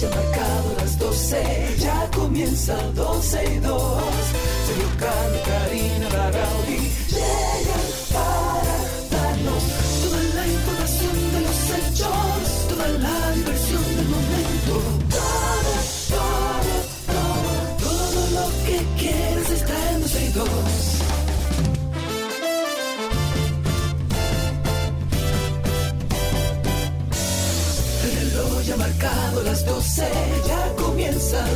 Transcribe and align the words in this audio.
ya 0.00 0.08
marcado 0.10 0.74
las 0.76 0.98
12, 0.98 1.74
ya 1.78 2.10
comienza 2.14 2.76
12 2.94 3.54
y 3.54 3.58
2. 3.58 3.92
Sergio 4.66 4.88
Carlos, 5.00 5.37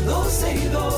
12 0.05 0.55
y 0.55 0.69
2. 0.69 0.95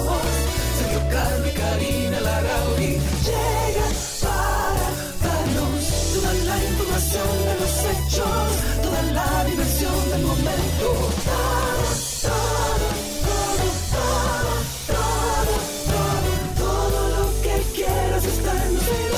Sergio 0.78 1.00
Carlos 1.10 1.48
y 1.48 1.52
Karina 1.56 2.20
Larrauri 2.20 2.98
llegan 3.24 3.94
para 4.22 4.86
darnos 5.22 5.82
toda 6.14 6.32
la 6.34 6.56
información 6.64 7.28
de 7.44 7.54
los 7.60 7.72
hechos, 7.90 8.48
toda 8.82 9.02
la 9.12 9.44
diversión 9.44 10.10
del 10.10 10.22
momento. 10.22 10.86
Todo, 11.24 11.86
todo, 12.24 12.86
todo, 13.94 14.52
todo, 14.88 15.54
todo, 15.86 16.34
todo, 16.56 16.98
lo 17.16 17.24
que 17.42 17.56
quieras 17.74 18.24
está 18.24 18.52
en 18.66 18.74
12 18.74 18.84
y 18.84 19.08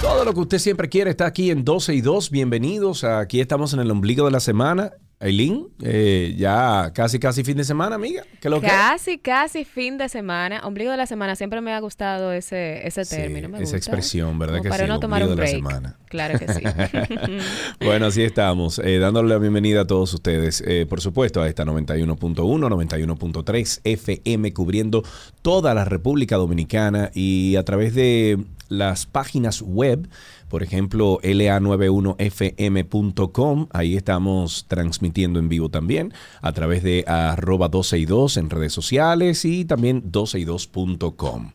2. 0.00 0.02
Todo 0.02 0.24
lo 0.24 0.32
que 0.32 0.40
usted 0.40 0.58
siempre 0.58 0.88
quiere 0.88 1.10
está 1.10 1.26
aquí 1.26 1.50
en 1.50 1.64
12 1.64 1.94
y 1.94 2.00
2. 2.00 2.30
Bienvenidos. 2.30 3.04
Aquí 3.04 3.40
estamos 3.40 3.74
en 3.74 3.80
el 3.80 3.90
ombligo 3.90 4.24
de 4.24 4.30
la 4.30 4.40
semana. 4.40 4.92
Aileen, 5.20 5.66
eh, 5.82 6.34
ya 6.38 6.92
casi, 6.94 7.18
casi 7.18 7.42
fin 7.42 7.56
de 7.56 7.64
semana, 7.64 7.96
amiga. 7.96 8.22
Casi, 8.60 9.18
casi 9.18 9.64
fin 9.64 9.98
de 9.98 10.08
semana. 10.08 10.60
Ombligo 10.64 10.92
de 10.92 10.96
la 10.96 11.06
semana. 11.06 11.34
Siempre 11.34 11.60
me 11.60 11.72
ha 11.72 11.80
gustado 11.80 12.32
ese, 12.32 12.86
ese 12.86 13.04
Sí, 13.04 13.16
término. 13.16 13.56
esa 13.58 13.76
expresión, 13.76 14.38
¿verdad 14.38 14.58
Como 14.58 14.62
que 14.62 14.68
para 14.68 14.84
sí? 14.84 14.88
no 14.88 15.00
tomar 15.00 15.24
un 15.24 15.30
ombligo 15.32 15.46
de 15.50 15.58
la 15.58 15.58
break. 15.60 15.80
semana. 15.80 15.96
Claro 16.08 16.38
que 16.38 16.46
sí. 16.52 16.62
Bueno, 17.84 18.06
así 18.06 18.22
estamos, 18.22 18.78
eh, 18.78 18.98
dándole 18.98 19.30
la 19.30 19.38
bienvenida 19.38 19.80
a 19.82 19.86
todos 19.86 20.14
ustedes, 20.14 20.62
eh, 20.66 20.86
por 20.88 21.00
supuesto, 21.00 21.42
a 21.42 21.48
esta 21.48 21.64
91.1, 21.64 22.68
91.3 22.68 23.80
FM, 23.84 24.52
cubriendo 24.52 25.02
toda 25.42 25.74
la 25.74 25.84
República 25.84 26.36
Dominicana 26.36 27.10
y 27.12 27.56
a 27.56 27.64
través 27.64 27.94
de 27.94 28.38
las 28.68 29.06
páginas 29.06 29.62
web, 29.62 30.08
por 30.48 30.62
ejemplo, 30.62 31.18
la91fm.com, 31.22 33.68
ahí 33.72 33.96
estamos 33.96 34.66
transmitiendo 34.68 35.38
en 35.38 35.48
vivo 35.48 35.68
también, 35.68 36.12
a 36.40 36.52
través 36.52 36.82
de 36.82 37.04
arroba 37.06 37.68
12 37.68 37.98
y 37.98 38.06
2 38.06 38.36
en 38.38 38.50
redes 38.50 38.72
sociales 38.72 39.44
y 39.44 39.64
también 39.64 40.02
12 40.06 40.40
y 40.40 40.44
2.com. 40.44 41.52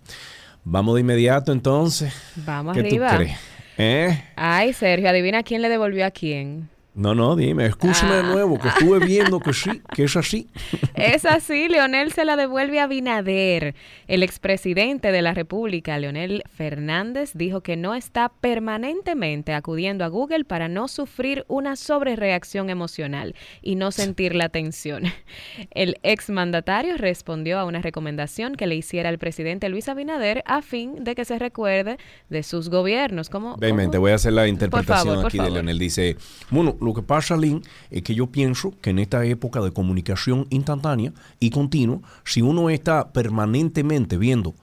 Vamos 0.63 0.95
de 0.95 1.01
inmediato 1.01 1.51
entonces. 1.51 2.13
Vamos 2.45 2.73
¿Qué 2.73 2.81
arriba. 2.81 3.09
tú 3.09 3.15
crees? 3.17 3.37
¿Eh? 3.77 4.23
Ay, 4.35 4.73
Sergio, 4.73 5.09
adivina 5.09 5.43
quién 5.43 5.61
le 5.61 5.69
devolvió 5.69 6.05
a 6.05 6.11
quién. 6.11 6.69
No, 6.95 7.15
no, 7.15 7.35
dime, 7.35 7.65
escúchame 7.65 8.13
de 8.13 8.19
Ah. 8.19 8.23
nuevo, 8.33 8.59
que 8.59 8.67
estuve 8.67 8.99
viendo 9.05 9.39
que 9.39 9.51
sí, 9.53 9.81
que 9.95 10.03
es 10.03 10.15
así. 10.15 10.47
Es 10.95 11.25
así, 11.25 11.67
Leonel 11.67 12.11
se 12.11 12.23
la 12.23 12.35
devuelve 12.35 12.79
a 12.79 12.87
Binader. 12.87 13.75
El 14.07 14.21
expresidente 14.23 15.11
de 15.11 15.21
la 15.23 15.33
República, 15.33 15.97
Leonel 15.97 16.43
Fernández, 16.55 17.31
dijo 17.33 17.61
que 17.61 17.75
no 17.75 17.95
está 17.95 18.29
permanentemente 18.29 19.53
acudiendo 19.53 20.05
a 20.05 20.07
Google 20.07 20.45
para 20.45 20.67
no 20.67 20.87
sufrir 20.87 21.45
una 21.47 21.75
sobrereacción 21.75 22.69
emocional 22.69 23.35
y 23.61 23.75
no 23.75 23.91
sentir 23.91 24.35
la 24.35 24.49
tensión. 24.49 25.03
El 25.71 25.97
exmandatario 26.03 26.97
respondió 26.97 27.59
a 27.59 27.65
una 27.65 27.81
recomendación 27.81 28.55
que 28.55 28.67
le 28.67 28.75
hiciera 28.75 29.09
el 29.09 29.17
presidente 29.17 29.69
Luis 29.69 29.89
Abinader 29.89 30.43
a 30.45 30.61
fin 30.61 31.03
de 31.03 31.15
que 31.15 31.25
se 31.25 31.39
recuerde 31.39 31.97
de 32.29 32.43
sus 32.43 32.69
gobiernos. 32.69 33.29
Como, 33.29 33.57
Ven, 33.57 33.89
te 33.91 33.97
voy 33.97 34.11
a 34.11 34.15
hacer 34.15 34.33
la 34.33 34.47
interpretación 34.47 35.05
favor, 35.07 35.21
por 35.23 35.27
aquí 35.27 35.37
de. 35.39 35.49
Leonel. 35.49 35.79
Dice, 35.79 36.17
bueno, 36.49 36.75
lo 36.83 36.93
que 36.93 37.01
pasa, 37.01 37.37
Lynn, 37.37 37.61
es 37.89 38.03
que 38.03 38.15
yo 38.15 38.27
pienso 38.27 38.73
que 38.81 38.91
en 38.91 38.99
esta 38.99 39.25
época 39.25 39.61
de 39.61 39.71
comunicación 39.71 40.47
instantánea 40.49 41.13
y 41.39 41.49
continua, 41.49 41.99
si 42.23 42.41
uno 42.41 42.69
está 42.69 43.11
permanentemente 43.11 44.17
viendo, 44.17 44.53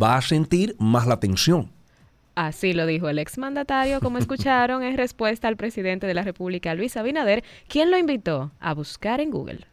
va 0.00 0.16
a 0.16 0.22
sentir 0.22 0.76
más 0.78 1.06
la 1.06 1.20
tensión. 1.20 1.70
Así 2.34 2.72
lo 2.72 2.86
dijo 2.86 3.08
el 3.08 3.18
exmandatario, 3.18 4.00
como 4.00 4.18
escucharon, 4.18 4.82
en 4.82 4.96
respuesta 4.96 5.48
al 5.48 5.56
presidente 5.56 6.06
de 6.06 6.14
la 6.14 6.22
República, 6.22 6.74
Luis 6.74 6.96
Abinader, 6.96 7.44
quien 7.68 7.90
lo 7.90 7.98
invitó 7.98 8.52
a 8.60 8.72
buscar 8.72 9.20
en 9.20 9.30
Google. 9.30 9.66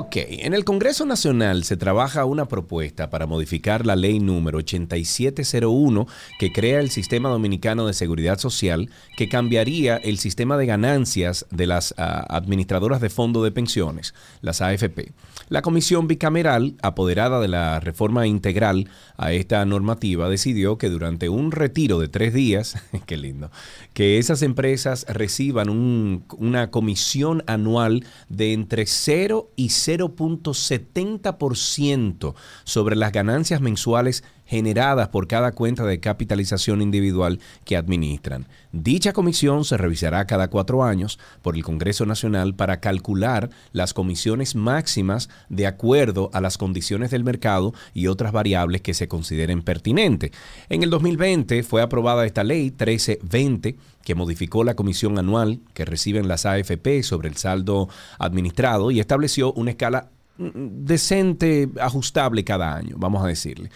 Ok, 0.00 0.14
en 0.14 0.54
el 0.54 0.64
Congreso 0.64 1.04
Nacional 1.06 1.64
se 1.64 1.76
trabaja 1.76 2.24
una 2.24 2.46
propuesta 2.46 3.10
para 3.10 3.26
modificar 3.26 3.84
la 3.84 3.96
ley 3.96 4.20
número 4.20 4.58
8701 4.58 6.06
que 6.38 6.52
crea 6.52 6.78
el 6.78 6.90
Sistema 6.90 7.30
Dominicano 7.30 7.84
de 7.84 7.92
Seguridad 7.92 8.38
Social, 8.38 8.90
que 9.16 9.28
cambiaría 9.28 9.96
el 9.96 10.18
sistema 10.18 10.56
de 10.56 10.66
ganancias 10.66 11.46
de 11.50 11.66
las 11.66 11.94
ah, 11.98 12.24
administradoras 12.28 13.00
de 13.00 13.10
fondo 13.10 13.42
de 13.42 13.50
pensiones, 13.50 14.14
las 14.40 14.62
AFP. 14.62 15.10
La 15.48 15.62
comisión 15.62 16.06
bicameral, 16.08 16.74
apoderada 16.82 17.40
de 17.40 17.48
la 17.48 17.80
reforma 17.80 18.26
integral 18.26 18.88
a 19.16 19.32
esta 19.32 19.64
normativa, 19.64 20.28
decidió 20.28 20.76
que 20.78 20.88
durante 20.90 21.28
un 21.28 21.50
retiro 21.52 21.98
de 21.98 22.08
tres 22.08 22.34
días, 22.34 22.76
qué 23.06 23.16
lindo, 23.16 23.50
que 23.94 24.18
esas 24.18 24.42
empresas 24.42 25.06
reciban 25.08 25.70
un- 25.70 26.24
una 26.36 26.70
comisión 26.70 27.42
anual 27.46 28.04
de 28.28 28.52
entre 28.52 28.86
0 28.86 29.50
y 29.56 29.68
0.70% 29.68 32.34
sobre 32.64 32.96
las 32.96 33.12
ganancias 33.12 33.60
mensuales 33.60 34.24
generadas 34.48 35.08
por 35.08 35.28
cada 35.28 35.52
cuenta 35.52 35.84
de 35.84 36.00
capitalización 36.00 36.80
individual 36.80 37.38
que 37.64 37.76
administran. 37.76 38.48
Dicha 38.72 39.12
comisión 39.12 39.64
se 39.64 39.76
revisará 39.76 40.26
cada 40.26 40.48
cuatro 40.48 40.82
años 40.82 41.18
por 41.42 41.54
el 41.54 41.62
Congreso 41.62 42.06
Nacional 42.06 42.54
para 42.54 42.80
calcular 42.80 43.50
las 43.72 43.92
comisiones 43.92 44.54
máximas 44.54 45.28
de 45.50 45.66
acuerdo 45.66 46.30
a 46.32 46.40
las 46.40 46.56
condiciones 46.56 47.10
del 47.10 47.24
mercado 47.24 47.74
y 47.92 48.06
otras 48.06 48.32
variables 48.32 48.80
que 48.80 48.94
se 48.94 49.06
consideren 49.06 49.62
pertinentes. 49.62 50.32
En 50.70 50.82
el 50.82 50.90
2020 50.90 51.62
fue 51.62 51.82
aprobada 51.82 52.24
esta 52.24 52.42
ley 52.42 52.70
1320 52.70 53.76
que 54.02 54.14
modificó 54.14 54.64
la 54.64 54.74
comisión 54.74 55.18
anual 55.18 55.60
que 55.74 55.84
reciben 55.84 56.28
las 56.28 56.46
AFP 56.46 57.02
sobre 57.02 57.28
el 57.28 57.36
saldo 57.36 57.90
administrado 58.18 58.90
y 58.90 59.00
estableció 59.00 59.52
una 59.52 59.72
escala 59.72 60.08
mm, 60.38 60.84
decente, 60.86 61.68
ajustable 61.78 62.44
cada 62.44 62.74
año, 62.74 62.96
vamos 62.98 63.22
a 63.22 63.26
decirle. 63.26 63.70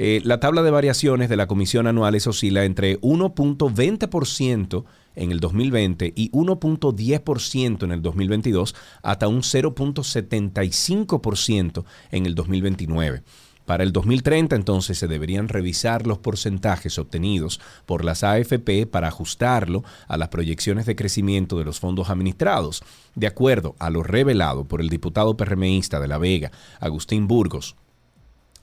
Eh, 0.00 0.20
la 0.22 0.38
tabla 0.38 0.62
de 0.62 0.70
variaciones 0.70 1.28
de 1.28 1.34
la 1.34 1.48
comisión 1.48 1.88
anual 1.88 2.14
es 2.14 2.28
oscila 2.28 2.64
entre 2.64 3.00
1.20% 3.00 4.84
en 5.16 5.32
el 5.32 5.40
2020 5.40 6.12
y 6.14 6.30
1.10% 6.30 7.82
en 7.82 7.90
el 7.90 8.00
2022 8.00 8.76
hasta 9.02 9.26
un 9.26 9.40
0.75% 9.40 11.84
en 12.12 12.26
el 12.26 12.36
2029. 12.36 13.24
Para 13.66 13.82
el 13.82 13.90
2030 13.90 14.54
entonces 14.54 14.98
se 14.98 15.08
deberían 15.08 15.48
revisar 15.48 16.06
los 16.06 16.18
porcentajes 16.18 16.96
obtenidos 17.00 17.60
por 17.84 18.04
las 18.04 18.22
AFP 18.22 18.86
para 18.86 19.08
ajustarlo 19.08 19.82
a 20.06 20.16
las 20.16 20.28
proyecciones 20.28 20.86
de 20.86 20.94
crecimiento 20.94 21.58
de 21.58 21.64
los 21.64 21.80
fondos 21.80 22.08
administrados. 22.08 22.84
De 23.16 23.26
acuerdo 23.26 23.74
a 23.80 23.90
lo 23.90 24.04
revelado 24.04 24.62
por 24.62 24.80
el 24.80 24.90
diputado 24.90 25.36
PRMista 25.36 25.98
de 25.98 26.06
La 26.06 26.18
Vega, 26.18 26.52
Agustín 26.78 27.26
Burgos, 27.26 27.74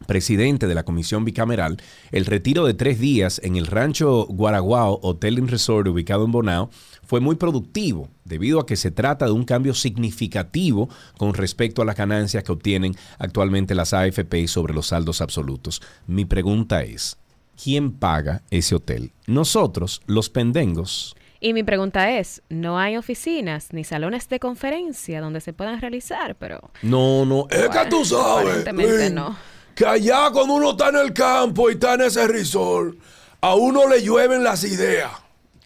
presidente 0.06 0.68
de 0.68 0.76
la 0.76 0.84
comisión 0.84 1.26
bicameral, 1.26 1.78
el 2.12 2.26
retiro 2.26 2.66
de 2.66 2.74
tres 2.74 3.00
días 3.00 3.40
en 3.44 3.56
el 3.56 3.68
rancho 3.68 4.26
Guaraguao 4.28 5.00
Hotel 5.02 5.38
and 5.38 5.50
Resort 5.50 5.88
ubicado 5.88 6.26
en 6.26 6.32
Bonao 6.32 6.70
fue 7.04 7.20
muy 7.20 7.36
productivo 7.36 8.10
debido 8.24 8.60
a 8.60 8.66
que 8.66 8.76
se 8.76 8.92
trata 8.92 9.26
de 9.26 9.32
un 9.32 9.46
cambio 9.46 9.74
significativo 9.74 10.90
con 11.18 11.34
respecto 11.34 11.82
a 11.82 11.86
las 11.86 11.96
ganancias 11.96 12.44
que 12.44 12.52
obtienen 12.52 12.96
actualmente 13.20 13.76
las 13.76 13.94
AFP 13.94 14.48
sobre 14.48 14.74
los 14.74 14.88
saldos 14.88 15.22
absolutos. 15.22 15.82
Mi 16.08 16.26
pregunta 16.26 16.84
es, 16.84 17.18
¿quién 17.62 17.92
paga 17.92 18.42
ese 18.50 18.76
hotel? 18.76 19.12
¿Nosotros, 19.28 20.02
los 20.08 20.30
pendengos? 20.30 21.16
Y 21.40 21.54
mi 21.54 21.64
pregunta 21.64 22.18
es, 22.18 22.42
no 22.50 22.80
hay 22.80 22.98
oficinas 22.98 23.72
ni 23.72 23.84
salones 23.84 24.30
de 24.30 24.40
conferencia 24.40 25.22
donde 25.22 25.42
se 25.42 25.54
puedan 25.54 25.80
realizar, 25.80 26.36
pero 26.36 26.72
No, 26.82 27.26
no, 27.26 27.48
es 27.50 27.70
que 27.70 27.90
tú 27.90 28.04
sabes 28.04 28.48
aparentemente 28.48 29.06
Lin, 29.06 29.16
no. 29.16 29.38
Que 29.76 29.86
allá 29.86 30.30
cuando 30.32 30.54
uno 30.54 30.72
está 30.72 30.90
en 30.90 30.96
el 30.96 31.14
campo 31.14 31.70
y 31.70 31.74
está 31.74 31.96
en 31.96 32.02
ese 32.02 32.28
resort, 32.28 32.96
a 33.42 33.56
uno 33.56 33.88
le 33.88 34.02
llueven 34.02 34.44
las 34.44 34.64
ideas. 34.64 35.12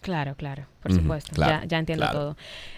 Claro, 0.00 0.34
claro, 0.34 0.66
por 0.82 0.92
supuesto. 0.92 1.32
claro, 1.34 1.62
ya, 1.62 1.68
ya 1.68 1.78
entiendo 1.78 2.04
claro. 2.04 2.18
todo. 2.18 2.36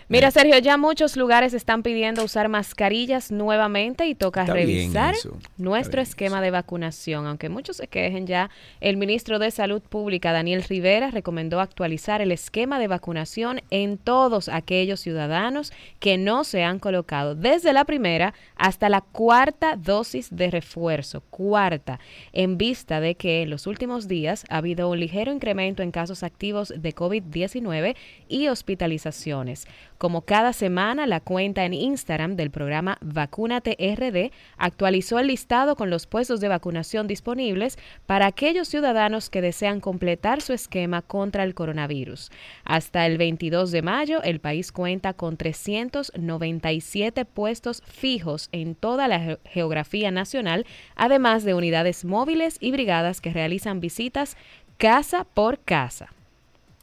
Mira, 0.09 0.31
Sergio, 0.31 0.59
ya 0.59 0.77
muchos 0.77 1.17
lugares 1.17 1.55
están 1.55 1.83
pidiendo 1.83 2.25
usar 2.25 2.49
mascarillas 2.49 3.31
nuevamente 3.31 4.07
y 4.07 4.15
toca 4.15 4.43
Está 4.43 4.53
revisar 4.53 5.15
nuestro 5.57 6.01
esquema 6.01 6.41
de 6.41 6.51
vacunación. 6.51 7.27
Aunque 7.27 7.49
muchos 7.49 7.77
se 7.77 7.87
quejen 7.87 8.27
ya, 8.27 8.51
el 8.81 8.97
ministro 8.97 9.39
de 9.39 9.51
Salud 9.51 9.81
Pública, 9.81 10.33
Daniel 10.33 10.65
Rivera, 10.65 11.11
recomendó 11.11 11.61
actualizar 11.61 12.21
el 12.21 12.33
esquema 12.33 12.79
de 12.79 12.89
vacunación 12.89 13.61
en 13.71 13.97
todos 13.97 14.49
aquellos 14.49 15.01
ciudadanos 15.01 15.73
que 16.01 16.19
no 16.19 16.45
se 16.45 16.65
han 16.65 16.79
colocado 16.79 17.35
desde 17.35 17.73
la 17.73 17.85
primera 17.85 18.35
hasta 18.57 18.89
la 18.89 19.01
cuarta 19.01 19.77
dosis 19.77 20.29
de 20.35 20.51
refuerzo. 20.51 21.23
Cuarta, 21.31 22.01
en 22.33 22.59
vista 22.59 23.01
de 23.01 23.15
que 23.15 23.43
en 23.43 23.51
los 23.51 23.67
últimos 23.67 24.09
días 24.09 24.45
ha 24.49 24.59
habido 24.59 24.89
un 24.89 25.01
ligero 25.01 25.33
incremento 25.33 25.83
en 25.83 25.91
casos 25.91 26.23
activos 26.23 26.73
de 26.77 26.95
COVID-19 26.95 27.97
y 28.29 28.49
hospitalizaciones. 28.49 29.67
Como 30.03 30.23
cada 30.23 30.53
semana, 30.53 31.07
la 31.07 31.21
cuenta 31.21 31.65
en 31.65 31.75
Instagram 31.75 32.35
del 32.35 32.51
programa 32.51 32.99
Vacúnate 33.03 33.77
RD 33.79 34.33
actualizó 34.57 35.21
el 35.21 35.29
listado 35.29 35.77
con 35.77 35.91
los 35.91 36.09
puestos 36.09 36.41
de 36.41 36.49
vacunación 36.49 37.07
disponibles 37.07 37.79
para 38.05 38.27
aquellos 38.27 38.67
ciudadanos 38.67 39.31
que 39.31 39.41
desean 39.41 39.79
completar 39.79 40.41
su 40.41 40.55
esquema 40.55 41.03
contra 41.03 41.45
el 41.45 41.55
coronavirus. 41.55 42.33
Hasta 42.65 43.07
el 43.07 43.17
22 43.17 43.71
de 43.71 43.83
mayo, 43.83 44.21
el 44.25 44.41
país 44.41 44.73
cuenta 44.73 45.13
con 45.13 45.37
397 45.37 47.25
puestos 47.25 47.81
fijos 47.87 48.49
en 48.51 48.75
toda 48.75 49.07
la 49.07 49.21
ge- 49.21 49.39
geografía 49.45 50.11
nacional, 50.11 50.67
además 50.97 51.45
de 51.45 51.55
unidades 51.55 52.05
móviles 52.05 52.57
y 52.59 52.73
brigadas 52.73 53.21
que 53.21 53.33
realizan 53.33 53.79
visitas 53.79 54.37
casa 54.79 55.23
por 55.33 55.61
casa. 55.61 56.09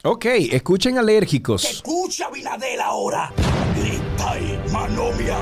Ok, 0.02 0.24
escuchen 0.24 0.96
alérgicos. 0.96 1.62
Escucha, 1.62 2.30
Vinadel, 2.30 2.80
ahora. 2.80 3.30
Grita 3.76 4.40
y 4.40 4.72
manomia. 4.72 5.36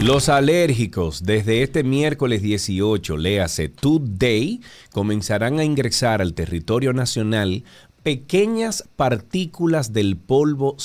Los 0.00 0.28
alérgicos 0.28 1.22
desde 1.22 1.62
este 1.62 1.82
miércoles 1.82 2.42
18, 2.42 3.16
léase 3.16 3.70
Today, 3.70 4.60
comenzarán 4.92 5.60
a 5.60 5.64
ingresar 5.64 6.20
al 6.20 6.34
territorio 6.34 6.92
nacional 6.92 7.64
pequeñas 8.02 8.88
partículas 8.96 9.92
del 9.92 10.16
polvo 10.16 10.76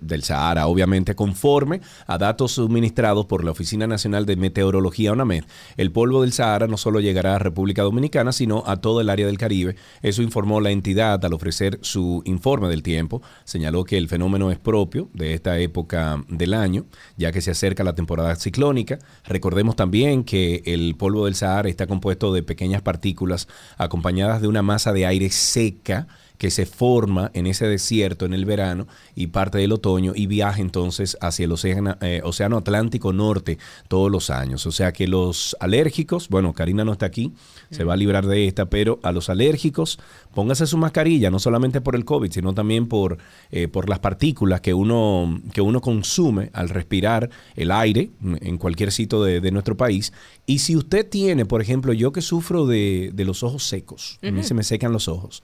del 0.00 0.22
Sahara, 0.22 0.66
obviamente 0.66 1.14
conforme 1.14 1.80
a 2.06 2.16
datos 2.18 2.52
suministrados 2.52 3.26
por 3.26 3.44
la 3.44 3.50
Oficina 3.50 3.86
Nacional 3.86 4.24
de 4.24 4.36
Meteorología 4.36 5.12
ONAMED. 5.12 5.44
El 5.76 5.92
polvo 5.92 6.22
del 6.22 6.32
Sahara 6.32 6.66
no 6.66 6.76
solo 6.76 7.00
llegará 7.00 7.36
a 7.36 7.38
República 7.38 7.82
Dominicana, 7.82 8.32
sino 8.32 8.64
a 8.66 8.78
todo 8.78 9.00
el 9.00 9.10
área 9.10 9.26
del 9.26 9.38
Caribe. 9.38 9.76
Eso 10.02 10.22
informó 10.22 10.60
la 10.60 10.70
entidad 10.70 11.22
al 11.24 11.34
ofrecer 11.34 11.78
su 11.82 12.22
informe 12.24 12.68
del 12.68 12.82
tiempo. 12.82 13.20
Señaló 13.44 13.84
que 13.84 13.98
el 13.98 14.08
fenómeno 14.08 14.50
es 14.50 14.58
propio 14.58 15.10
de 15.12 15.34
esta 15.34 15.58
época 15.58 16.24
del 16.28 16.54
año, 16.54 16.86
ya 17.16 17.30
que 17.30 17.42
se 17.42 17.50
acerca 17.50 17.84
la 17.84 17.94
temporada 17.94 18.36
ciclónica. 18.36 18.98
Recordemos 19.24 19.76
también 19.76 20.24
que 20.24 20.62
el 20.64 20.96
polvo 20.96 21.26
del 21.26 21.34
Sahara 21.34 21.68
está 21.68 21.86
compuesto 21.86 22.32
de 22.32 22.42
pequeñas 22.42 22.80
partículas 22.80 23.48
acompañadas 23.76 24.40
de 24.40 24.48
una 24.48 24.62
masa 24.62 24.92
de 24.92 25.06
aire 25.06 25.30
seca 25.30 26.06
que 26.38 26.50
se 26.50 26.66
forma 26.66 27.30
en 27.34 27.46
ese 27.46 27.66
desierto 27.66 28.26
en 28.26 28.34
el 28.34 28.44
verano 28.44 28.86
y 29.14 29.28
parte 29.28 29.58
del 29.58 29.72
otoño 29.72 30.12
y 30.14 30.26
viaja 30.26 30.60
entonces 30.60 31.16
hacia 31.20 31.44
el 31.44 31.52
océano, 31.52 31.96
eh, 32.00 32.20
océano 32.24 32.56
Atlántico 32.56 33.12
Norte 33.12 33.58
todos 33.88 34.10
los 34.10 34.30
años. 34.30 34.66
O 34.66 34.72
sea 34.72 34.92
que 34.92 35.06
los 35.06 35.56
alérgicos, 35.60 36.28
bueno, 36.28 36.52
Karina 36.52 36.84
no 36.84 36.92
está 36.92 37.06
aquí, 37.06 37.32
se 37.70 37.84
va 37.84 37.94
a 37.94 37.96
librar 37.96 38.26
de 38.26 38.46
esta, 38.46 38.66
pero 38.66 38.98
a 39.02 39.12
los 39.12 39.28
alérgicos, 39.28 39.98
póngase 40.34 40.66
su 40.66 40.76
mascarilla, 40.76 41.30
no 41.30 41.38
solamente 41.38 41.80
por 41.80 41.94
el 41.94 42.04
COVID, 42.04 42.30
sino 42.30 42.52
también 42.52 42.88
por, 42.88 43.18
eh, 43.50 43.68
por 43.68 43.88
las 43.88 44.00
partículas 44.00 44.60
que 44.60 44.74
uno, 44.74 45.40
que 45.52 45.60
uno 45.60 45.80
consume 45.80 46.50
al 46.52 46.68
respirar 46.68 47.30
el 47.54 47.70
aire 47.70 48.10
en 48.40 48.58
cualquier 48.58 48.92
sitio 48.92 49.22
de, 49.22 49.40
de 49.40 49.50
nuestro 49.50 49.76
país. 49.76 50.12
Y 50.46 50.58
si 50.58 50.76
usted 50.76 51.08
tiene, 51.08 51.46
por 51.46 51.62
ejemplo, 51.62 51.92
yo 51.92 52.12
que 52.12 52.20
sufro 52.22 52.66
de, 52.66 53.10
de 53.14 53.24
los 53.24 53.42
ojos 53.42 53.64
secos, 53.64 54.18
a 54.22 54.30
mí 54.30 54.42
se 54.42 54.54
me 54.54 54.62
secan 54.62 54.92
los 54.92 55.08
ojos. 55.08 55.42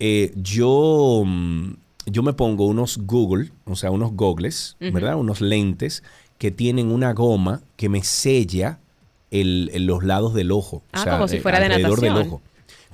Eh, 0.00 0.32
yo, 0.36 1.22
mm, 1.24 1.74
yo 2.06 2.22
me 2.22 2.32
pongo 2.32 2.66
unos 2.66 2.98
Google, 2.98 3.50
o 3.64 3.76
sea, 3.76 3.90
unos 3.90 4.12
gogles, 4.12 4.76
¿verdad? 4.80 5.16
Unos 5.16 5.40
lentes 5.40 6.02
que 6.38 6.50
tienen 6.50 6.90
una 6.90 7.12
goma 7.12 7.62
que 7.76 7.88
me 7.88 8.02
sella 8.02 8.80
el, 9.30 9.70
el- 9.72 9.86
los 9.86 10.04
lados 10.04 10.34
del 10.34 10.52
ojo. 10.52 10.76
o 10.78 10.82
Ah, 10.92 11.02
sea, 11.04 11.12
como 11.14 11.28
si 11.28 11.36
eh, 11.36 11.40
fuera 11.40 11.58
de 11.60 11.66
alrededor 11.66 12.00
del 12.00 12.12
natación. 12.14 12.32
ojo. 12.34 12.42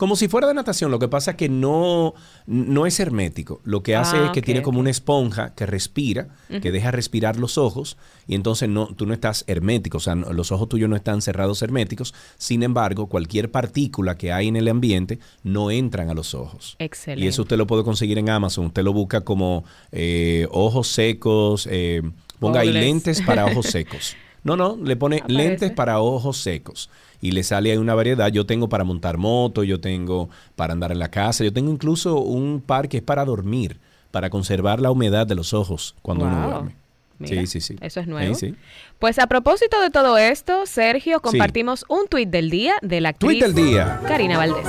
Como 0.00 0.16
si 0.16 0.28
fuera 0.28 0.48
de 0.48 0.54
natación, 0.54 0.90
lo 0.90 0.98
que 0.98 1.08
pasa 1.08 1.32
es 1.32 1.36
que 1.36 1.50
no, 1.50 2.14
no 2.46 2.86
es 2.86 2.98
hermético. 3.00 3.60
Lo 3.64 3.82
que 3.82 3.96
hace 3.96 4.16
Ah, 4.16 4.24
es 4.24 4.30
que 4.30 4.40
tiene 4.40 4.62
como 4.62 4.80
una 4.80 4.88
esponja 4.88 5.54
que 5.54 5.66
respira, 5.66 6.28
que 6.48 6.72
deja 6.72 6.90
respirar 6.90 7.36
los 7.36 7.58
ojos 7.58 7.98
y 8.26 8.34
entonces 8.34 8.70
no, 8.70 8.86
tú 8.86 9.04
no 9.04 9.12
estás 9.12 9.44
hermético, 9.46 9.98
o 9.98 10.00
sea, 10.00 10.14
no- 10.14 10.32
los 10.32 10.52
ojos 10.52 10.70
tuyos 10.70 10.88
no 10.88 10.96
están 10.96 11.20
cerrados 11.20 11.60
herméticos. 11.60 12.14
Sin 12.38 12.62
embargo, 12.62 13.08
cualquier 13.08 13.50
partícula 13.50 14.16
que 14.16 14.32
hay 14.32 14.48
en 14.48 14.56
el 14.56 14.68
ambiente 14.68 15.18
no 15.42 15.70
entran 15.70 16.08
a 16.08 16.14
los 16.14 16.34
ojos. 16.34 16.76
Excelente. 16.78 17.22
Y 17.22 17.28
eso 17.28 17.42
usted 17.42 17.58
lo 17.58 17.66
puede 17.66 17.84
conseguir 17.84 18.16
en 18.16 18.30
Amazon. 18.30 18.64
Usted 18.66 18.82
lo 18.82 18.94
busca 18.94 19.20
como 19.20 19.64
eh, 19.92 20.48
ojos 20.50 20.88
secos, 20.88 21.68
eh, 21.70 22.00
ponga 22.38 22.60
ahí 22.60 22.72
lentes 22.72 23.20
para 23.20 23.44
ojos 23.44 23.66
secos. 23.70 24.16
No, 24.42 24.56
no, 24.56 24.78
le 24.82 24.96
pone 24.96 25.16
Aparece. 25.16 25.38
lentes 25.38 25.70
para 25.72 26.00
ojos 26.00 26.38
secos. 26.38 26.90
Y 27.20 27.32
le 27.32 27.42
sale 27.42 27.70
ahí 27.72 27.76
una 27.76 27.94
variedad. 27.94 28.28
Yo 28.32 28.46
tengo 28.46 28.68
para 28.68 28.84
montar 28.84 29.18
moto, 29.18 29.62
yo 29.62 29.80
tengo 29.80 30.30
para 30.56 30.72
andar 30.72 30.92
en 30.92 30.98
la 30.98 31.10
casa, 31.10 31.44
yo 31.44 31.52
tengo 31.52 31.70
incluso 31.70 32.20
un 32.20 32.62
par 32.64 32.88
que 32.88 32.98
es 32.98 33.02
para 33.02 33.24
dormir, 33.24 33.78
para 34.10 34.30
conservar 34.30 34.80
la 34.80 34.90
humedad 34.90 35.26
de 35.26 35.34
los 35.34 35.52
ojos 35.52 35.94
cuando 36.02 36.24
uno 36.24 36.48
duerme. 36.48 36.76
Mira, 37.18 37.42
sí, 37.42 37.46
sí, 37.46 37.60
sí. 37.60 37.76
Eso 37.82 38.00
es 38.00 38.06
nuevo. 38.06 38.34
Sí, 38.34 38.48
sí. 38.48 38.56
Pues 38.98 39.18
a 39.18 39.26
propósito 39.26 39.78
de 39.82 39.90
todo 39.90 40.16
esto, 40.16 40.64
Sergio, 40.64 41.20
compartimos 41.20 41.84
un 41.88 42.08
tuit 42.08 42.30
del 42.30 42.48
día 42.48 42.76
de 42.80 43.02
la 43.02 43.10
actriz 43.10 43.40
del 43.40 43.54
día. 43.54 44.00
Karina 44.08 44.38
Valdés. 44.38 44.66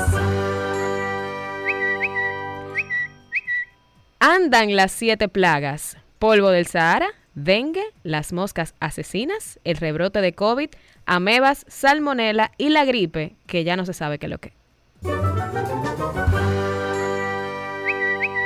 Andan 4.19 4.75
las 4.75 4.91
siete 4.91 5.29
plagas. 5.29 5.97
Polvo 6.19 6.49
del 6.49 6.67
Sahara, 6.67 7.07
dengue, 7.35 7.83
las 8.03 8.33
moscas 8.33 8.75
asesinas, 8.79 9.59
el 9.63 9.77
rebrote 9.77 10.21
de 10.21 10.33
COVID, 10.33 10.69
amebas, 11.05 11.65
salmonela 11.67 12.51
y 12.57 12.69
la 12.69 12.85
gripe, 12.85 13.35
que 13.47 13.63
ya 13.63 13.75
no 13.75 13.85
se 13.85 13.93
sabe 13.93 14.19
qué 14.19 14.27
es 14.27 14.29
lo 14.31 14.39
que. 14.39 14.53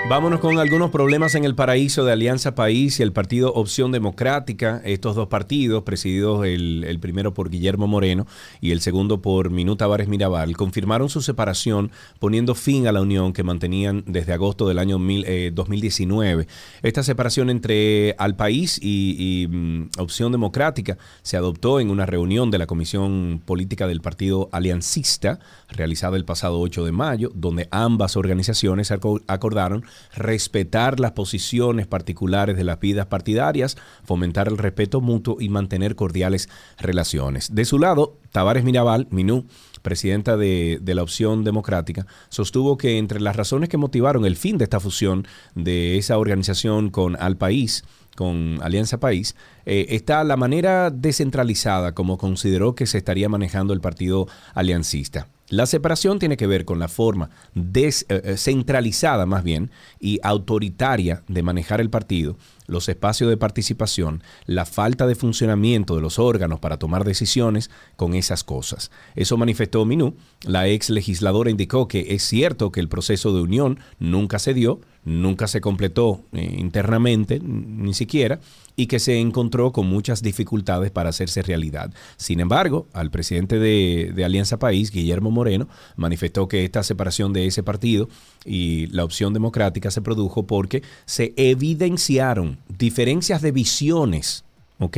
Vámonos 0.07 0.39
con 0.39 0.59
algunos 0.59 0.91
problemas 0.91 1.33
en 1.33 1.45
el 1.45 1.55
paraíso 1.55 2.05
de 2.05 2.11
Alianza 2.11 2.53
País 2.53 2.99
y 2.99 3.03
el 3.03 3.11
partido 3.11 3.51
Opción 3.53 3.91
Democrática. 3.91 4.79
Estos 4.85 5.15
dos 5.15 5.29
partidos, 5.29 5.81
presididos 5.81 6.45
el, 6.45 6.83
el 6.87 6.99
primero 6.99 7.33
por 7.33 7.49
Guillermo 7.49 7.87
Moreno 7.87 8.27
y 8.61 8.69
el 8.69 8.81
segundo 8.81 9.19
por 9.23 9.49
Minú 9.49 9.75
Tavares 9.77 10.07
Mirabal, 10.07 10.55
confirmaron 10.55 11.09
su 11.09 11.23
separación 11.23 11.89
poniendo 12.19 12.53
fin 12.53 12.85
a 12.85 12.91
la 12.91 13.01
unión 13.01 13.33
que 13.33 13.41
mantenían 13.41 14.03
desde 14.05 14.33
agosto 14.33 14.67
del 14.67 14.77
año 14.77 14.99
mil- 14.99 15.25
eh, 15.27 15.51
2019. 15.51 16.47
Esta 16.83 17.01
separación 17.01 17.49
entre 17.49 18.13
Al 18.19 18.35
País 18.35 18.79
y, 18.83 19.47
mm, 19.49 19.89
Opción 19.97 20.31
Democrática 20.31 20.99
se 21.23 21.35
adoptó 21.35 21.79
en 21.79 21.89
una 21.89 22.05
reunión 22.05 22.51
de 22.51 22.59
la 22.59 22.67
Comisión 22.67 23.41
Política 23.43 23.87
del 23.87 24.01
Partido 24.01 24.49
Aliancista 24.51 25.39
realizada 25.67 26.15
el 26.15 26.25
pasado 26.25 26.59
8 26.59 26.85
de 26.85 26.91
mayo, 26.91 27.31
donde 27.33 27.67
ambas 27.71 28.15
organizaciones 28.17 28.91
aco- 28.91 29.21
acordaron 29.27 29.83
respetar 30.15 30.99
las 30.99 31.11
posiciones 31.11 31.87
particulares 31.87 32.55
de 32.57 32.63
las 32.63 32.79
vidas 32.79 33.07
partidarias, 33.07 33.77
fomentar 34.03 34.47
el 34.47 34.57
respeto 34.57 35.01
mutuo 35.01 35.37
y 35.39 35.49
mantener 35.49 35.95
cordiales 35.95 36.49
relaciones. 36.77 37.53
De 37.53 37.65
su 37.65 37.79
lado, 37.79 38.17
Tavares 38.31 38.63
Mirabal, 38.63 39.07
Minú, 39.11 39.45
presidenta 39.81 40.35
de, 40.35 40.81
la 40.83 41.03
opción 41.03 41.43
democrática, 41.43 42.07
sostuvo 42.29 42.77
que 42.77 42.97
entre 42.97 43.21
las 43.21 43.35
razones 43.35 43.69
que 43.69 43.77
motivaron 43.77 44.25
el 44.25 44.35
fin 44.35 44.57
de 44.57 44.63
esta 44.63 44.79
fusión 44.79 45.27
de 45.53 45.97
esa 45.97 46.17
organización 46.17 46.89
con 46.89 47.15
Al 47.21 47.37
País, 47.37 47.83
con 48.15 48.59
Alianza 48.63 48.99
País, 48.99 49.35
eh, 49.65 49.85
está 49.89 50.23
la 50.23 50.37
manera 50.37 50.89
descentralizada 50.89 51.93
como 51.93 52.17
consideró 52.17 52.73
que 52.73 52.87
se 52.87 52.97
estaría 52.97 53.29
manejando 53.29 53.73
el 53.73 53.81
partido 53.81 54.27
aliancista. 54.53 55.27
La 55.49 55.67
separación 55.67 56.17
tiene 56.17 56.37
que 56.37 56.47
ver 56.47 56.65
con 56.65 56.79
la 56.79 56.87
forma 56.87 57.29
descentralizada 57.53 59.27
más 59.27 59.43
bien 59.43 59.69
y 59.99 60.19
autoritaria 60.23 61.23
de 61.27 61.43
manejar 61.43 61.81
el 61.81 61.91
partido, 61.91 62.35
los 62.65 62.89
espacios 62.89 63.29
de 63.29 63.37
participación, 63.37 64.23
la 64.47 64.65
falta 64.65 65.05
de 65.05 65.13
funcionamiento 65.13 65.95
de 65.95 66.01
los 66.01 66.17
órganos 66.17 66.59
para 66.59 66.77
tomar 66.77 67.03
decisiones 67.03 67.69
con 67.95 68.15
esas 68.15 68.43
cosas. 68.43 68.89
Eso 69.15 69.37
manifestó 69.37 69.85
Minú. 69.85 70.15
La 70.41 70.67
ex 70.67 70.89
legisladora 70.89 71.51
indicó 71.51 71.87
que 71.87 72.15
es 72.15 72.23
cierto 72.23 72.71
que 72.71 72.79
el 72.79 72.89
proceso 72.89 73.31
de 73.31 73.41
unión 73.41 73.79
nunca 73.99 74.39
se 74.39 74.55
dio, 74.55 74.81
nunca 75.05 75.47
se 75.47 75.61
completó 75.61 76.23
eh, 76.33 76.55
internamente, 76.57 77.39
ni 77.39 77.93
siquiera, 77.93 78.39
y 78.75 78.87
que 78.87 78.99
se 78.99 79.19
encontró 79.19 79.71
con 79.71 79.87
muchas 79.87 80.21
dificultades 80.21 80.91
para 80.91 81.09
hacerse 81.09 81.43
realidad. 81.43 81.93
Sin 82.17 82.39
embargo, 82.39 82.87
al 82.91 83.11
presidente 83.11 83.59
de, 83.59 84.11
de, 84.13 84.25
Alianza 84.25 84.59
País, 84.59 84.91
Guillermo 84.91 85.31
Moreno, 85.31 85.69
manifestó 85.95 86.47
que 86.47 86.65
esta 86.65 86.83
separación 86.83 87.31
de 87.31 87.45
ese 87.45 87.63
partido 87.63 88.09
y 88.43 88.87
la 88.87 89.05
opción 89.05 89.33
democrática 89.33 89.91
se 89.91 90.01
produjo 90.01 90.45
porque 90.45 90.81
se 91.05 91.33
evidenciaron 91.37 92.57
diferencias 92.67 93.41
de 93.41 93.51
visiones, 93.51 94.43
¿ok? 94.79 94.97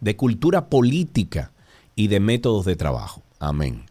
De 0.00 0.16
cultura 0.16 0.68
política 0.68 1.50
y 1.96 2.08
de 2.08 2.20
métodos 2.20 2.66
de 2.66 2.76
trabajo. 2.76 3.22
Amén. 3.40 3.85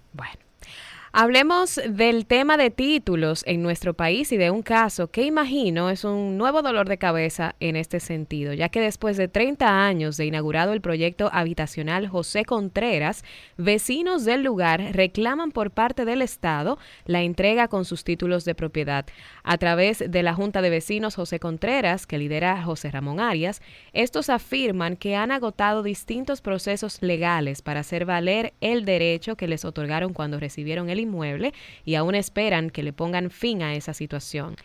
Hablemos 1.18 1.80
del 1.88 2.26
tema 2.26 2.58
de 2.58 2.72
títulos 2.72 3.46
en 3.48 3.64
nuestro 3.64 3.94
país 3.94 4.34
y 4.34 4.38
de 4.38 4.52
un 4.52 4.62
caso 4.62 5.08
que 5.08 5.24
imagino 5.24 5.90
es 5.90 6.04
un 6.04 6.38
nuevo 6.38 6.62
dolor 6.62 6.90
de 6.90 6.98
cabeza 6.98 7.56
en 7.62 7.78
este 7.78 8.02
sentido, 8.02 8.52
ya 8.52 8.68
que 8.68 8.82
después 8.82 9.16
de 9.16 9.30
30 9.30 9.86
años 9.86 10.18
de 10.18 10.26
inaugurado 10.26 10.74
el 10.74 10.82
proyecto 10.82 11.30
habitacional 11.32 12.10
José 12.10 12.44
Contreras, 12.44 13.24
vecinos 13.56 14.26
del 14.26 14.44
lugar 14.44 14.82
reclaman 14.92 15.54
por 15.54 15.72
parte 15.72 16.04
del 16.04 16.22
Estado 16.22 16.78
la 17.06 17.22
entrega 17.22 17.70
con 17.70 17.86
sus 17.86 18.04
títulos 18.04 18.44
de 18.44 18.54
propiedad. 18.54 19.06
A 19.46 19.58
través 19.58 20.04
de 20.06 20.22
la 20.22 20.34
Junta 20.34 20.62
de 20.62 20.70
Vecinos 20.70 21.16
José 21.16 21.40
Contreras, 21.40 22.08
que 22.08 22.18
lidera 22.18 22.62
José 22.62 22.92
Ramón 22.92 23.22
Arias, 23.22 23.62
estos 23.94 24.30
afirman 24.30 24.98
que 24.98 25.16
han 25.16 25.32
agotado 25.32 25.82
distintos 25.82 26.42
procesos 26.42 27.02
legales 27.02 27.62
para 27.62 27.80
hacer 27.80 28.04
valer 28.04 28.54
el 28.60 28.84
derecho 28.84 29.38
que 29.38 29.48
les 29.48 29.64
otorgaron 29.64 30.12
cuando 30.12 30.42
recibieron 30.42 30.90
el 30.90 31.05
inmueble 31.06 31.54
y 31.86 31.96
aún 31.96 32.16
esperan 32.16 32.70
que 32.70 32.84
le 32.84 32.94
pongan 32.94 33.30
fin 33.32 33.64
a 33.64 33.74
esa 33.76 33.94
situación. 33.94 34.56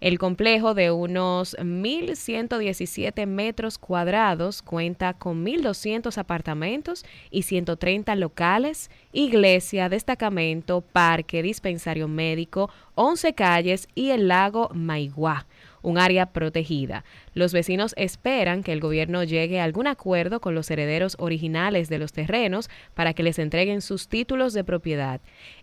El 0.00 0.18
complejo 0.18 0.72
de 0.72 0.90
unos 0.90 1.54
1.117 1.58 3.26
metros 3.26 3.76
cuadrados 3.76 4.62
cuenta 4.62 5.12
con 5.12 5.44
1.200 5.44 6.16
apartamentos 6.16 7.04
y 7.30 7.42
130 7.42 8.16
locales, 8.16 8.90
iglesia, 9.12 9.90
destacamento, 9.90 10.80
parque, 10.80 11.42
dispensario 11.42 12.08
médico, 12.08 12.70
11 12.94 13.34
calles 13.34 13.88
y 13.94 14.10
el 14.10 14.28
lago 14.28 14.70
Maiguá 14.72 15.46
un 15.82 15.98
área 15.98 16.26
protegida. 16.26 17.04
Los 17.34 17.52
vecinos 17.52 17.94
esperan 17.96 18.62
que 18.62 18.72
el 18.72 18.80
gobierno 18.80 19.22
llegue 19.24 19.60
a 19.60 19.64
algún 19.64 19.86
acuerdo 19.86 20.40
con 20.40 20.54
los 20.54 20.70
herederos 20.70 21.16
originales 21.18 21.88
de 21.88 21.98
los 21.98 22.12
terrenos 22.12 22.70
para 22.94 23.14
que 23.14 23.22
les 23.22 23.38
entreguen 23.38 23.82
sus 23.82 24.08
títulos 24.08 24.52
de 24.52 24.64
propiedad. 24.64 25.20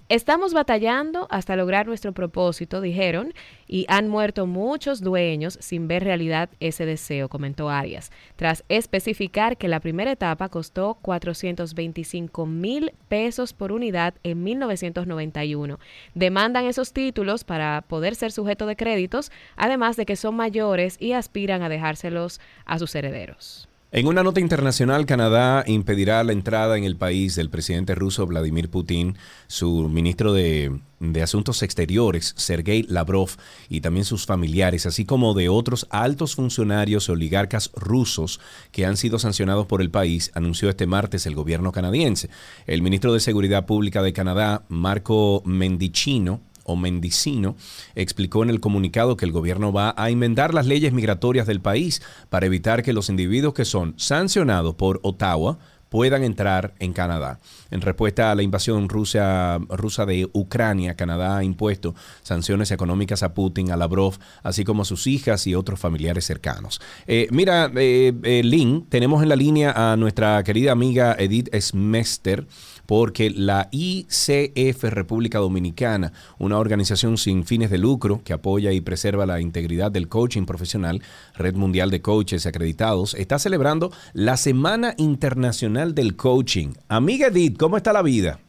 Estamos 0.10 0.54
batallando 0.54 1.28
hasta 1.30 1.58
lograr 1.58 1.86
nuestro 1.86 2.14
propósito, 2.14 2.80
dijeron, 2.80 3.34
y 3.68 3.86
han 3.90 4.08
muerto 4.08 4.48
muchos 4.48 5.02
dueños 5.02 5.58
sin 5.60 5.90
ver 5.90 6.06
realidad 6.06 6.50
ese 6.62 6.86
deseo, 6.86 7.28
comentó 7.28 7.70
Arias, 7.70 8.14
tras 8.38 8.64
especificar 8.70 9.58
que 9.58 9.68
la 9.68 9.82
primera 9.82 10.14
etapa 10.14 10.48
costó 10.48 10.94
425 11.02 12.46
mil 12.46 12.94
pesos 13.10 13.52
por 13.52 13.74
unidad 13.74 14.14
en 14.24 14.44
1991. 14.44 15.78
Demandan 16.16 16.64
esos 16.64 16.94
títulos 16.94 17.44
para 17.44 17.82
poder 17.82 18.16
ser 18.16 18.32
sujeto 18.32 18.66
de 18.66 18.78
créditos, 18.78 19.30
además 19.58 19.98
de 19.98 20.06
que 20.06 20.16
son 20.16 20.36
mayores 20.36 20.96
y 21.02 21.12
aspiran 21.12 21.57
a 21.62 21.70
dejárselos 21.70 22.40
a 22.66 22.80
sus 22.80 22.94
herederos. 22.96 23.68
En 23.90 24.06
una 24.06 24.22
nota 24.22 24.42
internacional, 24.42 25.06
Canadá 25.06 25.64
impedirá 25.66 26.22
la 26.26 26.34
entrada 26.34 26.78
en 26.78 26.84
el 26.84 26.98
país 26.98 27.36
del 27.36 27.50
presidente 27.50 27.96
ruso 27.96 28.28
Vladimir 28.28 28.70
Putin, 28.70 29.16
su 29.48 29.88
ministro 29.88 30.34
de, 30.34 30.82
Asuntos 31.24 31.64
Exteriores, 31.64 32.34
Sergei 32.36 32.84
Lavrov, 32.84 33.30
y 33.70 33.80
también 33.80 34.04
sus 34.04 34.26
familiares, 34.26 34.86
así 34.86 35.06
como 35.06 35.34
de 35.34 35.48
otros 35.48 35.88
altos 35.90 36.36
funcionarios 36.36 37.08
y 37.08 37.14
oligarcas 37.14 37.72
rusos 37.76 38.42
que 38.74 38.86
han 38.86 38.98
sido 38.98 39.20
sancionados 39.20 39.68
por 39.68 39.82
el 39.82 39.90
país, 39.90 40.32
anunció 40.34 40.70
este 40.70 40.86
martes 40.86 41.26
el 41.26 41.36
gobierno 41.36 41.72
canadiense. 41.72 42.30
El 42.66 42.82
ministro 42.82 43.14
de 43.14 43.22
Seguridad 43.22 43.66
Pública 43.66 44.04
de 44.04 44.12
Canadá, 44.12 44.66
Marco 44.68 45.42
Mendicino, 45.46 46.42
o 46.68 46.76
Mendicino, 46.76 47.56
explicó 47.96 48.44
en 48.44 48.52
el 48.52 48.60
comunicado 48.60 49.18
que 49.18 49.26
el 49.26 49.32
gobierno 49.32 49.74
va 49.74 49.96
a 49.98 50.10
enmendar 50.12 50.54
las 50.54 50.68
leyes 50.68 50.94
migratorias 50.94 51.48
del 51.48 51.62
país 51.62 52.02
para 52.30 52.46
evitar 52.46 52.84
que 52.84 52.94
los 52.94 53.10
individuos 53.10 53.56
que 53.56 53.66
son 53.66 53.96
sancionados 53.98 54.76
por 54.76 55.00
Ottawa 55.02 55.58
puedan 55.90 56.24
entrar 56.24 56.74
en 56.80 56.94
Canadá. 56.94 57.40
En 57.72 57.82
respuesta 57.82 58.32
a 58.32 58.36
la 58.36 58.44
invasión 58.44 58.90
rusa, 58.90 59.60
rusa 59.70 60.06
de 60.06 60.30
Ucrania, 60.34 60.96
Canadá 60.96 61.38
ha 61.38 61.44
impuesto 61.44 61.96
sanciones 62.24 62.72
económicas 62.72 63.24
a 63.24 63.34
Putin, 63.34 63.72
a 63.72 63.78
Lavrov, 63.78 64.16
así 64.44 64.64
como 64.64 64.82
a 64.82 64.86
sus 64.86 65.08
hijas 65.08 65.48
y 65.48 65.56
otros 65.56 65.80
familiares 65.80 66.26
cercanos. 66.26 66.82
Eh, 67.08 67.28
mira, 67.32 67.72
eh, 67.76 68.14
eh, 68.24 68.42
Lynn, 68.44 68.86
tenemos 68.90 69.24
en 69.24 69.30
la 69.30 69.36
línea 69.36 69.92
a 69.92 69.96
nuestra 69.96 70.44
querida 70.44 70.72
amiga 70.72 71.16
Edith 71.18 71.54
Smester 71.60 72.48
porque 72.88 73.30
la 73.30 73.70
ICF 73.72 74.84
República 74.86 75.38
Dominicana, 75.38 76.14
una 76.40 76.58
organización 76.58 77.20
sin 77.20 77.46
fines 77.46 77.70
de 77.70 77.78
lucro 77.78 78.22
que 78.24 78.34
apoya 78.34 78.72
y 78.72 78.82
preserva 78.82 79.28
la 79.28 79.40
integridad 79.40 79.92
del 79.92 80.08
coaching 80.08 80.46
profesional, 80.46 81.04
Red 81.36 81.56
Mundial 81.56 81.92
de 81.92 82.02
Coaches 82.02 82.48
Acreditados, 82.48 83.14
está 83.14 83.38
celebrando 83.38 83.92
la 84.14 84.38
Semana 84.38 84.96
Internacional 84.98 85.94
del 85.94 86.16
Coaching. 86.16 86.74
Amiga 86.88 87.28
Edith, 87.28 87.58
¿cómo 87.58 87.78
está 87.78 87.94
la 87.94 88.02
vida? 88.02 88.40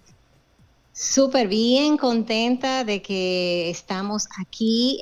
Súper 1.00 1.46
bien, 1.46 1.96
contenta 1.96 2.82
de 2.82 3.02
que 3.02 3.70
estamos 3.70 4.26
aquí 4.40 4.98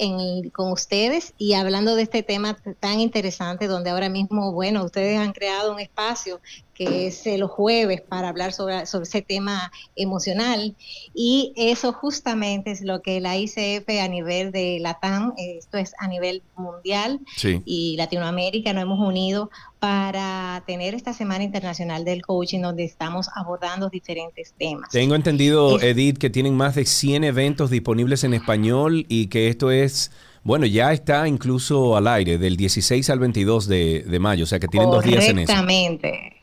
con 0.53 0.71
ustedes 0.71 1.33
y 1.39 1.55
hablando 1.55 1.97
de 1.97 2.03
este 2.03 2.23
tema 2.23 2.55
tan 2.81 3.01
interesante 3.01 3.67
donde 3.67 3.89
ahora 3.89 4.11
mismo, 4.11 4.53
bueno, 4.53 4.85
ustedes 4.85 5.19
han 5.19 5.33
creado 5.33 5.73
un 5.73 5.81
espacio 5.81 6.39
que 6.77 7.07
es 7.07 7.25
los 7.39 7.51
jueves 7.51 8.03
para 8.03 8.29
hablar 8.29 8.53
sobre, 8.53 8.87
sobre 8.87 9.05
ese 9.05 9.23
tema 9.23 9.73
emocional. 9.97 10.77
Y 11.15 11.53
eso 11.57 11.93
justamente 11.93 12.71
es 12.71 12.83
lo 12.83 13.01
que 13.01 13.21
la 13.21 13.37
ICF 13.37 13.89
a 14.01 14.09
nivel 14.09 14.53
de 14.53 14.79
LATAM, 14.81 15.33
esto 15.37 15.79
es 15.79 15.95
a 15.99 16.07
nivel 16.07 16.43
mundial 16.57 17.21
y 17.65 17.97
Latinoamérica, 17.97 18.73
nos 18.73 18.83
hemos 18.83 19.01
unido 19.01 19.51
para 19.79 20.63
tener 20.67 20.95
esta 20.95 21.13
Semana 21.13 21.45
Internacional 21.45 22.05
del 22.05 22.23
Coaching 22.23 22.61
donde 22.61 22.85
estamos 22.85 23.29
abordando 23.35 23.89
diferentes 23.89 24.53
temas. 24.59 24.91
Tengo 24.91 25.15
entendido, 25.15 25.81
Edith, 25.81 26.19
que 26.19 26.31
tienen 26.31 26.55
más 26.55 26.75
de 26.75 26.85
100 26.85 27.25
eventos 27.25 27.71
disponibles 27.71 28.25
en 28.25 28.35
español 28.35 29.07
y 29.09 29.29
que 29.29 29.49
esto 29.49 29.71
es... 29.71 30.13
Bueno, 30.43 30.65
ya 30.65 30.93
está 30.93 31.27
incluso 31.27 31.97
al 31.97 32.07
aire 32.07 32.39
del 32.39 32.57
16 32.57 33.11
al 33.11 33.19
22 33.19 33.67
de, 33.67 34.05
de 34.07 34.19
mayo, 34.21 34.45
o 34.45 34.47
sea 34.47 34.61
que 34.61 34.69
tienen 34.69 34.91
dos 34.91 35.05
días 35.05 35.25
en 35.25 35.41
eso. 35.41 35.51
Exactamente. 35.51 36.36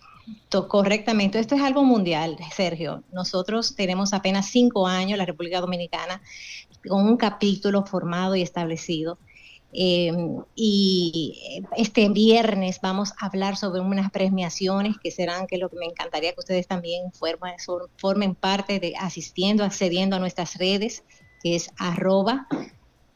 Correctamente, 0.62 1.40
esto 1.40 1.56
es 1.56 1.62
algo 1.62 1.84
mundial, 1.84 2.38
Sergio. 2.56 3.04
Nosotros 3.12 3.76
tenemos 3.76 4.14
apenas 4.14 4.48
cinco 4.48 4.86
años, 4.86 5.18
la 5.18 5.26
República 5.26 5.60
Dominicana, 5.60 6.22
con 6.88 7.06
un 7.06 7.18
capítulo 7.18 7.84
formado 7.86 8.36
y 8.36 8.44
establecido. 8.44 9.18
Em, 9.76 10.44
y 10.56 11.64
este 11.76 12.08
viernes 12.10 12.80
vamos 12.80 13.14
a 13.20 13.26
hablar 13.26 13.58
sobre 13.58 13.82
unas 13.82 14.12
premiaciones 14.12 14.98
que 15.04 15.10
serán, 15.10 15.48
que 15.48 15.58
lo 15.58 15.70
que 15.70 15.78
me 15.78 15.88
encantaría 15.88 16.34
que 16.34 16.42
ustedes 16.42 16.68
también 16.68 17.12
formen, 17.12 17.56
formen 17.98 18.36
parte 18.36 18.80
de 18.80 18.94
asistiendo, 18.96 19.64
accediendo 19.64 20.16
a 20.16 20.20
nuestras 20.20 20.58
redes, 20.60 21.04
que 21.42 21.56
es 21.56 21.72
arroba 21.78 22.48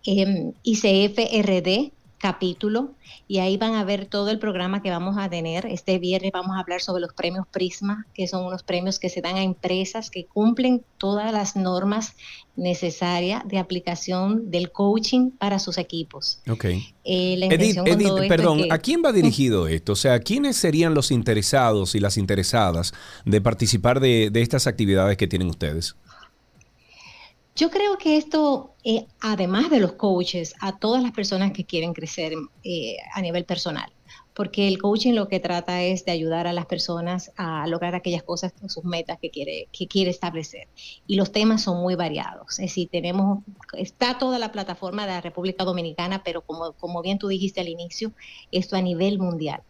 eh, 0.04 0.54
ICFRD 0.64 1.92
capítulo 2.18 2.92
y 3.28 3.40
ahí 3.40 3.58
van 3.58 3.76
a 3.76 3.84
ver 3.84 4.06
todo 4.06 4.30
el 4.30 4.40
programa 4.40 4.82
que 4.82 4.90
vamos 4.90 5.18
a 5.18 5.30
tener. 5.30 5.66
Este 5.68 6.00
viernes 6.00 6.32
vamos 6.32 6.56
a 6.56 6.60
hablar 6.60 6.82
sobre 6.82 7.02
los 7.02 7.14
premios 7.14 7.46
Prisma, 7.48 8.06
que 8.14 8.28
son 8.28 8.46
unos 8.46 8.64
premios 8.64 9.00
que 9.00 9.10
se 9.10 9.22
dan 9.22 9.36
a 9.36 9.44
empresas 9.44 10.10
que 10.10 10.26
cumplen 10.26 10.84
todas 10.98 11.32
las 11.32 11.56
normas 11.56 12.16
necesarias 12.56 13.48
de 13.48 13.60
aplicación 13.60 14.50
del 14.50 14.72
coaching 14.72 15.32
para 15.32 15.60
sus 15.60 15.78
equipos. 15.78 16.40
Ok. 16.50 16.66
Eh, 16.66 16.84
Edith, 17.04 18.28
perdón, 18.28 18.72
¿a 18.72 18.80
quién 18.80 19.02
va 19.06 19.12
dirigido 19.12 19.68
esto? 19.68 19.94
O 19.94 19.96
sea, 19.96 20.20
¿quiénes 20.20 20.58
serían 20.58 20.94
los 20.94 21.12
interesados 21.12 21.94
y 21.94 22.00
las 22.00 22.18
interesadas 22.18 22.94
de 23.26 23.42
participar 23.42 24.00
de 24.00 24.32
estas 24.34 24.66
actividades 24.66 25.18
que 25.18 25.28
tienen 25.28 25.50
ustedes? 25.50 25.96
Yo 27.58 27.72
creo 27.72 27.98
que 27.98 28.18
esto, 28.18 28.76
eh, 28.84 29.08
además 29.20 29.72
de 29.72 29.80
los 29.80 29.94
coaches, 29.94 30.54
a 30.62 30.78
todas 30.78 31.02
las 31.02 31.12
personas 31.12 31.54
que 31.54 31.66
quieren 31.66 31.92
crecer 31.92 32.34
eh, 32.64 32.98
a 33.16 33.20
nivel 33.20 33.46
personal, 33.46 33.92
porque 34.36 34.68
el 34.68 34.78
coaching 34.80 35.14
lo 35.14 35.28
que 35.28 35.40
trata 35.40 35.82
es 35.82 36.06
de 36.06 36.12
ayudar 36.12 36.46
a 36.46 36.54
las 36.54 36.68
personas 36.68 37.32
a 37.36 37.66
lograr 37.66 37.96
aquellas 37.96 38.22
cosas, 38.22 38.54
sus 38.68 38.84
metas 38.84 39.18
que 39.20 39.32
quiere, 39.32 39.70
que 39.72 39.88
quiere 39.88 40.12
establecer. 40.12 40.68
Y 41.08 41.16
los 41.16 41.32
temas 41.32 41.64
son 41.64 41.82
muy 41.82 41.96
variados. 41.96 42.60
Es 42.60 42.68
decir, 42.68 42.90
tenemos, 42.92 43.40
está 43.74 44.20
toda 44.20 44.38
la 44.38 44.52
plataforma 44.52 45.08
de 45.08 45.14
la 45.14 45.22
República 45.22 45.64
Dominicana, 45.64 46.22
pero 46.24 46.44
como, 46.44 46.74
como 46.74 47.02
bien 47.02 47.18
tú 47.18 47.28
dijiste 47.28 47.62
al 47.62 47.70
inicio, 47.70 48.12
esto 48.52 48.76
a 48.76 48.84
nivel 48.84 49.18
mundial 49.18 49.64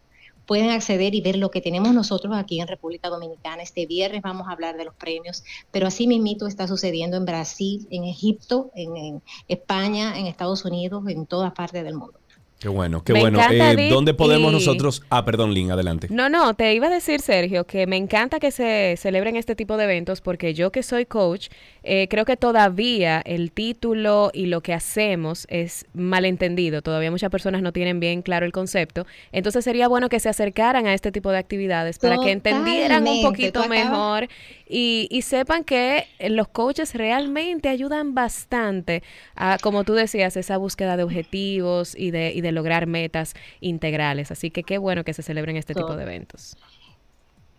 pueden 0.48 0.70
acceder 0.70 1.14
y 1.14 1.20
ver 1.20 1.36
lo 1.36 1.50
que 1.50 1.60
tenemos 1.60 1.92
nosotros 1.92 2.34
aquí 2.34 2.58
en 2.58 2.66
República 2.66 3.10
Dominicana. 3.10 3.62
Este 3.62 3.84
viernes 3.84 4.22
vamos 4.22 4.48
a 4.48 4.52
hablar 4.52 4.78
de 4.78 4.86
los 4.86 4.94
premios, 4.94 5.44
pero 5.70 5.86
así 5.86 6.06
mismito 6.06 6.46
está 6.46 6.66
sucediendo 6.66 7.18
en 7.18 7.26
Brasil, 7.26 7.86
en 7.90 8.04
Egipto, 8.04 8.70
en 8.74 9.22
España, 9.46 10.18
en 10.18 10.26
Estados 10.26 10.64
Unidos, 10.64 11.04
en 11.06 11.26
todas 11.26 11.52
partes 11.52 11.84
del 11.84 11.96
mundo. 11.96 12.18
Qué 12.58 12.68
bueno, 12.68 13.04
qué 13.04 13.12
bueno. 13.12 13.38
Eh, 13.50 13.88
¿Dónde 13.88 14.14
podemos 14.14 14.52
nosotros? 14.52 15.04
Ah, 15.10 15.24
perdón, 15.24 15.54
Lynn, 15.54 15.70
adelante. 15.70 16.08
No, 16.10 16.28
no, 16.28 16.54
te 16.54 16.74
iba 16.74 16.88
a 16.88 16.90
decir, 16.90 17.20
Sergio, 17.20 17.64
que 17.64 17.86
me 17.86 17.96
encanta 17.96 18.40
que 18.40 18.50
se 18.50 18.96
celebren 18.98 19.36
este 19.36 19.54
tipo 19.54 19.76
de 19.76 19.84
eventos 19.84 20.20
porque 20.20 20.54
yo 20.54 20.72
que 20.72 20.82
soy 20.82 21.06
coach, 21.06 21.50
eh, 21.84 22.08
creo 22.10 22.24
que 22.24 22.36
todavía 22.36 23.20
el 23.24 23.52
título 23.52 24.32
y 24.34 24.46
lo 24.46 24.60
que 24.60 24.74
hacemos 24.74 25.46
es 25.48 25.86
malentendido. 25.94 26.82
Todavía 26.82 27.12
muchas 27.12 27.30
personas 27.30 27.62
no 27.62 27.72
tienen 27.72 28.00
bien 28.00 28.22
claro 28.22 28.44
el 28.44 28.50
concepto. 28.50 29.06
Entonces 29.30 29.64
sería 29.64 29.86
bueno 29.86 30.08
que 30.08 30.18
se 30.18 30.28
acercaran 30.28 30.88
a 30.88 30.94
este 30.94 31.12
tipo 31.12 31.30
de 31.30 31.38
actividades 31.38 32.00
para 32.00 32.18
que 32.18 32.32
entendieran 32.32 33.06
un 33.06 33.22
poquito 33.22 33.68
mejor 33.68 34.28
y, 34.68 35.06
y, 35.10 35.22
sepan 35.22 35.64
que 35.64 36.06
los 36.28 36.48
coaches 36.48 36.94
realmente 36.94 37.68
ayudan 37.68 38.14
bastante 38.14 39.02
a, 39.34 39.58
como 39.62 39.84
tú 39.84 39.94
decías, 39.94 40.36
esa 40.36 40.58
búsqueda 40.58 40.96
de 40.96 41.04
objetivos 41.04 41.94
y 41.96 42.10
de, 42.10 42.32
y 42.34 42.42
de 42.42 42.47
lograr 42.52 42.86
metas 42.86 43.34
integrales. 43.60 44.30
Así 44.30 44.50
que 44.50 44.62
qué 44.62 44.78
bueno 44.78 45.04
que 45.04 45.14
se 45.14 45.22
celebren 45.22 45.56
este 45.56 45.74
tipo 45.74 45.96
de 45.96 46.02
eventos. 46.02 46.56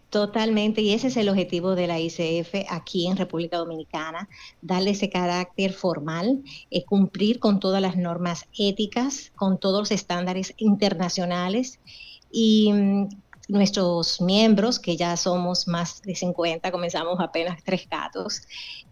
Totalmente, 0.10 0.82
y 0.82 0.94
ese 0.94 1.08
es 1.08 1.18
el 1.18 1.30
objetivo 1.30 1.76
de 1.76 1.86
la 1.86 2.00
ICF 2.00 2.66
aquí 2.70 3.06
en 3.06 3.16
República 3.16 3.58
Dominicana, 3.58 4.28
darle 4.60 4.92
ese 4.92 5.10
carácter 5.10 5.72
formal, 5.72 6.42
eh, 6.72 6.84
cumplir 6.84 7.38
con 7.38 7.60
todas 7.60 7.80
las 7.80 7.96
normas 7.96 8.46
éticas, 8.58 9.32
con 9.36 9.60
todos 9.60 9.82
los 9.82 9.92
estándares 9.92 10.56
internacionales 10.58 11.80
y 12.32 12.74
mm, 12.74 13.10
nuestros 13.50 14.22
miembros, 14.22 14.80
que 14.80 14.96
ya 14.96 15.18
somos 15.18 15.68
más 15.68 16.02
de 16.04 16.16
50, 16.16 16.72
comenzamos 16.72 17.20
apenas 17.20 17.62
tres 17.64 17.88
gatos, 17.90 18.44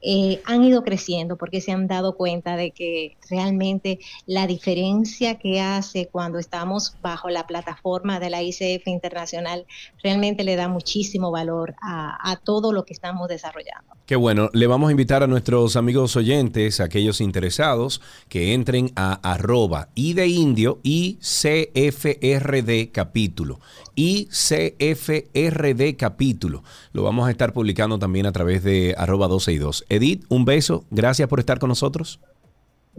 eh, 0.02 0.42
han 0.46 0.64
ido 0.64 0.84
creciendo 0.84 1.38
porque 1.38 1.62
se 1.62 1.72
han 1.72 1.88
dado 1.88 2.16
cuenta 2.16 2.56
de 2.56 2.72
que 2.72 3.18
realmente 3.30 4.00
la 4.26 4.46
diferencia 4.46 5.40
que 5.40 5.60
hace 5.60 6.08
cuando 6.12 6.40
estamos 6.40 6.96
bajo 7.02 7.30
la 7.30 7.48
plataforma 7.48 8.20
de 8.20 8.30
la 8.30 8.44
ICF 8.44 8.88
Internacional 8.88 9.66
realmente 10.04 10.44
le 10.44 10.56
da 10.56 10.68
muchísimo 10.68 11.32
valor 11.32 11.76
a, 11.82 12.40
todo 12.44 12.72
lo 12.72 12.86
que 12.86 12.94
estamos 12.94 13.28
desarrollando. 13.28 13.96
Qué 14.06 14.16
bueno, 14.16 14.50
le 14.54 14.68
vamos 14.68 14.90
a 14.90 14.92
invitar 14.92 15.24
a 15.24 15.28
nuestros 15.28 15.76
amigos 15.76 16.16
oyentes, 16.16 16.80
aquellos 16.80 17.20
interesados, 17.20 18.02
que 18.30 18.54
entren 18.54 18.92
a 18.96 19.14
arroba 19.32 19.90
y 19.96 20.14
de 20.14 20.28
indio 20.28 20.80
y 20.84 21.18
CFRD 21.20 22.92
capítulo. 22.92 23.60
ICFRD 24.52 25.96
capítulo. 25.98 26.64
Lo 26.94 27.04
vamos 27.04 27.28
a 27.28 27.32
estar 27.32 27.54
publicando 27.54 28.00
también 28.00 28.26
a 28.26 28.32
través 28.32 28.64
de 28.64 28.96
arroba 28.98 29.28
262. 29.28 29.86
Edith, 29.90 30.26
un 30.30 30.46
beso. 30.46 30.86
Gracias 30.92 31.28
por 31.28 31.40
estar 31.40 31.60
con 31.60 31.70
nosotros. 31.70 32.20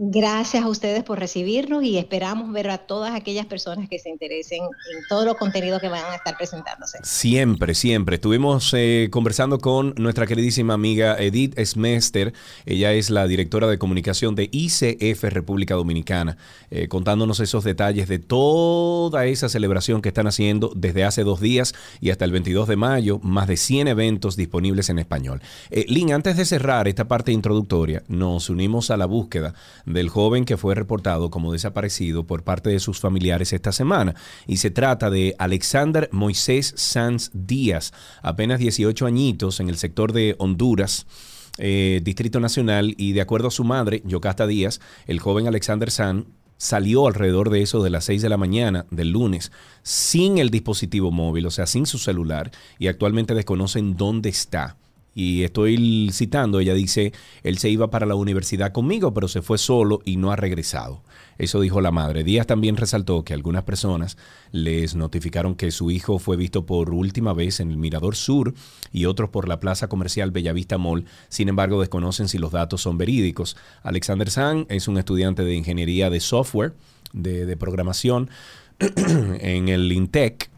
Gracias 0.01 0.63
a 0.63 0.69
ustedes 0.69 1.03
por 1.03 1.19
recibirnos 1.19 1.83
y 1.83 1.97
esperamos 1.97 2.53
ver 2.53 2.69
a 2.69 2.77
todas 2.77 3.13
aquellas 3.13 3.45
personas 3.47 3.89
que 3.89 3.99
se 3.99 4.09
interesen 4.09 4.61
en 4.61 5.03
todo 5.09 5.25
los 5.25 5.35
contenidos 5.35 5.81
que 5.81 5.89
van 5.89 6.05
a 6.05 6.15
estar 6.15 6.37
presentándose. 6.37 6.99
Siempre, 7.03 7.75
siempre. 7.75 8.15
Estuvimos 8.15 8.73
eh, 8.77 9.09
conversando 9.11 9.57
con 9.57 9.93
nuestra 9.97 10.25
queridísima 10.25 10.75
amiga 10.75 11.17
Edith 11.19 11.59
Smester. 11.59 12.31
Ella 12.65 12.93
es 12.93 13.09
la 13.09 13.27
directora 13.27 13.67
de 13.67 13.77
comunicación 13.77 14.35
de 14.35 14.47
ICF 14.49 15.21
República 15.23 15.75
Dominicana, 15.75 16.37
eh, 16.71 16.87
contándonos 16.87 17.41
esos 17.41 17.65
detalles 17.65 18.07
de 18.07 18.19
toda 18.19 19.25
esa 19.25 19.49
celebración 19.49 20.01
que 20.01 20.07
están 20.07 20.27
haciendo 20.27 20.71
desde 20.77 21.03
hace 21.03 21.25
dos 21.25 21.41
días 21.41 21.73
y 21.99 22.11
hasta 22.11 22.23
el 22.23 22.31
22 22.31 22.69
de 22.69 22.77
mayo, 22.77 23.19
más 23.21 23.49
de 23.49 23.57
100 23.57 23.89
eventos 23.89 24.37
disponibles 24.37 24.89
en 24.89 24.99
español. 24.99 25.41
Eh, 25.71 25.83
Lynn, 25.89 26.13
antes 26.13 26.37
de 26.37 26.45
cerrar 26.45 26.87
esta 26.87 27.09
parte 27.09 27.33
introductoria, 27.33 28.03
nos 28.07 28.49
unimos 28.49 28.91
a 28.91 28.95
la 28.95 29.05
búsqueda 29.05 29.55
del 29.89 30.09
joven 30.09 30.45
que 30.45 30.55
fue 30.55 30.75
reportado 30.75 31.29
como 31.29 31.51
desaparecido 31.51 32.25
por 32.25 32.43
parte 32.43 32.69
de 32.69 32.79
sus 32.79 32.99
familiares 32.99 33.51
esta 33.51 33.71
semana. 33.71 34.15
Y 34.47 34.57
se 34.57 34.71
trata 34.71 35.09
de 35.09 35.35
Alexander 35.39 36.09
Moisés 36.11 36.73
Sanz 36.77 37.31
Díaz, 37.33 37.91
apenas 38.21 38.59
18 38.59 39.05
añitos 39.05 39.59
en 39.59 39.67
el 39.67 39.77
sector 39.77 40.13
de 40.13 40.35
Honduras. 40.37 41.07
Eh, 41.57 41.99
Distrito 42.03 42.39
Nacional 42.39 42.93
y 42.97 43.11
de 43.11 43.21
acuerdo 43.21 43.49
a 43.49 43.51
su 43.51 43.65
madre, 43.65 44.01
Yocasta 44.05 44.47
Díaz, 44.47 44.79
el 45.07 45.19
joven 45.19 45.47
Alexander 45.47 45.91
Sanz 45.91 46.25
salió 46.57 47.07
alrededor 47.07 47.49
de 47.49 47.61
eso 47.61 47.81
de 47.83 47.89
las 47.89 48.05
6 48.05 48.21
de 48.21 48.29
la 48.29 48.37
mañana 48.37 48.85
del 48.91 49.11
lunes 49.11 49.51
sin 49.81 50.37
el 50.37 50.51
dispositivo 50.51 51.09
móvil, 51.09 51.47
o 51.47 51.51
sea, 51.51 51.65
sin 51.65 51.85
su 51.85 51.97
celular, 51.97 52.51
y 52.77 52.87
actualmente 52.87 53.33
desconocen 53.33 53.97
dónde 53.97 54.29
está. 54.29 54.77
Y 55.19 55.43
estoy 55.43 56.11
citando, 56.13 56.61
ella 56.61 56.73
dice, 56.73 57.11
él 57.43 57.57
se 57.57 57.69
iba 57.69 57.89
para 57.89 58.05
la 58.05 58.15
universidad 58.15 58.71
conmigo, 58.71 59.13
pero 59.13 59.27
se 59.27 59.41
fue 59.41 59.57
solo 59.57 59.99
y 60.05 60.15
no 60.15 60.31
ha 60.31 60.37
regresado. 60.37 61.03
Eso 61.37 61.59
dijo 61.59 61.81
la 61.81 61.91
madre. 61.91 62.23
Díaz 62.23 62.47
también 62.47 62.77
resaltó 62.77 63.25
que 63.25 63.33
algunas 63.33 63.63
personas 63.63 64.17
les 64.53 64.95
notificaron 64.95 65.55
que 65.55 65.71
su 65.71 65.91
hijo 65.91 66.19
fue 66.19 66.37
visto 66.37 66.65
por 66.65 66.91
última 66.91 67.33
vez 67.33 67.59
en 67.59 67.69
el 67.69 67.75
Mirador 67.75 68.15
Sur 68.15 68.53
y 68.93 69.07
otros 69.07 69.29
por 69.29 69.49
la 69.49 69.59
plaza 69.59 69.89
comercial 69.89 70.31
Bellavista 70.31 70.77
Mall. 70.77 71.03
Sin 71.27 71.49
embargo, 71.49 71.81
desconocen 71.81 72.29
si 72.29 72.37
los 72.37 72.53
datos 72.53 72.79
son 72.81 72.97
verídicos. 72.97 73.57
Alexander 73.83 74.29
San 74.29 74.67
es 74.69 74.87
un 74.87 74.97
estudiante 74.97 75.43
de 75.43 75.53
ingeniería 75.53 76.09
de 76.09 76.21
software, 76.21 76.75
de, 77.11 77.45
de 77.45 77.57
programación 77.57 78.29
en 78.79 79.67
el 79.67 79.91
INTEC 79.91 80.49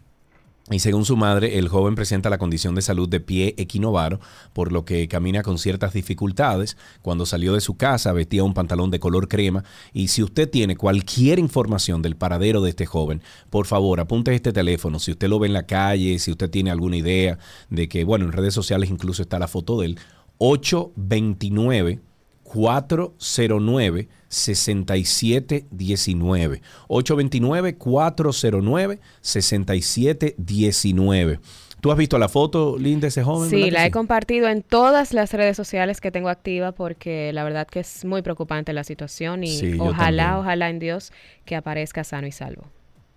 y 0.70 0.80
según 0.80 1.06
su 1.06 1.18
madre, 1.18 1.58
el 1.58 1.68
joven 1.68 1.96
presenta 1.96 2.30
la 2.30 2.38
condición 2.38 2.76
de 2.76 2.82
salud 2.82 3.10
de 3.10 3.20
pie 3.20 3.56
equinovaro, 3.58 4.20
por 4.54 4.72
lo 4.72 4.86
que 4.86 5.08
camina 5.08 5.42
con 5.42 5.58
ciertas 5.58 5.94
dificultades. 5.94 6.78
Cuando 7.02 7.26
salió 7.26 7.54
de 7.54 7.62
su 7.62 7.78
casa 7.78 8.14
vestía 8.14 8.44
un 8.44 8.54
pantalón 8.54 8.92
de 8.92 9.00
color 9.00 9.28
crema. 9.28 9.64
Y 9.92 10.10
si 10.10 10.22
usted 10.24 10.50
tiene 10.50 10.78
cualquier 10.78 11.40
información 11.40 12.02
del 12.02 12.16
paradero 12.16 12.62
de 12.62 12.70
este 12.70 12.86
joven, 12.86 13.22
por 13.50 13.66
favor, 13.66 14.00
apunte 14.00 14.34
este 14.34 14.54
teléfono. 14.54 15.00
Si 15.00 15.12
usted 15.12 15.28
lo 15.28 15.40
ve 15.40 15.48
en 15.48 15.54
la 15.54 15.66
calle, 15.66 16.20
si 16.20 16.32
usted 16.32 16.50
tiene 16.50 16.70
alguna 16.72 16.98
idea 16.98 17.40
de 17.70 17.90
que, 17.90 18.04
bueno, 18.04 18.26
en 18.26 18.32
redes 18.32 18.54
sociales 18.54 18.90
incluso 18.90 19.24
está 19.24 19.40
la 19.40 19.48
foto 19.48 19.80
de 19.80 19.88
él, 19.88 20.00
829 20.38 22.00
409 22.44 24.10
6719 24.32 26.62
829 26.88 27.78
409 27.78 29.00
6719 29.22 31.40
¿Tú 31.82 31.92
has 31.92 31.98
visto 31.98 32.20
la 32.20 32.30
foto, 32.30 32.78
Linda, 32.78 33.02
de 33.02 33.08
ese 33.08 33.24
joven? 33.24 33.50
Sí, 33.50 33.72
la 33.72 33.88
he 33.88 33.92
compartido 33.92 34.48
en 34.48 34.62
todas 34.62 35.14
las 35.14 35.34
redes 35.34 35.58
sociales 35.58 36.00
que 36.00 36.12
tengo 36.12 36.30
activa 36.30 36.74
porque 36.74 37.34
la 37.34 37.44
verdad 37.44 37.68
que 37.68 37.80
es 37.80 38.06
muy 38.06 38.22
preocupante 38.22 38.72
la 38.72 38.84
situación 38.84 39.44
y 39.44 39.80
ojalá, 39.80 40.38
ojalá 40.38 40.70
en 40.70 40.78
Dios 40.78 41.12
que 41.44 41.56
aparezca 41.56 42.04
sano 42.04 42.28
y 42.28 42.32
salvo. 42.32 42.66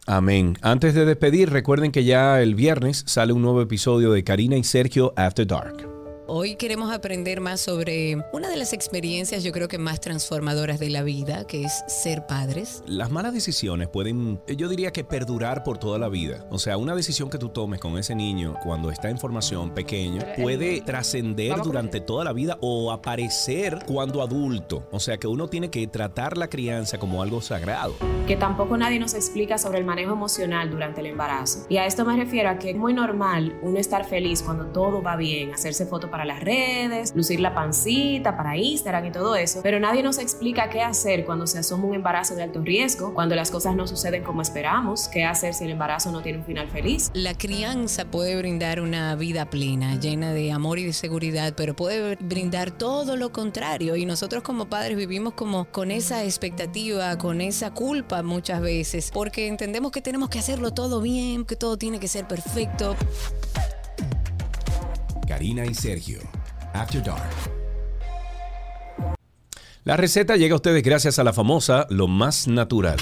Amén. 0.06 0.56
Antes 0.62 0.94
de 0.94 1.04
despedir, 1.04 1.50
recuerden 1.50 1.92
que 1.92 2.04
ya 2.04 2.40
el 2.40 2.54
viernes 2.54 3.04
sale 3.06 3.34
un 3.34 3.42
nuevo 3.42 3.60
episodio 3.60 4.12
de 4.12 4.24
Karina 4.24 4.56
y 4.56 4.64
Sergio 4.64 5.12
After 5.16 5.46
Dark. 5.46 6.03
Hoy 6.26 6.54
queremos 6.54 6.90
aprender 6.90 7.42
más 7.42 7.60
sobre 7.60 8.16
una 8.32 8.48
de 8.48 8.56
las 8.56 8.72
experiencias 8.72 9.44
yo 9.44 9.52
creo 9.52 9.68
que 9.68 9.76
más 9.76 10.00
transformadoras 10.00 10.80
de 10.80 10.88
la 10.88 11.02
vida, 11.02 11.46
que 11.46 11.64
es 11.64 11.84
ser 11.86 12.26
padres. 12.26 12.82
Las 12.86 13.10
malas 13.10 13.34
decisiones 13.34 13.88
pueden, 13.88 14.40
yo 14.56 14.70
diría 14.70 14.90
que 14.90 15.04
perdurar 15.04 15.62
por 15.64 15.76
toda 15.76 15.98
la 15.98 16.08
vida. 16.08 16.46
O 16.48 16.58
sea, 16.58 16.78
una 16.78 16.94
decisión 16.94 17.28
que 17.28 17.36
tú 17.36 17.50
tomes 17.50 17.78
con 17.78 17.98
ese 17.98 18.14
niño 18.14 18.56
cuando 18.62 18.90
está 18.90 19.10
en 19.10 19.18
formación 19.18 19.74
pequeño 19.74 20.22
puede 20.40 20.80
trascender 20.80 21.56
durante 21.62 22.00
toda 22.00 22.24
la 22.24 22.32
vida 22.32 22.56
o 22.62 22.90
aparecer 22.90 23.80
cuando 23.86 24.22
adulto. 24.22 24.88
O 24.92 25.00
sea, 25.00 25.18
que 25.18 25.26
uno 25.26 25.48
tiene 25.48 25.68
que 25.68 25.86
tratar 25.88 26.38
la 26.38 26.48
crianza 26.48 26.96
como 26.96 27.20
algo 27.20 27.42
sagrado. 27.42 27.96
Que 28.26 28.36
tampoco 28.36 28.78
nadie 28.78 28.98
nos 28.98 29.12
explica 29.12 29.58
sobre 29.58 29.78
el 29.78 29.84
manejo 29.84 30.14
emocional 30.14 30.70
durante 30.70 31.02
el 31.02 31.08
embarazo. 31.08 31.66
Y 31.68 31.76
a 31.76 31.84
esto 31.84 32.06
me 32.06 32.16
refiero 32.16 32.48
a 32.48 32.58
que 32.58 32.70
es 32.70 32.76
muy 32.76 32.94
normal 32.94 33.58
uno 33.60 33.78
estar 33.78 34.06
feliz 34.06 34.40
cuando 34.40 34.64
todo 34.68 35.02
va 35.02 35.16
bien, 35.16 35.52
hacerse 35.52 35.84
fotos 35.84 36.08
para 36.14 36.24
las 36.24 36.38
redes, 36.38 37.12
lucir 37.16 37.40
la 37.40 37.56
pancita 37.56 38.36
para 38.36 38.56
Instagram 38.56 39.06
y 39.06 39.10
todo 39.10 39.34
eso, 39.34 39.62
pero 39.64 39.80
nadie 39.80 40.00
nos 40.00 40.18
explica 40.18 40.70
qué 40.70 40.80
hacer 40.80 41.24
cuando 41.24 41.48
se 41.48 41.58
asoma 41.58 41.86
un 41.86 41.94
embarazo 41.96 42.36
de 42.36 42.44
alto 42.44 42.62
riesgo, 42.62 43.14
cuando 43.14 43.34
las 43.34 43.50
cosas 43.50 43.74
no 43.74 43.88
suceden 43.88 44.22
como 44.22 44.40
esperamos, 44.40 45.08
qué 45.08 45.24
hacer 45.24 45.54
si 45.54 45.64
el 45.64 45.72
embarazo 45.72 46.12
no 46.12 46.22
tiene 46.22 46.38
un 46.38 46.44
final 46.44 46.68
feliz. 46.68 47.10
La 47.14 47.34
crianza 47.34 48.04
puede 48.04 48.36
brindar 48.36 48.80
una 48.80 49.16
vida 49.16 49.50
plena, 49.50 49.98
llena 49.98 50.32
de 50.32 50.52
amor 50.52 50.78
y 50.78 50.84
de 50.84 50.92
seguridad, 50.92 51.54
pero 51.56 51.74
puede 51.74 52.14
brindar 52.20 52.70
todo 52.70 53.16
lo 53.16 53.32
contrario 53.32 53.96
y 53.96 54.06
nosotros 54.06 54.44
como 54.44 54.66
padres 54.66 54.96
vivimos 54.96 55.34
como 55.34 55.64
con 55.64 55.90
esa 55.90 56.22
expectativa, 56.22 57.18
con 57.18 57.40
esa 57.40 57.72
culpa 57.72 58.22
muchas 58.22 58.60
veces, 58.60 59.10
porque 59.12 59.48
entendemos 59.48 59.90
que 59.90 60.00
tenemos 60.00 60.28
que 60.28 60.38
hacerlo 60.38 60.72
todo 60.72 61.00
bien, 61.00 61.44
que 61.44 61.56
todo 61.56 61.76
tiene 61.76 61.98
que 61.98 62.06
ser 62.06 62.28
perfecto. 62.28 62.94
Karina 65.26 65.64
y 65.64 65.74
Sergio. 65.74 66.20
After 66.72 67.02
Dark. 67.02 67.30
La 69.84 69.96
receta 69.96 70.36
llega 70.36 70.54
a 70.54 70.56
ustedes 70.56 70.82
gracias 70.82 71.18
a 71.18 71.24
la 71.24 71.32
famosa 71.32 71.86
Lo 71.90 72.08
Más 72.08 72.48
Natural. 72.48 72.98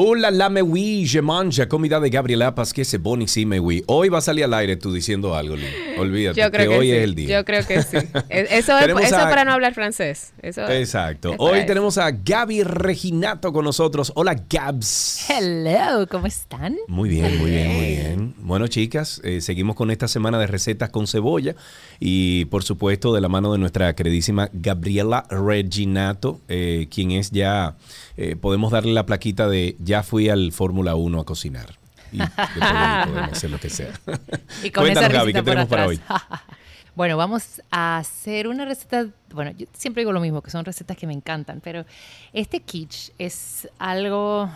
Hola, 0.00 0.30
la 0.30 0.48
me 0.48 0.62
oui, 0.62 1.08
je 1.08 1.20
mange, 1.20 1.66
comida 1.66 1.98
de 1.98 2.08
Gabriela 2.08 2.54
Paz, 2.54 2.72
que 2.72 2.84
se 2.84 2.98
buenísima, 2.98 3.50
me 3.56 3.58
oui. 3.60 3.82
Hoy 3.88 4.08
va 4.08 4.18
a 4.18 4.20
salir 4.20 4.44
al 4.44 4.54
aire 4.54 4.76
tú 4.76 4.92
diciendo 4.92 5.34
algo, 5.34 5.56
Lin. 5.56 5.66
Olvídate, 5.98 6.40
Yo 6.40 6.52
creo 6.52 6.66
que, 6.66 6.72
que, 6.72 6.78
hoy 6.78 6.86
sí. 6.86 6.92
es 6.92 7.02
el 7.02 7.14
día. 7.16 7.38
Yo 7.40 7.44
creo 7.44 7.66
que 7.66 7.82
sí. 7.82 7.96
Es- 8.28 8.48
Eso 8.52 8.78
es, 8.78 8.88
eso 9.06 9.16
a- 9.16 9.28
para 9.28 9.44
no 9.44 9.50
hablar 9.52 9.74
francés. 9.74 10.32
Eso, 10.40 10.68
Exacto. 10.68 11.30
es 11.32 11.36
Hoy 11.40 11.58
eso. 11.58 11.66
tenemos 11.66 11.98
a 11.98 12.12
Gaby 12.12 12.62
Reginato 12.62 13.52
con 13.52 13.64
nosotros. 13.64 14.12
Hola, 14.14 14.40
Gabs. 14.48 15.26
Hello, 15.28 16.06
¿cómo 16.08 16.28
están? 16.28 16.76
Muy 16.86 17.08
bien, 17.08 17.36
muy 17.38 17.50
bien, 17.50 17.68
muy 17.72 17.86
bien. 17.86 18.34
Bueno, 18.38 18.68
chicas, 18.68 19.20
eh, 19.24 19.40
seguimos 19.40 19.74
con 19.74 19.90
esta 19.90 20.06
semana 20.06 20.38
de 20.38 20.46
recetas 20.46 20.90
con 20.90 21.08
cebolla 21.08 21.56
y, 21.98 22.44
por 22.44 22.62
supuesto, 22.62 23.12
de 23.12 23.20
la 23.20 23.28
mano 23.28 23.50
de 23.52 23.58
nuestra 23.58 23.92
queridísima 23.96 24.48
Gabriela 24.52 25.24
Reginato, 25.28 26.40
eh, 26.46 26.86
quien 26.88 27.10
es 27.10 27.32
ya, 27.32 27.76
eh, 28.20 28.34
podemos 28.34 28.72
darle 28.72 28.92
la 28.92 29.06
plaquita 29.06 29.48
de 29.48 29.76
ya 29.78 30.02
fui 30.02 30.28
al 30.28 30.50
Fórmula 30.50 30.96
1 30.96 31.20
a 31.20 31.24
cocinar. 31.24 31.78
Y 32.10 32.18
podemos 33.06 33.32
hacer 33.32 33.48
lo 33.48 33.60
que 33.60 33.70
sea. 33.70 33.92
Y 34.64 34.70
con 34.72 34.82
Cuéntanos, 34.82 35.10
esa 35.10 35.18
Gaby, 35.20 35.32
¿qué 35.32 35.42
tenemos 35.42 35.68
para 35.68 35.86
hoy? 35.86 36.00
bueno, 36.96 37.16
vamos 37.16 37.62
a 37.70 37.98
hacer 37.98 38.48
una 38.48 38.64
receta. 38.64 39.06
Bueno, 39.32 39.52
yo 39.56 39.66
siempre 39.72 40.00
digo 40.00 40.10
lo 40.10 40.18
mismo, 40.18 40.42
que 40.42 40.50
son 40.50 40.64
recetas 40.64 40.96
que 40.96 41.06
me 41.06 41.12
encantan, 41.12 41.60
pero 41.62 41.86
este 42.32 42.58
quiche 42.58 43.12
es 43.18 43.68
algo 43.78 44.50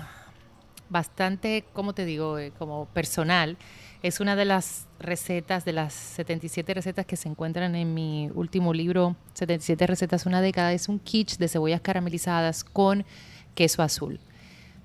bastante, 0.89 1.65
¿cómo 1.73 1.93
te 1.93 2.05
digo? 2.05 2.41
Eh, 2.41 2.53
como 2.59 2.87
personal. 2.87 3.57
Es 4.03 4.19
una 4.19 4.35
de 4.35 4.45
las 4.45 4.89
recetas, 4.99 5.65
de 5.65 5.73
las 5.73 5.95
77 5.95 6.75
recetas 6.75 7.07
que 7.07 7.15
se 7.15 7.29
encuentran 7.29 7.77
en 7.77 7.95
mi 7.95 8.29
último 8.35 8.75
libro, 8.75 9.15
77 9.35 9.87
recetas, 9.87 10.27
una 10.27 10.41
década. 10.41 10.73
Es 10.73 10.89
un 10.89 10.99
quiche 10.99 11.37
de 11.39 11.47
cebollas 11.47 11.81
caramelizadas 11.81 12.65
con 12.65 13.05
queso 13.55 13.83
azul. 13.83 14.21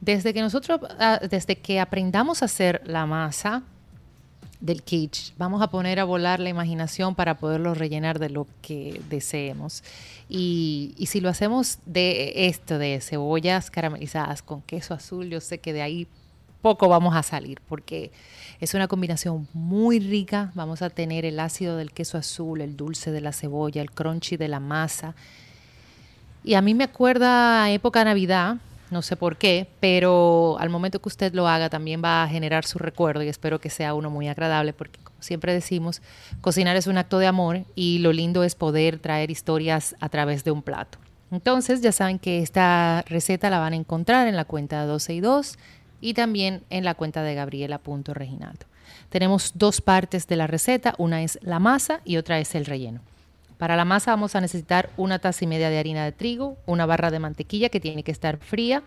Desde 0.02 0.34
que 0.34 0.42
nosotros, 0.42 0.80
ah, 1.00 1.20
desde 1.30 1.58
que 1.58 1.80
aprendamos 1.80 2.42
a 2.42 2.46
hacer 2.46 2.82
la 2.86 3.06
masa, 3.06 3.64
del 4.60 4.82
quiche. 4.82 5.34
Vamos 5.38 5.62
a 5.62 5.70
poner 5.70 6.00
a 6.00 6.04
volar 6.04 6.40
la 6.40 6.50
imaginación 6.50 7.16
para 7.16 7.38
poderlo 7.38 7.74
rellenar 7.74 8.20
de 8.20 8.30
lo 8.30 8.48
que 8.62 9.02
deseemos. 9.10 9.84
Y, 10.30 10.96
y 10.98 11.08
si 11.08 11.22
lo 11.22 11.30
hacemos 11.30 11.80
de 11.86 12.48
esto, 12.48 12.80
de 12.80 13.00
cebollas 13.02 13.70
caramelizadas 13.70 14.42
con 14.42 14.62
queso 14.64 14.94
azul, 14.94 15.30
yo 15.30 15.42
sé 15.42 15.60
que 15.60 15.74
de 15.74 15.82
ahí 15.82 16.08
poco 16.62 16.90
vamos 16.90 17.16
a 17.16 17.24
salir 17.24 17.62
porque 17.68 18.12
es 18.60 18.74
una 18.74 18.88
combinación 18.88 19.48
muy 19.54 20.00
rica. 20.00 20.52
Vamos 20.56 20.82
a 20.82 20.90
tener 20.90 21.26
el 21.26 21.40
ácido 21.40 21.78
del 21.78 21.92
queso 21.92 22.18
azul, 22.18 22.62
el 22.62 22.76
dulce 22.76 23.12
de 23.12 23.22
la 23.22 23.34
cebolla, 23.34 23.82
el 23.82 23.92
crunchy 23.92 24.38
de 24.38 24.48
la 24.48 24.60
masa. 24.60 25.16
Y 26.44 26.54
a 26.54 26.62
mí 26.62 26.74
me 26.74 26.86
acuerda 26.86 27.70
época 27.72 28.04
Navidad, 28.04 28.58
no 28.90 29.02
sé 29.02 29.18
por 29.18 29.36
qué, 29.36 29.68
pero 29.80 30.58
al 30.60 30.70
momento 30.70 31.00
que 31.02 31.10
usted 31.10 31.34
lo 31.34 31.48
haga 31.48 31.70
también 31.70 32.02
va 32.04 32.24
a 32.24 32.28
generar 32.28 32.66
su 32.66 32.80
recuerdo 32.80 33.24
y 33.24 33.28
espero 33.28 33.60
que 33.60 33.70
sea 33.70 33.94
uno 33.94 34.10
muy 34.10 34.28
agradable 34.30 34.72
porque 34.72 35.00
como 35.04 35.22
siempre 35.22 35.54
decimos, 35.54 36.02
cocinar 36.42 36.78
es 36.78 36.88
un 36.88 36.98
acto 36.98 37.20
de 37.20 37.28
amor 37.28 37.64
y 37.76 38.00
lo 38.00 38.14
lindo 38.14 38.44
es 38.44 38.56
poder 38.56 39.00
traer 39.00 39.30
historias 39.30 39.96
a 40.00 40.10
través 40.10 40.44
de 40.44 40.52
un 40.52 40.62
plato. 40.62 41.00
Entonces 41.32 41.82
ya 41.82 41.92
saben 41.92 42.20
que 42.20 42.42
esta 42.42 43.04
receta 43.08 43.50
la 43.50 43.60
van 43.60 43.74
a 43.74 43.78
encontrar 43.78 44.28
en 44.28 44.38
la 44.38 44.46
cuenta 44.46 44.86
12 44.86 45.16
y 45.16 45.20
2 45.20 45.58
y 46.00 46.14
también 46.14 46.64
en 46.70 46.86
la 46.86 46.94
cuenta 46.96 47.24
de 47.24 47.36
gabriela.reginato. 47.36 48.68
Tenemos 49.10 49.52
dos 49.56 49.82
partes 49.82 50.28
de 50.28 50.38
la 50.38 50.48
receta, 50.48 50.96
una 50.98 51.24
es 51.24 51.40
la 51.42 51.60
masa 51.60 52.00
y 52.06 52.18
otra 52.18 52.40
es 52.40 52.56
el 52.56 52.66
relleno. 52.66 53.02
Para 53.58 53.76
la 53.76 53.86
masa 53.86 54.12
vamos 54.12 54.36
a 54.36 54.42
necesitar 54.42 54.90
una 54.98 55.20
taza 55.20 55.44
y 55.44 55.48
media 55.48 55.70
de 55.70 55.80
harina 55.80 56.06
de 56.06 56.12
trigo, 56.12 56.58
una 56.66 56.86
barra 56.86 57.10
de 57.10 57.20
mantequilla 57.20 57.70
que 57.70 57.80
tiene 57.80 58.04
que 58.04 58.12
estar 58.12 58.38
fría, 58.38 58.84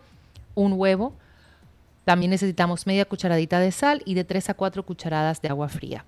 un 0.55 0.75
huevo, 0.75 1.15
también 2.05 2.31
necesitamos 2.31 2.87
media 2.87 3.05
cucharadita 3.05 3.61
de 3.61 3.73
sal 3.73 4.03
y 4.05 4.15
de 4.15 4.25
3 4.25 4.51
a 4.51 4.55
4 4.55 4.85
cucharadas 4.85 5.43
de 5.43 5.49
agua 5.49 5.69
fría. 5.69 6.05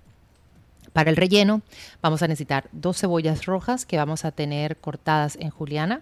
Para 0.91 1.09
el 1.09 1.15
relleno 1.15 1.61
vamos 2.01 2.21
a 2.21 2.27
necesitar 2.27 2.69
dos 2.71 2.99
cebollas 2.99 3.45
rojas 3.45 3.85
que 3.85 3.97
vamos 3.97 4.25
a 4.25 4.31
tener 4.31 4.77
cortadas 4.77 5.37
en 5.39 5.49
juliana, 5.49 6.01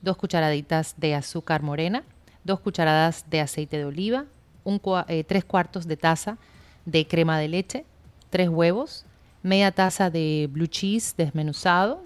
dos 0.00 0.16
cucharaditas 0.16 0.94
de 0.96 1.14
azúcar 1.14 1.62
morena, 1.62 2.02
dos 2.44 2.60
cucharadas 2.60 3.24
de 3.30 3.40
aceite 3.40 3.78
de 3.78 3.84
oliva, 3.84 4.24
un 4.64 4.80
eh, 5.08 5.24
tres 5.24 5.44
cuartos 5.44 5.86
de 5.86 5.96
taza 5.96 6.38
de 6.84 7.06
crema 7.06 7.38
de 7.38 7.48
leche, 7.48 7.84
tres 8.30 8.48
huevos, 8.48 9.06
media 9.42 9.72
taza 9.72 10.10
de 10.10 10.48
blue 10.50 10.66
cheese 10.66 11.14
desmenuzado, 11.16 12.02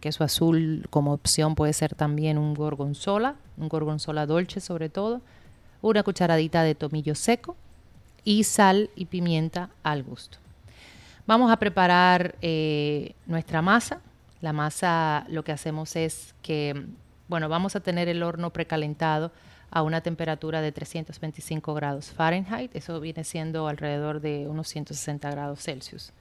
queso 0.00 0.24
azul 0.24 0.86
como 0.90 1.12
opción 1.12 1.54
puede 1.54 1.72
ser 1.72 1.94
también 1.94 2.38
un 2.38 2.54
gorgonzola, 2.54 3.36
un 3.56 3.68
gorgonzola 3.68 4.26
dolce 4.26 4.60
sobre 4.60 4.88
todo, 4.88 5.20
una 5.80 6.02
cucharadita 6.02 6.62
de 6.62 6.74
tomillo 6.74 7.14
seco 7.14 7.56
y 8.24 8.44
sal 8.44 8.90
y 8.94 9.06
pimienta 9.06 9.70
al 9.82 10.02
gusto. 10.02 10.38
Vamos 11.26 11.50
a 11.52 11.56
preparar 11.56 12.36
eh, 12.42 13.14
nuestra 13.26 13.62
masa. 13.62 14.00
La 14.40 14.52
masa 14.52 15.24
lo 15.28 15.44
que 15.44 15.52
hacemos 15.52 15.94
es 15.94 16.34
que, 16.42 16.86
bueno, 17.28 17.48
vamos 17.48 17.76
a 17.76 17.80
tener 17.80 18.08
el 18.08 18.22
horno 18.22 18.50
precalentado 18.50 19.32
a 19.70 19.82
una 19.82 20.00
temperatura 20.00 20.60
de 20.60 20.72
325 20.72 21.74
grados 21.74 22.10
Fahrenheit. 22.10 22.74
Eso 22.74 23.00
viene 23.00 23.24
siendo 23.24 23.68
alrededor 23.68 24.20
de 24.20 24.46
unos 24.48 24.68
160 24.68 25.30
grados 25.30 25.62
Celsius. 25.62 26.12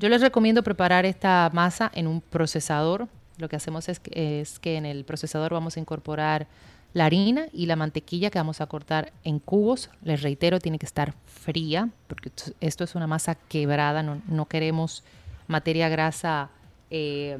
Yo 0.00 0.08
les 0.08 0.22
recomiendo 0.22 0.62
preparar 0.62 1.04
esta 1.04 1.50
masa 1.52 1.90
en 1.94 2.06
un 2.06 2.22
procesador. 2.22 3.06
Lo 3.36 3.50
que 3.50 3.56
hacemos 3.56 3.86
es 3.90 4.00
que, 4.00 4.40
es 4.40 4.58
que 4.58 4.78
en 4.78 4.86
el 4.86 5.04
procesador 5.04 5.52
vamos 5.52 5.76
a 5.76 5.80
incorporar 5.80 6.46
la 6.94 7.04
harina 7.04 7.48
y 7.52 7.66
la 7.66 7.76
mantequilla 7.76 8.30
que 8.30 8.38
vamos 8.38 8.62
a 8.62 8.66
cortar 8.66 9.12
en 9.24 9.38
cubos. 9.40 9.90
Les 10.02 10.22
reitero, 10.22 10.58
tiene 10.58 10.78
que 10.78 10.86
estar 10.86 11.12
fría 11.26 11.90
porque 12.06 12.30
esto- 12.62 12.84
es 12.84 12.94
una 12.94 13.06
masa 13.06 13.34
quebrada. 13.34 14.02
No, 14.02 14.46
queremos 14.46 15.04
materia 15.48 15.90
grasa 15.90 16.48
eh, 16.90 17.36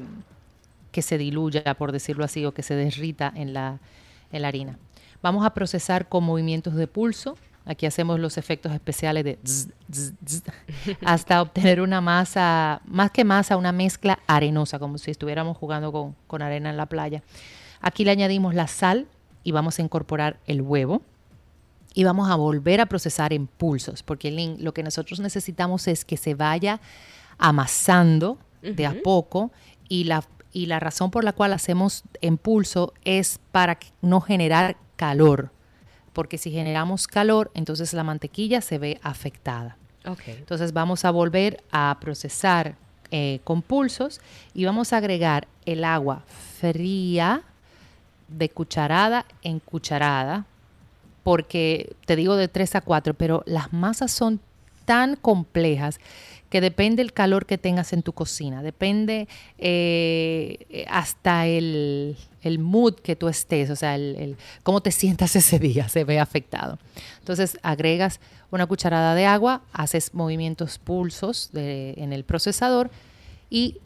que 0.91 1.01
se 1.01 1.17
diluya, 1.17 1.73
por 1.79 1.91
decirlo 1.91 2.23
así, 2.23 2.45
o 2.45 2.53
que 2.53 2.61
se 2.61 2.75
derrita 2.75 3.33
en 3.35 3.53
la 3.53 3.79
harina. 4.31 4.77
Vamos 5.23 5.43
a 5.47 5.53
procesar 5.55 6.07
con 6.09 6.23
movimientos 6.25 6.75
de 6.75 6.85
pulso. 6.85 7.37
Aquí 7.65 7.85
hacemos 7.85 8.19
los 8.19 8.37
efectos 8.37 8.71
especiales 8.73 9.23
de 9.23 9.39
hasta 11.05 11.41
obtener 11.41 11.81
una 11.81 12.01
masa, 12.01 12.81
más 12.85 13.11
que 13.11 13.23
masa, 13.23 13.57
una 13.57 13.71
mezcla 13.71 14.19
arenosa, 14.27 14.79
como 14.79 14.97
si 14.97 15.11
estuviéramos 15.11 15.57
jugando 15.57 15.91
con, 15.91 16.15
con 16.27 16.41
arena 16.41 16.71
en 16.71 16.77
la 16.77 16.87
playa. 16.87 17.21
Aquí 17.79 18.03
le 18.03 18.11
añadimos 18.11 18.55
la 18.55 18.67
sal 18.67 19.07
y 19.43 19.51
vamos 19.51 19.79
a 19.79 19.81
incorporar 19.81 20.39
el 20.47 20.61
huevo 20.61 21.01
y 21.93 22.03
vamos 22.03 22.29
a 22.29 22.35
volver 22.35 22.81
a 22.81 22.85
procesar 22.85 23.33
en 23.33 23.47
pulsos, 23.47 24.03
porque 24.03 24.31
lo 24.59 24.73
que 24.73 24.83
nosotros 24.83 25.19
necesitamos 25.19 25.87
es 25.87 26.05
que 26.05 26.17
se 26.17 26.35
vaya 26.35 26.79
amasando 27.37 28.37
de 28.61 28.85
a 28.85 28.95
poco 29.03 29.51
y 29.89 30.05
la, 30.05 30.23
y 30.53 30.67
la 30.67 30.79
razón 30.79 31.11
por 31.11 31.23
la 31.23 31.33
cual 31.33 31.53
hacemos 31.53 32.03
en 32.21 32.37
pulso 32.37 32.93
es 33.03 33.39
para 33.51 33.77
no 34.01 34.21
generar 34.21 34.77
calor, 34.95 35.51
porque 36.13 36.37
si 36.37 36.51
generamos 36.51 37.07
calor, 37.07 37.51
entonces 37.53 37.93
la 37.93 38.03
mantequilla 38.03 38.61
se 38.61 38.77
ve 38.77 38.99
afectada. 39.01 39.77
Ok. 40.05 40.21
Entonces 40.27 40.73
vamos 40.73 41.05
a 41.05 41.11
volver 41.11 41.63
a 41.71 41.97
procesar 41.99 42.75
eh, 43.11 43.39
con 43.43 43.61
pulsos 43.61 44.21
y 44.53 44.65
vamos 44.65 44.93
a 44.93 44.97
agregar 44.97 45.47
el 45.65 45.83
agua 45.83 46.23
fría 46.59 47.43
de 48.27 48.49
cucharada 48.49 49.25
en 49.41 49.59
cucharada, 49.59 50.45
porque 51.23 51.95
te 52.05 52.15
digo 52.15 52.35
de 52.35 52.47
3 52.47 52.75
a 52.75 52.81
4, 52.81 53.13
pero 53.13 53.43
las 53.45 53.73
masas 53.73 54.11
son 54.11 54.39
tan 54.91 55.15
complejas 55.15 56.01
que 56.49 56.59
depende 56.59 57.01
el 57.01 57.13
calor 57.13 57.45
que 57.45 57.57
tengas 57.57 57.93
en 57.93 58.03
tu 58.03 58.11
cocina, 58.11 58.61
depende 58.61 59.29
eh, 59.57 60.85
hasta 60.89 61.47
el, 61.47 62.17
el 62.41 62.59
mood 62.59 62.95
que 62.95 63.15
tú 63.15 63.29
estés, 63.29 63.69
o 63.69 63.77
sea, 63.77 63.95
el, 63.95 64.35
cómo 64.63 64.81
te 64.81 64.91
sientas 64.91 65.33
ese 65.37 65.59
día 65.59 65.87
se 65.87 66.03
ve 66.03 66.19
afectado. 66.19 66.77
Entonces 67.19 67.57
agregas 67.63 68.19
una 68.51 68.67
cucharada 68.67 69.15
de 69.15 69.25
agua, 69.25 69.61
haces 69.71 70.13
movimientos 70.13 70.77
pulsos 70.77 71.51
en 71.53 72.11
el 72.11 72.25
procesador 72.25 72.91
y 73.49 73.77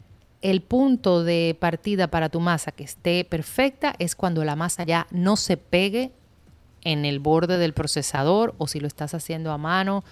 el 0.42 0.60
punto 0.60 1.22
de 1.22 1.56
partida 1.60 2.08
para 2.08 2.30
tu 2.30 2.40
masa 2.40 2.72
que 2.72 2.82
esté 2.82 3.24
perfecta 3.24 3.94
es 4.00 4.16
cuando 4.16 4.42
la 4.42 4.56
masa 4.56 4.82
ya 4.82 5.06
no 5.12 5.36
se 5.36 5.56
pegue 5.56 6.10
en 6.82 7.04
el 7.04 7.20
borde 7.20 7.58
del 7.58 7.74
procesador 7.74 8.56
o 8.58 8.66
si 8.66 8.80
lo 8.80 8.88
estás 8.88 9.14
haciendo 9.14 9.52
a 9.52 9.56
mano, 9.56 10.02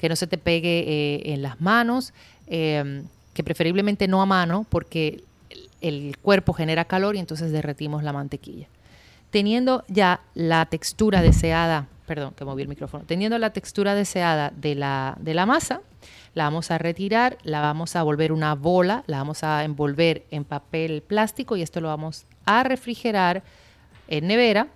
que 0.00 0.08
no 0.08 0.16
se 0.16 0.26
te 0.26 0.38
pegue 0.38 0.84
eh, 0.88 1.34
en 1.34 1.42
las 1.42 1.60
manos, 1.60 2.14
eh, 2.46 3.02
que 3.34 3.44
preferiblemente 3.44 4.08
no 4.08 4.22
a 4.22 4.26
mano 4.26 4.64
porque 4.70 5.22
el, 5.50 5.68
el 5.82 6.16
cuerpo 6.16 6.54
genera 6.54 6.86
calor 6.86 7.16
y 7.16 7.18
entonces 7.18 7.52
derretimos 7.52 8.02
la 8.02 8.14
mantequilla. 8.14 8.66
Teniendo 9.30 9.84
ya 9.88 10.22
la 10.32 10.64
textura 10.64 11.20
deseada, 11.20 11.86
perdón, 12.06 12.32
que 12.34 12.46
moví 12.46 12.62
el 12.62 12.68
micrófono, 12.68 13.04
teniendo 13.06 13.36
la 13.38 13.50
textura 13.50 13.94
deseada 13.94 14.54
de 14.56 14.74
la, 14.74 15.18
de 15.20 15.34
la 15.34 15.44
masa, 15.44 15.82
la 16.34 16.44
vamos 16.44 16.70
a 16.70 16.78
retirar, 16.78 17.36
la 17.42 17.60
vamos 17.60 17.94
a 17.94 18.02
volver 18.02 18.32
una 18.32 18.54
bola, 18.54 19.04
la 19.06 19.18
vamos 19.18 19.44
a 19.44 19.64
envolver 19.64 20.24
en 20.30 20.44
papel 20.44 21.02
plástico 21.02 21.58
y 21.58 21.62
esto 21.62 21.82
lo 21.82 21.88
vamos 21.88 22.24
a 22.46 22.62
refrigerar 22.62 23.42
en 24.08 24.28
nevera 24.28 24.68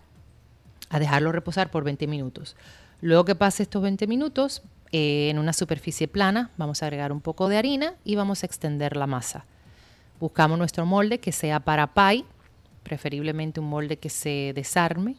a 0.91 0.99
dejarlo 0.99 1.33
reposar 1.33 1.71
por 1.71 1.83
20 1.83 2.07
minutos. 2.09 2.57
Luego 3.01 3.25
que 3.25 3.35
pase 3.35 3.63
estos 3.63 3.83
20 3.83 4.07
minutos, 4.07 4.63
eh, 4.97 5.29
en 5.29 5.41
una 5.41 5.53
superficie 5.53 6.07
plana 6.07 6.53
vamos 6.57 6.81
a 6.81 6.87
agregar 6.87 7.11
un 7.11 7.21
poco 7.21 7.49
de 7.49 7.57
harina 7.57 7.95
y 8.05 8.15
vamos 8.15 8.45
a 8.45 8.47
extender 8.47 8.97
la 8.97 9.09
masa. 9.09 9.45
Buscamos 10.21 10.57
nuestro 10.57 10.87
molde 10.87 11.19
que 11.19 11.33
sea 11.33 11.59
para 11.59 11.93
pie, 11.93 12.25
preferiblemente 12.85 13.59
un 13.59 13.69
molde 13.69 13.97
que 13.97 14.09
se 14.09 14.53
desarme, 14.55 15.17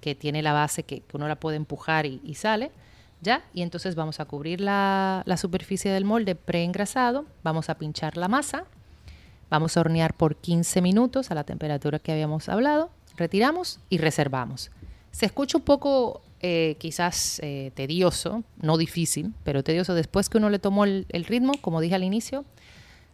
que 0.00 0.16
tiene 0.16 0.42
la 0.42 0.52
base 0.52 0.82
que, 0.82 1.02
que 1.02 1.16
uno 1.16 1.28
la 1.28 1.36
puede 1.36 1.56
empujar 1.56 2.06
y, 2.06 2.34
sale. 2.34 2.72
¿Ya? 3.20 3.44
Y 3.54 3.62
entonces 3.62 3.94
vamos 3.94 4.18
a 4.18 4.24
cubrir 4.24 4.60
la, 4.60 5.22
la 5.26 5.36
superficie 5.36 5.92
del 5.92 6.04
molde 6.04 6.34
preengrasado, 6.34 7.24
vamos 7.44 7.70
a 7.70 7.76
pinchar 7.78 8.16
la 8.16 8.26
masa, 8.26 8.64
vamos 9.48 9.76
a 9.76 9.80
hornear 9.80 10.12
por 10.12 10.34
15 10.34 10.82
minutos 10.82 11.30
a 11.30 11.36
la 11.36 11.44
temperatura 11.44 12.00
que 12.00 12.10
habíamos 12.10 12.48
hablado, 12.48 12.90
retiramos 13.16 13.78
y 13.90 13.98
reservamos. 13.98 14.72
Se 15.12 15.26
escucha 15.26 15.58
un 15.58 15.64
poco 15.64 16.22
eh, 16.40 16.76
quizás 16.78 17.40
eh, 17.42 17.72
tedioso, 17.74 18.44
no 18.60 18.76
difícil, 18.76 19.32
pero 19.44 19.62
tedioso 19.64 19.94
después 19.94 20.28
que 20.28 20.38
uno 20.38 20.50
le 20.50 20.58
tomó 20.58 20.84
el, 20.84 21.06
el 21.08 21.24
ritmo, 21.24 21.52
como 21.60 21.80
dije 21.80 21.94
al 21.94 22.04
inicio, 22.04 22.44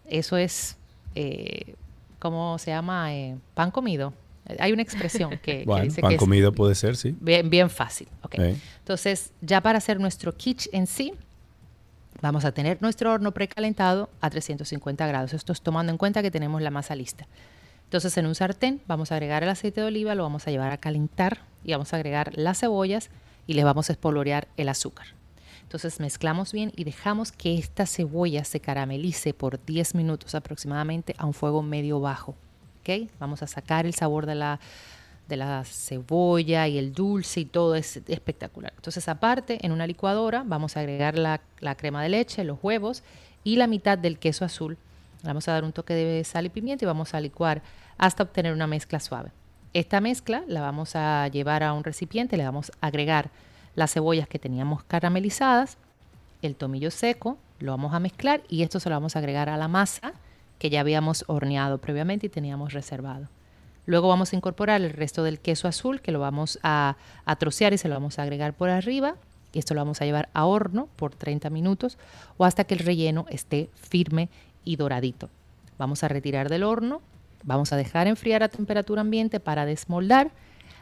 eso 0.06 0.36
es, 0.36 0.76
eh, 1.14 1.74
¿cómo 2.18 2.58
se 2.58 2.70
llama? 2.70 3.14
Eh, 3.14 3.36
pan 3.54 3.70
comido. 3.70 4.12
Hay 4.58 4.72
una 4.72 4.82
expresión 4.82 5.30
que, 5.30 5.60
que 5.60 5.64
Bueno, 5.64 5.84
dice 5.84 6.02
pan 6.02 6.10
que 6.10 6.14
es 6.16 6.18
comido 6.18 6.52
puede 6.52 6.74
ser, 6.74 6.96
sí. 6.96 7.16
bien, 7.20 7.48
bien 7.48 7.70
fácil. 7.70 8.08
ok. 8.22 8.34
Eh. 8.38 8.56
Entonces, 8.80 9.32
ya 9.40 9.60
para 9.62 9.78
hacer 9.78 9.98
nuestro 9.98 10.34
quiche 10.34 10.68
en 10.72 10.86
sí, 10.86 11.14
vamos 12.20 12.44
a 12.44 12.52
tener 12.52 12.80
nuestro 12.82 13.12
horno 13.12 13.32
precalentado 13.32 14.10
a 14.20 14.28
350 14.28 15.06
grados. 15.06 15.32
Esto 15.32 15.52
es 15.52 15.62
tomando 15.62 15.90
en 15.92 15.98
cuenta 15.98 16.22
que 16.22 16.30
tenemos 16.30 16.60
la 16.60 16.70
masa 16.70 16.94
lista. 16.94 17.26
Entonces, 17.84 18.16
en 18.16 18.26
un 18.26 18.34
sartén 18.34 18.80
vamos 18.86 19.12
a 19.12 19.16
agregar 19.16 19.42
el 19.42 19.48
aceite 19.48 19.80
de 19.80 19.86
oliva, 19.86 20.14
lo 20.14 20.24
vamos 20.24 20.46
a 20.46 20.50
llevar 20.50 20.72
a 20.72 20.78
calentar 20.78 21.42
y 21.64 21.72
vamos 21.72 21.92
a 21.92 21.96
agregar 21.96 22.36
las 22.36 22.60
cebollas 22.60 23.10
y 23.46 23.54
le 23.54 23.64
vamos 23.64 23.88
a 23.88 23.92
espolvorear 23.92 24.48
el 24.56 24.68
azúcar. 24.68 25.06
Entonces 25.62 25.98
mezclamos 25.98 26.52
bien 26.52 26.72
y 26.76 26.84
dejamos 26.84 27.32
que 27.32 27.58
esta 27.58 27.86
cebolla 27.86 28.44
se 28.44 28.60
caramelice 28.60 29.34
por 29.34 29.64
10 29.64 29.94
minutos 29.94 30.34
aproximadamente 30.34 31.14
a 31.18 31.26
un 31.26 31.34
fuego 31.34 31.62
medio 31.62 32.00
bajo. 32.00 32.36
¿ok? 32.80 33.10
Vamos 33.18 33.42
a 33.42 33.46
sacar 33.46 33.86
el 33.86 33.94
sabor 33.94 34.26
de 34.26 34.34
la, 34.34 34.60
de 35.26 35.36
la 35.36 35.64
cebolla 35.64 36.68
y 36.68 36.78
el 36.78 36.92
dulce 36.92 37.40
y 37.40 37.44
todo 37.44 37.74
es 37.74 37.96
espectacular. 38.06 38.72
Entonces 38.76 39.08
aparte, 39.08 39.58
en 39.66 39.72
una 39.72 39.86
licuadora 39.86 40.44
vamos 40.46 40.76
a 40.76 40.80
agregar 40.80 41.18
la, 41.18 41.40
la 41.60 41.74
crema 41.74 42.02
de 42.02 42.10
leche, 42.10 42.44
los 42.44 42.58
huevos 42.62 43.02
y 43.42 43.56
la 43.56 43.66
mitad 43.66 43.98
del 43.98 44.18
queso 44.18 44.44
azul. 44.44 44.78
Vamos 45.24 45.48
a 45.48 45.52
dar 45.52 45.64
un 45.64 45.72
toque 45.72 45.94
de 45.94 46.22
sal 46.24 46.46
y 46.46 46.50
pimienta 46.50 46.84
y 46.84 46.86
vamos 46.86 47.14
a 47.14 47.20
licuar 47.20 47.62
hasta 47.96 48.22
obtener 48.22 48.52
una 48.52 48.66
mezcla 48.66 49.00
suave. 49.00 49.30
Esta 49.72 50.00
mezcla 50.00 50.44
la 50.46 50.60
vamos 50.60 50.94
a 50.94 51.26
llevar 51.28 51.62
a 51.62 51.72
un 51.72 51.82
recipiente, 51.82 52.36
le 52.36 52.44
vamos 52.44 52.70
a 52.80 52.86
agregar 52.86 53.30
las 53.74 53.92
cebollas 53.92 54.28
que 54.28 54.38
teníamos 54.38 54.84
caramelizadas, 54.84 55.78
el 56.42 56.54
tomillo 56.54 56.90
seco, 56.90 57.38
lo 57.58 57.72
vamos 57.72 57.94
a 57.94 58.00
mezclar 58.00 58.42
y 58.48 58.62
esto 58.62 58.78
se 58.78 58.88
lo 58.88 58.96
vamos 58.96 59.16
a 59.16 59.18
agregar 59.18 59.48
a 59.48 59.56
la 59.56 59.66
masa 59.66 60.12
que 60.58 60.70
ya 60.70 60.80
habíamos 60.80 61.24
horneado 61.26 61.78
previamente 61.78 62.26
y 62.26 62.30
teníamos 62.30 62.72
reservado. 62.72 63.28
Luego 63.86 64.08
vamos 64.08 64.32
a 64.32 64.36
incorporar 64.36 64.80
el 64.80 64.90
resto 64.90 65.24
del 65.24 65.40
queso 65.40 65.68
azul 65.68 66.00
que 66.00 66.12
lo 66.12 66.20
vamos 66.20 66.58
a, 66.62 66.96
a 67.24 67.36
trocear 67.36 67.72
y 67.72 67.78
se 67.78 67.88
lo 67.88 67.94
vamos 67.94 68.18
a 68.18 68.22
agregar 68.22 68.54
por 68.54 68.70
arriba. 68.70 69.16
Y 69.52 69.58
esto 69.58 69.74
lo 69.74 69.80
vamos 69.80 70.00
a 70.00 70.04
llevar 70.04 70.30
a 70.34 70.46
horno 70.46 70.88
por 70.96 71.14
30 71.14 71.48
minutos 71.50 71.96
o 72.38 72.44
hasta 72.44 72.64
que 72.64 72.74
el 72.74 72.80
relleno 72.80 73.26
esté 73.28 73.70
firme 73.74 74.28
y 74.64 74.76
doradito. 74.76 75.28
Vamos 75.78 76.04
a 76.04 76.08
retirar 76.08 76.48
del 76.48 76.62
horno, 76.62 77.02
vamos 77.42 77.72
a 77.72 77.76
dejar 77.76 78.06
enfriar 78.06 78.42
a 78.42 78.48
temperatura 78.48 79.00
ambiente 79.00 79.40
para 79.40 79.66
desmoldar. 79.66 80.30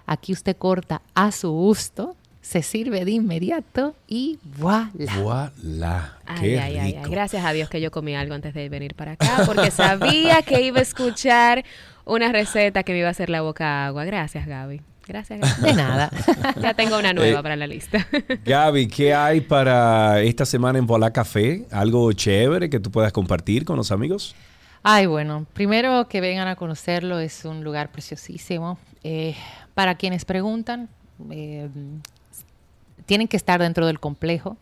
Aquí 0.06 0.32
usted 0.32 0.56
corta 0.56 1.00
a 1.14 1.32
su 1.32 1.50
gusto, 1.50 2.16
se 2.40 2.62
sirve 2.62 3.04
de 3.04 3.12
inmediato 3.12 3.94
y 4.08 4.38
voilà. 4.58 4.90
Voilà. 5.22 6.18
Ay, 6.26 6.40
Qué 6.40 6.60
ay, 6.60 6.76
ay, 6.76 6.98
ay. 7.02 7.10
Gracias 7.10 7.44
a 7.44 7.52
Dios 7.52 7.68
que 7.68 7.80
yo 7.80 7.90
comí 7.90 8.14
algo 8.14 8.34
antes 8.34 8.52
de 8.52 8.68
venir 8.68 8.94
para 8.94 9.12
acá, 9.12 9.44
porque 9.46 9.70
sabía 9.70 10.42
que 10.42 10.60
iba 10.62 10.78
a 10.78 10.82
escuchar 10.82 11.64
una 12.04 12.32
receta 12.32 12.82
que 12.82 12.92
me 12.92 12.98
iba 12.98 13.08
a 13.08 13.12
hacer 13.12 13.30
la 13.30 13.42
boca 13.42 13.86
agua. 13.86 14.04
Gracias, 14.04 14.46
Gaby. 14.46 14.82
Gracias, 15.06 15.40
gracias. 15.40 15.62
De 15.62 15.72
nada. 15.74 16.10
Ya 16.60 16.74
tengo 16.74 16.98
una 16.98 17.12
nueva 17.12 17.40
Eh, 17.40 17.42
para 17.42 17.56
la 17.56 17.66
lista. 17.66 18.06
Gaby, 18.44 18.88
¿qué 18.88 19.14
hay 19.14 19.40
para 19.40 20.20
esta 20.20 20.44
semana 20.46 20.78
en 20.78 20.86
Voilà 20.86 21.12
Café? 21.12 21.66
¿Algo 21.70 22.12
chévere 22.12 22.70
que 22.70 22.80
tú 22.80 22.90
puedas 22.90 23.12
compartir 23.12 23.64
con 23.64 23.76
los 23.76 23.90
amigos? 23.90 24.34
Ay, 24.82 25.06
bueno, 25.06 25.46
primero 25.52 26.08
que 26.08 26.20
vengan 26.20 26.48
a 26.48 26.56
conocerlo, 26.56 27.20
es 27.20 27.44
un 27.44 27.62
lugar 27.62 27.90
preciosísimo. 27.90 28.78
Eh, 29.04 29.36
para 29.74 29.94
quienes 29.94 30.24
preguntan, 30.24 30.88
eh, 31.30 31.68
tienen 33.06 33.28
que 33.28 33.36
estar 33.36 33.60
dentro 33.60 33.86
del 33.86 34.00
complejo 34.00 34.56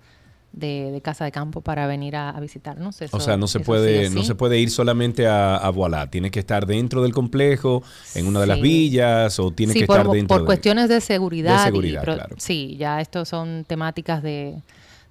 de, 0.53 0.91
de 0.91 1.01
Casa 1.01 1.25
de 1.25 1.33
Campo 1.33 1.61
para 1.61 1.87
venir 1.87 2.17
a, 2.17 2.31
a 2.31 2.41
visitarnos. 2.41 3.01
o 3.13 3.21
sea, 3.21 3.37
no 3.37 3.47
se 3.47 3.61
puede, 3.61 4.09
sí 4.09 4.15
no 4.15 4.23
se 4.25 4.35
puede 4.35 4.59
ir 4.59 4.71
solamente 4.71 5.27
a, 5.27 5.57
a 5.57 5.71
Voilà. 5.71 6.11
Tiene 6.11 6.31
que 6.31 6.41
estar 6.41 6.67
dentro 6.67 7.03
del 7.03 7.13
complejo, 7.13 7.83
en 8.15 8.27
una 8.27 8.41
de 8.41 8.47
las 8.47 8.61
villas, 8.61 9.39
o 9.39 9.51
tiene 9.53 9.73
Sí, 9.73 9.81
que 9.81 9.87
por, 9.87 9.99
estar 9.99 10.13
dentro 10.13 10.35
por 10.37 10.41
de- 10.43 10.47
cuestiones 10.47 10.89
de 10.89 11.01
seguridad. 11.01 11.59
De 11.59 11.65
seguridad, 11.71 12.03
claro. 12.05 12.37
Sí, 12.39 12.77
ya 12.79 13.01
estos 13.01 13.29
son 13.29 13.65
temáticas 13.67 14.23
de, 14.23 14.57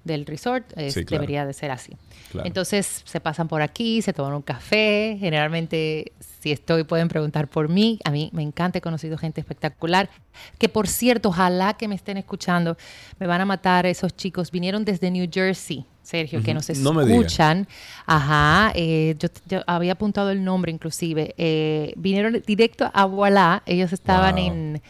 del 0.04 0.24
resort. 0.26 0.66
es- 0.76 0.94
Sí, 0.94 1.04
claro. 1.04 1.20
Debería 1.22 1.44
de 1.46 1.52
ser 1.52 1.70
así. 1.70 1.96
Claro. 2.32 2.46
Entonces 2.46 3.02
se 3.04 3.20
pasan 3.20 3.48
por 3.48 3.60
aquí, 3.62 4.02
se 4.02 4.12
toman 4.12 4.34
un 4.34 4.42
café. 4.42 5.16
Generalmente, 5.20 6.12
si 6.40 6.52
estoy, 6.52 6.84
pueden 6.84 7.08
preguntar 7.08 7.48
por 7.48 7.68
mí. 7.68 7.98
A 8.04 8.10
mí 8.10 8.30
me 8.32 8.42
encanta, 8.42 8.78
he 8.78 8.80
conocido 8.80 9.18
gente 9.18 9.40
espectacular. 9.40 10.08
Que 10.58 10.68
por 10.68 10.86
cierto, 10.88 11.28
ojalá 11.30 11.74
que 11.74 11.88
me 11.88 11.94
estén 11.94 12.16
escuchando. 12.16 12.76
Me 13.18 13.26
van 13.26 13.40
a 13.40 13.44
matar 13.44 13.84
esos 13.86 14.16
chicos. 14.16 14.50
Vinieron 14.50 14.84
desde 14.84 15.10
New 15.10 15.28
Jersey, 15.30 15.84
Sergio, 16.02 16.40
que 16.42 16.52
Ujú. 16.52 16.54
nos 16.66 16.78
No 16.78 16.92
me 16.94 17.04
digas. 17.04 17.18
escuchan. 17.18 17.68
Ajá, 18.06 18.72
eh, 18.74 19.16
yo, 19.18 19.28
yo 19.46 19.60
había 19.66 19.92
apuntado 19.92 20.30
el 20.30 20.42
nombre 20.44 20.72
inclusive. 20.72 21.34
Eh, 21.36 21.92
vinieron 21.96 22.42
directo 22.46 22.90
a 22.94 23.04
Voilà. 23.04 23.62
Ellos 23.66 23.92
estaban 23.92 24.36
Wow. 24.36 24.44
en 24.46 24.82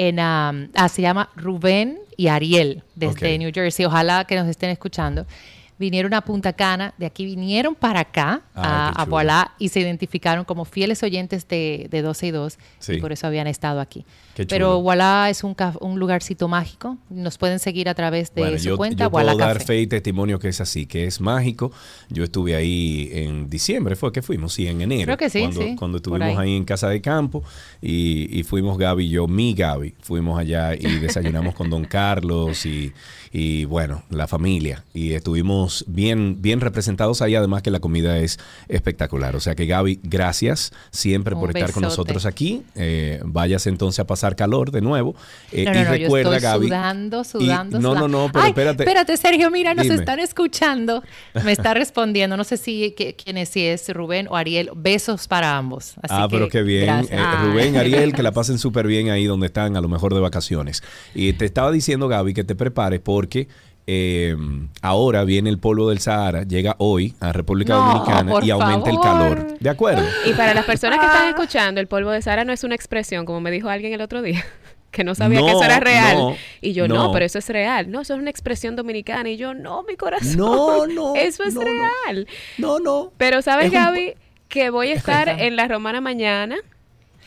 en, 0.00 0.18
um, 0.18 0.68
ah, 0.74 0.88
se 0.88 1.02
llama 1.02 1.28
Rubén 1.36 1.98
y 2.16 2.28
Ariel 2.28 2.82
desde. 2.94 3.36
New 3.36 3.50
Jersey. 3.52 3.84
Ojalá 3.84 4.24
que 4.24 4.34
nos 4.34 4.48
estén 4.48 4.70
escuchando. 4.70 5.26
Vinieron 5.80 6.12
a 6.12 6.20
Punta 6.20 6.52
Cana, 6.52 6.92
de 6.98 7.06
aquí 7.06 7.24
vinieron 7.24 7.74
para 7.74 8.00
acá, 8.00 8.42
Ay, 8.54 8.62
a, 8.66 9.02
a 9.02 9.54
y 9.58 9.70
se 9.70 9.80
identificaron 9.80 10.44
como 10.44 10.66
fieles 10.66 11.02
oyentes 11.02 11.48
de, 11.48 11.88
de 11.90 12.02
12 12.02 12.26
y 12.26 12.30
2, 12.32 12.58
Sí. 12.78 12.92
y 12.92 13.00
por 13.00 13.12
eso 13.12 13.26
habían 13.26 13.46
estado 13.46 13.80
aquí. 13.80 14.04
Pero. 14.48 14.80
Voilà 14.82 15.28
es 15.30 15.42
un, 15.44 15.56
un 15.80 15.98
lugarcito 15.98 16.48
mágico. 16.48 16.96
Nos 17.08 17.38
pueden 17.38 17.58
seguir 17.58 17.88
a 17.88 17.94
través 17.94 18.34
de 18.34 18.42
Bueno, 18.42 18.58
su 18.58 18.64
yo, 18.64 18.76
cuenta, 18.76 19.04
yo 19.04 19.10
puedo 19.10 19.26
dar 19.36 19.54
Café. 19.54 19.64
fe 19.66 19.80
y 19.80 19.86
testimonio 19.86 20.38
que 20.38 20.48
es 20.48 20.60
así, 20.60 20.86
que 20.86 21.06
es 21.06 21.20
mágico. 21.20 21.72
Yo 22.08 22.24
estuve 22.24 22.54
ahí 22.56 23.08
en 23.12 23.48
diciembre, 23.48 23.96
fue 23.96 24.12
que 24.12 24.22
fuimos, 24.22 24.52
sí, 24.52 24.66
en 24.66 24.80
enero. 24.82 25.04
Creo 25.04 25.16
que 25.16 25.30
sí, 25.30 25.40
cuando, 25.40 25.62
sí, 25.62 25.76
Cuando 25.76 25.96
estuvimos 25.98 26.28
ahí. 26.28 26.36
ahí. 26.36 26.56
en 26.56 26.64
Casa 26.64 26.88
de 26.88 27.00
Campo 27.00 27.42
y, 27.80 28.38
y 28.38 28.42
fuimos 28.42 28.76
Gaby 28.78 29.06
y 29.06 29.08
yo, 29.10 29.26
mi 29.26 29.54
Gaby, 29.54 29.94
fuimos 30.00 30.38
allá 30.38 30.74
y 30.74 30.98
desayunamos 30.98 31.54
con 31.54 31.70
Don 31.70 31.84
Carlos 31.84 32.66
y, 32.66 32.92
y, 33.32 33.64
bueno, 33.64 34.02
la 34.10 34.26
familia. 34.26 34.84
Y 34.92 35.12
estuvimos 35.12 35.84
bien, 35.86 36.42
bien 36.42 36.60
representados 36.60 37.22
ahí, 37.22 37.34
además 37.34 37.62
que 37.62 37.70
la 37.70 37.78
comida 37.80 38.18
es 38.18 38.38
espectacular. 38.68 39.36
O 39.36 39.40
sea 39.40 39.54
que 39.54 39.66
Gaby, 39.66 40.00
gracias 40.02 40.72
siempre 40.90 41.34
Un 41.34 41.40
por 41.40 41.50
estar 41.56 41.72
con 41.72 41.82
nosotros 41.82 42.26
aquí. 42.26 42.62
Eh, 42.74 43.20
váyase 43.24 43.68
entonces 43.68 44.00
a 44.00 44.06
pasar 44.06 44.34
calor 44.36 44.70
de 44.72 44.80
nuevo. 44.80 45.14
Eh, 45.52 45.64
No, 45.64 45.72
no, 45.74 45.80
y 45.80 45.84
no, 45.84 45.90
recuerda, 45.90 46.30
yo 46.30 46.36
estoy 46.36 46.50
Gaby. 46.50 46.66
sudando, 46.66 47.24
sudando, 47.24 47.78
no, 47.80 47.88
no, 47.94 47.94
sudando. 48.00 48.08
no, 48.26 48.32
pero 48.32 48.44
Ay, 48.44 48.50
espérate. 48.50 48.82
Espérate, 48.82 49.16
Sergio, 49.16 49.50
mira, 49.50 49.74
nos 49.74 49.84
Dime. 49.84 49.96
están 49.96 50.18
escuchando. 50.18 51.02
Me 51.44 51.52
está 51.52 51.72
respondiendo. 51.74 52.36
No 52.36 52.44
sé 52.44 52.56
si 52.56 52.92
que- 52.96 53.14
quién 53.14 53.36
es, 53.36 53.48
si 53.50 53.62
es 53.64 53.88
Rubén 53.94 54.26
o 54.28 54.36
Ariel. 54.36 54.70
Besos 54.74 55.28
para 55.28 55.56
ambos. 55.56 55.94
Así 56.02 56.14
ah, 56.16 56.26
pero 56.30 56.48
qué 56.48 56.62
bien. 56.62 56.88
Eh, 56.88 57.08
Ay. 57.12 57.46
Rubén, 57.48 57.76
Ariel, 57.76 58.12
que 58.12 58.22
la 58.22 58.32
pasen 58.40 58.58
súper 58.58 58.86
bien 58.86 59.10
ahí 59.10 59.24
donde 59.26 59.46
están, 59.46 59.76
a 59.76 59.80
lo 59.80 59.88
mejor 59.88 60.14
de 60.14 60.20
vacaciones. 60.20 60.82
Y 61.14 61.32
te 61.34 61.44
estaba 61.44 61.70
diciendo, 61.70 62.08
Gaby, 62.08 62.34
que 62.34 62.44
te 62.44 62.54
prepares 62.54 62.98
porque 63.20 63.48
eh, 63.86 64.36
ahora 64.82 65.24
viene 65.24 65.50
el 65.50 65.58
polvo 65.58 65.88
del 65.90 65.98
Sahara, 65.98 66.44
llega 66.44 66.76
hoy 66.78 67.14
a 67.20 67.32
República 67.32 67.74
No, 67.74 67.86
Dominicana 67.86 68.34
y 68.46 68.50
aumenta 68.50 68.90
el 68.90 68.98
calor. 69.00 69.58
¿De 69.58 69.68
acuerdo? 69.68 70.02
Y 70.26 70.32
para 70.32 70.54
las 70.54 70.64
personas 70.64 70.98
que 71.00 71.06
Ah. 71.06 71.12
están 71.12 71.28
escuchando, 71.28 71.80
el 71.80 71.86
polvo 71.88 72.10
de 72.10 72.22
Sara 72.22 72.44
no 72.44 72.52
es 72.52 72.62
una 72.64 72.74
expresión, 72.74 73.24
como 73.26 73.40
me 73.40 73.50
dijo 73.50 73.68
alguien 73.68 73.92
el 73.92 74.00
otro 74.00 74.22
día, 74.22 74.44
que 74.90 75.02
no 75.04 75.14
sabía 75.14 75.40
que 75.40 75.50
eso 75.50 75.64
era 75.64 75.80
real. 75.80 76.16
no, 76.16 76.36
y 76.60 76.72
yo, 76.72 76.86
no. 76.88 76.94
no. 76.94 77.12
pero 77.12 77.24
eso 77.26 77.38
es 77.38 77.48
real. 77.48 77.90
No, 77.90 78.00
eso 78.02 78.14
es 78.14 78.20
una 78.20 78.30
expresión 78.30 78.76
dominicana. 78.76 79.28
Y 79.28 79.36
yo, 79.36 79.54
no, 79.54 79.82
mi 79.82 79.96
corazón. 79.96 80.36
No, 80.36 80.86
no, 80.86 81.14
Eso 81.16 81.42
es 81.44 81.54
real. 81.56 82.26
No, 82.58 82.78
no. 82.78 83.12
Pero 83.18 83.38
Es 83.40 83.44
¿sabes, 83.44 83.66
un 83.68 83.74
Gaby? 83.74 84.14
Que 84.48 84.70
voy 84.70 84.90
a 84.90 84.94
estar 84.94 85.28
en 85.28 85.56
la 85.56 85.66
Romana 85.68 86.00
mañana 86.00 86.56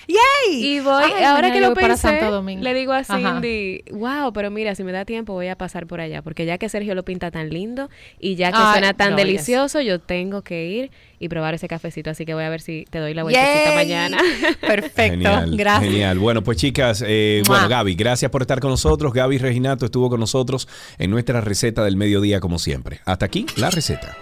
¡Yay! 0.07 0.65
Y 0.65 0.79
voy, 0.79 1.03
Ay, 1.03 1.23
ahora 1.23 1.51
que 1.51 1.61
lo 1.61 1.73
pensé, 1.73 2.19
le 2.59 2.73
digo 2.73 2.93
a 2.93 2.99
Ajá. 2.99 3.17
Cindy, 3.17 3.83
wow, 3.91 4.33
pero 4.33 4.51
mira, 4.51 4.75
si 4.75 4.83
me 4.83 4.91
da 4.91 5.05
tiempo 5.05 5.33
voy 5.33 5.47
a 5.47 5.57
pasar 5.57 5.87
por 5.87 6.01
allá, 6.01 6.21
porque 6.21 6.45
ya 6.45 6.57
que 6.57 6.69
Sergio 6.69 6.95
lo 6.95 7.03
pinta 7.03 7.31
tan 7.31 7.49
lindo 7.49 7.89
y 8.19 8.35
ya 8.35 8.51
que 8.51 8.57
Ay, 8.59 8.73
suena 8.73 8.93
tan 8.93 9.11
no, 9.11 9.17
yes. 9.17 9.25
delicioso, 9.25 9.81
yo 9.81 9.99
tengo 9.99 10.41
que 10.41 10.65
ir 10.65 10.91
y 11.19 11.29
probar 11.29 11.53
ese 11.53 11.67
cafecito, 11.67 12.09
así 12.09 12.25
que 12.25 12.33
voy 12.33 12.43
a 12.43 12.49
ver 12.49 12.61
si 12.61 12.85
te 12.89 12.99
doy 12.99 13.13
la 13.13 13.23
vueltecita 13.23 13.65
Yay. 13.65 13.75
mañana. 13.75 14.17
Perfecto, 14.61 15.11
Genial, 15.13 15.55
gracias. 15.55 15.91
Genial. 15.91 16.19
Bueno, 16.19 16.43
pues 16.43 16.57
chicas, 16.57 17.03
eh, 17.05 17.41
bueno, 17.47 17.69
Gaby, 17.69 17.95
gracias 17.95 18.29
por 18.29 18.41
estar 18.41 18.59
con 18.59 18.71
nosotros. 18.71 19.13
Gaby 19.13 19.37
Reginato 19.37 19.85
estuvo 19.85 20.09
con 20.09 20.19
nosotros 20.19 20.67
en 20.97 21.11
nuestra 21.11 21.41
receta 21.41 21.83
del 21.83 21.95
mediodía, 21.95 22.39
como 22.39 22.59
siempre. 22.59 22.99
Hasta 23.05 23.25
aquí 23.25 23.45
la 23.55 23.69
receta. 23.69 24.17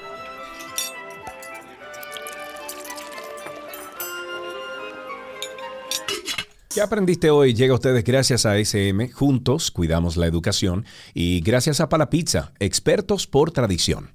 ¿Qué 6.73 6.79
aprendiste 6.79 7.29
hoy? 7.29 7.53
Llega 7.53 7.73
a 7.73 7.75
ustedes 7.75 8.01
gracias 8.05 8.45
a 8.45 8.57
SM. 8.57 9.09
Juntos 9.09 9.71
cuidamos 9.71 10.15
la 10.15 10.25
educación 10.25 10.85
y 11.13 11.41
gracias 11.41 11.81
a 11.81 11.89
Pala 11.89 12.09
Pizza, 12.09 12.53
expertos 12.59 13.27
por 13.27 13.51
tradición. 13.51 14.09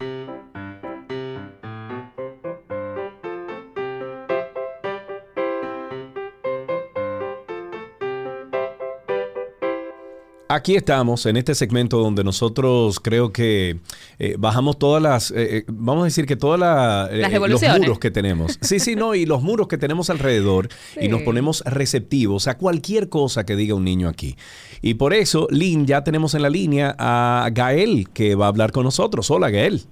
Aquí 10.49 10.77
estamos 10.77 11.27
en 11.27 11.37
este 11.37 11.57
segmento 11.57 11.99
donde 11.99 12.23
nosotros 12.23 13.01
creo 13.01 13.33
que 13.33 13.81
eh, 14.21 14.37
bajamos 14.39 14.79
todas 14.79 15.03
las, 15.03 15.33
eh, 15.33 15.59
eh, 15.59 15.65
vamos 15.67 16.03
a 16.03 16.05
decir 16.05 16.25
que 16.25 16.37
todas 16.37 16.61
la, 16.61 17.09
eh, 17.11 17.17
Las 17.19 17.33
los 17.33 17.63
muros 17.81 17.99
que 17.99 18.13
tenemos. 18.13 18.57
Sí, 18.61 18.79
sí, 18.79 18.95
no, 18.95 19.17
y 19.17 19.27
los 19.27 19.43
muros 19.43 19.67
que 19.67 19.77
tenemos 19.77 20.09
alrededor 20.09 20.69
y 21.01 21.09
nos 21.09 21.23
ponemos 21.23 21.65
receptivos 21.67 22.47
a 22.47 22.59
cualquier 22.59 23.09
cosa 23.09 23.45
que 23.45 23.57
diga 23.57 23.75
un 23.75 23.83
niño 23.83 24.09
aquí. 24.09 24.37
Y 24.83 24.95
por 24.95 25.15
eso, 25.15 25.49
Lynn, 25.51 25.85
ya 25.85 26.05
tenemos 26.05 26.35
en 26.35 26.43
la 26.43 26.51
línea 26.51 26.95
a 26.97 27.49
Gael 27.53 28.09
que 28.11 28.37
va 28.37 28.45
a 28.45 28.49
hablar 28.49 28.71
con 28.71 28.85
nosotros. 28.85 29.29
Hola, 29.33 29.51
Gael. 29.51 29.83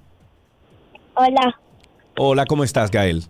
Hola, 1.15 1.59
Hola, 2.17 2.45
¿cómo 2.45 2.63
estás, 2.63 2.91
Gael? 2.91 3.25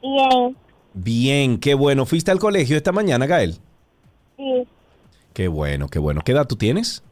bien, 0.00 0.56
Bien, 0.94 1.58
qué 1.58 1.74
bueno. 1.74 2.06
¿Fuiste 2.06 2.30
al 2.30 2.38
colegio 2.38 2.76
esta 2.76 2.92
mañana, 2.92 3.26
Gael? 3.26 3.56
sí, 4.36 4.68
Qué 5.34 5.48
bueno, 5.48 5.88
qué 5.88 5.98
bueno. 5.98 6.22
¿Qué 6.24 6.32
edad 6.32 6.46
tú 6.46 6.56
tienes? 6.56 7.02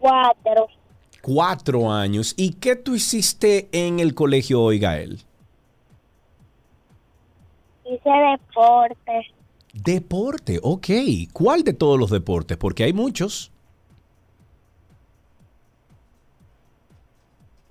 cuatro. 0.00 0.68
Cuatro 1.22 1.90
años. 1.90 2.34
¿Y 2.36 2.54
qué 2.54 2.76
tú 2.76 2.94
hiciste 2.94 3.70
en 3.72 4.00
el 4.00 4.14
colegio 4.14 4.60
hoy, 4.60 4.78
Gael? 4.78 5.22
Hice 7.86 8.10
deporte, 8.10 9.34
Deporte, 9.74 10.60
ok. 10.62 10.86
¿Cuál 11.32 11.64
de 11.64 11.72
todos 11.72 11.98
los 11.98 12.10
deportes? 12.10 12.56
Porque 12.56 12.84
hay 12.84 12.92
muchos. 12.92 13.50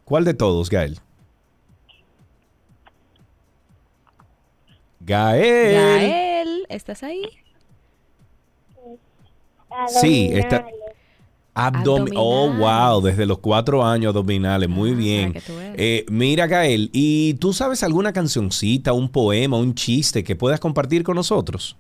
¿Cuál 0.04 0.26
de 0.26 0.34
todos, 0.34 0.70
Gael? 0.70 1.00
Gael. 5.00 5.74
Gael, 5.74 6.66
¿estás 6.70 7.04
ahí? 7.04 7.24
Sí, 9.88 10.30
está- 10.34 10.58
abdominales. 10.58 10.84
Abdomi- 11.56 12.12
oh, 12.16 12.52
wow, 12.54 13.02
desde 13.02 13.26
los 13.28 13.38
cuatro 13.40 13.86
años 13.86 14.10
abdominales, 14.10 14.68
muy 14.70 14.92
Ah, 14.92 14.96
bien. 14.96 15.34
Eh, 15.76 16.04
mira, 16.10 16.48
Gael, 16.48 16.90
¿y 16.94 17.36
tú 17.36 17.54
sabes 17.54 17.84
alguna 17.84 18.12
cancioncita, 18.12 18.92
un 18.94 19.10
poema, 19.10 19.58
un 19.58 19.76
chiste 19.76 20.24
que 20.24 20.36
puedas 20.36 20.60
compartir 20.60 21.04
con 21.04 21.16
nosotros? 21.16 21.78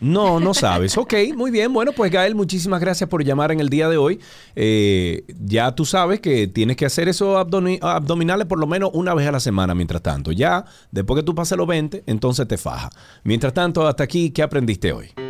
No, 0.00 0.40
no 0.40 0.54
sabes. 0.54 0.96
Ok, 0.96 1.14
muy 1.36 1.50
bien. 1.50 1.72
Bueno, 1.72 1.92
pues 1.92 2.10
Gael, 2.10 2.34
muchísimas 2.34 2.80
gracias 2.80 3.08
por 3.08 3.22
llamar 3.22 3.52
en 3.52 3.60
el 3.60 3.68
día 3.68 3.88
de 3.88 3.96
hoy. 3.96 4.18
Eh, 4.56 5.24
ya 5.38 5.74
tú 5.74 5.84
sabes 5.84 6.20
que 6.20 6.46
tienes 6.46 6.76
que 6.76 6.86
hacer 6.86 7.08
esos 7.08 7.36
abdominales 7.36 8.46
por 8.46 8.58
lo 8.58 8.66
menos 8.66 8.90
una 8.94 9.14
vez 9.14 9.28
a 9.28 9.32
la 9.32 9.40
semana 9.40 9.74
mientras 9.74 10.02
tanto. 10.02 10.32
Ya, 10.32 10.64
después 10.90 11.20
que 11.20 11.24
tú 11.24 11.34
pases 11.34 11.58
los 11.58 11.66
20, 11.66 12.04
entonces 12.06 12.48
te 12.48 12.56
faja. 12.56 12.90
Mientras 13.24 13.52
tanto, 13.52 13.86
hasta 13.86 14.04
aquí, 14.04 14.30
¿qué 14.30 14.42
aprendiste 14.42 14.92
hoy? 14.92 15.29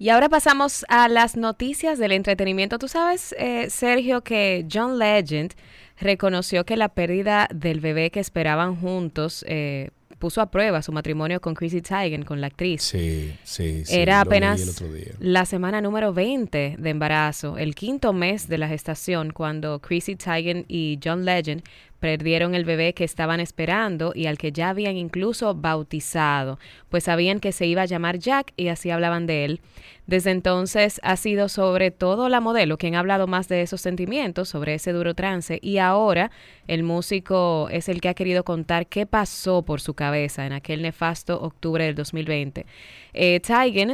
Y 0.00 0.08
ahora 0.08 0.30
pasamos 0.30 0.86
a 0.88 1.08
las 1.08 1.36
noticias 1.36 1.98
del 1.98 2.12
entretenimiento. 2.12 2.78
Tú 2.78 2.88
sabes, 2.88 3.34
eh, 3.38 3.68
Sergio, 3.68 4.22
que 4.22 4.66
John 4.72 4.98
Legend 4.98 5.52
reconoció 6.00 6.64
que 6.64 6.78
la 6.78 6.88
pérdida 6.88 7.48
del 7.54 7.80
bebé 7.80 8.10
que 8.10 8.18
esperaban 8.18 8.76
juntos 8.76 9.44
eh, 9.46 9.90
puso 10.18 10.40
a 10.40 10.50
prueba 10.50 10.80
su 10.80 10.90
matrimonio 10.90 11.42
con 11.42 11.54
Chrissy 11.54 11.82
Teigen, 11.82 12.22
con 12.22 12.40
la 12.40 12.46
actriz. 12.46 12.82
Sí, 12.82 13.34
sí, 13.44 13.84
sí. 13.84 13.94
Era 13.94 14.22
apenas 14.22 14.82
la 15.18 15.44
semana 15.44 15.82
número 15.82 16.14
20 16.14 16.76
de 16.78 16.90
embarazo, 16.90 17.58
el 17.58 17.74
quinto 17.74 18.14
mes 18.14 18.48
de 18.48 18.56
la 18.56 18.68
gestación, 18.68 19.32
cuando 19.32 19.80
Chrissy 19.80 20.16
Teigen 20.16 20.64
y 20.66 20.98
John 21.04 21.26
Legend 21.26 21.62
perdieron 22.00 22.54
el 22.54 22.64
bebé 22.64 22.94
que 22.94 23.04
estaban 23.04 23.38
esperando 23.38 24.12
y 24.14 24.26
al 24.26 24.38
que 24.38 24.52
ya 24.52 24.70
habían 24.70 24.96
incluso 24.96 25.54
bautizado, 25.54 26.58
pues 26.88 27.04
sabían 27.04 27.38
que 27.38 27.52
se 27.52 27.66
iba 27.66 27.82
a 27.82 27.86
llamar 27.86 28.18
Jack 28.18 28.52
y 28.56 28.68
así 28.68 28.90
hablaban 28.90 29.26
de 29.26 29.44
él. 29.44 29.60
Desde 30.06 30.32
entonces 30.32 31.00
ha 31.04 31.16
sido 31.16 31.48
sobre 31.48 31.92
todo 31.92 32.28
la 32.28 32.40
modelo 32.40 32.78
quien 32.78 32.96
ha 32.96 32.98
hablado 32.98 33.28
más 33.28 33.46
de 33.46 33.62
esos 33.62 33.80
sentimientos, 33.80 34.48
sobre 34.48 34.74
ese 34.74 34.90
duro 34.92 35.14
trance, 35.14 35.60
y 35.62 35.78
ahora 35.78 36.32
el 36.66 36.82
músico 36.82 37.68
es 37.70 37.88
el 37.88 38.00
que 38.00 38.08
ha 38.08 38.14
querido 38.14 38.42
contar 38.42 38.88
qué 38.88 39.06
pasó 39.06 39.62
por 39.62 39.80
su 39.80 39.94
cabeza 39.94 40.46
en 40.46 40.52
aquel 40.52 40.82
nefasto 40.82 41.40
octubre 41.40 41.84
del 41.84 41.94
2020. 41.94 42.66
Eh, 43.12 43.40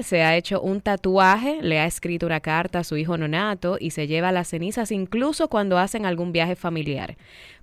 se 0.03 0.23
ha 0.23 0.37
hecho 0.37 0.61
un 0.63 0.81
tatuaje, 0.81 1.59
le 1.61 1.81
ha 1.81 1.87
escrito 1.87 2.25
una 2.25 2.41
carta 2.41 2.79
a 2.79 2.85
su 2.85 2.97
hijo 2.97 3.19
nonato 3.19 3.77
y 3.79 3.91
se 3.91 4.07
lleva 4.07 4.33
las 4.33 4.49
cenizas 4.49 4.93
incluso 4.93 5.49
cuando 5.49 5.79
hacen 5.79 6.07
algún 6.07 6.33
viaje 6.33 6.57
familiar 6.57 7.17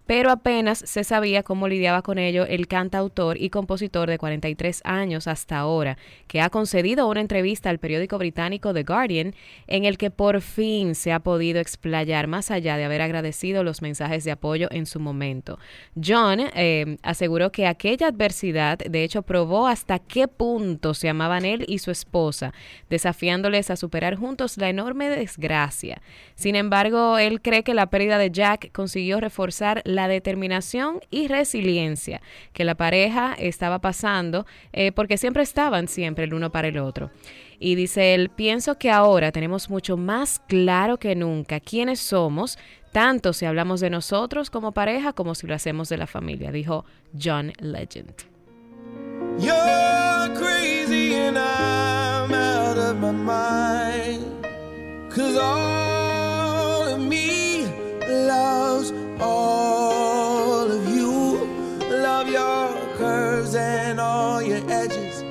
pero 0.06 0.32
apenas 0.32 0.80
se 0.80 1.04
sabía 1.04 1.44
cómo 1.44 1.68
lidiaba 1.68 2.02
con 2.02 2.18
ello 2.18 2.46
el 2.46 2.68
cantautor 2.68 3.42
y 3.42 3.50
compositor 3.50 4.10
de 4.10 4.18
43 4.18 4.82
años 4.84 5.28
hasta 5.28 5.58
ahora, 5.58 5.98
que 6.28 6.42
ha 6.42 6.50
concedido 6.50 7.08
una 7.08 7.22
entrevista 7.22 7.70
al 7.70 7.80
periódico 7.80 8.18
británico 8.18 8.74
The 8.74 8.84
Guardian 8.84 9.36
en 9.68 9.86
el 9.86 9.98
que 9.98 10.12
por 10.12 10.42
fin 10.42 10.96
se 10.96 11.12
ha 11.12 11.20
podido 11.20 11.60
explayar 11.60 12.28
más 12.28 12.52
allá 12.52 12.78
de 12.78 12.86
haber 12.86 13.02
agradecido 13.02 13.64
los 13.64 13.82
mensajes 13.82 14.24
de 14.24 14.32
apoyo 14.32 14.68
en 14.72 14.86
su 14.86 15.00
momento. 15.00 15.60
John 15.96 16.40
eh, 16.54 16.98
aseguró 17.04 17.52
que 17.52 17.68
aquella 17.68 18.08
adversidad 18.08 18.78
de 18.80 19.04
hecho 19.04 19.22
probó 19.22 19.68
hasta 19.68 20.00
qué 20.00 20.28
punto 20.28 20.94
se 20.94 21.10
amaban 21.10 21.46
él 21.46 21.66
y 21.68 21.80
su 21.80 21.92
esposa, 21.92 22.54
desafiándoles 22.90 23.70
a 23.70 23.76
superar 23.76 24.16
juntos 24.16 24.58
la 24.58 24.70
enorme 24.70 25.10
desgracia. 25.10 26.02
Sin 26.36 26.56
embargo, 26.56 27.18
él 27.18 27.42
cree 27.42 27.64
que 27.64 27.74
la 27.74 27.88
pérdida 27.88 28.18
de 28.18 28.32
Jack 28.32 28.72
consiguió 28.72 29.20
reforzar 29.20 29.82
determinación 30.08 31.00
y 31.10 31.28
resiliencia 31.28 32.22
que 32.54 32.64
la 32.64 32.76
pareja 32.76 33.34
estaba 33.38 33.80
pasando 33.80 34.46
eh, 34.72 34.92
porque 34.92 35.18
siempre 35.18 35.44
estaban 35.44 35.88
siempre 35.88 36.26
el 36.26 36.34
uno 36.34 36.52
para 36.52 36.68
el 36.68 36.78
otro. 36.78 37.12
Y 37.60 37.76
dice 37.76 38.14
él, 38.14 38.30
pienso 38.30 38.78
que 38.78 38.92
ahora 38.92 39.32
tenemos 39.32 39.70
mucho 39.70 39.96
más 39.96 40.40
claro 40.48 40.98
que 40.98 41.16
nunca 41.16 41.60
quiénes 41.60 42.00
somos, 42.00 42.58
tanto 42.92 43.34
si 43.34 43.46
hablamos 43.46 43.80
de 43.80 43.90
nosotros 43.90 44.50
como 44.50 44.72
pareja 44.74 45.14
como 45.14 45.34
si 45.34 45.48
lo 45.48 45.56
hacemos 45.56 45.90
de 45.90 45.98
la 45.98 46.08
familia, 46.08 46.52
dijo 46.52 46.86
John 47.18 47.54
Legend. 47.60 48.14
You're 49.40 50.30
crazy 50.36 51.16
and 51.16 51.38
I'm 51.38 52.34
out 52.34 52.78
of 52.78 52.98
my 52.98 53.12
mind. 53.12 54.44
Cause 55.10 55.38
all 55.38 56.88
of 56.88 57.00
me 57.00 57.66
loves 58.08 58.92
all 59.20 60.72
of 60.72 60.88
you. 60.90 61.48
Love 61.90 62.30
your 62.30 62.70
curves 62.98 63.56
and 63.56 64.00
all 64.00 64.42
your 64.42 64.60
edges. 64.70 65.24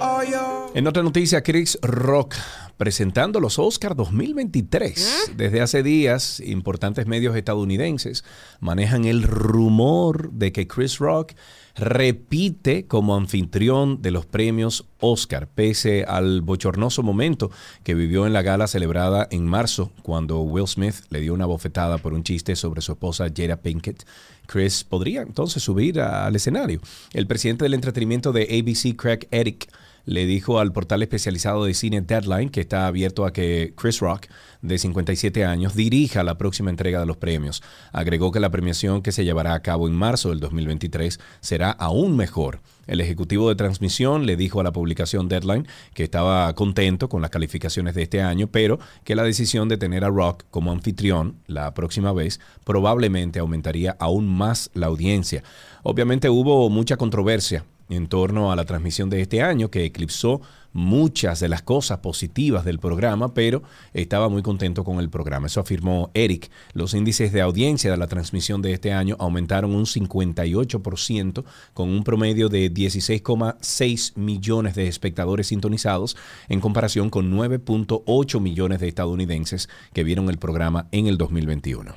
All 0.00 0.24
your 0.24 0.70
En 0.74 0.86
otra 0.86 1.02
noticia, 1.02 1.42
Chris 1.42 1.78
Rock 1.82 2.34
presentando 2.78 3.40
los 3.40 3.58
Oscars 3.58 3.96
2023. 3.96 5.32
Desde 5.36 5.60
hace 5.60 5.82
días, 5.82 6.40
importantes 6.40 7.06
medios 7.06 7.36
estadounidenses 7.36 8.24
manejan 8.60 9.04
el 9.04 9.24
rumor 9.24 10.30
de 10.30 10.52
que 10.52 10.68
Chris 10.68 10.98
Rock 10.98 11.32
repite 11.78 12.86
como 12.86 13.14
anfitrión 13.14 14.02
de 14.02 14.10
los 14.10 14.26
premios 14.26 14.86
Oscar, 14.98 15.48
pese 15.48 16.04
al 16.04 16.42
bochornoso 16.42 17.04
momento 17.04 17.50
que 17.84 17.94
vivió 17.94 18.26
en 18.26 18.32
la 18.32 18.42
gala 18.42 18.66
celebrada 18.66 19.28
en 19.30 19.46
marzo, 19.46 19.92
cuando 20.02 20.40
Will 20.40 20.66
Smith 20.66 20.96
le 21.10 21.20
dio 21.20 21.34
una 21.34 21.46
bofetada 21.46 21.98
por 21.98 22.14
un 22.14 22.24
chiste 22.24 22.56
sobre 22.56 22.82
su 22.82 22.92
esposa 22.92 23.28
Jada 23.34 23.58
Pinkett. 23.58 24.04
Chris 24.46 24.82
podría 24.82 25.22
entonces 25.22 25.62
subir 25.62 26.00
al 26.00 26.34
escenario. 26.34 26.80
El 27.12 27.26
presidente 27.26 27.64
del 27.64 27.74
entretenimiento 27.74 28.32
de 28.32 28.42
ABC, 28.42 28.96
Craig 28.96 29.28
Eric, 29.30 29.70
le 30.08 30.24
dijo 30.24 30.58
al 30.58 30.72
portal 30.72 31.02
especializado 31.02 31.66
de 31.66 31.74
cine 31.74 32.00
Deadline 32.00 32.48
que 32.48 32.62
está 32.62 32.86
abierto 32.86 33.26
a 33.26 33.32
que 33.34 33.74
Chris 33.76 34.00
Rock, 34.00 34.28
de 34.62 34.78
57 34.78 35.44
años, 35.44 35.74
dirija 35.74 36.22
la 36.22 36.38
próxima 36.38 36.70
entrega 36.70 36.98
de 36.98 37.04
los 37.04 37.18
premios. 37.18 37.62
Agregó 37.92 38.32
que 38.32 38.40
la 38.40 38.48
premiación 38.48 39.02
que 39.02 39.12
se 39.12 39.24
llevará 39.24 39.52
a 39.52 39.60
cabo 39.60 39.86
en 39.86 39.92
marzo 39.92 40.30
del 40.30 40.40
2023 40.40 41.20
será 41.40 41.70
aún 41.70 42.16
mejor. 42.16 42.62
El 42.86 43.02
ejecutivo 43.02 43.50
de 43.50 43.56
transmisión 43.56 44.24
le 44.24 44.36
dijo 44.36 44.60
a 44.60 44.64
la 44.64 44.72
publicación 44.72 45.28
Deadline 45.28 45.68
que 45.92 46.04
estaba 46.04 46.54
contento 46.54 47.10
con 47.10 47.20
las 47.20 47.30
calificaciones 47.30 47.94
de 47.94 48.04
este 48.04 48.22
año, 48.22 48.46
pero 48.46 48.78
que 49.04 49.14
la 49.14 49.24
decisión 49.24 49.68
de 49.68 49.76
tener 49.76 50.06
a 50.06 50.08
Rock 50.08 50.44
como 50.50 50.72
anfitrión 50.72 51.36
la 51.46 51.74
próxima 51.74 52.14
vez 52.14 52.40
probablemente 52.64 53.40
aumentaría 53.40 53.94
aún 54.00 54.26
más 54.26 54.70
la 54.72 54.86
audiencia. 54.86 55.42
Obviamente 55.82 56.30
hubo 56.30 56.70
mucha 56.70 56.96
controversia 56.96 57.66
en 57.88 58.08
torno 58.08 58.52
a 58.52 58.56
la 58.56 58.64
transmisión 58.64 59.10
de 59.10 59.20
este 59.20 59.42
año 59.42 59.70
que 59.70 59.84
eclipsó 59.84 60.40
muchas 60.72 61.40
de 61.40 61.48
las 61.48 61.62
cosas 61.62 61.98
positivas 61.98 62.64
del 62.64 62.78
programa, 62.78 63.34
pero 63.34 63.62
estaba 63.94 64.28
muy 64.28 64.42
contento 64.42 64.84
con 64.84 65.00
el 65.00 65.10
programa. 65.10 65.46
Eso 65.46 65.60
afirmó 65.60 66.10
Eric. 66.14 66.50
Los 66.72 66.94
índices 66.94 67.32
de 67.32 67.40
audiencia 67.40 67.90
de 67.90 67.96
la 67.96 68.06
transmisión 68.06 68.62
de 68.62 68.72
este 68.72 68.92
año 68.92 69.16
aumentaron 69.18 69.74
un 69.74 69.86
58% 69.86 71.44
con 71.74 71.88
un 71.88 72.04
promedio 72.04 72.48
de 72.48 72.72
16,6 72.72 74.16
millones 74.16 74.74
de 74.74 74.88
espectadores 74.88 75.48
sintonizados 75.48 76.16
en 76.48 76.60
comparación 76.60 77.10
con 77.10 77.32
9.8 77.32 78.40
millones 78.40 78.80
de 78.80 78.88
estadounidenses 78.88 79.68
que 79.92 80.04
vieron 80.04 80.28
el 80.28 80.38
programa 80.38 80.88
en 80.92 81.06
el 81.06 81.18
2021. 81.18 81.94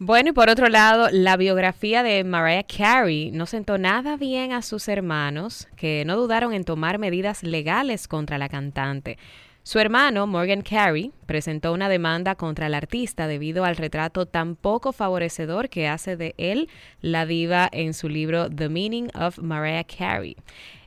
Bueno, 0.00 0.30
y 0.30 0.32
por 0.32 0.50
otro 0.50 0.68
lado, 0.68 1.08
la 1.12 1.36
biografía 1.36 2.02
de 2.02 2.24
Mariah 2.24 2.64
Carey 2.64 3.30
no 3.30 3.46
sentó 3.46 3.78
nada 3.78 4.16
bien 4.16 4.52
a 4.52 4.60
sus 4.60 4.88
hermanos, 4.88 5.68
que 5.76 6.02
no 6.04 6.16
dudaron 6.16 6.52
en 6.52 6.64
tomar 6.64 6.98
medidas 6.98 7.44
legales 7.44 8.08
contra 8.08 8.36
la 8.36 8.48
cantante. 8.48 9.18
Su 9.62 9.78
hermano, 9.78 10.26
Morgan 10.26 10.62
Carey, 10.62 11.12
presentó 11.26 11.72
una 11.72 11.88
demanda 11.88 12.34
contra 12.34 12.66
el 12.66 12.74
artista 12.74 13.28
debido 13.28 13.64
al 13.64 13.76
retrato 13.76 14.26
tan 14.26 14.56
poco 14.56 14.92
favorecedor 14.92 15.68
que 15.68 15.86
hace 15.86 16.16
de 16.16 16.34
él 16.38 16.68
la 17.00 17.24
diva 17.24 17.68
en 17.70 17.94
su 17.94 18.08
libro 18.08 18.50
The 18.50 18.68
Meaning 18.68 19.10
of 19.14 19.38
Mariah 19.38 19.84
Carey. 19.84 20.36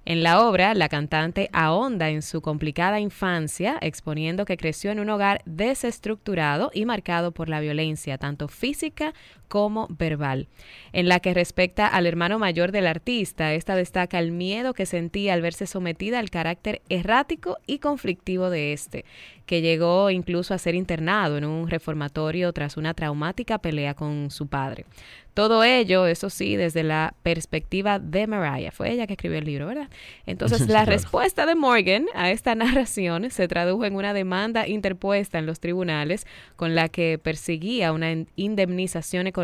En 0.09 0.23
la 0.23 0.39
obra, 0.47 0.73
la 0.73 0.87
cantante 0.87 1.49
ahonda 1.51 2.07
en 2.09 2.21
su 2.21 2.39
complicada 2.39 3.01
infancia, 3.01 3.77
exponiendo 3.81 4.45
que 4.45 4.55
creció 4.55 4.89
en 4.89 5.01
un 5.01 5.09
hogar 5.09 5.41
desestructurado 5.43 6.71
y 6.73 6.85
marcado 6.85 7.33
por 7.33 7.49
la 7.49 7.59
violencia, 7.59 8.17
tanto 8.17 8.47
física 8.47 9.13
como 9.47 9.87
verbal. 9.89 10.47
En 10.93 11.07
la 11.07 11.19
que 11.19 11.33
respecta 11.33 11.87
al 11.87 12.05
hermano 12.05 12.39
mayor 12.39 12.71
del 12.71 12.87
artista, 12.87 13.53
esta 13.53 13.75
destaca 13.75 14.19
el 14.19 14.31
miedo 14.31 14.73
que 14.73 14.85
sentía 14.85 15.33
al 15.33 15.41
verse 15.41 15.67
sometida 15.67 16.19
al 16.19 16.29
carácter 16.29 16.81
errático 16.89 17.57
y 17.65 17.79
conflictivo 17.79 18.49
de 18.49 18.73
este, 18.73 19.05
que 19.45 19.61
llegó 19.61 20.09
incluso 20.09 20.53
a 20.53 20.57
ser 20.57 20.75
internado 20.75 21.37
en 21.37 21.45
un 21.45 21.69
reformatorio 21.69 22.51
tras 22.53 22.77
una 22.77 22.93
traumática 22.93 23.57
pelea 23.59 23.93
con 23.93 24.29
su 24.31 24.47
padre. 24.47 24.85
Todo 25.37 25.63
ello, 25.63 26.07
eso 26.07 26.31
sí, 26.31 26.55
desde 26.55 26.81
la 26.81 27.13
perspectiva 27.21 27.99
de 27.99 28.25
Mariah. 28.25 28.71
Fue 28.71 28.91
ella 28.91 29.05
que 29.05 29.13
escribió 29.13 29.37
el 29.37 29.45
libro, 29.45 29.67
¿verdad? 29.67 29.87
Entonces, 30.25 30.61
la 30.67 30.83
respuesta 30.83 31.45
de 31.45 31.53
Morgan 31.53 32.07
a 32.15 32.31
esta 32.31 32.55
narración 32.55 33.29
se 33.29 33.47
tradujo 33.47 33.85
en 33.85 33.95
una 33.95 34.15
demanda 34.15 34.67
interpuesta 34.67 35.37
en 35.37 35.45
los 35.45 35.59
tribunales 35.59 36.25
con 36.55 36.73
la 36.73 36.89
que 36.89 37.19
perseguía 37.21 37.93
una 37.93 38.25
indemnización 38.35 39.27
económica 39.27 39.36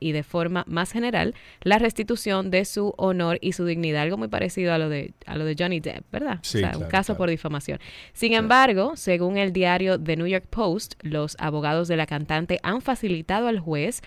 y 0.00 0.12
de 0.12 0.22
forma 0.22 0.64
más 0.66 0.92
general 0.92 1.34
la 1.62 1.78
restitución 1.78 2.50
de 2.50 2.64
su 2.64 2.94
honor 2.96 3.38
y 3.40 3.52
su 3.52 3.64
dignidad, 3.64 4.02
algo 4.02 4.18
muy 4.18 4.28
parecido 4.28 4.72
a 4.72 4.78
lo 4.78 4.88
de, 4.88 5.14
a 5.26 5.36
lo 5.36 5.44
de 5.44 5.56
Johnny 5.58 5.80
Depp, 5.80 6.04
¿verdad? 6.10 6.38
Sí, 6.42 6.58
o 6.58 6.60
sea, 6.60 6.78
un 6.78 6.84
caso 6.84 7.16
por 7.16 7.30
difamación. 7.30 7.78
Sin 8.12 8.34
embargo, 8.34 8.92
según 8.96 9.36
el 9.36 9.52
diario 9.52 9.98
The 9.98 10.16
New 10.16 10.26
York 10.26 10.46
Post, 10.50 10.94
los 11.02 11.36
abogados 11.38 11.88
de 11.88 11.96
la 11.96 12.06
cantante 12.06 12.58
han 12.62 12.82
facilitado 12.82 13.48
al 13.48 13.58
juez 13.58 14.02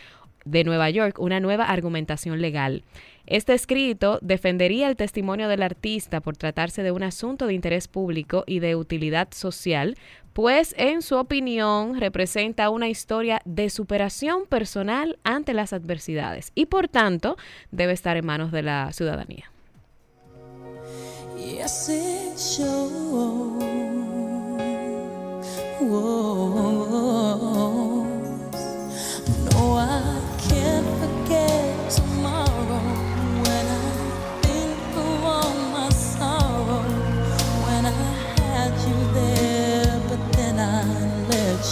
de 0.45 0.63
Nueva 0.63 0.89
York 0.89 1.19
una 1.19 1.39
nueva 1.39 1.65
argumentación 1.65 2.39
legal. 2.39 2.84
Este 3.26 3.53
escrito 3.53 4.19
defendería 4.21 4.88
el 4.88 4.95
testimonio 4.95 5.47
del 5.47 5.63
artista 5.63 6.21
por 6.21 6.38
tratarse 6.38 6.84
de 6.84 6.91
un 6.91 7.01
asunto 7.01 7.47
de 7.47 7.55
interés 7.55 7.88
público 7.88 8.43
y 8.45 8.59
de 8.59 8.76
utilidad 8.76 9.30
social, 9.32 9.97
pues 10.36 10.75
en 10.77 11.01
su 11.01 11.15
opinión 11.15 11.97
representa 11.97 12.69
una 12.69 12.89
historia 12.89 13.41
de 13.45 13.69
superación 13.69 14.45
personal 14.47 15.17
ante 15.23 15.53
las 15.53 15.71
adversidades 15.71 16.51
y 16.55 16.65
por 16.65 16.89
tanto 16.89 17.38
debe 17.71 17.93
estar 17.93 18.17
en 18.17 18.25
manos 18.25 18.51
de 18.51 18.61
la 18.61 18.91
ciudadanía. 18.91 19.49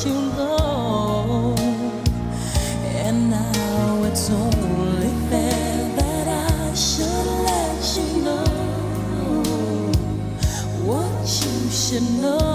You 0.02 0.32
go. 0.36 1.56
And 3.06 3.30
now 3.30 4.04
it's 4.06 4.30
only 4.30 5.14
fair 5.30 5.96
that 5.98 6.28
I 6.28 6.74
should 6.74 7.28
let 7.50 7.80
you 7.98 8.24
know 8.24 8.44
what 10.84 11.22
you 11.46 11.70
should 11.70 12.22
know. 12.22 12.53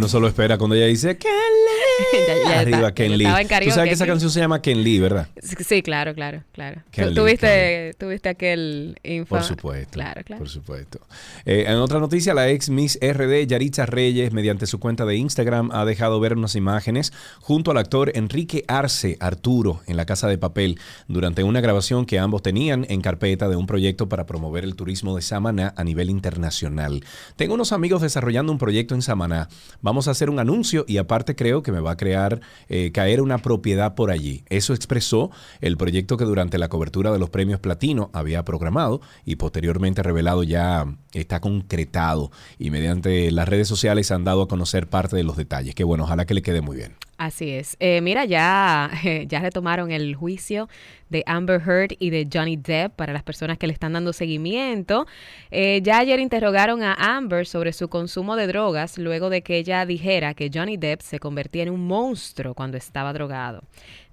Uno 0.00 0.08
solo 0.08 0.28
espera 0.28 0.58
cuando 0.58 0.74
ella 0.76 0.86
dice 0.86 1.16
Ken 1.18 1.30
Lee. 1.30 1.70
Ya- 2.26 2.50
ya 2.50 2.60
Arriba 2.60 2.78
está- 2.78 2.94
Ken 2.94 3.18
Lee. 3.18 3.24
estaba 3.26 3.40
en 3.42 3.64
Tú 3.64 3.70
sabes 3.72 3.88
que 3.90 3.94
esa 3.94 4.06
canción 4.06 4.30
se 4.30 4.40
llama 4.40 4.62
Ken 4.62 4.82
Lee, 4.82 4.98
¿verdad? 5.00 5.28
Sí, 5.42 5.82
claro, 5.82 6.14
claro, 6.14 6.42
claro. 6.52 6.82
Tú- 6.90 7.12
Tuviste, 7.14 7.92
tuviste 7.98 8.30
aquel 8.30 8.98
info. 9.02 9.34
Por 9.36 9.44
supuesto. 9.44 9.90
Claro, 9.92 10.22
claro. 10.24 10.38
Por 10.38 10.48
supuesto. 10.48 11.00
Eh, 11.44 11.64
en 11.68 11.76
otra 11.76 12.00
noticia, 12.00 12.32
la 12.32 12.48
ex 12.48 12.70
Miss 12.70 12.98
RD 13.02 13.46
Yaritza 13.46 13.84
Reyes, 13.84 14.32
mediante 14.32 14.66
su 14.66 14.80
cuenta 14.80 15.04
de 15.04 15.16
Instagram, 15.16 15.70
ha 15.72 15.84
dejado 15.84 16.18
ver 16.20 16.34
unas 16.36 16.54
imágenes 16.56 17.12
junto 17.40 17.70
al 17.70 17.76
actor 17.76 18.10
Enrique 18.14 18.64
Arce 18.66 19.18
Arturo 19.20 19.82
en 19.86 19.96
la 19.98 20.06
Casa 20.06 20.26
de 20.28 20.38
Papel 20.38 20.78
durante 21.06 21.42
una 21.44 21.60
grabación 21.60 22.06
que 22.06 22.18
ambos 22.18 22.42
tenían 22.42 22.86
en 22.88 23.02
carpeta 23.02 23.48
de 23.50 23.56
un 23.56 23.66
proyecto 23.66 24.08
para 24.08 24.24
promover 24.24 24.64
el 24.64 24.74
turismo 24.74 25.14
de 25.16 25.22
Samaná 25.22 25.74
a 25.76 25.84
nivel 25.84 26.08
internacional. 26.08 27.04
Tengo 27.36 27.54
unos 27.54 27.72
amigos 27.72 28.00
desarrollando 28.00 28.52
un 28.52 28.58
proyecto 28.58 28.94
en 28.94 29.02
Samaná. 29.02 29.48
Vamos 29.82 29.99
a 30.08 30.12
hacer 30.12 30.30
un 30.30 30.38
anuncio 30.38 30.84
y 30.86 30.98
aparte 30.98 31.36
creo 31.36 31.62
que 31.62 31.72
me 31.72 31.80
va 31.80 31.92
a 31.92 31.96
crear 31.96 32.40
eh, 32.68 32.92
caer 32.92 33.20
una 33.20 33.38
propiedad 33.38 33.94
por 33.94 34.10
allí. 34.10 34.44
Eso 34.48 34.74
expresó 34.74 35.30
el 35.60 35.76
proyecto 35.76 36.16
que 36.16 36.24
durante 36.24 36.58
la 36.58 36.68
cobertura 36.68 37.12
de 37.12 37.18
los 37.18 37.30
premios 37.30 37.60
Platino 37.60 38.10
había 38.12 38.44
programado 38.44 39.00
y 39.24 39.36
posteriormente 39.36 40.02
revelado 40.02 40.42
ya 40.42 40.86
está 41.12 41.40
concretado 41.40 42.30
y 42.58 42.70
mediante 42.70 43.30
las 43.30 43.48
redes 43.48 43.68
sociales 43.68 44.10
han 44.10 44.24
dado 44.24 44.42
a 44.42 44.48
conocer 44.48 44.88
parte 44.88 45.16
de 45.16 45.24
los 45.24 45.36
detalles. 45.36 45.74
Que 45.74 45.84
bueno, 45.84 46.04
ojalá 46.04 46.24
que 46.24 46.34
le 46.34 46.42
quede 46.42 46.60
muy 46.60 46.76
bien. 46.76 46.94
Así 47.20 47.50
es. 47.50 47.76
Eh, 47.80 48.00
mira, 48.00 48.24
ya, 48.24 48.90
ya 49.26 49.40
retomaron 49.40 49.90
el 49.90 50.14
juicio 50.14 50.70
de 51.10 51.22
Amber 51.26 51.60
Heard 51.60 51.90
y 51.98 52.08
de 52.08 52.26
Johnny 52.32 52.56
Depp 52.56 52.94
para 52.96 53.12
las 53.12 53.22
personas 53.22 53.58
que 53.58 53.66
le 53.66 53.74
están 53.74 53.92
dando 53.92 54.14
seguimiento. 54.14 55.06
Eh, 55.50 55.80
ya 55.82 55.98
ayer 55.98 56.18
interrogaron 56.18 56.82
a 56.82 56.94
Amber 56.94 57.46
sobre 57.46 57.74
su 57.74 57.90
consumo 57.90 58.36
de 58.36 58.46
drogas 58.46 58.96
luego 58.96 59.28
de 59.28 59.42
que 59.42 59.58
ella 59.58 59.84
dijera 59.84 60.32
que 60.32 60.50
Johnny 60.50 60.78
Depp 60.78 61.02
se 61.02 61.18
convertía 61.18 61.64
en 61.64 61.68
un 61.68 61.86
monstruo 61.86 62.54
cuando 62.54 62.78
estaba 62.78 63.12
drogado. 63.12 63.64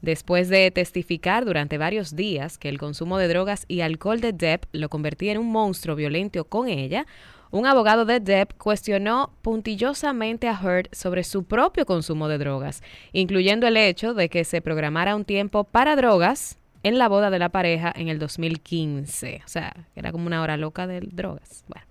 Después 0.02 0.50
de 0.50 0.70
testificar 0.72 1.46
durante 1.46 1.78
varios 1.78 2.14
días 2.14 2.58
que 2.58 2.68
el 2.68 2.78
consumo 2.78 3.20
de 3.20 3.30
drogas 3.30 3.64
y 3.70 3.80
alcohol 3.80 4.20
de 4.20 4.34
Depp 4.34 4.66
lo 4.74 4.90
convertía 4.90 5.32
en 5.32 5.38
un 5.38 5.50
monstruo 5.50 5.96
violento 5.96 6.44
con 6.44 6.68
ella, 6.68 7.06
un 7.52 7.66
abogado 7.66 8.06
de 8.06 8.20
Depp 8.20 8.54
cuestionó 8.58 9.32
puntillosamente 9.42 10.48
a 10.48 10.60
Heard 10.62 10.90
sobre 10.92 11.24
su 11.24 11.44
propio 11.44 11.86
consumo 11.86 12.28
de 12.28 12.38
drogas, 12.38 12.82
incluyendo 13.14 13.68
el 13.68 13.78
hecho 13.78 14.14
de 14.14 14.30
que 14.30 14.44
se 14.44 14.62
programara 14.62 15.16
un 15.16 15.26
tiempo 15.26 15.64
para 15.64 15.96
drogas 15.96 16.58
en 16.84 16.98
la 16.98 17.10
boda 17.10 17.30
de 17.30 17.40
la 17.40 17.50
pareja 17.50 17.92
en 17.96 18.08
el 18.08 18.20
2015. 18.20 19.42
O 19.46 19.48
sea, 19.48 19.76
era 19.96 20.12
como 20.12 20.28
una 20.28 20.42
hora 20.42 20.58
loca 20.58 20.88
de 20.88 21.02
drogas. 21.02 21.66
Bueno. 21.68 21.86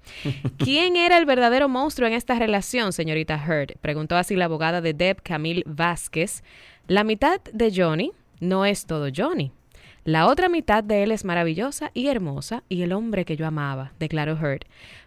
¿Quién 0.58 0.96
era 0.96 1.18
el 1.18 1.26
verdadero 1.26 1.68
monstruo 1.68 2.06
en 2.08 2.14
esta 2.14 2.38
relación, 2.38 2.92
señorita 2.92 3.34
Heard? 3.36 3.76
Preguntó 3.80 4.16
así 4.16 4.36
la 4.36 4.46
abogada 4.46 4.80
de 4.80 4.94
Deb, 4.94 5.22
Camille 5.22 5.64
Vázquez. 5.66 6.42
La 6.86 7.04
mitad 7.04 7.40
de 7.52 7.72
Johnny 7.74 8.12
no 8.40 8.64
es 8.64 8.86
todo 8.86 9.08
Johnny. 9.14 9.52
La 10.04 10.28
otra 10.28 10.48
mitad 10.48 10.84
de 10.84 11.02
él 11.02 11.10
es 11.10 11.24
maravillosa 11.24 11.90
y 11.92 12.06
hermosa 12.06 12.62
y 12.68 12.82
el 12.82 12.92
hombre 12.92 13.24
que 13.24 13.36
yo 13.36 13.44
amaba, 13.44 13.92
declaró 13.98 14.38
Heard. 14.38 14.64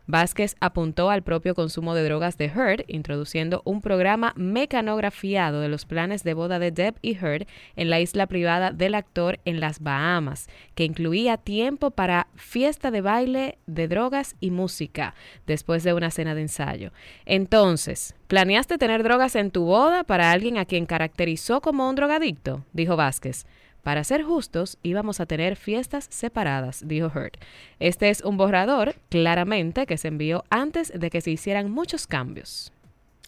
Vázquez 0.10 0.55
apuntó 0.60 1.12
al 1.12 1.22
propio 1.22 1.53
consumo 1.53 1.93
de 1.93 2.03
drogas 2.03 2.36
de 2.36 2.45
Heard, 2.45 2.84
introduciendo 2.88 3.62
un 3.64 3.80
programa 3.80 4.34
mecanografiado 4.36 5.62
de 5.62 5.70
los 5.70 5.86
planes 5.86 6.24
de 6.24 6.34
boda 6.34 6.57
de 6.57 6.72
Deb 6.72 6.95
y 7.03 7.16
Heard 7.16 7.45
en 7.76 7.91
la 7.91 7.99
isla 7.99 8.26
privada 8.26 8.72
del 8.72 8.95
actor 8.95 9.39
en 9.45 9.60
las 9.60 9.82
Bahamas, 9.82 10.47
que 10.74 10.84
incluía 10.84 11.38
tiempo 11.38 11.91
para 11.91 12.26
fiesta 12.34 12.89
de 12.89 13.01
baile, 13.01 13.60
de 13.68 13.88
drogas 13.88 14.36
y 14.39 14.49
música, 14.49 15.14
después 15.45 15.84
de 15.84 15.93
una 15.93 16.10
cena 16.10 16.34
de 16.34 16.41
ensayo. 16.41 16.91
Entonces, 17.28 18.16
¿planeaste 18.26 18.80
tener 18.80 19.03
drogas 19.03 19.36
en 19.36 19.51
tu 19.51 19.66
boda 19.66 20.03
para 20.03 20.32
alguien 20.32 20.57
a 20.57 20.66
quien 20.66 20.88
caracterizó 20.88 21.62
como 21.62 21.88
un 21.88 21.93
drogadicto? 21.95 22.66
dijo 22.74 22.95
Vázquez. 22.95 23.45
Para 23.84 24.03
ser 24.03 24.23
justos, 24.23 24.77
íbamos 24.84 25.19
a 25.19 25.25
tener 25.25 25.55
fiestas 25.55 26.07
separadas, 26.09 26.84
dijo 26.86 27.07
Hurt. 27.07 27.38
Este 27.80 28.09
es 28.09 28.21
un 28.21 28.38
borrador, 28.38 28.95
claramente, 29.09 29.86
que 29.86 29.97
se 29.97 30.09
envió 30.09 30.43
antes 30.49 30.91
de 30.93 31.09
que 31.09 31.21
se 31.21 31.32
hicieran 31.32 31.71
muchos 31.71 32.05
cambios. 32.07 32.71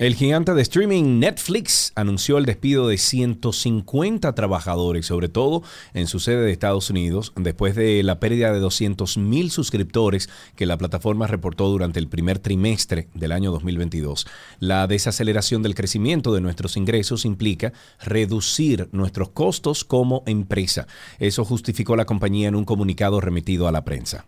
El 0.02 0.16
gigante 0.16 0.56
de 0.56 0.64
streaming 0.64 1.20
Netflix 1.20 1.92
anunció 1.94 2.40
el 2.40 2.46
despido 2.48 2.88
de 2.88 2.98
150 2.98 4.34
trabajadores, 4.34 5.06
sobre 5.06 5.30
todo 5.30 5.62
en 5.94 6.08
su 6.08 6.20
sede 6.20 6.44
de 6.44 6.52
Estados 6.52 6.90
Unidos, 6.90 7.34
después 7.36 7.76
de 7.76 8.02
la 8.02 8.20
pérdida 8.20 8.52
de 8.52 8.60
200.000 8.60 9.50
suscriptores 9.52 10.28
que 10.56 10.66
la 10.66 10.80
plataforma 10.80 11.28
reportó 11.28 11.70
durante 11.70 12.00
el 12.00 12.08
primer 12.08 12.40
trimestre 12.40 13.10
del 13.14 13.32
año 13.32 13.52
2022. 13.52 14.26
La 14.58 14.88
desaceleración 14.88 15.62
del 15.62 15.76
crecimiento 15.76 16.34
de 16.34 16.42
nuestros 16.42 16.78
ingresos 16.78 17.24
implica 17.24 17.72
reducir 18.00 18.90
nuestros 18.94 19.30
costos 19.30 19.84
como 19.84 20.24
empresa. 20.26 20.88
Eso 21.20 21.46
justificó 21.46 21.96
la 21.96 22.06
compañía 22.06 22.48
en 22.48 22.56
un 22.56 22.66
comunicado 22.66 23.22
remitido 23.22 23.68
a 23.68 23.72
la 23.72 23.86
prensa. 23.86 24.26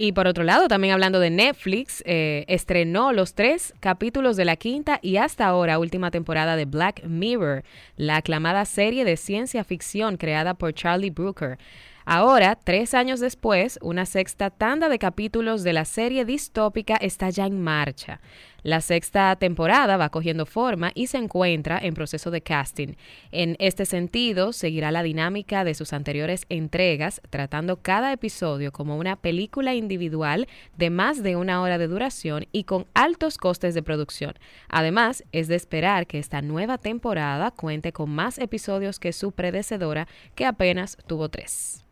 Y 0.00 0.12
por 0.12 0.28
otro 0.28 0.44
lado, 0.44 0.68
también 0.68 0.94
hablando 0.94 1.18
de 1.18 1.28
Netflix, 1.28 2.04
eh, 2.06 2.44
estrenó 2.46 3.12
los 3.12 3.34
tres 3.34 3.74
capítulos 3.80 4.36
de 4.36 4.44
la 4.44 4.54
quinta 4.54 5.00
y 5.02 5.16
hasta 5.16 5.44
ahora 5.44 5.80
última 5.80 6.12
temporada 6.12 6.54
de 6.54 6.66
Black 6.66 7.02
Mirror, 7.04 7.64
la 7.96 8.18
aclamada 8.18 8.64
serie 8.64 9.04
de 9.04 9.16
ciencia 9.16 9.64
ficción 9.64 10.16
creada 10.16 10.54
por 10.54 10.72
Charlie 10.72 11.10
Brooker. 11.10 11.58
Ahora, 12.04 12.54
tres 12.54 12.94
años 12.94 13.18
después, 13.18 13.76
una 13.82 14.06
sexta 14.06 14.50
tanda 14.50 14.88
de 14.88 15.00
capítulos 15.00 15.64
de 15.64 15.72
la 15.72 15.84
serie 15.84 16.24
distópica 16.24 16.94
está 16.94 17.28
ya 17.30 17.46
en 17.46 17.60
marcha. 17.60 18.20
La 18.64 18.80
sexta 18.80 19.36
temporada 19.36 19.96
va 19.96 20.08
cogiendo 20.08 20.44
forma 20.44 20.90
y 20.94 21.06
se 21.06 21.18
encuentra 21.18 21.78
en 21.78 21.94
proceso 21.94 22.32
de 22.32 22.40
casting. 22.40 22.94
En 23.30 23.54
este 23.60 23.86
sentido, 23.86 24.52
seguirá 24.52 24.90
la 24.90 25.04
dinámica 25.04 25.62
de 25.62 25.74
sus 25.74 25.92
anteriores 25.92 26.44
entregas, 26.48 27.20
tratando 27.30 27.80
cada 27.82 28.12
episodio 28.12 28.72
como 28.72 28.96
una 28.96 29.14
película 29.14 29.74
individual 29.74 30.48
de 30.76 30.90
más 30.90 31.22
de 31.22 31.36
una 31.36 31.62
hora 31.62 31.78
de 31.78 31.86
duración 31.86 32.46
y 32.50 32.64
con 32.64 32.86
altos 32.94 33.38
costes 33.38 33.74
de 33.74 33.82
producción. 33.84 34.34
Además, 34.68 35.22
es 35.30 35.46
de 35.46 35.54
esperar 35.54 36.08
que 36.08 36.18
esta 36.18 36.42
nueva 36.42 36.78
temporada 36.78 37.52
cuente 37.52 37.92
con 37.92 38.10
más 38.10 38.38
episodios 38.38 38.98
que 38.98 39.12
su 39.12 39.30
predecedora, 39.30 40.08
que 40.34 40.46
apenas 40.46 40.98
tuvo 41.06 41.28
tres. 41.28 41.84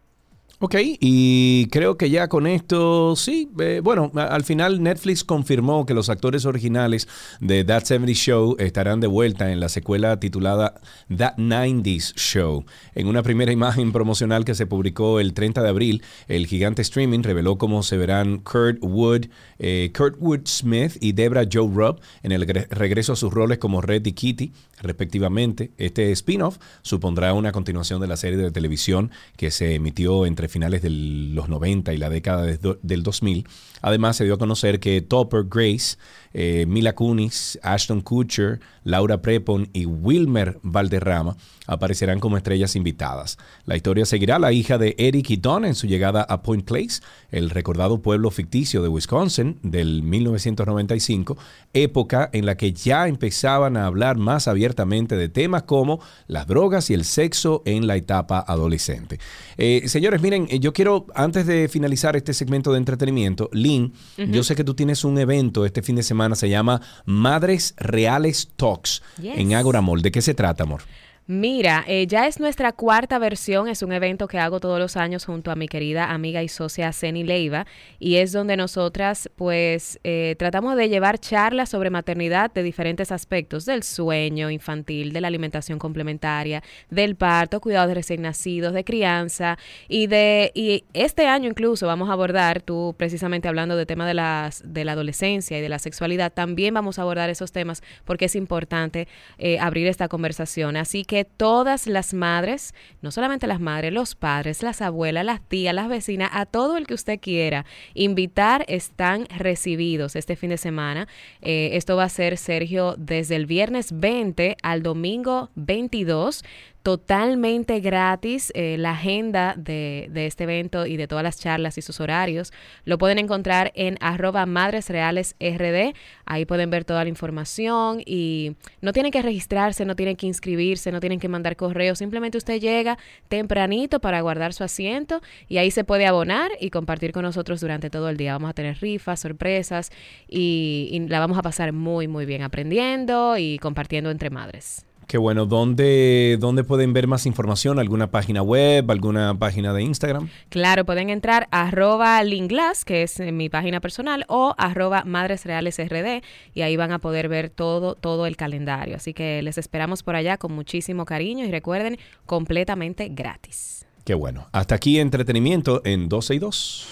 Ok, 0.59 0.75
y 1.01 1.67
creo 1.67 1.99
que 1.99 2.09
ya 2.09 2.29
con 2.29 2.47
esto, 2.47 3.15
sí, 3.15 3.51
eh, 3.61 3.83
bueno, 3.85 4.11
al 4.15 4.43
final 4.43 4.83
Netflix 4.83 5.23
confirmó 5.23 5.85
que 5.85 5.93
los 5.93 6.09
actores 6.09 6.47
originales 6.47 7.09
de 7.41 7.63
That 7.63 7.85
70 7.85 8.15
Show 8.15 8.57
estarán 8.59 9.01
de 9.01 9.07
vuelta 9.07 9.53
en 9.53 9.61
la 9.61 9.69
secuela 9.69 10.19
titulada 10.19 10.81
That 11.15 11.37
90s 11.37 12.15
Show. 12.17 12.65
En 12.95 13.07
una 13.07 13.23
primera 13.23 13.53
imagen 13.53 13.93
promocional 13.93 14.47
que 14.47 14.55
se 14.55 14.65
publicó 14.65 15.21
el 15.21 15.35
30 15.35 15.63
de 15.63 15.69
abril, 15.69 16.03
el 16.27 16.47
gigante 16.47 16.81
streaming 16.81 17.23
reveló 17.23 17.59
cómo 17.59 17.83
se 17.83 17.99
verán 17.99 18.39
Kurt 18.39 18.79
Wood, 18.81 19.27
eh, 19.59 19.93
Kurt 19.95 20.17
Wood 20.19 20.47
Smith 20.47 20.97
y 21.03 21.13
Debra 21.13 21.45
Joe 21.53 21.71
Rubb 21.71 22.01
en 22.23 22.33
el 22.33 22.47
regreso 22.47 23.13
a 23.13 23.17
sus 23.17 23.31
roles 23.31 23.59
como 23.59 23.83
Red 23.83 24.07
y 24.07 24.13
Kitty, 24.13 24.53
respectivamente. 24.81 25.73
Este 25.77 26.13
spin-off 26.13 26.57
supondrá 26.81 27.35
una 27.35 27.53
continuación 27.53 28.01
de 28.01 28.07
la 28.07 28.17
serie 28.17 28.39
de 28.39 28.51
televisión 28.51 29.11
que 29.37 29.51
se 29.51 29.75
emitió 29.75 30.25
entre 30.25 30.46
finales 30.49 30.83
de 30.83 30.91
los 30.91 31.49
90 31.49 31.93
y 31.93 31.97
la 31.97 32.11
década 32.11 32.45
del 32.45 33.03
2000. 33.03 33.47
Además, 33.83 34.17
se 34.17 34.25
dio 34.25 34.35
a 34.35 34.39
conocer 34.39 34.81
que 34.81 35.01
Topper 35.01 35.45
Grace, 35.49 35.97
eh, 36.39 36.67
Mila 36.67 36.95
Kunis, 36.95 37.59
Ashton 37.63 38.03
Kutcher, 38.03 38.61
Laura 38.85 39.23
Prepon 39.23 39.71
y 39.73 39.87
Wilmer 39.87 40.59
Valderrama 40.63 41.35
aparecerán 41.67 42.21
como 42.21 42.37
estrellas 42.37 42.77
invitadas. 42.77 43.39
La 43.65 43.75
historia 43.75 44.05
seguirá 44.05 44.37
a 44.37 44.39
la 44.39 44.53
hija 44.53 44.77
de 44.77 44.95
Eric 44.99 45.31
y 45.31 45.37
Don 45.37 45.65
en 45.65 45.75
su 45.75 45.87
llegada 45.87 46.23
a 46.23 46.43
Point 46.43 46.65
Place, 46.65 47.01
el 47.31 47.49
recordado 47.51 48.03
pueblo 48.03 48.31
ficticio 48.31 48.83
de 48.83 48.89
Wisconsin 48.89 49.59
del 49.63 50.03
1995, 50.03 51.39
época 51.73 52.29
en 52.33 52.45
la 52.45 52.57
que 52.57 52.73
ya 52.73 53.09
empezaban 53.09 53.77
a 53.77 53.87
hablar 53.87 54.19
más 54.19 54.47
abiertamente 54.47 55.17
de 55.17 55.29
temas 55.29 55.63
como 55.63 56.01
las 56.29 56.47
drogas 56.47 56.91
y 56.91 56.95
el 56.95 57.05
sexo 57.05 57.63
en 57.65 57.87
la 57.87 57.97
etapa 57.97 58.45
adolescente. 58.47 59.19
Eh, 59.57 59.85
señores, 59.87 60.21
miren, 60.21 60.47
eh, 60.51 60.61
yo 60.61 60.73
quiero, 60.73 61.07
antes 61.15 61.47
de 61.47 61.69
finalizar 61.69 62.15
este 62.15 62.35
segmento 62.35 62.73
de 62.73 62.79
entretenimiento, 62.79 63.49
Lynn, 63.53 63.93
yo 64.17 64.43
sé 64.45 64.55
que 64.55 64.65
tú 64.65 64.75
tienes 64.75 65.05
un 65.05 65.19
evento 65.19 65.65
este 65.65 65.83
fin 65.83 65.97
de 65.97 66.03
semana, 66.03 66.26
se 66.35 66.49
llama 66.49 66.81
Madres 67.05 67.75
Reales 67.77 68.49
Talks 68.57 69.03
en 69.23 69.55
Agora 69.55 69.81
Mall. 69.81 70.03
¿De 70.03 70.11
qué 70.11 70.23
se 70.23 70.35
trata, 70.35 70.65
amor? 70.65 70.83
Mira, 71.29 71.85
eh, 71.89 72.07
ya 72.07 72.29
es 72.29 72.39
nuestra 72.39 72.71
cuarta 72.71 73.19
versión, 73.19 73.67
es 73.67 73.83
un 73.83 73.93
evento 73.93 74.29
que 74.29 74.39
hago 74.39 74.61
todos 74.61 74.79
los 74.79 74.97
años 74.97 75.25
junto 75.25 75.51
a 75.51 75.57
mi 75.57 75.67
querida 75.67 76.13
amiga 76.13 76.41
y 76.45 76.49
socia 76.49 76.93
Ceni 76.93 77.25
Leiva 77.25 77.67
y 77.99 78.19
es 78.19 78.31
donde 78.31 78.57
nosotras 78.57 79.29
pues 79.35 79.99
eh, 80.05 80.37
tratamos 80.39 80.77
de 80.77 80.89
llevar 80.89 81.19
charlas 81.19 81.71
sobre 81.71 81.91
maternidad 81.91 82.53
de 82.53 82.63
diferentes 82.63 83.11
aspectos, 83.11 83.67
del 83.67 83.83
sueño 83.83 84.51
infantil, 84.51 85.13
de 85.13 85.21
la 85.21 85.27
alimentación 85.27 85.81
complementaria, 85.81 86.63
del 86.91 87.17
parto, 87.17 87.61
cuidados 87.61 87.89
de 87.89 87.95
recién 87.95 88.23
nacidos, 88.23 88.73
de 88.73 88.85
crianza 88.85 89.59
y 89.89 90.07
de 90.07 90.53
y 90.55 90.85
este 90.93 91.27
año 91.27 91.49
incluso 91.51 91.89
vamos 91.89 92.09
a 92.09 92.13
abordar, 92.13 92.63
tú 92.63 92.95
precisamente 92.97 93.49
hablando 93.49 93.77
de 93.77 93.85
tema 93.85 94.07
de, 94.07 94.15
las, 94.15 94.63
de 94.65 94.85
la 94.85 94.93
adolescencia 94.93 95.59
y 95.59 95.61
de 95.61 95.69
la 95.71 95.81
sexualidad, 95.81 96.33
también 96.33 96.73
vamos 96.73 97.01
a 97.01 97.03
abordar 97.03 97.31
esos 97.31 97.51
temas 97.51 97.83
porque 98.05 98.27
es 98.27 98.37
importante 98.37 99.09
eh, 99.39 99.59
abrir 99.59 99.89
esta 99.89 100.07
conversación. 100.07 100.77
Así 100.77 101.05
que 101.05 101.16
todas 101.25 101.87
las 101.87 102.15
madres, 102.15 102.75
no 103.03 103.11
solamente 103.11 103.47
las 103.47 103.61
madres, 103.61 103.93
los 103.93 104.15
padres, 104.15 104.63
las 104.63 104.83
abuelas, 104.83 105.25
las 105.25 105.41
tías, 105.41 105.75
las 105.75 105.89
vecinas, 105.89 106.31
a 106.33 106.47
todo 106.47 106.77
el 106.77 106.87
que 106.87 106.95
usted 106.95 107.19
quiera 107.21 107.65
invitar, 107.95 108.65
están 108.69 109.27
recibidos 109.37 110.17
este 110.17 110.37
fin 110.37 110.51
de 110.51 110.59
semana. 110.59 111.09
Eh, 111.41 111.71
esto 111.73 111.97
va 111.97 112.05
a 112.05 112.09
ser, 112.09 112.37
Sergio, 112.39 112.95
desde 112.99 113.37
el 113.37 113.47
viernes 113.47 113.99
20 113.99 114.57
al 114.63 114.83
domingo 114.83 115.51
22 115.55 116.43
totalmente 116.87 117.81
gratis 117.81 118.53
eh, 118.55 118.77
la 118.79 118.93
agenda 118.93 119.55
de, 119.57 120.09
este 120.15 120.45
evento 120.45 120.87
y 120.87 120.97
de 120.97 121.09
todas 121.09 121.25
las 121.25 121.37
charlas 121.37 121.77
y 121.79 121.83
sus 121.83 121.99
horarios. 121.99 122.53
Lo 122.85 122.97
pueden 122.97 123.19
encontrar 123.19 123.73
en 123.75 123.97
arroba 124.01 124.47
madresrealesrd. 124.47 125.95
Ahí 126.27 126.45
pueden 126.45 126.71
ver 126.71 126.85
toda 126.85 127.03
la 127.03 127.09
información 127.09 128.01
y 128.07 128.55
no 128.83 128.93
tienen 128.93 129.11
que 129.11 129.21
registrarse, 129.21 129.85
no 129.85 129.97
tienen 129.97 130.15
que 130.15 130.29
inscribirse, 130.29 130.93
no 130.93 131.01
tienen 131.01 131.19
que 131.19 131.29
mandar 131.29 131.57
correo. 131.57 131.97
Simplemente 131.97 132.39
usted 132.39 132.61
llega 132.61 132.99
tempranito 133.27 133.99
para 133.99 134.21
guardar 134.21 134.53
su 134.53 134.63
asiento 134.63 135.21
y 135.49 135.59
ahí 135.59 135.73
se 135.73 135.83
puede 135.83 136.07
abonar 136.07 136.53
y 136.61 136.71
compartir 136.71 137.11
con 137.11 137.25
nosotros 137.25 137.61
durante 137.61 137.91
todo 137.91 138.09
el 138.11 138.17
día. 138.17 138.35
Vamos 138.35 138.51
a 138.51 138.55
tener 138.55 138.79
rifas, 138.79 139.19
sorpresas 139.19 139.91
y, 140.29 140.89
y 140.93 141.01
la 141.09 141.19
vamos 141.19 141.37
a 141.37 141.43
pasar 141.43 141.73
muy, 141.73 142.07
muy 142.07 142.27
bien 142.27 142.43
aprendiendo 142.43 143.37
y 143.39 143.59
compartiendo 143.59 144.13
entre 144.13 144.31
madres. 144.31 144.87
Qué 145.07 145.19
bueno. 145.19 145.47
¿Dónde, 145.47 146.37
¿Dónde 146.41 146.65
pueden 146.65 146.93
ver 146.93 147.07
más 147.07 147.27
información? 147.27 147.79
¿Alguna 147.79 148.11
página 148.11 148.43
web? 148.43 148.91
¿Alguna 148.91 149.39
página 149.39 149.73
de 149.73 149.83
Instagram? 149.83 150.29
Claro, 150.49 150.85
pueden 150.85 151.11
entrar 151.11 151.47
a 151.53 151.69
arroba 151.69 152.23
Linglas, 152.25 152.85
que 152.85 153.05
es 153.05 153.21
mi 153.21 153.49
página 153.49 153.81
personal, 153.81 154.25
o 154.29 154.55
arroba 154.59 155.05
Madres 155.05 155.45
Reales 155.45 155.79
RD, 155.79 156.23
y 156.55 156.63
ahí 156.63 156.77
van 156.77 156.91
a 156.91 156.99
poder 156.99 157.29
ver 157.29 157.51
todo, 157.51 157.95
todo 157.95 158.27
el 158.27 158.37
calendario. 158.37 158.97
Así 158.97 159.15
que 159.15 159.43
les 159.43 159.59
esperamos 159.59 160.03
por 160.03 160.17
allá 160.17 160.39
con 160.39 160.53
muchísimo 160.53 161.05
cariño 161.05 161.45
y 161.45 161.53
recuerden, 161.53 161.99
completamente 162.27 163.09
gratis. 163.09 163.87
Qué 164.05 164.15
bueno. 164.15 164.49
Hasta 164.53 164.75
aquí 164.75 164.99
entretenimiento 164.99 165.83
en 165.85 166.09
12 166.09 166.35
y 166.35 166.39
2. 166.39 166.89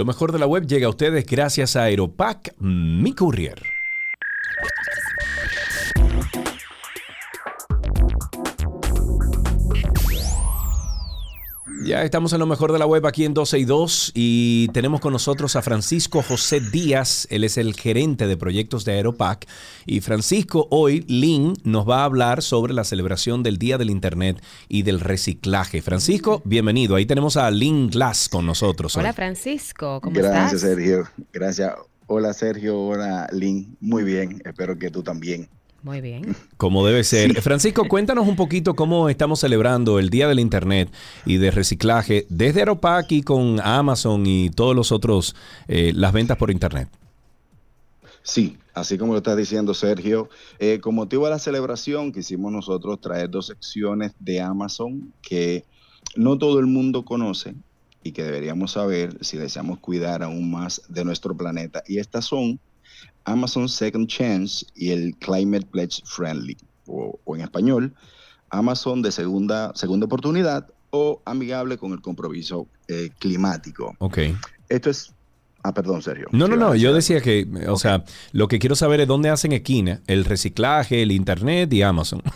Lo 0.00 0.06
mejor 0.06 0.32
de 0.32 0.38
la 0.38 0.46
web 0.46 0.66
llega 0.66 0.86
a 0.86 0.88
ustedes 0.88 1.26
gracias 1.26 1.76
a 1.76 1.82
Aeropack, 1.82 2.54
mi 2.58 3.12
courier. 3.12 3.79
Ya 11.90 12.04
estamos 12.04 12.32
en 12.32 12.38
lo 12.38 12.46
mejor 12.46 12.70
de 12.70 12.78
la 12.78 12.86
web 12.86 13.04
aquí 13.04 13.24
en 13.24 13.34
12 13.34 13.58
y 13.58 13.64
2 13.64 14.12
y 14.14 14.68
tenemos 14.68 15.00
con 15.00 15.12
nosotros 15.12 15.56
a 15.56 15.62
Francisco 15.62 16.22
José 16.22 16.60
Díaz. 16.60 17.26
Él 17.30 17.42
es 17.42 17.58
el 17.58 17.74
gerente 17.74 18.28
de 18.28 18.36
proyectos 18.36 18.84
de 18.84 18.92
Aeropac. 18.92 19.44
Y 19.86 20.00
Francisco, 20.00 20.68
hoy 20.70 21.04
Lynn 21.08 21.54
nos 21.64 21.88
va 21.88 22.02
a 22.02 22.04
hablar 22.04 22.42
sobre 22.42 22.74
la 22.74 22.84
celebración 22.84 23.42
del 23.42 23.58
Día 23.58 23.76
del 23.76 23.90
Internet 23.90 24.40
y 24.68 24.84
del 24.84 25.00
reciclaje. 25.00 25.82
Francisco, 25.82 26.42
bienvenido. 26.44 26.94
Ahí 26.94 27.06
tenemos 27.06 27.36
a 27.36 27.50
Lynn 27.50 27.88
Glass 27.90 28.28
con 28.28 28.46
nosotros. 28.46 28.96
Hola 28.96 29.08
hoy. 29.08 29.14
Francisco, 29.16 30.00
¿cómo 30.00 30.14
Gracias, 30.14 30.52
estás? 30.52 30.60
Sergio. 30.60 31.08
Gracias. 31.32 31.74
Hola, 32.06 32.32
Sergio. 32.34 32.78
Hola, 32.78 33.28
Lynn. 33.32 33.76
Muy 33.80 34.04
bien. 34.04 34.40
Espero 34.44 34.78
que 34.78 34.90
tú 34.90 35.02
también. 35.02 35.48
Muy 35.82 36.00
bien. 36.00 36.36
Como 36.56 36.86
debe 36.86 37.04
ser. 37.04 37.40
Francisco, 37.42 37.88
cuéntanos 37.88 38.28
un 38.28 38.36
poquito 38.36 38.74
cómo 38.74 39.08
estamos 39.08 39.40
celebrando 39.40 39.98
el 39.98 40.10
Día 40.10 40.28
del 40.28 40.40
Internet 40.40 40.92
y 41.24 41.38
de 41.38 41.50
reciclaje 41.50 42.26
desde 42.28 42.60
Aeropac 42.60 43.10
y 43.12 43.22
con 43.22 43.60
Amazon 43.60 44.26
y 44.26 44.50
todos 44.50 44.76
los 44.76 44.92
otros, 44.92 45.34
eh, 45.68 45.92
las 45.94 46.12
ventas 46.12 46.36
por 46.36 46.50
Internet. 46.50 46.88
Sí, 48.22 48.58
así 48.74 48.98
como 48.98 49.12
lo 49.12 49.18
estás 49.18 49.36
diciendo, 49.36 49.72
Sergio. 49.72 50.28
eh, 50.58 50.80
con 50.80 50.94
motivo 50.94 51.24
de 51.24 51.30
la 51.30 51.38
celebración, 51.38 52.12
quisimos 52.12 52.52
nosotros 52.52 53.00
traer 53.00 53.30
dos 53.30 53.46
secciones 53.46 54.12
de 54.18 54.40
Amazon 54.40 55.12
que 55.22 55.64
no 56.16 56.36
todo 56.36 56.60
el 56.60 56.66
mundo 56.66 57.04
conoce 57.04 57.54
y 58.02 58.12
que 58.12 58.22
deberíamos 58.22 58.72
saber 58.72 59.16
si 59.22 59.38
deseamos 59.38 59.78
cuidar 59.78 60.22
aún 60.22 60.50
más 60.50 60.82
de 60.88 61.04
nuestro 61.04 61.34
planeta. 61.36 61.82
Y 61.86 61.98
estas 61.98 62.24
son 62.26 62.60
Amazon 63.24 63.68
Second 63.68 64.08
Chance 64.08 64.66
y 64.74 64.90
el 64.90 65.14
Climate 65.16 65.66
Pledge 65.66 66.02
Friendly, 66.04 66.56
o, 66.86 67.18
o 67.24 67.36
en 67.36 67.42
español, 67.42 67.94
Amazon 68.50 69.02
de 69.02 69.12
segunda, 69.12 69.72
segunda 69.74 70.06
oportunidad 70.06 70.68
o 70.90 71.22
amigable 71.24 71.78
con 71.78 71.92
el 71.92 72.00
compromiso 72.00 72.66
eh, 72.88 73.10
climático. 73.18 73.94
Ok. 73.98 74.18
Esto 74.68 74.90
es... 74.90 75.12
Ah, 75.62 75.74
perdón, 75.74 76.00
Sergio. 76.00 76.26
No, 76.32 76.48
no, 76.48 76.56
no. 76.56 76.74
Yo 76.74 76.94
decía 76.94 77.20
que, 77.20 77.46
o 77.68 77.76
sea, 77.76 78.02
lo 78.32 78.48
que 78.48 78.58
quiero 78.58 78.74
saber 78.76 79.00
es 79.00 79.06
dónde 79.06 79.28
hacen 79.28 79.52
esquina 79.52 80.00
el 80.06 80.24
reciclaje, 80.24 81.02
el 81.02 81.12
Internet 81.12 81.72
y 81.72 81.82
Amazon. 81.82 82.22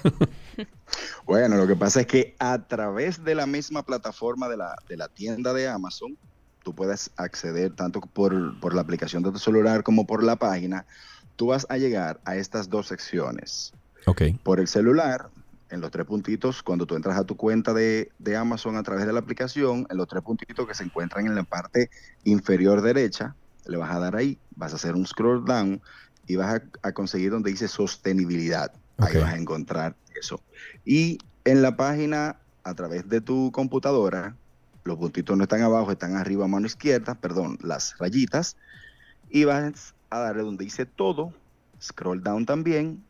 Bueno, 1.24 1.57
lo 1.57 1.66
que 1.66 1.74
pasa 1.74 2.03
es 2.03 2.07
que 2.07 2.37
a 2.39 2.66
través 2.66 3.24
de 3.24 3.35
la 3.35 3.47
misma 3.47 3.82
plataforma 3.82 4.49
de 4.49 4.59
la, 4.59 4.76
de 4.89 4.97
la 4.97 5.09
tienda 5.09 5.53
de 5.53 5.66
Amazon, 5.66 6.16
tú 6.64 6.74
puedes 6.74 7.10
acceder 7.16 7.72
tanto 7.76 8.00
por, 8.00 8.58
por 8.58 8.74
la 8.74 8.80
aplicación 8.80 9.22
de 9.22 9.30
tu 9.30 9.38
celular 9.38 9.84
como 9.84 10.06
por 10.06 10.24
la 10.24 10.36
página, 10.36 10.86
tú 11.36 11.48
vas 11.48 11.66
a 11.68 11.76
llegar 11.76 12.20
a 12.24 12.34
estas 12.34 12.68
dos 12.68 12.88
secciones. 12.88 13.72
ok. 14.06 14.22
Por 14.42 14.58
el 14.58 14.66
celular, 14.66 15.28
en 15.70 15.80
los 15.80 15.90
tres 15.90 16.06
puntitos, 16.06 16.62
cuando 16.62 16.86
tú 16.86 16.96
entras 16.96 17.16
a 17.16 17.24
tu 17.24 17.36
cuenta 17.36 17.72
de, 17.72 18.10
de 18.18 18.36
Amazon 18.36 18.76
a 18.76 18.82
través 18.82 19.06
de 19.06 19.12
la 19.12 19.20
aplicación, 19.20 19.86
en 19.90 19.96
los 19.96 20.08
tres 20.08 20.22
puntitos 20.22 20.66
que 20.66 20.74
se 20.74 20.84
encuentran 20.84 21.26
en 21.26 21.34
la 21.34 21.44
parte 21.44 21.90
inferior 22.24 22.82
derecha, 22.82 23.36
le 23.66 23.76
vas 23.76 23.94
a 23.94 24.00
dar 24.00 24.16
ahí, 24.16 24.38
vas 24.56 24.72
a 24.72 24.76
hacer 24.76 24.94
un 24.94 25.06
scroll 25.06 25.44
down 25.44 25.80
y 26.26 26.36
vas 26.36 26.60
a, 26.60 26.88
a 26.88 26.92
conseguir 26.92 27.30
donde 27.30 27.50
dice 27.50 27.68
sostenibilidad. 27.68 28.72
Ahí 28.98 29.16
vas 29.18 29.34
a 29.34 29.36
encontrar 29.36 29.96
eso. 30.18 30.40
Y 30.84 31.18
en 31.44 31.62
la 31.62 31.76
página, 31.76 32.36
a 32.62 32.74
través 32.74 33.08
de 33.08 33.20
tu 33.20 33.50
computadora, 33.52 34.36
los 34.85 34.99
puntitos 34.99 35.37
no 35.37 35.45
están 35.45 35.62
abajo, 35.62 35.91
están 35.91 36.16
arriba 36.16 36.45
a 36.45 36.49
mano 36.49 36.66
izquierda, 36.66 37.14
perdón, 37.14 37.59
las 37.62 37.97
rayitas, 37.99 38.57
y 39.30 39.45
vas 39.45 39.95
a 40.11 40.18
darle 40.20 40.43
donde 40.43 40.64
dice 40.64 40.87
todo, 40.87 41.32
scroll 41.80 42.22
down 42.22 42.47
también, 42.47 43.03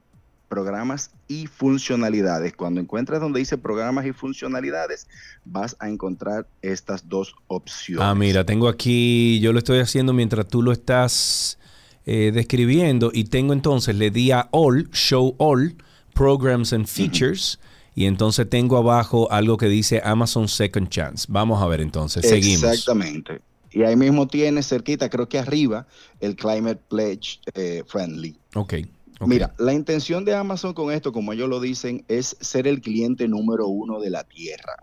programas 0.48 1.10
y 1.26 1.46
funcionalidades. 1.46 2.54
Cuando 2.54 2.80
encuentres 2.80 3.20
donde 3.20 3.40
dice 3.40 3.58
programas 3.58 4.06
y 4.06 4.12
funcionalidades, 4.12 5.08
vas 5.44 5.76
a 5.80 5.88
encontrar 5.88 6.46
estas 6.62 7.08
dos 7.08 7.34
opciones. 7.48 8.06
Ah, 8.06 8.14
mira, 8.14 8.44
tengo 8.46 8.68
aquí, 8.68 9.40
yo 9.40 9.52
lo 9.52 9.58
estoy 9.58 9.80
haciendo 9.80 10.12
mientras 10.12 10.46
tú 10.46 10.62
lo 10.62 10.70
estás 10.70 11.58
eh, 12.06 12.30
describiendo 12.32 13.10
y 13.12 13.24
tengo 13.24 13.52
entonces, 13.52 13.96
le 13.96 14.10
di 14.10 14.30
a 14.30 14.48
All, 14.52 14.88
Show 14.92 15.34
All, 15.38 15.74
Programs 16.14 16.72
and 16.72 16.86
Features. 16.86 17.58
Y 17.94 18.06
entonces 18.06 18.48
tengo 18.48 18.76
abajo 18.76 19.30
algo 19.30 19.56
que 19.56 19.66
dice 19.66 20.00
Amazon 20.04 20.48
Second 20.48 20.88
Chance. 20.88 21.26
Vamos 21.28 21.62
a 21.62 21.66
ver 21.66 21.80
entonces, 21.80 22.28
seguimos. 22.28 22.64
Exactamente. 22.64 23.40
Y 23.70 23.82
ahí 23.82 23.96
mismo 23.96 24.26
tienes 24.28 24.68
cerquita, 24.68 25.10
creo 25.10 25.28
que 25.28 25.38
arriba, 25.38 25.86
el 26.20 26.36
Climate 26.36 26.80
Pledge 26.88 27.40
eh, 27.54 27.82
Friendly. 27.86 28.36
Ok. 28.54 28.74
ok. 29.20 29.26
Mira, 29.26 29.54
la 29.58 29.72
intención 29.72 30.24
de 30.24 30.34
Amazon 30.34 30.74
con 30.74 30.92
esto, 30.92 31.12
como 31.12 31.32
ellos 31.32 31.48
lo 31.48 31.60
dicen, 31.60 32.04
es 32.08 32.36
ser 32.40 32.68
el 32.68 32.80
cliente 32.80 33.26
número 33.26 33.66
uno 33.66 34.00
de 34.00 34.10
la 34.10 34.24
tierra, 34.24 34.76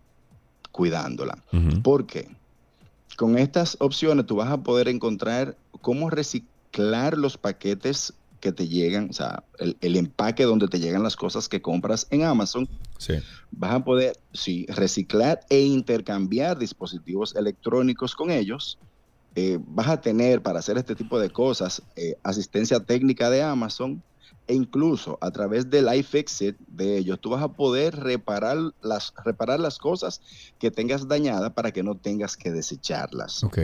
cuidándola. 0.72 1.41
Ujú. 1.53 1.82
¿Por 1.82 2.05
qué? 2.05 2.30
Con 3.16 3.38
estas 3.38 3.78
opciones 3.80 4.26
tú 4.26 4.36
vas 4.38 4.49
a 4.49 4.57
poder 4.57 4.89
encontrar 4.89 5.55
cómo 5.82 6.09
reciclar 6.09 7.18
los 7.18 7.38
paquetes 7.38 8.14
que 8.42 8.52
te 8.52 8.68
llegan, 8.68 9.10
o 9.10 9.14
sea, 9.14 9.44
el, 9.60 9.78
el 9.80 9.96
empaque 9.96 10.44
donde 10.44 10.68
te 10.68 10.80
llegan 10.80 11.04
las 11.04 11.16
cosas 11.16 11.48
que 11.48 11.62
compras 11.62 12.08
en 12.10 12.24
Amazon. 12.24 12.68
Sí. 12.98 13.14
Vas 13.52 13.74
a 13.74 13.84
poder, 13.86 14.18
sí, 14.34 14.66
reciclar 14.68 15.39
e 15.50 15.62
intercambiar 15.62 16.58
dispositivos 16.58 17.36
electrónicos 17.36 18.16
con 18.16 18.32
ellos. 18.32 18.78
Eh, 19.36 19.60
vas 19.62 19.88
a 19.88 20.02
tener 20.02 20.42
para 20.42 20.60
hacer 20.60 20.78
este 20.78 20.94
tipo 20.94 21.18
de 21.18 21.30
cosas 21.30 21.82
eh, 21.96 22.16
asistencia 22.22 22.82
técnica 22.82 23.30
de 23.30 23.42
Amazon 23.42 24.04
e 24.46 24.54
incluso 24.54 25.18
a 25.22 25.32
través 25.32 25.70
del 25.70 25.88
iFixit 25.94 26.58
de 26.68 26.98
ellos 26.98 27.18
tú 27.22 27.30
vas 27.30 27.42
a 27.42 27.48
poder 27.48 27.96
reparar 27.96 28.58
las, 28.82 29.14
reparar 29.24 29.62
las 29.62 29.78
cosas 29.78 30.22
que 30.60 30.70
tengas 30.70 31.08
dañadas 31.08 31.54
para 31.54 31.72
que 31.72 31.82
no 31.82 31.96
tengas 31.96 32.36
que 32.36 32.52
desecharlas. 32.52 33.42
Ok. 33.46 33.60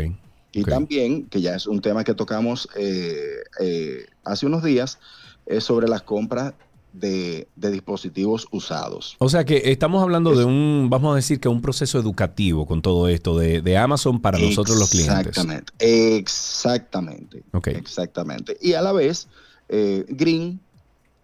Y 0.61 0.63
también, 0.63 1.25
que 1.27 1.41
ya 1.41 1.55
es 1.55 1.67
un 1.67 1.81
tema 1.81 2.03
que 2.03 2.13
tocamos 2.13 2.67
eh, 2.75 3.17
eh, 3.59 4.05
hace 4.23 4.45
unos 4.45 4.63
días, 4.63 4.99
es 5.45 5.63
sobre 5.63 5.87
las 5.87 6.01
compras 6.01 6.53
de, 6.93 7.47
de 7.55 7.69
dispositivos 7.71 8.47
usados. 8.51 9.15
O 9.19 9.29
sea 9.29 9.45
que 9.45 9.61
estamos 9.71 10.01
hablando 10.01 10.33
de 10.35 10.45
un, 10.45 10.87
vamos 10.89 11.13
a 11.13 11.15
decir 11.15 11.39
que 11.39 11.47
un 11.47 11.61
proceso 11.61 11.99
educativo 11.99 12.65
con 12.65 12.81
todo 12.81 13.07
esto 13.07 13.37
de, 13.37 13.61
de 13.61 13.77
Amazon 13.77 14.19
para 14.19 14.39
nosotros 14.39 14.77
los 14.79 14.89
clientes. 14.89 15.27
Exactamente, 15.27 15.73
exactamente, 15.79 17.43
Ok. 17.53 17.67
exactamente. 17.67 18.57
Y 18.61 18.73
a 18.73 18.81
la 18.81 18.93
vez, 18.93 19.27
eh, 19.69 20.05
green 20.09 20.59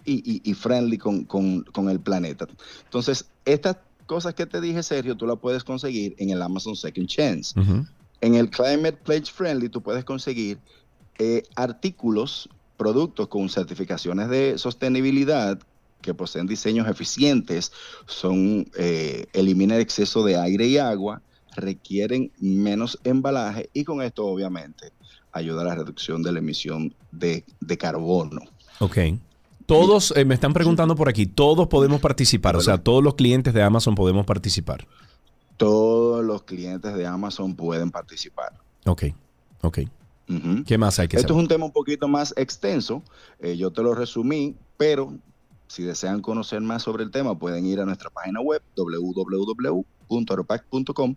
y, 0.05 0.13
y- 0.31 0.41
y 0.51 0.53
friendly 0.53 0.97
con, 0.97 1.23
con- 1.25 1.63
con 1.63 1.89
el 1.89 1.99
planeta. 1.99 2.45
Entonces, 2.83 3.25
estas 3.45 3.77
cosas 4.05 4.33
que 4.33 4.45
te 4.45 4.59
dije, 4.61 4.83
Sergio, 4.83 5.15
tú 5.15 5.25
las 5.25 5.39
puedes 5.39 5.63
conseguir 5.63 6.13
en 6.17 6.29
el 6.29 6.41
Amazon 6.41 6.75
Second 6.75 7.07
Chance. 7.07 7.59
Ujú. 7.59 7.85
En 8.23 8.35
el 8.35 8.49
Climate 8.49 8.93
Pledge 9.03 9.29
Friendly 9.33 9.67
tú 9.67 9.81
puedes 9.81 10.05
conseguir 10.05 10.57
eh, 11.19 11.43
artículos, 11.55 12.47
productos 12.77 13.27
con 13.27 13.49
certificaciones 13.49 14.29
de 14.29 14.57
sostenibilidad 14.57 15.59
que 16.01 16.13
poseen 16.13 16.47
diseños 16.47 16.87
eficientes, 16.87 17.73
son 18.05 18.65
eh, 18.77 19.25
eliminan 19.33 19.75
el 19.75 19.81
exceso 19.81 20.23
de 20.23 20.37
aire 20.37 20.67
y 20.67 20.77
agua, 20.77 21.21
requieren 21.57 22.31
menos 22.39 22.97
embalaje 23.03 23.69
y 23.73 23.83
con 23.83 24.01
esto 24.01 24.25
obviamente 24.25 24.93
ayuda 25.33 25.63
a 25.63 25.65
la 25.65 25.75
reducción 25.75 26.23
de 26.23 26.31
la 26.31 26.39
emisión 26.39 26.95
de, 27.11 27.43
de 27.59 27.77
carbono. 27.77 28.39
Ok. 28.79 28.99
Todos, 29.65 30.13
eh, 30.15 30.23
me 30.23 30.35
están 30.35 30.53
preguntando 30.53 30.95
por 30.95 31.09
aquí, 31.09 31.25
todos 31.25 31.67
podemos 31.67 31.99
participar, 31.99 32.55
o 32.55 32.61
sea, 32.61 32.77
todos 32.77 33.03
los 33.03 33.15
clientes 33.15 33.53
de 33.53 33.63
Amazon 33.63 33.95
podemos 33.95 34.25
participar. 34.25 34.87
Todos 35.57 36.23
los 36.23 36.43
clientes 36.43 36.95
de 36.95 37.05
Amazon 37.05 37.55
pueden 37.55 37.91
participar. 37.91 38.53
Ok, 38.85 39.03
ok. 39.61 39.79
¿Qué 40.65 40.77
más 40.77 40.99
hay 40.99 41.07
que 41.07 41.17
Esto 41.17 41.33
es 41.33 41.39
un 41.39 41.47
tema 41.47 41.65
un 41.65 41.71
poquito 41.71 42.07
más 42.07 42.35
extenso, 42.37 43.01
eh, 43.39 43.57
yo 43.57 43.71
te 43.71 43.81
lo 43.83 43.93
resumí, 43.93 44.55
pero 44.77 45.13
si 45.67 45.83
desean 45.83 46.21
conocer 46.21 46.61
más 46.61 46.81
sobre 46.83 47.03
el 47.03 47.11
tema 47.11 47.37
pueden 47.37 47.65
ir 47.65 47.81
a 47.81 47.85
nuestra 47.85 48.09
página 48.09 48.39
web 48.41 48.61
www.aeropac.com, 48.75 51.15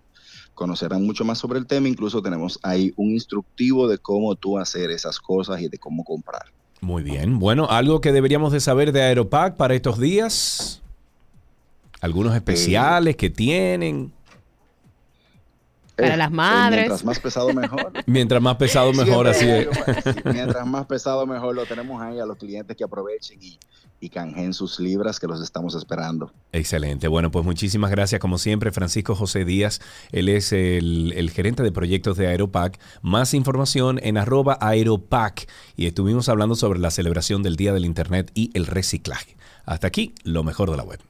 conocerán 0.55 1.07
mucho 1.07 1.25
más 1.25 1.39
sobre 1.39 1.59
el 1.59 1.67
tema, 1.67 1.89
incluso 1.89 2.21
tenemos 2.21 2.59
ahí 2.63 2.93
un 2.97 3.13
instructivo 3.13 3.89
de 3.89 3.97
cómo 3.99 4.35
tú 4.35 4.59
hacer 4.59 4.91
esas 4.91 5.21
cosas 5.21 5.61
y 5.61 5.69
de 5.69 5.79
cómo 5.79 6.03
comprar. 6.05 6.47
Muy 6.81 7.03
bien. 7.03 7.39
Bueno, 7.39 7.69
algo 7.71 8.01
que 8.01 8.13
deberíamos 8.13 8.53
de 8.53 8.61
saber 8.61 8.93
de 8.93 9.03
Aeropac 9.03 9.57
para 9.57 9.75
estos 9.75 9.99
días. 9.99 10.83
Algunos 12.01 12.35
especiales 12.35 13.17
que 13.17 13.31
tienen. 13.31 14.13
Para 15.97 16.15
Eh, 16.15 16.17
las 16.17 16.31
eh, 16.31 16.35
madres. 16.35 16.79
mientras 16.89 17.05
más 17.05 17.19
pesado 17.21 17.53
mejor. 17.53 17.93
Mientras 18.07 18.43
más 18.43 18.57
pesado, 18.57 18.93
mejor, 18.93 19.27
así 19.29 19.49
es. 19.49 19.69
Mientras 20.25 20.67
más 20.67 20.87
pesado 20.87 21.27
mejor 21.27 21.55
lo 21.55 21.65
tenemos 21.67 22.01
ahí 22.03 22.19
a 22.21 22.27
los 22.27 22.37
clientes 22.37 22.77
que 22.77 22.85
aprovechen 22.85 23.39
y, 23.43 23.59
y 23.99 24.11
canjeen 24.11 24.53
sus 24.53 24.79
libras 24.79 25.19
que 25.19 25.27
los 25.27 25.41
estamos 25.43 25.75
esperando. 25.75 26.33
Excelente. 26.53 27.09
Bueno, 27.09 27.31
pues 27.31 27.45
muchísimas 27.45 27.91
gracias, 27.91 28.21
como 28.21 28.37
siempre, 28.39 28.73
Francisco 28.73 29.15
José 29.15 29.45
Díaz. 29.47 29.81
Él 30.13 30.29
es 30.29 30.53
el, 30.53 31.15
el 31.17 31.31
gerente 31.31 31.63
de 31.63 31.73
proyectos 31.73 32.17
de 32.19 32.27
Aeropac. 32.27 32.79
Más 33.01 33.33
información 33.33 33.99
en 34.03 34.19
arroba 34.19 34.59
Aeropac. 34.61 35.49
Y 35.77 35.87
estuvimos 35.87 36.29
hablando 36.29 36.57
sobre 36.57 36.79
la 36.79 36.91
celebración 36.91 37.43
del 37.43 37.57
Día 37.57 37.73
del 37.73 37.87
Internet 37.87 38.31
y 38.35 38.51
el 38.55 38.67
reciclaje. 38.67 39.37
Hasta 39.65 39.87
aquí, 39.87 40.15
lo 40.25 40.45
mejor 40.45 40.71
de 40.71 40.77
la 40.77 40.83
web. 40.85 41.01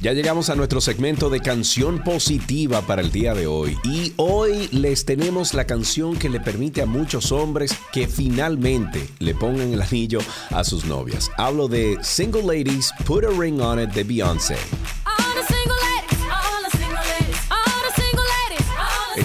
Ya 0.00 0.12
llegamos 0.12 0.48
a 0.48 0.54
nuestro 0.54 0.80
segmento 0.80 1.28
de 1.28 1.40
canción 1.40 2.04
positiva 2.04 2.82
para 2.82 3.02
el 3.02 3.10
día 3.10 3.34
de 3.34 3.48
hoy 3.48 3.76
y 3.82 4.12
hoy 4.16 4.68
les 4.70 5.04
tenemos 5.04 5.54
la 5.54 5.64
canción 5.64 6.16
que 6.16 6.28
le 6.28 6.38
permite 6.38 6.82
a 6.82 6.86
muchos 6.86 7.32
hombres 7.32 7.76
que 7.92 8.06
finalmente 8.06 9.08
le 9.18 9.34
pongan 9.34 9.72
el 9.72 9.82
anillo 9.82 10.20
a 10.50 10.62
sus 10.62 10.84
novias. 10.84 11.32
Hablo 11.36 11.66
de 11.66 11.98
Single 12.00 12.42
Ladies 12.42 12.92
Put 13.06 13.24
a 13.24 13.30
Ring 13.30 13.60
on 13.60 13.80
It 13.80 13.90
de 13.90 14.04
Beyoncé. 14.04 14.56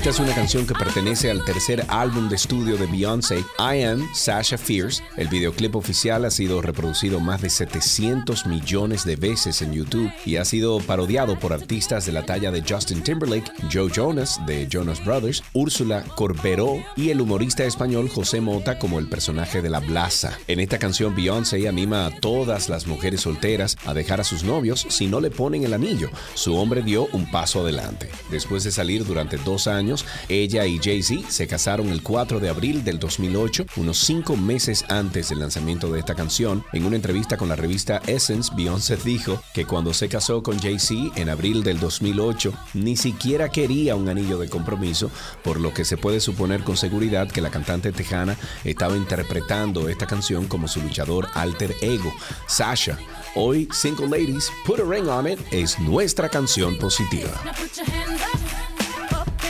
Esta 0.03 0.21
es 0.21 0.27
una 0.27 0.35
canción 0.35 0.67
que 0.67 0.73
pertenece 0.73 1.31
al 1.31 1.45
tercer 1.45 1.85
álbum 1.87 2.27
de 2.27 2.35
estudio 2.35 2.75
de 2.75 2.87
Beyoncé, 2.87 3.37
I 3.57 3.83
Am 3.83 4.05
Sasha 4.13 4.57
Fierce. 4.57 5.01
El 5.15 5.29
videoclip 5.29 5.77
oficial 5.77 6.25
ha 6.25 6.29
sido 6.29 6.61
reproducido 6.61 7.21
más 7.21 7.41
de 7.41 7.49
700 7.49 8.45
millones 8.47 9.05
de 9.05 9.15
veces 9.15 9.61
en 9.61 9.71
YouTube 9.71 10.11
y 10.25 10.35
ha 10.35 10.43
sido 10.43 10.79
parodiado 10.81 11.39
por 11.39 11.53
artistas 11.53 12.05
de 12.05 12.11
la 12.11 12.25
talla 12.25 12.51
de 12.51 12.65
Justin 12.67 13.01
Timberlake, 13.01 13.49
Joe 13.71 13.89
Jonas 13.89 14.45
de 14.45 14.67
Jonas 14.69 15.05
Brothers, 15.05 15.41
Úrsula 15.53 16.03
Corberó 16.17 16.83
y 16.97 17.11
el 17.11 17.21
humorista 17.21 17.63
español 17.63 18.09
José 18.09 18.41
Mota 18.41 18.79
como 18.79 18.99
el 18.99 19.07
personaje 19.07 19.61
de 19.61 19.69
la 19.69 19.79
Blaza. 19.79 20.37
En 20.49 20.59
esta 20.59 20.79
canción 20.79 21.15
Beyoncé 21.15 21.65
anima 21.69 22.07
a 22.07 22.19
todas 22.19 22.67
las 22.67 22.87
mujeres 22.87 23.21
solteras 23.21 23.77
a 23.85 23.93
dejar 23.93 24.19
a 24.19 24.25
sus 24.25 24.43
novios 24.43 24.85
si 24.89 25.07
no 25.07 25.21
le 25.21 25.31
ponen 25.31 25.63
el 25.63 25.73
anillo. 25.73 26.09
Su 26.33 26.57
hombre 26.57 26.81
dio 26.81 27.07
un 27.13 27.31
paso 27.31 27.61
adelante. 27.61 28.09
Después 28.29 28.65
de 28.65 28.71
salir 28.71 29.05
durante 29.05 29.37
dos 29.37 29.67
años, 29.67 29.92
ella 30.29 30.65
y 30.65 30.79
Jay-Z 30.79 31.29
se 31.29 31.47
casaron 31.47 31.89
el 31.89 32.01
4 32.01 32.39
de 32.39 32.49
abril 32.49 32.83
del 32.83 32.99
2008, 32.99 33.65
unos 33.77 33.97
cinco 33.99 34.35
meses 34.35 34.85
antes 34.89 35.29
del 35.29 35.39
lanzamiento 35.39 35.91
de 35.91 35.99
esta 35.99 36.15
canción. 36.15 36.63
En 36.73 36.85
una 36.85 36.95
entrevista 36.95 37.37
con 37.37 37.49
la 37.49 37.55
revista 37.55 38.01
Essence, 38.07 38.51
Beyoncé 38.55 38.97
dijo 38.97 39.41
que 39.53 39.65
cuando 39.65 39.93
se 39.93 40.09
casó 40.09 40.43
con 40.43 40.59
Jay-Z 40.59 41.19
en 41.19 41.29
abril 41.29 41.63
del 41.63 41.79
2008, 41.79 42.53
ni 42.73 42.97
siquiera 42.97 43.49
quería 43.49 43.95
un 43.95 44.09
anillo 44.09 44.37
de 44.37 44.49
compromiso, 44.49 45.11
por 45.43 45.59
lo 45.59 45.73
que 45.73 45.85
se 45.85 45.97
puede 45.97 46.19
suponer 46.19 46.63
con 46.63 46.77
seguridad 46.77 47.29
que 47.29 47.41
la 47.41 47.51
cantante 47.51 47.91
tejana 47.91 48.37
estaba 48.63 48.95
interpretando 48.95 49.89
esta 49.89 50.07
canción 50.07 50.47
como 50.47 50.67
su 50.67 50.81
luchador 50.81 51.27
alter 51.33 51.75
ego, 51.81 52.13
Sasha. 52.47 52.97
Hoy, 53.35 53.67
Single 53.71 54.07
Ladies, 54.07 54.51
Put 54.65 54.79
a 54.79 54.83
Ring 54.83 55.07
on 55.07 55.27
It 55.27 55.39
es 55.51 55.79
nuestra 55.79 56.29
canción 56.29 56.77
positiva. 56.77 57.31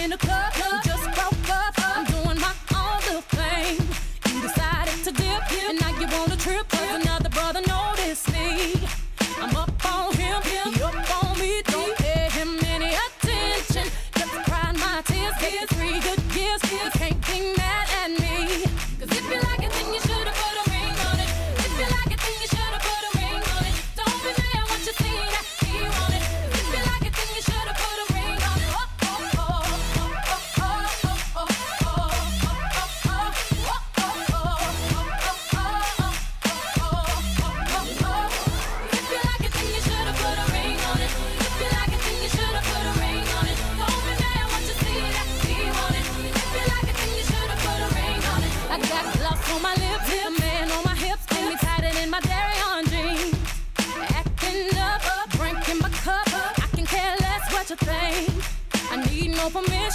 In 0.02 0.10
the 0.10 0.18
club. 0.18 0.54
Just 0.84 1.04
broke 1.16 1.33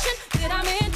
no 0.05 0.13
permission. 0.13 0.39
Did 0.41 0.51
I 0.51 0.88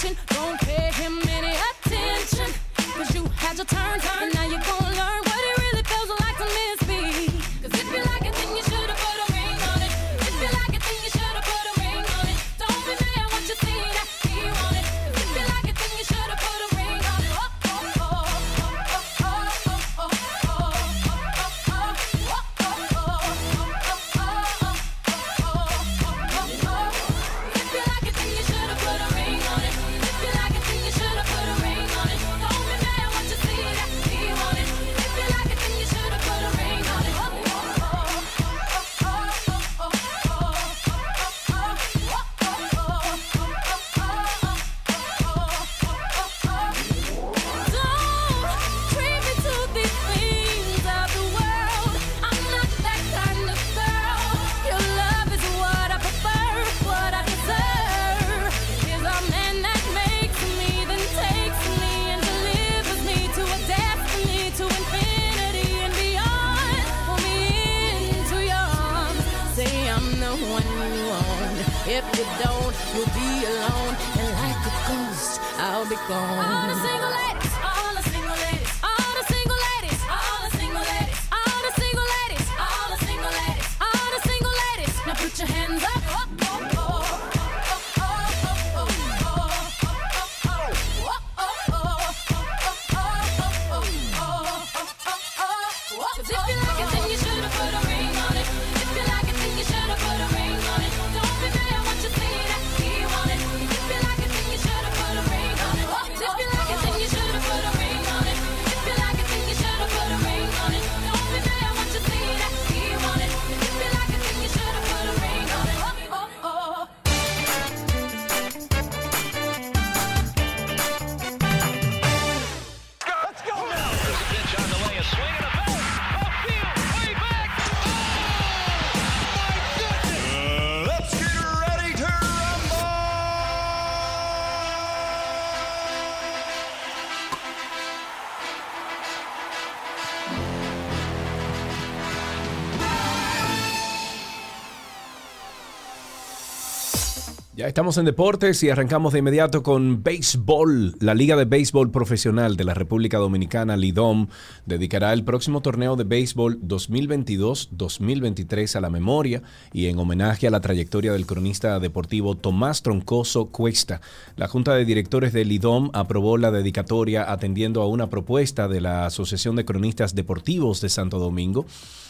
estamos 147.72 147.96
en 147.96 148.04
deportes 148.04 148.62
y 148.62 148.68
arrancamos 148.68 149.14
de 149.14 149.20
inmediato 149.20 149.62
con 149.62 150.02
béisbol. 150.02 150.94
La 151.00 151.14
Liga 151.14 151.36
de 151.36 151.46
Béisbol 151.46 151.90
Profesional 151.90 152.58
de 152.58 152.64
la 152.64 152.74
República 152.74 153.16
Dominicana, 153.16 153.78
LIDOM, 153.78 154.26
dedicará 154.66 155.14
el 155.14 155.24
próximo 155.24 155.62
torneo 155.62 155.96
de 155.96 156.04
béisbol 156.04 156.60
2022-2023 156.60 158.76
a 158.76 158.82
la 158.82 158.90
memoria 158.90 159.42
y 159.72 159.86
en 159.86 159.98
homenaje 159.98 160.46
a 160.46 160.50
la 160.50 160.60
trayectoria 160.60 161.14
del 161.14 161.24
cronista 161.24 161.80
deportivo 161.80 162.36
Tomás 162.36 162.82
Troncoso 162.82 163.46
Cuesta. 163.46 164.02
La 164.36 164.48
Junta 164.48 164.74
de 164.74 164.84
Directores 164.84 165.32
de 165.32 165.46
LIDOM 165.46 165.88
aprobó 165.94 166.36
la 166.36 166.50
dedicatoria 166.50 167.32
atendiendo 167.32 167.80
a 167.80 167.88
una 167.88 168.10
propuesta 168.10 168.68
de 168.68 168.82
la 168.82 169.06
Asociación 169.06 169.56
de 169.56 169.64
Cronistas 169.64 170.14
Deportivos 170.14 170.82
de 170.82 170.90
Santo 170.90 171.18
Domingo 171.18 171.64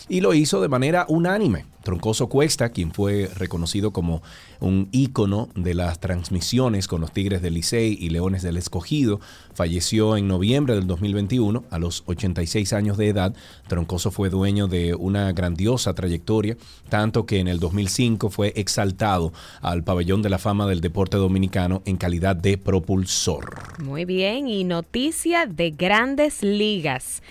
y 0.08 0.20
lo 0.20 0.34
hizo 0.34 0.60
de 0.60 0.68
manera 0.68 1.06
unánime. 1.08 1.66
Troncoso 1.82 2.28
Cuesta, 2.28 2.70
quien 2.70 2.92
fue 2.92 3.28
reconocido 3.34 3.92
como 3.92 4.22
un 4.60 4.88
ícono 4.92 5.48
de 5.56 5.74
las 5.74 5.98
transmisiones 5.98 6.86
con 6.86 7.00
los 7.00 7.12
Tigres 7.12 7.42
del 7.42 7.54
Licey 7.54 7.96
y 8.00 8.10
Leones 8.10 8.42
del 8.42 8.56
Escogido, 8.56 9.20
falleció 9.54 10.16
en 10.16 10.28
noviembre 10.28 10.74
del 10.74 10.86
2021 10.86 11.64
a 11.70 11.78
los 11.78 12.04
86 12.06 12.72
años 12.72 12.96
de 12.96 13.08
edad. 13.08 13.34
Troncoso 13.66 14.12
fue 14.12 14.30
dueño 14.30 14.68
de 14.68 14.94
una 14.94 15.32
grandiosa 15.32 15.92
trayectoria, 15.94 16.56
tanto 16.88 17.26
que 17.26 17.40
en 17.40 17.48
el 17.48 17.58
2005 17.58 18.30
fue 18.30 18.52
exaltado 18.54 19.32
al 19.60 19.82
pabellón 19.82 20.22
de 20.22 20.30
la 20.30 20.38
fama 20.38 20.66
del 20.66 20.80
deporte 20.80 21.16
dominicano 21.16 21.82
en 21.84 21.96
calidad 21.96 22.36
de 22.36 22.58
propulsor. 22.58 23.82
Muy 23.82 24.04
bien, 24.04 24.46
y 24.46 24.62
noticia 24.62 25.46
de 25.46 25.70
grandes 25.72 26.42
ligas. 26.42 27.22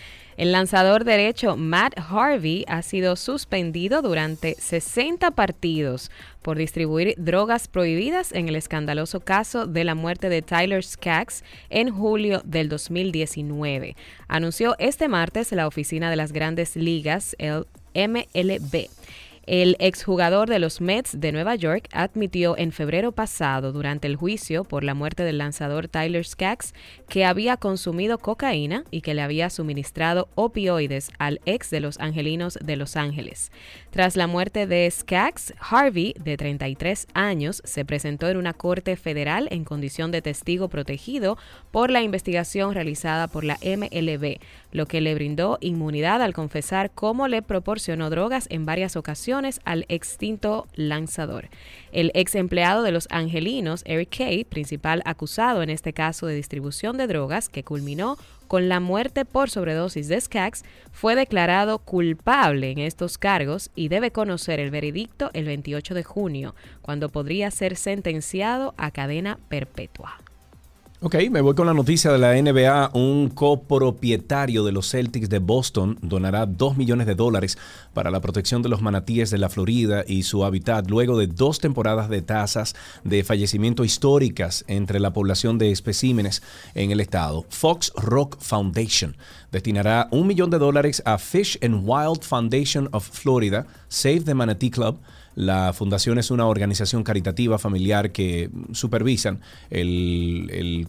El 0.42 0.54
lanzador 0.54 1.04
derecho 1.04 1.56
Matt 1.56 1.94
Harvey 2.00 2.66
ha 2.68 2.82
sido 2.82 3.16
suspendido 3.16 4.02
durante 4.02 4.56
60 4.56 5.30
partidos 5.30 6.10
por 6.42 6.58
distribuir 6.58 7.14
drogas 7.16 7.68
prohibidas 7.68 8.32
en 8.32 8.50
el 8.50 8.56
escandaloso 8.56 9.20
caso 9.20 9.68
de 9.68 9.84
la 9.84 9.94
muerte 9.94 10.30
de 10.30 10.42
Tyler 10.42 10.84
Skaggs 10.84 11.44
en 11.70 11.92
julio 11.92 12.42
del 12.44 12.70
2019. 12.70 13.96
Anunció 14.28 14.76
este 14.80 15.08
martes 15.08 15.52
la 15.52 15.68
oficina 15.68 16.10
de 16.10 16.16
las 16.16 16.32
grandes 16.32 16.76
ligas, 16.76 17.36
el 17.38 17.68
MLB. 17.94 18.90
El 19.48 19.76
exjugador 19.80 20.48
de 20.48 20.60
los 20.60 20.82
Mets 20.82 21.20
de 21.20 21.32
Nueva 21.32 21.56
York 21.56 21.90
admitió 21.94 22.56
en 22.60 22.72
febrero 22.72 23.12
pasado, 23.12 23.72
durante 23.72 24.06
el 24.06 24.16
juicio 24.16 24.64
por 24.64 24.84
la 24.84 24.94
muerte 24.94 25.24
del 25.24 25.40
lanzador 25.40 25.88
Tyler 25.88 26.24
Skaggs, 26.24 26.76
que 27.10 27.26
había 27.26 27.58
consumido 27.58 28.20
cocaína 28.20 28.84
y 28.92 29.02
que 29.02 29.16
le 29.16 29.24
había 29.24 29.50
suministrado 29.50 30.30
opioides 30.36 31.10
al 31.18 31.42
ex 31.46 31.72
de 31.72 31.80
los 31.80 32.00
Angelinos 32.00 32.60
de 32.62 32.76
Los 32.76 32.96
Ángeles. 32.96 33.52
Tras 33.90 34.16
la 34.16 34.28
muerte 34.28 34.68
de 34.68 34.90
Skaggs, 34.92 35.56
Harvey, 35.60 36.14
de 36.20 36.38
33 36.38 37.08
años, 37.16 37.64
se 37.66 37.84
presentó 37.84 38.30
en 38.30 38.38
una 38.38 38.54
corte 38.54 38.96
federal 38.96 39.48
en 39.50 39.64
condición 39.64 40.12
de 40.12 40.22
testigo 40.22 40.70
protegido 40.70 41.40
por 41.72 41.90
la 41.90 42.04
investigación 42.04 42.76
realizada 42.76 43.28
por 43.28 43.44
la 43.44 43.58
MLB, 43.64 44.38
lo 44.72 44.86
que 44.86 45.02
le 45.02 45.16
brindó 45.16 45.58
inmunidad 45.62 46.22
al 46.22 46.34
confesar 46.34 46.92
cómo 46.92 47.28
le 47.28 47.42
proporcionó 47.42 48.12
drogas 48.12 48.46
en 48.52 48.68
varias 48.68 48.96
ocasiones 48.96 49.31
al 49.64 49.86
extinto 49.88 50.68
lanzador. 50.76 51.50
El 51.92 52.12
ex 52.14 52.36
empleado 52.36 52.84
de 52.84 52.92
los 52.92 53.08
Angelinos, 53.12 53.84
Eric 53.86 54.18
Kay, 54.18 54.44
principal 54.44 55.02
acusado 55.06 55.64
en 55.64 55.70
este 55.70 55.94
caso 55.94 56.28
de 56.28 56.36
distribución 56.36 56.98
de 56.98 57.08
drogas 57.08 57.50
que 57.50 57.64
culminó 57.64 58.18
con 58.48 58.68
la 58.68 58.82
muerte 58.82 59.24
por 59.24 59.50
sobredosis 59.50 60.10
de 60.10 60.20
Skaggs, 60.20 60.64
fue 60.92 61.16
declarado 61.16 61.80
culpable 61.80 62.72
en 62.72 62.80
estos 62.80 63.18
cargos 63.18 63.72
y 63.76 63.88
debe 63.88 64.12
conocer 64.12 64.60
el 64.60 64.72
veredicto 64.72 65.30
el 65.34 65.46
28 65.46 65.94
de 65.94 66.04
junio, 66.04 66.56
cuando 66.82 67.08
podría 67.08 67.50
ser 67.52 67.78
sentenciado 67.78 68.74
a 68.78 68.92
cadena 68.92 69.40
perpetua. 69.48 70.18
Ok, 71.04 71.16
me 71.32 71.42
voy 71.42 71.56
con 71.56 71.66
la 71.66 71.74
noticia 71.74 72.12
de 72.12 72.20
la 72.20 72.40
NBA. 72.40 72.92
Un 72.94 73.30
copropietario 73.30 74.64
de 74.64 74.72
los 74.72 74.92
Celtics 74.92 75.30
de 75.30 75.40
Boston 75.40 75.98
donará 76.04 76.46
2 76.46 76.78
millones 76.78 77.08
de 77.08 77.16
dólares 77.16 77.58
para 77.96 78.12
la 78.12 78.22
protección 78.22 78.62
de 78.62 78.70
los 78.70 78.84
manatíes 78.84 79.32
de 79.32 79.40
la 79.40 79.50
Florida 79.50 80.04
y 80.08 80.22
su 80.22 80.46
hábitat 80.46 80.88
luego 80.92 81.18
de 81.18 81.26
dos 81.26 81.58
temporadas 81.58 82.08
de 82.08 82.22
tasas 82.22 82.76
de 83.04 83.24
fallecimiento 83.24 83.84
históricas 83.84 84.64
entre 84.68 85.00
la 85.00 85.12
población 85.12 85.58
de 85.58 85.72
especímenes 85.72 86.44
en 86.76 86.92
el 86.92 87.00
estado. 87.00 87.48
Fox 87.50 87.92
Rock 87.96 88.38
Foundation 88.40 89.18
destinará 89.52 90.08
un 90.12 90.28
millón 90.28 90.52
de 90.52 90.60
dólares 90.60 91.02
a 91.08 91.18
Fish 91.18 91.58
and 91.64 91.82
Wild 91.84 92.22
Foundation 92.22 92.90
of 92.92 93.10
Florida, 93.10 93.66
Save 93.88 94.20
the 94.20 94.36
Manatee 94.36 94.70
Club, 94.70 95.00
la 95.36 95.74
fundación 95.74 96.18
es 96.18 96.32
una 96.32 96.46
organización 96.46 97.04
caritativa 97.04 97.58
familiar 97.58 98.12
que 98.12 98.50
supervisan 98.74 99.40
el, 99.70 100.88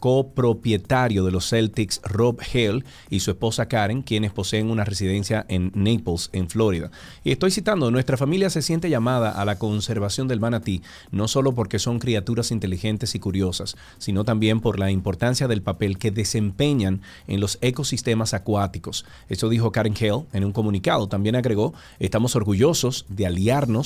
copropietario 0.00 1.24
de 1.24 1.30
los 1.30 1.48
Celtics, 1.48 2.00
Rob 2.04 2.40
Hale, 2.40 2.84
y 3.10 3.20
su 3.20 3.30
esposa 3.30 3.66
Karen, 3.66 4.02
quienes 4.02 4.32
poseen 4.32 4.70
una 4.70 4.84
residencia 4.84 5.44
en 5.48 5.70
Naples, 5.74 6.30
en 6.32 6.48
Florida. 6.48 6.90
Y 7.24 7.32
estoy 7.32 7.50
citando, 7.50 7.90
nuestra 7.90 8.16
familia 8.16 8.50
se 8.50 8.62
siente 8.62 8.90
llamada 8.90 9.30
a 9.30 9.44
la 9.44 9.58
conservación 9.58 10.28
del 10.28 10.40
manatí, 10.40 10.82
no 11.10 11.28
solo 11.28 11.54
porque 11.54 11.78
son 11.78 11.98
criaturas 11.98 12.50
inteligentes 12.50 13.14
y 13.14 13.18
curiosas, 13.18 13.76
sino 13.98 14.24
también 14.24 14.60
por 14.60 14.78
la 14.78 14.90
importancia 14.90 15.48
del 15.48 15.62
papel 15.62 15.98
que 15.98 16.10
desempeñan 16.10 17.02
en 17.26 17.40
los 17.40 17.58
ecosistemas 17.60 18.34
acuáticos. 18.34 19.04
Eso 19.28 19.48
dijo 19.48 19.72
Karen 19.72 19.94
Hale 19.94 20.24
en 20.32 20.44
un 20.44 20.52
comunicado. 20.52 21.08
También 21.08 21.36
agregó, 21.36 21.74
estamos 21.98 22.36
orgullosos 22.36 23.06
de 23.08 23.26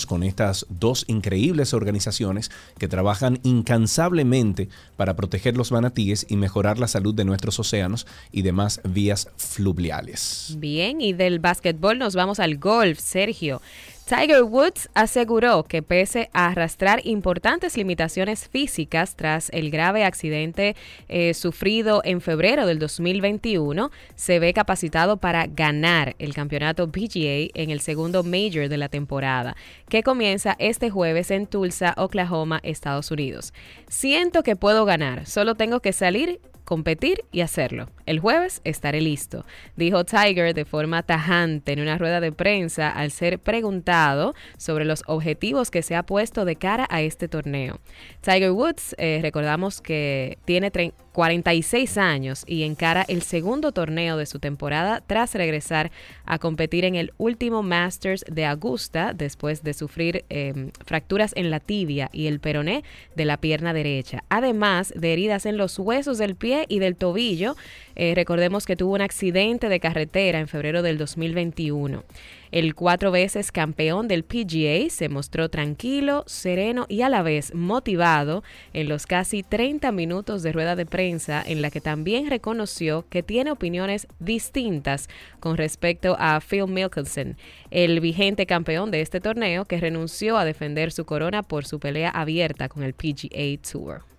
con 0.07 0.23
estas 0.23 0.67
dos 0.69 1.05
increíbles 1.09 1.73
organizaciones 1.73 2.51
que 2.79 2.89
trabajan 2.89 3.41
incansablemente 3.43 4.69
para 4.97 5.17
proteger 5.17 5.57
los 5.57 5.73
manatíes 5.73 6.27
y 6.29 6.37
mejorar 6.37 6.79
la 6.79 6.89
salud 6.89 7.15
de 7.15 7.25
nuestros 7.25 7.59
océanos 7.59 8.07
y 8.33 8.43
demás 8.43 8.81
vías 8.85 9.29
fluviales. 9.37 10.57
Bien, 10.59 11.01
y 11.01 11.15
del 11.15 11.39
básquetbol 11.39 11.99
nos 11.99 12.15
vamos 12.15 12.39
al 12.39 12.59
golf, 12.59 12.99
Sergio. 13.01 13.63
Tiger 14.07 14.45
Woods 14.45 14.89
aseguró 14.95 15.65
que 15.65 15.83
pese 15.83 16.31
a 16.33 16.47
arrastrar 16.47 17.01
importantes 17.05 17.77
limitaciones 17.77 18.49
físicas 18.49 19.17
tras 19.17 19.51
el 19.51 19.73
grave 19.73 20.05
accidente 20.05 20.77
eh, 21.09 21.35
sufrido 21.35 22.03
en 22.05 22.21
febrero 22.21 22.67
del 22.67 22.79
2021, 22.79 23.91
se 24.15 24.39
ve 24.39 24.55
capacitado 24.55 25.17
para 25.17 25.49
ganar 25.49 26.15
el 26.21 26.35
campeonato 26.35 26.89
PGA 26.89 27.51
en 27.55 27.71
el 27.71 27.81
segundo 27.81 28.23
Major 28.23 28.69
de 28.69 28.77
la 28.77 28.89
temporada, 28.89 29.57
que 29.89 30.05
comienza 30.05 30.55
este 30.61 30.89
jueves 30.89 31.33
en 31.33 31.49
Tulsa, 31.49 31.93
Oklahoma, 31.97 32.61
Estados 32.63 33.11
Unidos. 33.11 33.53
Siento 33.89 34.45
que 34.45 34.55
puedo 34.55 34.85
ganar, 34.85 35.27
solo 35.27 35.57
tengo 35.57 35.81
que 35.81 35.93
salir 35.93 36.39
competir 36.67 37.25
y 37.33 37.41
hacerlo. 37.41 37.89
El 38.05 38.19
jueves 38.19 38.61
estaré 38.65 39.01
listo, 39.01 39.47
dijo 39.77 40.05
Tiger 40.05 40.53
de 40.53 40.65
forma 40.65 41.03
tajante 41.03 41.73
en 41.73 41.81
una 41.81 41.97
rueda 41.97 42.21
de 42.21 42.33
prensa 42.33 42.91
al 42.91 43.11
ser 43.13 43.39
preguntado 43.39 44.35
sobre 44.59 44.85
los 44.85 45.03
objetivos 45.07 45.71
que 45.71 45.83
se 45.83 45.95
ha 45.95 46.03
puesto 46.03 46.45
de 46.45 46.57
cara 46.57 46.87
a 46.91 47.01
este 47.01 47.29
torneo. 47.29 47.79
Tiger 48.21 48.51
Woods, 48.51 48.95
eh, 48.99 49.21
recordamos 49.23 49.81
que 49.81 50.39
tiene 50.45 50.71
46 51.17 51.97
años 51.97 52.45
y 52.47 52.65
encara 52.65 53.03
el 53.09 53.23
segundo 53.23 53.73
torneo 53.73 54.19
de 54.19 54.27
su 54.27 54.39
temporada 54.39 55.03
tras 55.07 55.35
regresar 55.35 55.91
a 56.27 56.39
competir 56.39 56.85
en 56.85 56.95
el 56.95 57.15
último 57.17 57.63
Masters 57.63 58.23
de 58.31 58.45
Augusta 58.45 59.15
después 59.15 59.63
de 59.63 59.73
sufrir 59.73 60.27
em, 60.29 60.73
fracturas 60.85 61.33
en 61.35 61.51
la 61.51 61.59
tibia 61.59 62.11
y 62.13 62.27
el 62.27 62.39
peroné 62.39 62.85
de 63.15 63.25
la 63.25 63.39
pierna 63.39 63.73
derecha, 63.73 64.25
además 64.29 64.93
de 64.95 65.15
heridas 65.15 65.47
en 65.47 65.57
los 65.57 65.79
huesos 65.79 66.19
del 66.19 66.37
pie 66.37 66.67
y 66.69 66.81
del 66.81 66.97
tobillo. 66.97 67.57
Eh, 67.95 68.13
recordemos 68.15 68.67
que 68.67 68.77
tuvo 68.77 68.93
un 68.93 69.01
accidente 69.01 69.71
de 69.71 69.81
carretera 69.81 70.39
en 70.39 70.49
febrero 70.49 70.83
del 70.83 70.99
2021. 70.99 72.05
El 72.53 72.75
cuatro 72.75 73.11
veces 73.11 73.51
campeón 73.53 74.07
del 74.07 74.23
PGA 74.23 74.89
se 74.91 75.09
mostró 75.09 75.49
tranquilo, 75.49 76.25
sereno 76.27 76.87
y 76.89 77.03
a 77.03 77.09
la 77.09 77.23
vez 77.23 77.55
motivado 77.55 78.45
en 78.73 78.89
los 78.89 79.07
casi 79.07 79.43
30 79.43 79.91
minutos 79.93 80.43
de 80.43 80.53
rueda 80.53 80.77
de 80.77 80.87
prensa 80.87 81.06
en 81.07 81.63
la 81.63 81.71
que 81.71 81.81
también 81.81 82.29
reconoció 82.29 83.07
que 83.09 83.23
tiene 83.23 83.51
opiniones 83.51 84.07
distintas 84.19 85.09
con 85.41 85.57
respecto 85.57 86.17
a 86.19 86.41
Phil 86.41 86.67
Mickelson, 86.67 87.37
el 87.71 88.01
vigente 88.01 88.47
campeón 88.47 88.91
de 88.91 89.01
este 89.01 89.21
torneo 89.21 89.65
que 89.65 89.81
renunció 89.81 90.37
a 90.37 90.45
defender 90.45 90.93
su 90.93 91.05
corona 91.05 91.43
por 91.43 91.65
su 91.65 91.79
pelea 91.79 92.11
abierta 92.11 92.69
con 92.69 92.83
el 92.83 92.95
PGA 92.95 93.61
Tour. 93.71 94.16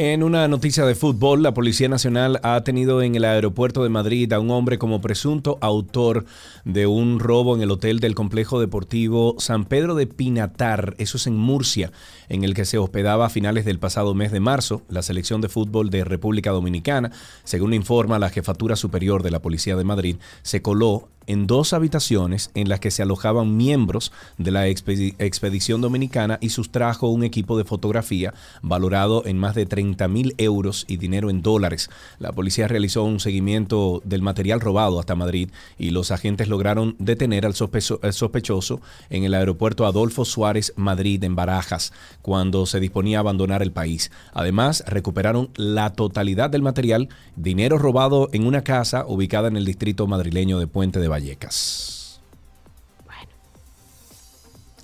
En 0.00 0.22
una 0.22 0.46
noticia 0.46 0.86
de 0.86 0.94
fútbol, 0.94 1.42
la 1.42 1.54
Policía 1.54 1.88
Nacional 1.88 2.38
ha 2.44 2.62
tenido 2.62 3.02
en 3.02 3.16
el 3.16 3.24
aeropuerto 3.24 3.82
de 3.82 3.88
Madrid 3.88 4.32
a 4.32 4.38
un 4.38 4.52
hombre 4.52 4.78
como 4.78 5.00
presunto 5.00 5.58
autor 5.60 6.24
de 6.64 6.86
un 6.86 7.18
robo 7.18 7.56
en 7.56 7.62
el 7.62 7.72
hotel 7.72 7.98
del 7.98 8.14
complejo 8.14 8.60
deportivo 8.60 9.34
San 9.38 9.64
Pedro 9.64 9.96
de 9.96 10.06
Pinatar, 10.06 10.94
eso 10.98 11.16
es 11.16 11.26
en 11.26 11.36
Murcia, 11.36 11.90
en 12.28 12.44
el 12.44 12.54
que 12.54 12.64
se 12.64 12.78
hospedaba 12.78 13.26
a 13.26 13.28
finales 13.28 13.64
del 13.64 13.80
pasado 13.80 14.14
mes 14.14 14.30
de 14.30 14.38
marzo 14.38 14.82
la 14.88 15.02
selección 15.02 15.40
de 15.40 15.48
fútbol 15.48 15.90
de 15.90 16.04
República 16.04 16.52
Dominicana. 16.52 17.10
Según 17.42 17.74
informa 17.74 18.20
la 18.20 18.30
Jefatura 18.30 18.76
Superior 18.76 19.24
de 19.24 19.32
la 19.32 19.42
Policía 19.42 19.74
de 19.74 19.82
Madrid, 19.82 20.18
se 20.42 20.62
coló 20.62 21.08
en 21.28 21.46
dos 21.46 21.72
habitaciones 21.72 22.50
en 22.54 22.68
las 22.68 22.80
que 22.80 22.90
se 22.90 23.02
alojaban 23.02 23.56
miembros 23.56 24.10
de 24.38 24.50
la 24.50 24.66
expedición 24.66 25.80
dominicana 25.80 26.38
y 26.40 26.48
sustrajo 26.48 27.08
un 27.08 27.22
equipo 27.22 27.56
de 27.56 27.64
fotografía 27.64 28.34
valorado 28.62 29.24
en 29.26 29.38
más 29.38 29.54
de 29.54 29.66
30 29.66 30.08
mil 30.08 30.34
euros 30.38 30.84
y 30.88 30.96
dinero 30.96 31.30
en 31.30 31.42
dólares. 31.42 31.90
La 32.18 32.32
policía 32.32 32.66
realizó 32.66 33.04
un 33.04 33.20
seguimiento 33.20 34.02
del 34.04 34.22
material 34.22 34.60
robado 34.60 34.98
hasta 34.98 35.14
Madrid 35.14 35.50
y 35.78 35.90
los 35.90 36.10
agentes 36.10 36.48
lograron 36.48 36.96
detener 36.98 37.44
al 37.44 37.54
sospechoso 37.54 38.80
en 39.10 39.24
el 39.24 39.34
aeropuerto 39.34 39.86
Adolfo 39.86 40.24
Suárez 40.24 40.72
Madrid 40.76 41.22
en 41.24 41.36
Barajas 41.36 41.92
cuando 42.22 42.64
se 42.66 42.80
disponía 42.80 43.18
a 43.18 43.20
abandonar 43.20 43.62
el 43.62 43.72
país. 43.72 44.10
Además, 44.32 44.82
recuperaron 44.86 45.50
la 45.56 45.92
totalidad 45.92 46.48
del 46.48 46.62
material, 46.62 47.10
dinero 47.36 47.76
robado 47.76 48.30
en 48.32 48.46
una 48.46 48.62
casa 48.62 49.04
ubicada 49.06 49.48
en 49.48 49.56
el 49.56 49.66
distrito 49.66 50.06
madrileño 50.06 50.58
de 50.58 50.66
Puente 50.66 51.00
de 51.00 51.08
Vallecas. 51.18 51.97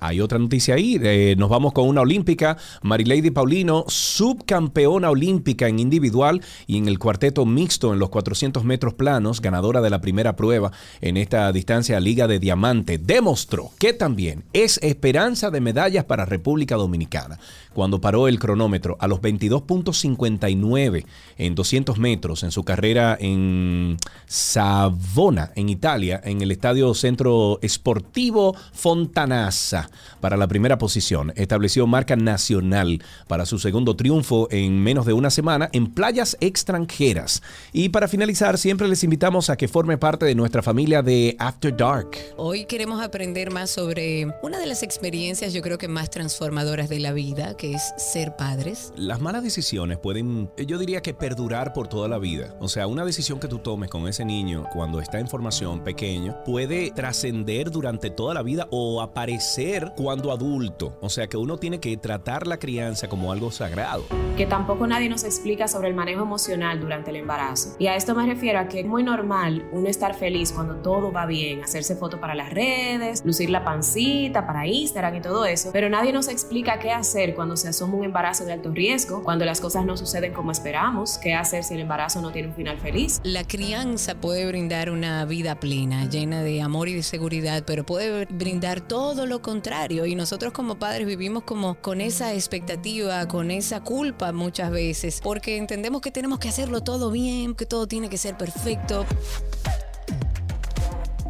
Hay 0.06 0.20
otra 0.20 0.38
noticia 0.38 0.74
ahí. 0.74 1.00
Eh, 1.02 1.34
nos 1.38 1.48
vamos 1.48 1.72
con 1.72 1.88
una 1.88 2.02
olímpica. 2.02 2.58
Marilady 2.82 3.30
Paulino, 3.30 3.86
subcampeona 3.88 5.08
olímpica 5.08 5.66
en 5.66 5.78
individual 5.78 6.42
y 6.66 6.76
en 6.76 6.88
el 6.88 6.98
cuarteto 6.98 7.46
mixto 7.46 7.90
en 7.94 7.98
los 7.98 8.10
400 8.10 8.64
metros 8.64 8.92
planos, 8.92 9.40
ganadora 9.40 9.80
de 9.80 9.88
la 9.88 10.02
primera 10.02 10.36
prueba 10.36 10.72
en 11.00 11.16
esta 11.16 11.50
distancia 11.52 12.00
Liga 12.00 12.26
de 12.26 12.38
Diamante, 12.38 12.98
demostró 12.98 13.70
que 13.78 13.94
también 13.94 14.44
es 14.52 14.78
esperanza 14.82 15.50
de 15.50 15.62
medallas 15.62 16.04
para 16.04 16.26
República 16.26 16.76
Dominicana. 16.76 17.38
Cuando 17.72 17.98
paró 17.98 18.28
el 18.28 18.38
cronómetro 18.38 18.98
a 19.00 19.08
los 19.08 19.22
22.59 19.22 21.06
en 21.38 21.54
200 21.54 21.98
metros 21.98 22.42
en 22.42 22.50
su 22.50 22.62
carrera 22.62 23.16
en 23.18 23.96
Savona, 24.26 25.50
en 25.56 25.70
Italia, 25.70 26.20
en 26.22 26.42
el 26.42 26.50
Estadio 26.50 26.92
Centro 26.92 27.58
Esportivo 27.62 28.54
Fontanassa 28.72 29.88
para 30.20 30.36
la 30.36 30.48
primera 30.48 30.78
posición. 30.78 31.32
Estableció 31.36 31.86
marca 31.86 32.16
nacional 32.16 33.02
para 33.28 33.46
su 33.46 33.58
segundo 33.58 33.96
triunfo 33.96 34.48
en 34.50 34.82
menos 34.82 35.06
de 35.06 35.12
una 35.12 35.30
semana 35.30 35.68
en 35.72 35.92
playas 35.92 36.36
extranjeras. 36.40 37.42
Y 37.72 37.90
para 37.90 38.08
finalizar, 38.08 38.58
siempre 38.58 38.88
les 38.88 39.04
invitamos 39.04 39.50
a 39.50 39.56
que 39.56 39.68
forme 39.68 39.98
parte 39.98 40.26
de 40.26 40.34
nuestra 40.34 40.62
familia 40.62 41.02
de 41.02 41.36
After 41.38 41.76
Dark. 41.76 42.10
Hoy 42.36 42.64
queremos 42.66 43.02
aprender 43.02 43.50
más 43.50 43.70
sobre 43.70 44.26
una 44.42 44.58
de 44.58 44.66
las 44.66 44.82
experiencias 44.82 45.14
yo 45.52 45.62
creo 45.62 45.78
que 45.78 45.88
más 45.88 46.10
transformadoras 46.10 46.88
de 46.88 47.00
la 47.00 47.12
vida, 47.12 47.56
que 47.56 47.72
es 47.72 47.94
ser 47.96 48.36
padres. 48.36 48.92
Las 48.96 49.20
malas 49.20 49.42
decisiones 49.42 49.98
pueden, 49.98 50.50
yo 50.66 50.78
diría 50.78 51.02
que 51.02 51.14
perdurar 51.14 51.72
por 51.72 51.88
toda 51.88 52.08
la 52.08 52.18
vida. 52.18 52.54
O 52.60 52.68
sea, 52.68 52.86
una 52.86 53.04
decisión 53.04 53.38
que 53.40 53.48
tú 53.48 53.58
tomes 53.58 53.90
con 53.90 54.08
ese 54.08 54.24
niño 54.24 54.66
cuando 54.72 55.00
está 55.00 55.18
en 55.18 55.28
formación 55.28 55.82
pequeño 55.84 56.36
puede 56.44 56.90
trascender 56.90 57.70
durante 57.70 58.10
toda 58.10 58.34
la 58.34 58.42
vida 58.42 58.66
o 58.70 59.00
aparecer 59.02 59.83
cuando 59.92 60.32
adulto. 60.32 60.96
O 61.00 61.08
sea 61.08 61.26
que 61.26 61.36
uno 61.36 61.58
tiene 61.58 61.80
que 61.80 61.96
tratar 61.96 62.46
la 62.46 62.58
crianza 62.58 63.08
como 63.08 63.32
algo 63.32 63.50
sagrado. 63.50 64.04
Que 64.36 64.46
tampoco 64.46 64.86
nadie 64.86 65.08
nos 65.08 65.24
explica 65.24 65.68
sobre 65.68 65.88
el 65.88 65.94
manejo 65.94 66.22
emocional 66.22 66.80
durante 66.80 67.10
el 67.10 67.16
embarazo. 67.16 67.76
Y 67.78 67.86
a 67.86 67.96
esto 67.96 68.14
me 68.14 68.26
refiero 68.26 68.58
a 68.58 68.68
que 68.68 68.80
es 68.80 68.86
muy 68.86 69.02
normal 69.02 69.68
uno 69.72 69.88
estar 69.88 70.14
feliz 70.14 70.52
cuando 70.52 70.76
todo 70.76 71.12
va 71.12 71.26
bien, 71.26 71.62
hacerse 71.62 71.96
fotos 71.96 72.20
para 72.20 72.34
las 72.34 72.50
redes, 72.50 73.24
lucir 73.24 73.50
la 73.50 73.64
pancita 73.64 74.46
para 74.46 74.66
Instagram 74.66 75.16
y 75.16 75.20
todo 75.20 75.44
eso, 75.44 75.70
pero 75.72 75.88
nadie 75.88 76.12
nos 76.12 76.28
explica 76.28 76.78
qué 76.78 76.90
hacer 76.90 77.34
cuando 77.34 77.56
se 77.56 77.68
asoma 77.68 77.94
un 77.94 78.04
embarazo 78.04 78.44
de 78.44 78.52
alto 78.52 78.70
riesgo, 78.70 79.22
cuando 79.22 79.44
las 79.44 79.60
cosas 79.60 79.84
no 79.84 79.96
suceden 79.96 80.32
como 80.32 80.50
esperamos, 80.50 81.18
qué 81.18 81.34
hacer 81.34 81.64
si 81.64 81.74
el 81.74 81.80
embarazo 81.80 82.20
no 82.20 82.32
tiene 82.32 82.48
un 82.48 82.54
final 82.54 82.78
feliz. 82.78 83.20
La 83.24 83.44
crianza 83.44 84.14
puede 84.14 84.46
brindar 84.46 84.90
una 84.90 85.24
vida 85.24 85.60
plena, 85.60 86.08
llena 86.08 86.42
de 86.42 86.62
amor 86.62 86.88
y 86.88 86.94
de 86.94 87.02
seguridad, 87.02 87.64
pero 87.66 87.84
puede 87.84 88.26
brindar 88.26 88.80
todo 88.80 89.26
lo 89.26 89.42
contrario 89.42 89.73
y 90.06 90.14
nosotros 90.14 90.52
como 90.52 90.76
padres 90.78 91.06
vivimos 91.06 91.42
como 91.42 91.74
con 91.74 92.00
esa 92.00 92.32
expectativa, 92.32 93.26
con 93.26 93.50
esa 93.50 93.80
culpa 93.80 94.32
muchas 94.32 94.70
veces, 94.70 95.20
porque 95.20 95.56
entendemos 95.56 96.00
que 96.00 96.12
tenemos 96.12 96.38
que 96.38 96.48
hacerlo 96.48 96.82
todo 96.82 97.10
bien, 97.10 97.54
que 97.54 97.66
todo 97.66 97.88
tiene 97.88 98.08
que 98.08 98.16
ser 98.16 98.36
perfecto. 98.36 99.04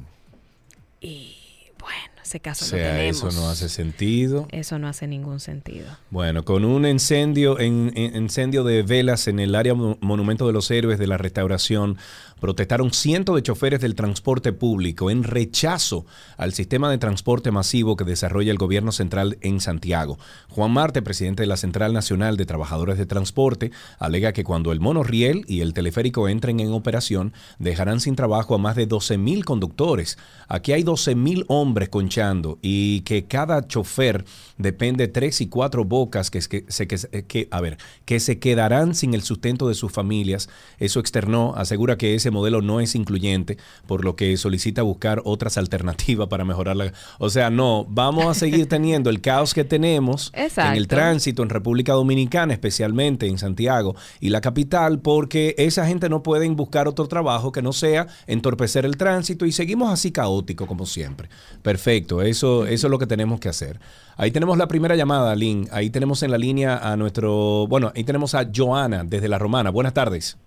Y 1.01 1.37
bueno, 1.79 2.23
ese 2.25 2.41
caso 2.41 2.65
o 2.65 2.69
sea, 2.69 3.05
Eso 3.05 3.31
no 3.31 3.49
hace 3.49 3.69
sentido. 3.69 4.49
Eso 4.51 4.79
no 4.79 4.89
hace 4.89 5.07
ningún 5.07 5.39
sentido. 5.39 5.87
Bueno, 6.11 6.45
con 6.45 6.65
un 6.65 6.87
incendio, 6.87 7.61
en, 7.61 7.93
incendio 7.95 8.65
de 8.65 8.83
velas 8.83 9.29
en 9.29 9.39
el 9.39 9.55
área 9.55 9.75
Monumento 9.75 10.47
de 10.47 10.55
los 10.55 10.71
Héroes 10.71 10.99
de 10.99 11.07
la 11.07 11.19
Restauración, 11.19 11.99
protestaron 12.41 12.93
cientos 12.93 13.37
de 13.37 13.43
choferes 13.43 13.81
del 13.81 13.95
transporte 13.95 14.53
público 14.53 15.11
en 15.11 15.25
rechazo 15.25 16.07
al 16.37 16.53
sistema 16.53 16.91
de 16.91 16.99
transporte 16.99 17.51
masivo 17.51 17.97
que 17.97 18.05
desarrolla 18.05 18.51
el 18.51 18.59
gobierno 18.59 18.93
central 18.93 19.39
en 19.41 19.61
Santiago. 19.61 20.19
Juan 20.49 20.73
Marte, 20.73 21.03
presidente 21.03 21.43
de 21.43 21.47
la 21.47 21.57
Central 21.57 21.93
Nacional 21.93 22.37
de 22.37 22.47
Trabajadores 22.47 22.99
de 22.99 23.07
Transporte, 23.07 23.71
alega 23.99 24.33
que 24.33 24.45
cuando 24.45 24.73
el 24.73 24.81
monorriel 24.81 25.45
y 25.49 25.61
el 25.61 25.75
teleférico 25.75 26.29
entren 26.29 26.61
en 26.61 26.73
operación, 26.73 27.33
dejarán 27.59 28.01
sin 28.01 28.17
trabajo 28.17 28.55
a 28.55 28.59
más 28.59 28.77
de 28.77 28.89
12.000 28.89 29.45
conductores. 29.45 30.19
Aquí 30.49 30.73
hay 30.73 30.83
12.000 30.83 31.45
hombres 31.49 31.89
conchando 31.89 32.59
y 32.63 33.01
que 33.03 33.25
cada 33.25 33.67
chofer 33.67 34.25
depende 34.59 35.09
tres 35.09 35.41
y 35.41 35.49
cuatro 35.49 35.85
bocas 35.85 36.31
que, 36.31 36.41
que, 36.41 37.25
que, 37.27 37.49
a 37.51 37.61
ver, 37.61 37.79
que 38.05 38.21
se 38.21 38.39
quedarán 38.39 38.95
sin 38.95 39.15
el 39.15 39.23
sustento 39.23 39.69
de 39.69 39.75
sus 39.75 39.93
familias. 39.93 40.49
Eso 40.79 41.01
externó, 41.01 41.55
asegura 41.57 41.97
que 41.97 42.15
ese 42.25 42.31
modelo 42.31 42.61
no 42.63 42.81
es 42.81 42.95
incluyente, 42.95 43.57
por 43.87 44.05
lo 44.05 44.17
que 44.17 44.37
solicita 44.37 44.83
buscar 44.83 45.23
otras 45.25 45.57
alternativas 45.59 46.29
para 46.29 46.45
mejorarla. 46.45 46.93
O 47.19 47.31
sea, 47.31 47.51
no, 47.51 47.87
vamos 47.89 48.27
a 48.27 48.35
seguir 48.35 48.69
teniendo 48.69 49.11
el 49.11 49.21
caos 49.21 49.55
que 49.55 49.65
tenemos 49.65 50.33
en 50.35 50.75
el 50.75 50.89
tránsito 50.89 51.43
en 51.43 51.51
República 51.51 51.93
Dominicana, 51.93 52.53
especialmente 52.53 53.27
en 53.27 53.39
Santiago 53.39 53.95
y 54.21 54.31
la 54.31 54.41
capital, 54.41 55.01
porque 55.01 55.55
esa 55.59 55.87
gente 55.87 56.09
no 56.09 56.23
puede 56.23 56.49
buscar 56.49 56.89
otro 56.89 57.07
trabajo 57.07 57.53
que 57.53 57.63
no 57.63 57.73
sea 57.73 58.07
entorpecer 58.27 58.85
el 58.85 58.97
tránsito 58.97 59.47
y 59.47 59.53
seguimos 59.53 59.93
así 59.93 60.13
caótico 60.13 60.67
como 60.67 60.85
siempre. 60.85 61.29
Perfecto. 61.63 61.85
Perfecto, 61.85 62.23
eso, 62.23 62.67
eso 62.67 62.87
es 62.87 62.91
lo 62.91 62.99
que 62.99 63.07
tenemos 63.07 63.41
que 63.41 63.51
hacer. 63.51 63.79
Ahí 64.17 64.31
tenemos 64.31 64.57
la 64.57 64.67
primera 64.67 64.97
llamada, 64.97 65.35
Lynn. 65.37 65.69
Ahí 65.71 65.91
tenemos 65.91 66.23
en 66.23 66.31
la 66.31 66.39
línea 66.39 66.79
a 66.79 66.97
nuestro, 66.97 67.67
bueno, 67.67 67.93
ahí 67.95 68.05
tenemos 68.05 68.35
a 68.35 68.49
Joana 68.55 69.05
desde 69.05 69.29
La 69.29 69.39
Romana. 69.39 69.69
Buenas 69.69 69.93
tardes. 69.93 70.39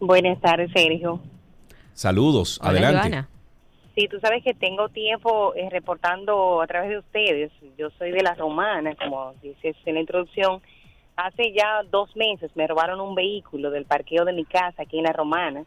Buenas 0.00 0.40
tardes, 0.40 0.70
Sergio. 0.74 1.20
Saludos, 1.92 2.58
Hola, 2.60 2.70
adelante. 2.70 2.98
Joana. 3.00 3.28
Sí, 3.94 4.08
tú 4.08 4.18
sabes 4.20 4.42
que 4.42 4.54
tengo 4.54 4.88
tiempo 4.88 5.54
eh, 5.54 5.68
reportando 5.70 6.60
a 6.60 6.66
través 6.66 6.90
de 6.90 6.98
ustedes. 6.98 7.52
Yo 7.78 7.90
soy 7.98 8.10
de 8.10 8.22
la 8.22 8.34
Romana, 8.34 8.96
como 8.96 9.34
dices 9.42 9.76
en 9.84 9.94
la 9.94 10.00
introducción. 10.00 10.60
Hace 11.16 11.52
ya 11.52 11.82
dos 11.90 12.14
meses 12.16 12.50
me 12.56 12.66
robaron 12.66 13.00
un 13.00 13.14
vehículo 13.14 13.70
del 13.70 13.84
parqueo 13.84 14.24
de 14.24 14.32
mi 14.32 14.44
casa 14.44 14.82
aquí 14.82 14.98
en 14.98 15.04
la 15.04 15.12
Romana. 15.12 15.64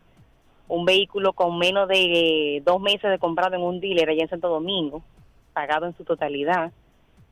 Un 0.67 0.83
vehículo 0.83 1.31
con 1.31 1.57
menos 1.57 1.87
de 1.87 2.61
dos 2.65 2.81
meses 2.81 3.09
de 3.09 3.17
comprado 3.17 3.55
en 3.55 3.61
un 3.61 3.79
dealer 3.79 4.09
allá 4.09 4.23
en 4.23 4.29
Santo 4.29 4.49
Domingo, 4.49 5.01
pagado 5.53 5.85
en 5.85 5.95
su 5.95 6.03
totalidad. 6.03 6.73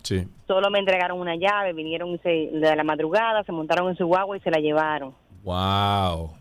Sí. 0.01 0.25
Solo 0.47 0.69
me 0.69 0.79
entregaron 0.79 1.19
una 1.19 1.35
llave, 1.35 1.73
vinieron 1.73 2.11
y 2.11 2.17
se- 2.19 2.49
de 2.53 2.73
la 2.77 2.83
madrugada, 2.85 3.43
se 3.43 3.51
montaron 3.51 3.89
en 3.89 3.97
su 3.97 4.05
guagua 4.05 4.37
y 4.37 4.39
se 4.39 4.51
la 4.51 4.59
llevaron. 4.59 5.13
Wow. 5.43 6.31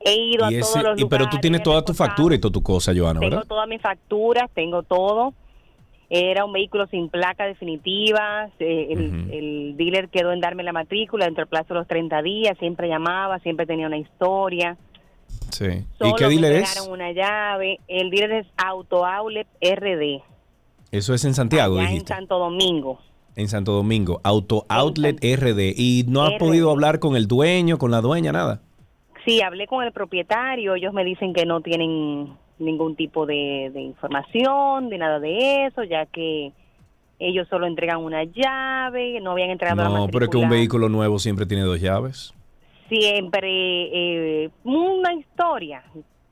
He 0.00 0.14
ido 0.16 0.44
a 0.44 0.52
Y 0.52 0.60
todos 0.60 0.76
ese- 0.76 0.82
los 0.82 1.00
y- 1.00 1.04
pero 1.04 1.24
tú 1.24 1.30
lugares, 1.30 1.40
tienes 1.40 1.62
toda 1.62 1.84
tu 1.84 1.92
factura 1.94 2.34
y 2.34 2.38
toda 2.38 2.52
tu 2.52 2.62
cosa, 2.62 2.92
Joana, 2.96 3.20
Tengo 3.20 3.36
¿verdad? 3.36 3.48
todas 3.48 3.68
mis 3.68 3.80
facturas, 3.82 4.48
tengo 4.54 4.82
todo. 4.82 5.34
Era 6.10 6.44
un 6.46 6.52
vehículo 6.54 6.86
sin 6.86 7.10
placa 7.10 7.44
definitiva. 7.44 8.48
el, 8.58 9.28
el 9.30 9.74
dealer 9.76 10.08
quedó 10.08 10.32
en 10.32 10.40
darme 10.40 10.62
la 10.62 10.72
matrícula 10.72 11.26
dentro 11.26 11.42
del 11.42 11.48
plazo 11.48 11.74
de 11.74 11.80
los 11.80 11.86
30 11.88 12.22
días. 12.22 12.56
Siempre 12.58 12.88
llamaba, 12.88 13.38
siempre 13.40 13.66
tenía 13.66 13.86
una 13.86 13.98
historia. 13.98 14.76
Sí. 15.50 15.64
¿Y 15.66 16.14
qué 16.14 16.24
me 16.24 16.30
dealer 16.30 16.52
entregaron 16.56 16.84
es? 16.84 16.88
una 16.88 17.12
llave. 17.12 17.78
El 17.88 18.08
dealer 18.10 18.32
es 18.32 18.46
Auto 18.56 19.04
Outlet 19.04 19.46
RD, 19.60 20.22
Eso 20.92 21.12
es 21.12 21.24
en 21.26 21.34
Santiago, 21.34 21.74
allá 21.76 21.84
en 21.88 21.90
dijiste. 21.94 22.14
Santo 22.14 22.38
Domingo. 22.38 23.00
En 23.36 23.48
Santo 23.48 23.72
Domingo. 23.72 24.20
Auto 24.24 24.64
Outlet 24.70 25.18
RD. 25.22 25.74
¿Y 25.76 26.04
no 26.08 26.22
has 26.22 26.32
RD. 26.34 26.38
podido 26.38 26.70
hablar 26.70 26.98
con 27.00 27.16
el 27.16 27.26
dueño, 27.28 27.76
con 27.78 27.90
la 27.90 28.00
dueña, 28.00 28.32
nada? 28.32 28.62
Sí, 29.28 29.42
hablé 29.42 29.66
con 29.66 29.84
el 29.84 29.92
propietario. 29.92 30.74
Ellos 30.74 30.92
me 30.94 31.04
dicen 31.04 31.34
que 31.34 31.44
no 31.44 31.60
tienen 31.60 32.28
ningún 32.58 32.96
tipo 32.96 33.26
de, 33.26 33.70
de 33.72 33.82
información, 33.82 34.88
de 34.88 34.98
nada 34.98 35.20
de 35.20 35.66
eso, 35.66 35.84
ya 35.84 36.06
que 36.06 36.52
ellos 37.18 37.46
solo 37.48 37.66
entregan 37.66 37.98
una 37.98 38.24
llave, 38.24 39.20
no 39.20 39.32
habían 39.32 39.50
entregado 39.50 39.82
la 39.82 39.88
No, 39.90 40.08
pero 40.08 40.24
es 40.24 40.30
que 40.30 40.36
un 40.36 40.48
vehículo 40.48 40.88
nuevo 40.88 41.18
siempre 41.18 41.46
tiene 41.46 41.64
dos 41.64 41.80
llaves. 41.80 42.32
siempre 42.88 43.48
eh, 44.44 44.50
una 44.64 45.12
historia. 45.12 45.82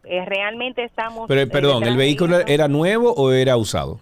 Eh, 0.05 0.25
realmente 0.25 0.85
estamos. 0.85 1.27
Pero, 1.27 1.41
eh, 1.41 1.47
perdón, 1.49 1.83
¿el 1.85 1.97
vehículo 1.97 2.39
era 2.47 2.69
nuevo 2.69 3.13
o 3.13 3.33
era 3.33 3.57
usado? 3.57 4.01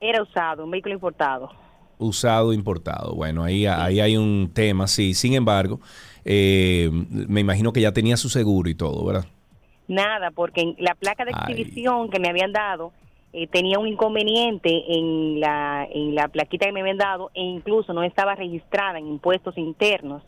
era 0.00 0.20
usado, 0.22 0.64
un 0.64 0.70
vehículo 0.70 0.94
importado. 0.94 1.50
Usado, 1.96 2.52
importado. 2.52 3.14
Bueno, 3.14 3.42
ahí, 3.42 3.64
ahí 3.66 4.00
hay 4.00 4.16
un 4.18 4.50
tema, 4.52 4.86
sí. 4.86 5.14
Sin 5.14 5.32
embargo, 5.32 5.80
eh, 6.24 6.90
me 7.10 7.40
imagino 7.40 7.72
que 7.72 7.80
ya 7.80 7.92
tenía 7.92 8.16
su 8.16 8.28
seguro 8.28 8.68
y 8.68 8.74
todo, 8.74 9.04
¿verdad? 9.04 9.26
Nada, 9.88 10.30
porque 10.30 10.62
en 10.62 10.76
la 10.78 10.94
placa 10.94 11.24
de 11.24 11.32
Ay. 11.34 11.52
exhibición 11.52 12.10
que 12.10 12.18
me 12.18 12.28
habían 12.28 12.52
dado 12.52 12.92
eh, 13.34 13.46
tenía 13.48 13.78
un 13.78 13.88
inconveniente 13.88 14.70
en 14.96 15.40
la, 15.40 15.86
en 15.90 16.14
la 16.14 16.28
plaquita 16.28 16.66
que 16.66 16.72
me 16.72 16.80
habían 16.80 16.98
dado 16.98 17.30
e 17.34 17.42
incluso 17.42 17.92
no 17.92 18.02
estaba 18.04 18.34
registrada 18.36 18.98
en 18.98 19.08
impuestos 19.08 19.58
internos. 19.58 20.22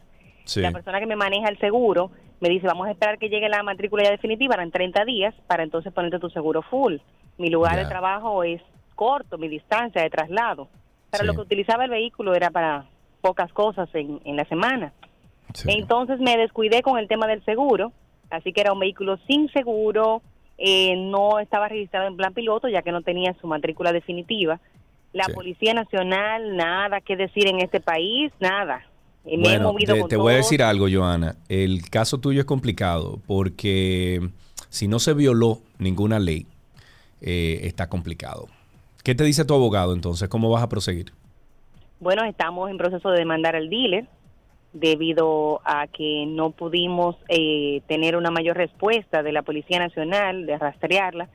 Sí. 0.45 0.61
La 0.61 0.73
persona 0.73 0.99
que 1.01 1.07
me 1.07 1.17
maneja 1.17 1.49
el 1.49 1.59
seguro 1.59 2.11
me 2.41 2.49
dice, 2.49 2.67
vamos 2.67 2.87
a 2.89 2.91
esperar 2.91 3.19
que 3.19 3.29
llegue 3.29 3.49
la 3.49 3.63
matrícula 3.63 4.03
ya 4.05 4.11
definitiva, 4.11 4.55
eran 4.55 4.71
30 4.71 5.05
días, 5.05 5.35
para 5.47 5.63
entonces 5.63 5.93
ponerte 5.93 6.19
tu 6.19 6.29
seguro 6.31 6.63
full. 6.63 6.97
Mi 7.39 7.49
lugar 7.49 7.77
de 7.77 7.87
trabajo 7.87 8.43
es 8.45 8.61
corto, 8.95 9.39
mi 9.39 9.49
distancia 9.49 10.03
de 10.03 10.11
traslado. 10.11 10.69
Para 11.11 11.23
Sí. 11.23 11.27
lo 11.29 11.35
que 11.35 11.41
utilizaba 11.43 11.85
el 11.85 11.91
vehículo 11.91 12.35
era 12.35 12.51
para 12.51 12.87
pocas 13.23 13.53
cosas 13.53 13.89
en, 13.95 14.21
en 14.25 14.37
la 14.37 14.45
semana. 14.47 14.93
Sí. 15.57 15.69
Entonces 15.71 16.21
me 16.21 16.37
descuidé 16.37 16.83
con 16.83 16.99
el 16.99 17.09
tema 17.09 17.27
del 17.27 17.45
seguro, 17.45 17.93
así 18.31 18.53
que 18.53 18.61
era 18.61 18.73
un 18.73 18.79
vehículo 18.81 19.19
sin 19.27 19.49
seguro, 19.53 20.23
eh, 20.59 20.95
no 20.97 21.39
estaba 21.39 21.69
registrado 21.69 22.07
en 22.09 22.17
plan 22.17 22.33
piloto 22.35 22.69
ya 22.69 22.83
que 22.83 22.93
no 22.93 23.03
tenía 23.03 23.35
su 23.41 23.47
matrícula 23.47 23.93
definitiva. 23.93 24.61
La 25.13 25.25
Sí. 25.25 25.33
Policía 25.33 25.73
Nacional, 25.75 26.57
nada 26.57 27.01
que 27.01 27.17
decir 27.17 27.47
en 27.49 27.61
este 27.61 27.81
país, 27.81 28.33
nada. 28.41 28.85
Eh, 29.25 29.37
me 29.39 29.49
he 29.49 29.51
Bueno, 29.59 29.73
movido 29.73 29.95
te, 29.95 30.01
con 30.01 30.09
te 30.11 30.17
voy 30.17 30.35
a 30.35 30.37
decir 30.37 30.63
algo, 30.63 30.87
Joana. 30.91 31.37
El 31.49 31.89
caso 31.91 32.19
tuyo 32.21 32.41
es 32.41 32.47
complicado 32.47 33.19
porque 33.27 34.21
si 34.69 34.89
no 34.89 34.99
se 34.99 35.15
violó 35.15 35.59
ninguna 35.79 36.19
ley, 36.19 36.47
eh, 37.23 37.61
está 37.63 37.89
complicado. 37.89 38.47
¿Qué 39.03 39.15
te 39.15 39.25
dice 39.25 39.45
tu 39.45 39.55
abogado 39.55 39.95
entonces? 39.95 40.29
¿Cómo 40.29 40.51
vas 40.51 40.63
a 40.63 40.69
proseguir? 40.69 41.13
Bueno, 42.01 42.25
estamos 42.25 42.69
en 42.71 42.77
proceso 42.77 43.11
de 43.11 43.19
demandar 43.21 43.57
al 43.57 43.71
dealer 43.71 44.07
debido 44.73 45.61
a 45.65 45.87
que 45.87 46.27
no 46.27 46.51
pudimos 46.51 47.17
eh, 47.29 47.81
tener 47.87 48.17
una 48.17 48.31
mayor 48.31 48.57
respuesta 48.57 49.23
de 49.23 49.33
la 49.33 49.43
Policía 49.43 49.79
Nacional, 49.79 50.47
de 50.47 50.59
rastrearla, 50.59 51.29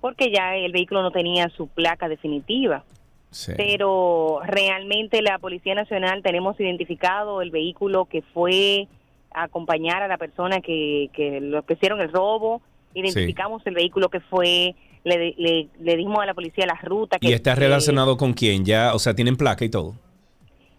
porque 0.00 0.30
ya 0.30 0.56
el 0.56 0.72
vehículo 0.72 1.02
no 1.02 1.10
tenía 1.10 1.48
su 1.50 1.68
placa 1.68 2.08
definitiva. 2.08 2.84
Sí. 3.30 3.52
Pero 3.56 4.40
realmente 4.44 5.22
la 5.22 5.38
Policía 5.38 5.74
Nacional 5.74 6.22
tenemos 6.22 6.60
identificado 6.60 7.40
el 7.40 7.50
vehículo 7.50 8.04
que 8.04 8.20
fue 8.20 8.88
a 9.32 9.44
acompañar 9.44 10.02
a 10.02 10.08
la 10.08 10.18
persona 10.18 10.60
que, 10.60 11.08
que 11.14 11.40
lo 11.40 11.62
que 11.62 11.74
hicieron 11.74 12.00
el 12.02 12.12
robo, 12.12 12.60
identificamos 12.94 13.66
el 13.66 13.74
vehículo 13.74 14.10
que 14.10 14.20
fue, 14.20 14.74
le, 15.04 15.34
le, 15.38 15.68
le 15.80 15.96
dimos 15.96 16.18
a 16.20 16.26
la 16.26 16.34
policía 16.34 16.66
la 16.66 16.78
ruta. 16.82 17.18
Que, 17.18 17.28
¿Y 17.28 17.32
está 17.32 17.54
relacionado 17.54 18.18
con 18.18 18.34
quién? 18.34 18.66
Ya, 18.66 18.94
o 18.94 18.98
sea, 18.98 19.14
tienen 19.14 19.36
placa 19.36 19.64
y 19.64 19.70
todo. 19.70 19.94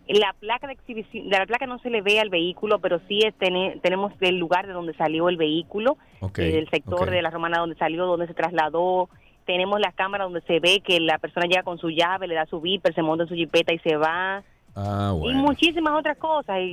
La 0.08 0.34
placa 0.40 0.68
de 0.68 0.74
exhibición, 0.74 1.30
de 1.30 1.38
la 1.40 1.46
placa 1.46 1.66
no 1.66 1.80
se 1.80 1.90
le 1.90 2.02
ve 2.02 2.20
al 2.20 2.30
vehículo, 2.30 2.80
pero 2.80 3.00
sí 3.08 3.20
es 3.26 3.34
tener- 3.36 3.80
tenemos 3.80 4.12
el 4.20 4.38
lugar 4.38 4.68
de 4.68 4.74
donde 4.74 4.94
salió 4.96 5.30
el 5.30 5.38
vehículo, 5.38 5.98
eh, 6.22 6.58
el 6.60 6.70
sector 6.70 7.10
de 7.10 7.22
la 7.22 7.30
romana 7.30 7.60
donde 7.60 7.76
salió, 7.78 8.06
donde 8.06 8.28
se 8.28 8.34
trasladó. 8.34 9.10
Tenemos 9.46 9.80
la 9.80 9.92
cámara 9.92 10.24
donde 10.26 10.42
se 10.42 10.60
ve 10.60 10.82
que 10.82 11.00
la 11.00 11.18
persona 11.20 11.46
llega 11.48 11.64
con 11.64 11.78
su 11.78 11.90
llave, 11.90 12.28
le 12.28 12.36
da 12.36 12.46
su 12.46 12.60
viper, 12.62 12.94
se 12.94 13.02
monta 13.02 13.24
en 13.24 13.30
su 13.30 13.36
jipeta 13.36 13.74
y 13.74 13.80
se 13.80 13.96
va. 13.98 14.44
Ah, 14.76 15.14
Y 15.16 15.20
bueno. 15.20 15.40
muchísimas 15.42 15.94
otras 16.00 16.18
cosas. 16.18 16.60
Y, 16.62 16.64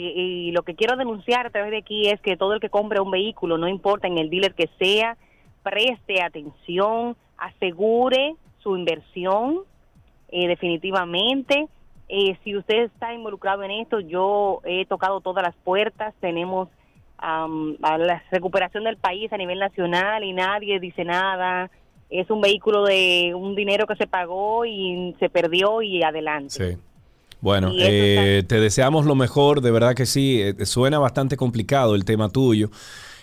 y 0.49 0.51
lo 0.53 0.63
que 0.63 0.75
quiero 0.75 0.97
denunciar 0.97 1.47
a 1.47 1.51
través 1.51 1.71
de 1.71 1.79
aquí 1.79 2.09
es 2.09 2.21
que 2.21 2.37
todo 2.37 2.55
el 2.55 2.61
que 2.61 2.71
compre 2.71 3.01
un 3.01 3.11
vehículo, 3.11 3.59
no 3.59 3.69
importa 3.69 4.07
en 4.09 4.19
el 4.19 4.31
dealer 4.31 4.55
que 4.55 4.69
sea, 4.79 5.17
preste 5.63 6.23
atención, 6.23 7.17
asegure 7.37 8.35
su 8.63 8.77
inversión 8.77 9.61
eh, 10.33 10.47
definitivamente. 10.49 11.67
Eh, 12.13 12.37
si 12.43 12.57
usted 12.57 12.85
está 12.85 13.15
involucrado 13.15 13.63
en 13.63 13.71
esto, 13.71 14.01
yo 14.01 14.61
he 14.65 14.85
tocado 14.87 15.21
todas 15.21 15.45
las 15.45 15.55
puertas, 15.63 16.13
tenemos 16.21 16.69
am, 17.19 17.77
a 17.83 17.99
la 17.99 18.23
recuperación 18.33 18.83
del 18.83 18.97
país 18.97 19.33
a 19.33 19.37
nivel 19.37 19.61
nacional 19.61 20.25
y 20.25 20.33
nadie 20.33 20.81
dice 20.81 21.05
nada. 21.05 21.71
Es 22.11 22.29
un 22.29 22.41
vehículo 22.41 22.85
de 22.85 23.33
un 23.37 23.55
dinero 23.55 23.87
que 23.87 23.95
se 23.95 24.09
pagó 24.09 24.65
y 24.65 25.15
se 25.21 25.29
perdió 25.29 25.83
y 25.83 26.03
adelante. 26.03 26.51
Sí. 26.51 26.79
Bueno, 27.41 27.71
eh, 27.79 28.43
te 28.47 28.61
deseamos 28.61 29.07
lo 29.07 29.15
mejor, 29.15 29.61
de 29.61 29.71
verdad 29.71 29.95
que 29.95 30.05
sí. 30.05 30.43
eh, 30.43 30.67
suena 30.67 30.99
bastante 30.99 31.37
complicado 31.37 31.95
el 31.95 32.05
tema 32.05 32.29
tuyo. 32.29 32.71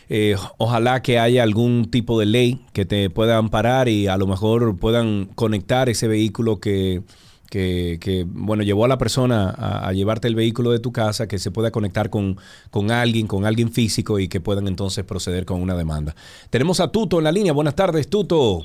Eh, 0.09 0.38
ojalá 0.57 1.01
que 1.01 1.19
haya 1.19 1.43
algún 1.43 1.91
tipo 1.91 2.17
de 2.17 2.25
ley 2.25 2.61
que 2.71 2.85
te 2.85 3.09
pueda 3.09 3.38
amparar 3.38 3.89
y 3.89 4.07
a 4.07 4.15
lo 4.15 4.25
mejor 4.25 4.77
puedan 4.79 5.25
conectar 5.35 5.89
ese 5.89 6.07
vehículo 6.07 6.61
que, 6.61 7.01
que, 7.49 7.97
que, 8.01 8.25
bueno, 8.27 8.63
llevó 8.63 8.85
a 8.85 8.87
la 8.87 8.97
persona 8.97 9.49
a, 9.49 9.87
a 9.87 9.93
llevarte 9.93 10.27
el 10.27 10.35
vehículo 10.35 10.71
de 10.71 10.79
tu 10.79 10.91
casa, 10.91 11.27
que 11.27 11.39
se 11.39 11.51
pueda 11.51 11.71
conectar 11.71 12.09
con, 12.09 12.37
con 12.69 12.91
alguien, 12.91 13.27
con 13.27 13.45
alguien 13.45 13.71
físico 13.71 14.19
y 14.19 14.27
que 14.27 14.39
puedan 14.39 14.67
entonces 14.67 15.03
proceder 15.05 15.45
con 15.45 15.61
una 15.61 15.75
demanda. 15.75 16.15
Tenemos 16.49 16.79
a 16.79 16.91
Tuto 16.91 17.17
en 17.17 17.23
la 17.23 17.31
línea. 17.31 17.53
Buenas 17.53 17.75
tardes, 17.75 18.09
Tuto. 18.09 18.61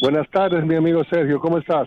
Buenas 0.00 0.28
tardes, 0.30 0.64
mi 0.64 0.76
amigo 0.76 1.02
Sergio, 1.10 1.38
¿cómo 1.40 1.58
estás? 1.58 1.86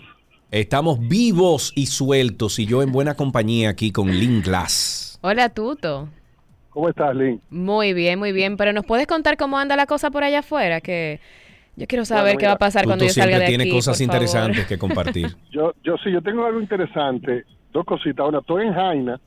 Estamos 0.52 1.00
vivos 1.00 1.74
y 1.76 1.88
sueltos 1.88 2.60
y 2.60 2.68
yo 2.68 2.84
en 2.84 2.92
buena 2.92 3.16
compañía 3.16 3.70
aquí 3.70 3.92
con 3.92 4.08
Link 4.12 4.46
Glass. 4.46 5.18
Hola, 5.22 5.50
Tuto. 5.50 6.10
¿Cómo 6.70 6.90
estás, 6.90 7.16
Lynn? 7.16 7.42
Muy 7.50 7.94
bien, 7.94 8.20
muy 8.20 8.32
bien. 8.32 8.58
Pero 8.58 8.74
¿nos 8.74 8.86
puedes 8.86 9.08
contar 9.08 9.38
cómo 9.38 9.58
anda 9.58 9.76
la 9.76 9.86
cosa 9.86 10.12
por 10.12 10.24
allá 10.24 10.40
afuera? 10.40 10.82
Que 10.82 11.20
yo 11.76 11.88
quiero 11.88 12.06
saber 12.06 12.24
Bueno, 12.36 12.40
qué 12.40 12.46
va 12.48 12.52
a 12.54 12.58
pasar 12.58 12.86
cuando 12.86 13.06
yo 13.06 13.12
salga 13.12 13.40
de 13.40 13.46
tiene 13.48 13.64
aquí. 13.64 13.72
cosas 13.72 13.98
por 13.98 14.06
favor. 14.08 14.16
interesantes 14.22 14.68
que 14.68 14.78
compartir. 14.78 15.28
Yo, 15.52 15.74
yo 15.84 15.96
sí, 16.04 16.12
yo 16.12 16.22
tengo 16.22 16.46
algo 16.46 16.60
interesante, 16.62 17.46
dos 17.72 17.86
cositas. 17.86 18.28
Una, 18.28 18.40
estoy 18.40 18.68
en 18.68 18.74
Jaina 18.74 19.20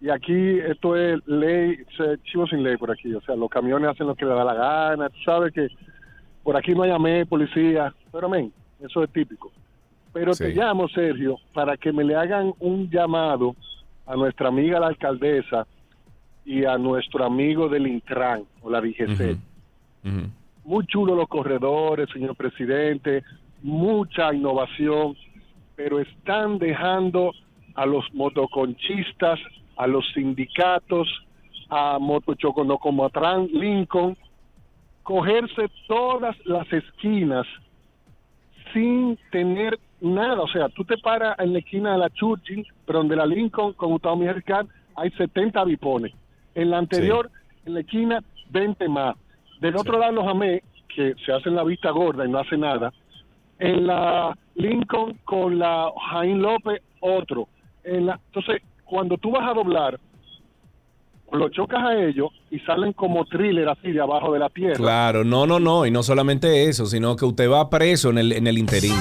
y 0.00 0.08
aquí 0.10 0.58
esto 0.60 0.96
es 0.96 1.20
ley, 1.26 1.76
chivo 2.24 2.46
sin 2.46 2.62
ley 2.62 2.76
por 2.76 2.90
aquí. 2.90 3.12
O 3.14 3.20
sea, 3.22 3.34
los 3.36 3.48
camiones 3.50 3.90
hacen 3.90 4.06
lo 4.06 4.14
que 4.14 4.24
les 4.24 4.34
da 4.34 4.44
la 4.44 4.54
gana. 4.54 5.08
Tú 5.10 5.18
sabes 5.24 5.52
que 5.52 5.68
por 6.42 6.56
aquí 6.56 6.72
no 6.72 6.82
hay 6.82 6.90
AME, 6.90 7.26
policía, 7.26 7.92
pero 8.12 8.28
men, 8.28 8.52
eso 8.82 9.02
es 9.04 9.10
típico. 9.12 9.50
Pero 10.12 10.32
te 10.34 10.52
Sí. 10.52 10.58
llamo, 10.58 10.88
Sergio, 10.88 11.36
para 11.54 11.76
que 11.76 11.92
me 11.92 12.02
le 12.04 12.16
hagan 12.16 12.52
un 12.58 12.90
llamado 12.90 13.54
a 14.06 14.16
nuestra 14.16 14.48
amiga 14.48 14.80
la 14.80 14.88
alcaldesa 14.88 15.66
y 16.44 16.64
a 16.64 16.76
nuestro 16.78 17.24
amigo 17.24 17.68
del 17.68 17.86
Intran 17.86 18.42
o 18.62 18.70
la 18.70 18.80
DGC. 18.80 19.36
Ujú. 20.04 20.26
Muy 20.70 20.86
chulo 20.86 21.16
los 21.16 21.26
corredores, 21.26 22.08
señor 22.12 22.36
presidente, 22.36 23.24
mucha 23.60 24.32
innovación, 24.32 25.16
pero 25.74 25.98
están 25.98 26.58
dejando 26.58 27.32
a 27.74 27.86
los 27.86 28.04
motoconchistas, 28.14 29.40
a 29.76 29.88
los 29.88 30.04
sindicatos, 30.14 31.08
a 31.70 31.98
Motochoconocomatrán, 31.98 33.48
Lincoln, 33.52 34.16
cogerse 35.02 35.68
todas 35.88 36.36
las 36.44 36.72
esquinas 36.72 37.48
sin 38.72 39.18
tener 39.32 39.76
nada. 40.00 40.40
O 40.40 40.48
sea, 40.48 40.68
tú 40.68 40.84
te 40.84 40.98
paras 40.98 41.36
en 41.40 41.52
la 41.52 41.58
esquina 41.58 41.92
de 41.94 41.98
la 41.98 42.10
Churchill, 42.10 42.64
pero 42.86 43.00
donde 43.00 43.16
la 43.16 43.26
Lincoln 43.26 43.72
con 43.72 43.90
Gustavo 43.90 44.18
Miguel 44.18 44.44
Car 44.44 44.66
hay 44.94 45.10
70 45.10 45.64
bipones. 45.64 46.12
En 46.54 46.70
la 46.70 46.78
anterior, 46.78 47.28
en 47.66 47.74
la 47.74 47.80
esquina, 47.80 48.22
20 48.50 48.88
más. 48.88 49.16
Del 49.60 49.76
otro 49.76 49.98
lado, 49.98 50.12
los 50.12 50.26
AME, 50.26 50.62
que 50.94 51.14
se 51.24 51.32
hacen 51.32 51.54
la 51.54 51.64
vista 51.64 51.90
gorda 51.90 52.26
y 52.26 52.30
no 52.30 52.38
hace 52.38 52.56
nada. 52.56 52.92
En 53.58 53.86
la 53.86 54.36
Lincoln 54.54 55.18
con 55.24 55.58
la 55.58 55.90
Jaín 56.10 56.40
López, 56.40 56.82
otro. 57.00 57.48
En 57.84 58.06
la, 58.06 58.18
entonces, 58.26 58.62
cuando 58.84 59.16
tú 59.18 59.30
vas 59.32 59.48
a 59.48 59.54
doblar, 59.54 60.00
lo 61.32 61.48
chocas 61.50 61.80
a 61.80 61.94
ellos 61.94 62.30
y 62.50 62.58
salen 62.60 62.92
como 62.92 63.24
thriller 63.24 63.68
así 63.68 63.92
de 63.92 64.00
abajo 64.00 64.32
de 64.32 64.38
la 64.38 64.48
tierra. 64.48 64.76
Claro, 64.76 65.24
no, 65.24 65.46
no, 65.46 65.60
no. 65.60 65.86
Y 65.86 65.90
no 65.90 66.02
solamente 66.02 66.68
eso, 66.68 66.86
sino 66.86 67.14
que 67.16 67.24
usted 67.24 67.50
va 67.50 67.70
preso 67.70 68.10
en 68.10 68.18
el, 68.18 68.32
en 68.32 68.46
el 68.46 68.58
interín. 68.58 68.96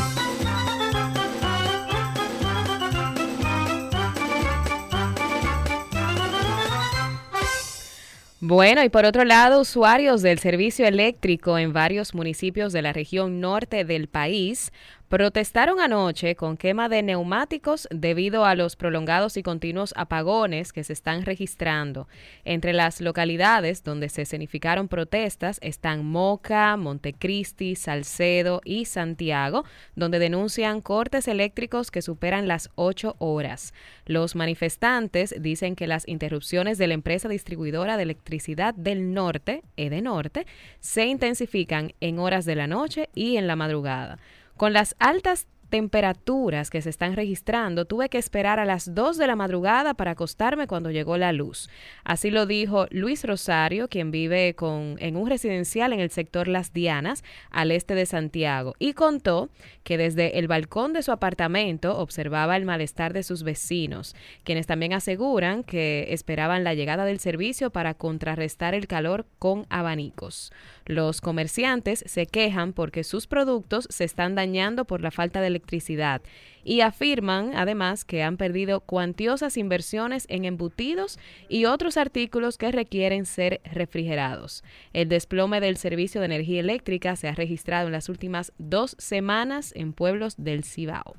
Bueno, 8.50 8.84
y 8.84 8.90
por 8.90 9.06
otro 9.06 9.26
lado, 9.26 9.62
usuarios 9.62 10.24
del 10.24 10.40
servicio 10.40 10.88
eléctrico 10.88 11.60
en 11.60 11.72
varios 11.72 12.16
municipios 12.16 12.74
de 12.74 12.82
la 12.82 12.94
región 12.94 13.40
norte 13.40 13.86
del 13.86 14.08
país 14.08 14.72
protestaron 15.10 15.80
anoche 15.80 16.36
con 16.36 16.56
quema 16.56 16.88
de 16.88 17.02
neumáticos 17.02 17.88
debido 17.90 18.46
a 18.46 18.54
los 18.54 18.76
prolongados 18.76 19.38
y 19.38 19.44
continuos 19.44 19.92
apagones 19.98 20.72
que 20.72 20.84
se 20.84 20.94
están 20.94 21.26
registrando. 21.26 22.08
Entre 22.46 22.74
las 22.74 23.02
localidades 23.02 23.84
donde 23.84 24.10
se 24.10 24.22
escenificaron 24.22 24.88
protestas 24.88 25.58
están 25.64 26.06
Moca, 26.06 26.78
Montecristi, 26.78 27.76
Salcedo 27.76 28.62
y 28.64 28.86
Santiago, 28.86 29.66
donde 29.96 30.20
denuncian 30.20 30.80
cortes 30.80 31.28
eléctricos 31.28 31.90
que 31.90 32.04
superan 32.04 32.48
las 32.48 32.70
ocho 32.76 33.16
horas. 33.18 33.74
Los 34.06 34.36
manifestantes 34.36 35.34
dicen 35.40 35.76
que 35.76 35.88
las 35.88 36.08
interrupciones 36.08 36.78
de 36.78 36.88
la 36.88 36.94
empresa 36.94 37.28
distribuidora 37.28 37.98
de 37.98 38.04
electricidad 38.04 38.76
del 38.76 39.14
norte, 39.16 39.64
Edenorte, 39.76 40.46
se 40.80 41.06
intensifican 41.06 41.94
en 42.00 42.20
horas 42.20 42.46
de 42.46 42.56
la 42.56 42.68
noche 42.68 43.10
y 43.16 43.38
en 43.38 43.48
la 43.48 43.56
madrugada. 43.56 44.20
Con 44.60 44.74
las 44.74 44.98
altas 45.00 45.48
temperaturas 45.70 46.70
que 46.70 46.82
se 46.82 46.90
están 46.90 47.16
registrando, 47.16 47.86
tuve 47.86 48.10
que 48.10 48.18
esperar 48.18 48.60
a 48.60 48.66
las 48.66 48.94
2 48.94 49.18
de 49.18 49.28
la 49.28 49.36
madrugada 49.36 49.94
para 49.94 50.12
acostarme 50.12 50.68
cuando 50.68 50.92
llegó 50.92 51.18
la 51.18 51.32
luz. 51.32 51.70
Así 52.04 52.32
lo 52.32 52.46
dijo 52.46 52.88
Luis 52.90 53.24
Rosario, 53.24 53.88
quien 53.88 54.12
vive 54.12 54.56
con, 54.56 54.98
en 55.00 55.16
un 55.16 55.30
residencial 55.30 55.94
en 55.94 56.00
el 56.00 56.10
sector 56.10 56.48
Las 56.48 56.74
Dianas, 56.74 57.24
al 57.52 57.72
este 57.72 57.96
de 57.96 58.06
Santiago, 58.06 58.76
y 58.80 58.94
contó 58.94 59.50
que 59.84 59.98
desde 59.98 60.40
el 60.40 60.48
balcón 60.48 60.94
de 60.94 61.04
su 61.04 61.12
apartamento 61.12 61.98
observaba 61.98 62.58
el 62.58 62.66
malestar 62.66 63.14
de 63.14 63.24
sus 63.24 63.44
vecinos, 63.44 64.16
quienes 64.44 64.68
también 64.68 64.94
aseguran 64.94 65.64
que 65.64 66.08
esperaban 66.10 66.64
la 66.64 66.74
llegada 66.74 67.06
del 67.06 67.20
servicio 67.20 67.70
para 67.70 67.94
contrarrestar 67.94 68.74
el 68.74 68.88
calor 68.88 69.26
con 69.40 69.66
abanicos. 69.70 70.52
Los 70.86 71.22
comerciantes 71.22 72.04
se 72.08 72.26
quejan 72.26 72.74
porque 72.74 73.04
sus 73.04 73.28
productos 73.28 73.88
se 73.92 74.04
están 74.04 74.36
dañando 74.36 74.86
por 74.86 75.02
la 75.02 75.12
falta 75.12 75.40
de 75.42 75.50
electricidad 75.60 76.22
y 76.64 76.82
afirman 76.82 77.52
además 77.56 78.06
que 78.06 78.24
han 78.24 78.38
perdido 78.38 78.82
cuantiosas 78.82 79.58
inversiones 79.58 80.26
en 80.30 80.46
embutidos 80.46 81.20
y 81.48 81.66
otros 81.66 81.98
artículos 81.98 82.58
que 82.58 82.72
requieren 82.72 83.26
ser 83.26 83.62
refrigerados. 83.64 84.64
El 84.94 85.10
desplome 85.10 85.62
del 85.62 85.78
servicio 85.78 86.22
de 86.22 86.26
energía 86.26 86.60
eléctrica 86.60 87.16
se 87.16 87.28
ha 87.28 87.36
registrado 87.36 87.88
en 87.88 87.94
las 87.94 88.10
últimas 88.10 88.54
dos 88.58 88.96
semanas 89.00 89.72
en 89.76 89.94
pueblos 89.94 90.36
del 90.38 90.64
Cibao. 90.64 91.16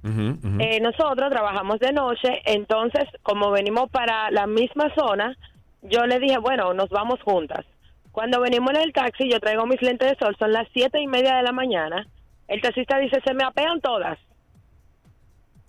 Eh, 0.05 0.81
nosotros 0.81 1.29
trabajamos 1.29 1.79
de 1.79 1.93
noche, 1.93 2.41
entonces 2.45 3.03
como 3.21 3.51
venimos 3.51 3.89
para 3.89 4.31
la 4.31 4.47
misma 4.47 4.93
zona, 4.95 5.37
yo 5.81 6.05
le 6.05 6.19
dije, 6.19 6.37
bueno, 6.37 6.73
nos 6.73 6.89
vamos 6.89 7.21
juntas. 7.21 7.65
Cuando 8.11 8.41
venimos 8.41 8.71
en 8.71 8.81
el 8.81 8.93
taxi, 8.93 9.29
yo 9.29 9.39
traigo 9.39 9.65
mis 9.65 9.81
lentes 9.81 10.09
de 10.09 10.17
sol, 10.17 10.35
son 10.39 10.51
las 10.51 10.67
siete 10.73 10.99
y 10.99 11.07
media 11.07 11.35
de 11.35 11.43
la 11.43 11.51
mañana, 11.51 12.07
el 12.47 12.61
taxista 12.61 12.97
dice, 12.97 13.21
se 13.25 13.33
me 13.33 13.43
apean 13.43 13.81
todas. 13.81 14.17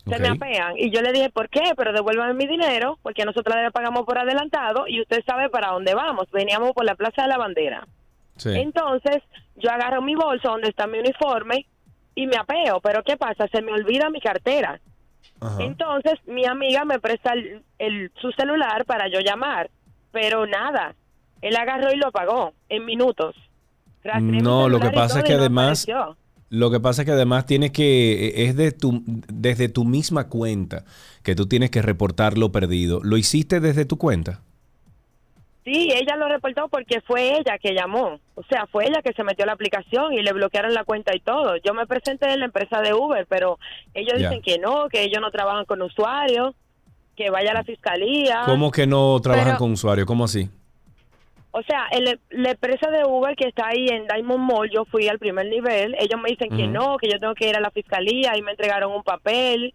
Se 0.06 0.18
me 0.18 0.28
apean. 0.28 0.76
Y 0.76 0.90
yo 0.90 1.00
le 1.00 1.12
dije, 1.12 1.30
¿por 1.30 1.48
qué? 1.48 1.72
Pero 1.76 1.92
devuélvame 1.92 2.34
mi 2.34 2.46
dinero, 2.46 2.98
porque 3.02 3.24
nosotros 3.24 3.56
le 3.56 3.70
pagamos 3.70 4.04
por 4.04 4.18
adelantado 4.18 4.86
y 4.86 5.00
usted 5.00 5.24
sabe 5.24 5.48
para 5.48 5.70
dónde 5.70 5.94
vamos. 5.94 6.30
Veníamos 6.30 6.72
por 6.72 6.84
la 6.84 6.94
Plaza 6.94 7.22
de 7.22 7.28
la 7.28 7.38
Bandera. 7.38 7.86
Entonces, 8.44 9.22
yo 9.56 9.70
agarro 9.70 10.02
mi 10.02 10.14
bolso 10.14 10.48
donde 10.48 10.68
está 10.68 10.86
mi 10.86 10.98
uniforme 10.98 11.66
y 12.14 12.26
me 12.26 12.36
apeo. 12.36 12.80
Pero 12.80 13.02
¿qué 13.02 13.16
pasa? 13.16 13.48
Se 13.48 13.62
me 13.62 13.72
olvida 13.72 14.10
mi 14.10 14.20
cartera. 14.20 14.80
Entonces, 15.58 16.14
mi 16.26 16.46
amiga 16.46 16.84
me 16.84 16.98
presta 16.98 17.32
el, 17.78 18.12
su 18.20 18.30
celular 18.32 18.84
para 18.86 19.08
yo 19.08 19.20
llamar. 19.20 19.70
Pero 20.10 20.46
nada, 20.46 20.94
él 21.42 21.56
agarró 21.56 21.92
y 21.92 21.96
lo 21.96 22.08
apagó 22.08 22.52
en 22.68 22.84
minutos. 22.84 23.36
no, 24.20 24.68
lo 24.68 24.80
que 24.80 24.90
pasa 24.90 25.20
es 25.20 25.24
que 25.24 25.34
además... 25.34 25.86
Lo 26.50 26.70
que 26.70 26.78
pasa 26.78 27.02
es 27.02 27.06
que 27.06 27.12
además 27.12 27.46
tienes 27.46 27.72
que, 27.72 28.28
e, 28.28 28.44
es 28.44 28.54
de 28.54 28.70
tu, 28.70 29.02
desde 29.04 29.68
tu 29.68 29.84
misma 29.84 30.28
cuenta 30.28 30.84
que 31.24 31.34
tú 31.34 31.46
tienes 31.46 31.70
que 31.70 31.82
reportar 31.82 32.38
lo 32.38 32.52
perdido. 32.52 33.00
¿Lo 33.02 33.16
hiciste 33.16 33.58
desde 33.58 33.86
tu 33.86 33.98
cuenta? 33.98 34.42
Sí, 35.64 35.88
ella 35.94 36.16
lo 36.16 36.28
reportó 36.28 36.68
porque 36.68 37.00
fue 37.00 37.38
ella 37.38 37.58
que 37.58 37.72
llamó. 37.74 38.20
O 38.34 38.42
sea, 38.44 38.66
fue 38.66 38.86
ella 38.86 39.00
que 39.02 39.14
se 39.14 39.24
metió 39.24 39.44
a 39.44 39.46
la 39.46 39.54
aplicación 39.54 40.12
y 40.12 40.22
le 40.22 40.32
bloquearon 40.32 40.74
la 40.74 40.84
cuenta 40.84 41.16
y 41.16 41.20
todo. 41.20 41.56
Yo 41.56 41.72
me 41.72 41.86
presenté 41.86 42.30
en 42.30 42.40
la 42.40 42.46
empresa 42.46 42.82
de 42.82 42.92
Uber, 42.92 43.26
pero 43.28 43.58
ellos 43.94 44.18
dicen 44.18 44.42
que 44.42 44.58
no, 44.58 44.88
que 44.90 45.02
ellos 45.02 45.22
no 45.22 45.30
trabajan 45.30 45.64
con 45.64 45.80
usuarios, 45.80 46.54
que 47.16 47.30
vaya 47.30 47.52
a 47.52 47.54
la 47.54 47.64
fiscalía. 47.64 48.42
¿Cómo 48.44 48.70
que 48.70 48.86
no 48.86 49.18
trabajan 49.20 49.56
con 49.56 49.72
usuarios? 49.72 50.06
¿Cómo 50.06 50.24
así? 50.24 50.50
O 51.52 51.62
sea, 51.62 51.86
la 52.30 52.50
empresa 52.50 52.90
de 52.90 53.04
Uber 53.04 53.36
que 53.36 53.46
está 53.46 53.68
ahí 53.68 53.86
en 53.88 54.06
Diamond 54.06 54.42
Mall, 54.42 54.70
yo 54.70 54.84
fui 54.84 55.08
al 55.08 55.20
primer 55.20 55.46
nivel, 55.46 55.94
ellos 56.00 56.20
me 56.20 56.30
dicen 56.30 56.50
que 56.54 56.66
no, 56.66 56.96
que 56.98 57.08
yo 57.08 57.20
tengo 57.20 57.34
que 57.34 57.48
ir 57.48 57.56
a 57.56 57.60
la 57.60 57.70
fiscalía 57.70 58.36
y 58.36 58.42
me 58.42 58.50
entregaron 58.50 58.92
un 58.92 59.04
papel 59.04 59.72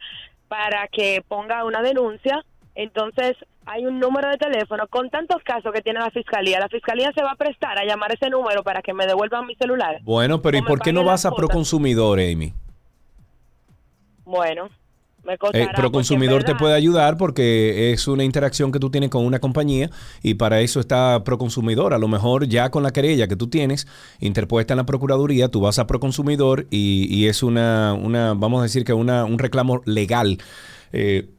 para 0.50 0.88
que 0.90 1.24
ponga 1.28 1.64
una 1.64 1.82
denuncia. 1.82 2.44
Entonces, 2.76 3.38
hay 3.72 3.86
un 3.86 4.00
número 4.00 4.30
de 4.30 4.38
teléfono 4.38 4.88
con 4.90 5.10
tantos 5.10 5.44
casos 5.44 5.72
que 5.72 5.82
tiene 5.82 6.00
la 6.00 6.10
fiscalía. 6.10 6.60
La 6.60 6.70
fiscalía 6.70 7.12
se 7.14 7.22
va 7.22 7.32
a 7.32 7.36
prestar 7.36 7.78
a 7.78 7.86
llamar 7.86 8.12
ese 8.12 8.30
número 8.30 8.64
para 8.64 8.82
que 8.82 8.94
me 8.94 9.06
devuelvan 9.06 9.46
mi 9.46 9.56
celular. 9.56 10.00
Bueno, 10.04 10.42
pero 10.42 10.58
¿y 10.58 10.62
por 10.64 10.80
qué 10.80 10.92
no 10.92 11.04
vas 11.04 11.26
a 11.26 11.32
Proconsumidor, 11.32 12.20
Amy? 12.20 12.52
Bueno, 14.26 14.70
me 15.24 15.34
eh, 15.54 15.68
Proconsumidor 15.76 16.44
te 16.44 16.56
puede 16.56 16.74
ayudar 16.74 17.18
porque 17.18 17.92
es 17.94 18.08
una 18.08 18.24
interacción 18.24 18.72
que 18.72 18.80
tú 18.80 18.90
tienes 18.90 19.12
con 19.12 19.24
una 19.24 19.40
compañía 19.40 19.92
y 20.24 20.34
para 20.34 20.62
eso 20.62 20.80
está 20.80 21.24
Proconsumidor. 21.24 21.94
A 21.94 22.00
lo 22.00 22.08
mejor 22.08 22.48
ya 22.48 22.72
con 22.72 22.82
la 22.82 22.90
querella 22.90 23.28
que 23.28 23.36
tú 23.36 23.50
tienes 23.50 23.88
interpuesta 24.20 24.74
en 24.74 24.78
la 24.78 24.86
Procuraduría, 24.88 25.50
tú 25.50 25.62
vas 25.62 25.78
a 25.78 25.86
Proconsumidor 25.86 26.66
y, 26.72 27.08
y 27.16 27.28
es 27.28 27.44
una, 27.44 27.94
una, 27.94 28.34
vamos 28.34 28.62
a 28.62 28.64
decir 28.64 28.84
que 28.84 28.94
una, 28.94 29.26
un 29.26 29.38
reclamo 29.38 29.84
legal. 29.86 30.40
Eh, 30.92 31.30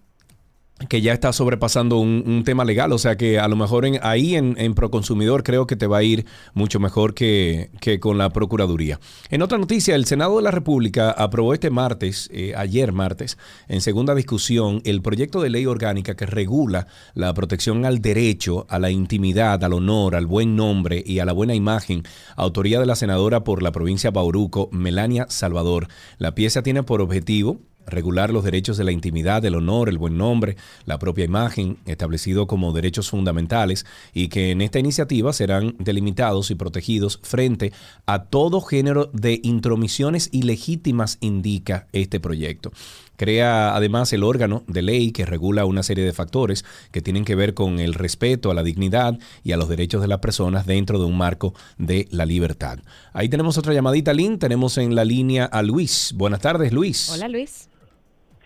que 0.89 1.01
ya 1.03 1.13
está 1.13 1.33
sobrepasando 1.33 1.99
un, 1.99 2.23
un, 2.27 2.45
tema 2.45 2.65
legal. 2.65 2.93
O 2.93 2.99
sea 2.99 3.17
que 3.17 3.39
a 3.39 3.49
lo 3.49 3.57
mejor 3.57 3.85
en, 3.85 3.99
ahí 4.03 4.35
en, 4.35 4.55
en, 4.59 4.75
Proconsumidor 4.75 5.43
creo 5.43 5.67
que 5.67 5.77
te 5.77 5.87
va 5.87 5.99
a 5.99 6.03
ir 6.03 6.25
mucho 6.55 6.81
mejor 6.81 7.15
que, 7.15 7.71
que, 7.81 8.01
con 8.01 8.19
la 8.19 8.31
Procuraduría. 8.31 8.99
En 9.31 9.43
otra 9.43 9.59
noticia, 9.59 9.95
el 9.95 10.07
Senado 10.07 10.37
de 10.37 10.43
la 10.43 10.51
República 10.51 11.11
aprobó 11.11 11.53
este 11.55 11.71
martes, 11.71 12.31
eh, 12.33 12.55
ayer 12.57 12.93
martes, 12.93 13.37
en 13.69 13.81
segunda 13.81 14.15
discusión, 14.15 14.81
el 14.85 15.03
proyecto 15.03 15.41
de 15.41 15.51
ley 15.51 15.67
orgánica 15.67 16.17
que 16.17 16.27
regula 16.27 16.87
la 17.15 17.35
protección 17.35 17.85
al 17.85 18.01
derecho, 18.01 18.67
a 18.69 18.79
la 18.79 18.91
intimidad, 18.91 19.63
al 19.63 19.73
honor, 19.75 20.15
al 20.15 20.27
buen 20.27 20.57
nombre 20.57 21.03
y 21.05 21.19
a 21.19 21.25
la 21.25 21.33
buena 21.33 21.55
imagen, 21.55 22.05
autoría 22.37 22.81
de 22.81 22.87
la 22.87 22.97
senadora 22.97 23.45
por 23.45 23.63
la 23.63 23.73
provincia 23.73 24.11
Bauruco, 24.11 24.69
Melania 24.73 25.27
Salvador. 25.29 25.89
La 26.19 26.35
pieza 26.35 26.63
tiene 26.63 26.83
por 26.83 27.03
objetivo 27.03 27.61
regular 27.87 28.31
los 28.31 28.45
derechos 28.45 28.77
de 28.77 28.85
la 28.85 28.93
intimidad, 28.93 29.45
el 29.45 29.55
honor, 29.55 29.89
el 29.89 29.99
buen 29.99 30.17
nombre, 30.17 30.57
la 30.85 30.99
propia 30.99 31.25
imagen, 31.25 31.79
establecido 31.87 32.47
como 32.47 32.73
derechos 32.73 33.11
fundamentales, 33.11 33.87
y 34.15 34.29
que 34.29 34.51
en 34.51 34.61
esta 34.61 34.79
iniciativa 34.79 35.33
serán 35.33 35.77
delimitados 35.79 36.51
y 36.51 36.55
protegidos 36.55 37.21
frente 37.23 37.73
a 38.07 38.25
todo 38.25 38.61
género 38.61 39.11
de 39.13 39.41
intromisiones 39.43 40.29
ilegítimas, 40.33 41.19
indica 41.21 41.87
este 41.93 42.21
proyecto. 42.21 42.73
Crea 43.21 43.77
además 43.77 44.11
el 44.15 44.23
órgano 44.23 44.65
de 44.67 44.81
ley 44.81 45.13
que 45.13 45.27
regula 45.27 45.67
una 45.67 45.83
serie 45.83 46.05
de 46.05 46.15
factores 46.15 46.65
que 46.91 47.03
tienen 47.03 47.27
que 47.27 47.35
ver 47.35 47.53
con 47.53 47.79
el 47.79 47.93
respeto 47.93 48.51
a 48.51 48.55
la 48.55 48.63
dignidad 48.63 49.19
y 49.45 49.53
a 49.53 49.59
los 49.59 49.69
derechos 49.69 50.01
de 50.01 50.09
las 50.09 50.21
personas 50.21 50.65
dentro 50.65 50.99
de 50.99 51.05
un 51.05 51.19
marco 51.19 51.53
de 51.77 52.09
la 52.11 52.25
libertad. 52.25 52.79
Ahí 53.13 53.29
tenemos 53.29 53.59
otra 53.59 53.75
llamadita, 53.75 54.15
Lynn. 54.15 54.39
Tenemos 54.39 54.79
en 54.79 54.95
la 54.95 55.05
línea 55.05 55.45
a 55.45 55.63
Luis. 55.63 56.15
Buenas 56.17 56.41
tardes, 56.41 56.73
Luis. 56.73 57.11
Hola, 57.11 57.29
Luis. 57.29 57.70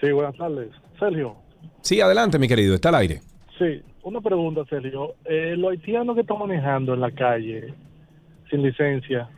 Sí, 0.04 0.12
buenas 0.12 0.36
tardes. 0.36 0.68
Sergio. 0.98 1.34
Sí, 1.80 1.98
adelante, 2.00 2.38
mi 2.38 2.46
querido. 2.46 2.74
Está 2.74 2.90
al 2.90 2.96
aire. 2.96 3.22
Sí, 3.58 3.80
una 4.02 4.20
pregunta, 4.20 4.62
Sergio. 4.68 5.14
Eh, 5.24 5.54
los 5.56 5.70
haitianos 5.70 6.14
que 6.14 6.20
están 6.20 6.38
manejando 6.38 6.92
en 6.92 7.00
la 7.00 7.10
calle 7.10 7.72
sin 8.50 8.62
licencia, 8.62 9.30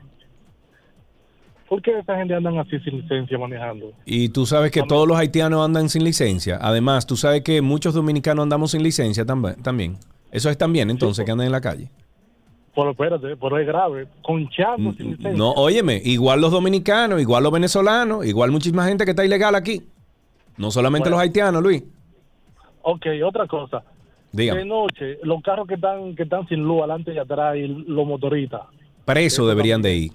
¿por 1.68 1.80
qué 1.82 1.96
esa 2.00 2.16
gente 2.16 2.34
andan 2.34 2.58
así 2.58 2.80
sin 2.80 3.00
licencia 3.00 3.38
manejando? 3.38 3.92
Y 4.04 4.30
tú 4.30 4.44
sabes 4.44 4.72
que 4.72 4.82
todos 4.82 5.06
los 5.06 5.16
haitianos 5.16 5.64
andan 5.64 5.88
sin 5.88 6.02
licencia. 6.02 6.58
Además, 6.60 7.06
tú 7.06 7.16
sabes 7.16 7.42
que 7.42 7.62
muchos 7.62 7.94
dominicanos 7.94 8.42
andamos 8.42 8.72
sin 8.72 8.82
licencia 8.82 9.24
también. 9.24 9.98
Eso 10.32 10.50
es 10.50 10.58
también, 10.58 10.90
entonces, 10.90 11.24
que 11.24 11.30
andan 11.30 11.46
en 11.46 11.52
la 11.52 11.60
calle. 11.60 11.90
Pero 12.74 12.90
espérate, 12.90 13.36
pero 13.36 13.58
es 13.58 13.66
grave. 13.68 14.08
Conchando 14.22 14.92
sin 14.94 15.12
licencia. 15.12 15.32
No, 15.32 15.52
óyeme, 15.52 16.02
igual 16.04 16.40
los 16.40 16.50
dominicanos, 16.50 17.20
igual 17.20 17.44
los 17.44 17.52
venezolanos, 17.52 18.26
igual 18.26 18.50
muchísima 18.50 18.84
gente 18.84 19.04
que 19.04 19.12
está 19.12 19.24
ilegal 19.24 19.54
aquí. 19.54 19.82
No 20.58 20.70
solamente 20.70 21.08
Bueno. 21.08 21.16
los 21.16 21.22
haitianos, 21.22 21.62
Luis. 21.62 21.82
Ok, 22.82 23.06
otra 23.24 23.46
cosa. 23.46 23.82
Dígame. 24.32 24.60
De 24.60 24.66
noche, 24.66 25.18
los 25.22 25.42
carros 25.42 25.66
que 25.66 25.74
están 25.74 26.14
que 26.14 26.24
están 26.24 26.46
sin 26.48 26.60
luz 26.64 26.80
adelante 26.80 27.14
y 27.14 27.18
atrás 27.18 27.56
y 27.56 27.66
los 27.66 28.06
motoristas. 28.06 28.62
Preso 29.04 29.46
deberían 29.46 29.80
de 29.82 29.94
ir. 29.94 30.12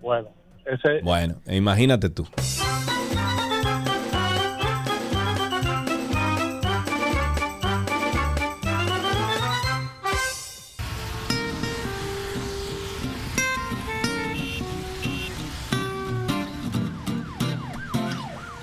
Bueno, 0.00 0.28
ese 0.66 1.00
Bueno, 1.02 1.36
imagínate 1.48 2.10
tú. 2.10 2.26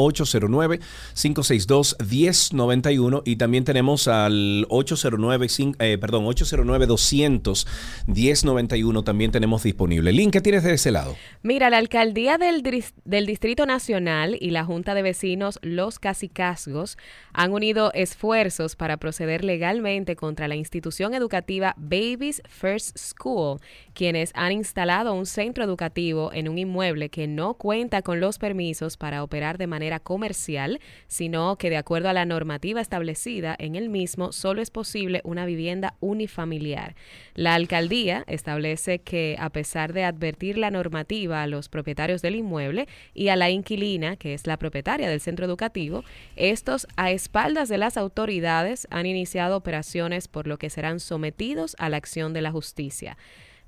809-562-1091 1.15 3.23
y 3.25 3.37
también 3.37 3.65
tenemos 3.65 4.09
al 4.09 4.67
809, 4.69 5.47
cin- 5.47 5.75
eh, 5.79 5.97
perdón, 5.97 6.27
809-200-1091 6.27 9.05
también 9.05 9.31
tenemos 9.31 9.63
disponible. 9.63 10.13
Link, 10.13 10.35
¿qué 10.35 10.43
tienes 10.43 10.65
de 10.65 10.75
ese 10.75 10.91
lado? 10.91 11.17
Mira, 11.43 11.71
la 11.71 11.79
alcaldía 11.79 12.37
del, 12.37 12.63
Distrito 13.27 13.65
Nacional 13.65 14.37
y 14.39 14.51
la 14.51 14.67
Junta 14.67 14.93
de 14.93 15.01
Vecinos 15.01 15.59
Los 15.63 15.99
Casicazgos 15.99 16.99
han 17.33 17.53
unido 17.53 17.91
esfuerzos 17.95 18.77
para 18.77 18.99
proceder 18.99 19.45
legalmente 19.45 20.15
contra 20.15 20.47
la 20.47 20.57
institución 20.57 21.15
educativa 21.15 21.75
Babies 21.79 22.43
First 22.51 22.99
School, 22.99 23.61
quienes 23.95 24.26
han 24.35 24.53
instalado 24.53 25.15
un 25.15 25.27
centro 25.27 25.65
educativo 25.65 26.33
en 26.33 26.49
un 26.49 26.59
inmueble 26.59 27.09
que 27.09 27.27
no 27.27 27.55
cuenta 27.55 28.03
con 28.03 28.21
los 28.21 28.39
permisos 28.39 28.97
para 28.97 29.23
operar 29.23 29.59
de 29.59 29.67
manera 29.67 30.01
comercial, 30.01 30.81
sino 31.07 31.57
que 31.57 31.71
de 31.71 31.77
acuerdo 31.77 32.09
a 32.09 32.13
la 32.13 32.25
normativa 32.25 32.81
establecida 32.81 33.55
en 33.59 33.75
el 33.75 33.89
mismo 33.89 34.33
solo 34.33 34.63
es 34.63 34.71
posible 34.71 35.21
una 35.25 35.47
vivienda 35.47 35.95
unifamiliar. 36.01 36.95
La 37.35 37.55
alcaldía 37.55 38.25
establece 38.27 39.01
que 39.01 39.37
a 39.39 39.51
pesar 39.51 39.93
de 39.93 40.05
advertir 40.05 40.59
la 40.59 40.71
normativa 40.71 41.43
a 41.43 41.47
los 41.47 41.69
propietarios 41.69 42.23
del 42.23 42.37
inmueble 42.37 42.89
y 43.15 43.29
a 43.29 43.37
la 43.37 43.51
inquilina, 43.51 44.17
que 44.17 44.35
es 44.35 44.47
la 44.47 44.59
propietaria 44.59 45.09
del 45.09 45.21
centro 45.21 45.47
educativo, 45.47 46.05
estos 46.37 46.87
a 46.97 47.11
espaldas 47.11 47.69
de 47.69 47.79
las 47.79 47.97
autoridades 47.97 48.87
han 48.91 49.07
iniciado 49.07 49.57
operaciones 49.57 50.29
por 50.29 50.47
lo 50.47 50.59
que 50.59 50.71
serán 50.71 51.01
sometidos 51.01 51.77
a 51.79 51.89
la 51.89 51.97
acción 51.97 52.33
de 52.33 52.43
la 52.43 52.53
justicia. 52.53 53.17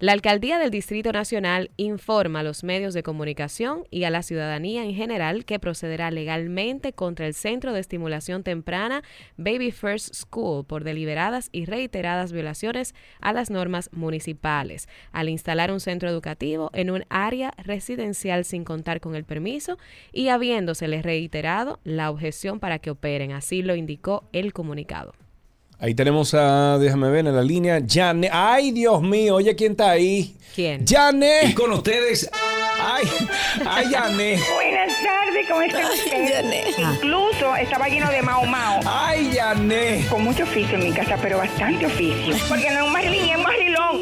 La 0.01 0.13
alcaldía 0.13 0.61
del 0.61 0.71
Distrito 0.71 1.11
Nacional 1.11 1.73
informa 1.77 2.39
a 2.39 2.43
los 2.45 2.63
medios 2.63 2.95
de 2.95 3.03
comunicación 3.03 3.83
y 3.91 4.05
a 4.05 4.11
la 4.11 4.23
ciudadanía 4.23 4.85
en 4.85 4.95
general 4.95 5.45
que 5.45 5.59
procederá 5.59 6.13
legalmente 6.13 6.93
contra 6.93 7.27
el 7.27 7.35
Centro 7.35 7.73
de 7.73 7.81
Estimulación 7.81 8.45
Temprana 8.45 9.03
Baby 9.39 9.73
First 9.73 10.15
School 10.15 10.65
por 10.65 10.85
deliberadas 10.85 11.49
y 11.51 11.65
reiteradas 11.65 12.31
violaciones 12.31 12.95
a 13.21 13.33
las 13.33 13.51
normas 13.51 13.91
municipales 13.93 14.89
al 15.11 15.29
instalar 15.29 15.73
un 15.73 15.81
centro 15.81 16.09
educativo 16.09 16.71
en 16.75 16.93
un 16.93 17.05
área 17.09 17.53
residencial 17.57 18.45
sin 18.45 18.63
contar 18.63 19.01
con 19.01 19.17
el 19.17 19.25
permiso 19.25 19.79
y 20.13 20.29
habiéndosele 20.29 21.03
reiterado 21.03 21.81
la 21.83 22.13
objeción 22.13 22.61
para 22.61 22.79
que 22.79 22.91
operen. 22.91 23.33
Así 23.33 23.63
lo 23.63 23.75
indicó 23.75 24.29
el 24.33 24.53
comunicado. 24.53 25.13
Ahí 25.81 25.95
tenemos 25.95 26.35
a, 26.35 26.77
déjame 26.79 27.09
ver 27.11 27.27
en 27.27 27.37
la 27.37 27.43
línea, 27.43 27.81
Janet. 27.89 28.31
Ay, 28.35 28.73
Dios 28.73 29.01
mío, 29.01 29.37
oye, 29.37 29.55
¿quién 29.55 29.73
está 29.73 29.91
ahí? 29.91 30.35
¿Quién? 30.55 30.85
Janet. 30.85 31.51
Y 31.51 31.55
con 31.55 31.71
ustedes, 31.73 32.29
Ay, 32.81 33.05
ay, 33.65 33.87
Janet. 33.93 34.41
Buenas 34.55 34.93
tardes, 35.05 35.47
¿cómo 35.49 35.63
está 35.63 35.79
usted? 35.93 36.75
Incluso 36.79 37.55
estaba 37.57 37.87
lleno 37.89 38.11
de 38.11 38.23
mao 38.23 38.45
mao. 38.47 38.81
Ay, 38.87 39.31
Janet. 39.33 40.09
Con 40.09 40.25
mucho 40.25 40.43
oficio 40.43 40.77
en 40.79 40.85
mi 40.85 40.93
casa, 40.93 41.17
pero 41.23 41.39
bastante 41.39 41.87
oficio. 41.87 42.35
Porque 42.49 42.71
no 42.71 42.81
es 42.81 42.83
un 42.83 42.93
marlín, 42.93 43.25
es 43.31 43.37
un 43.37 43.45
barrilón. 43.45 44.01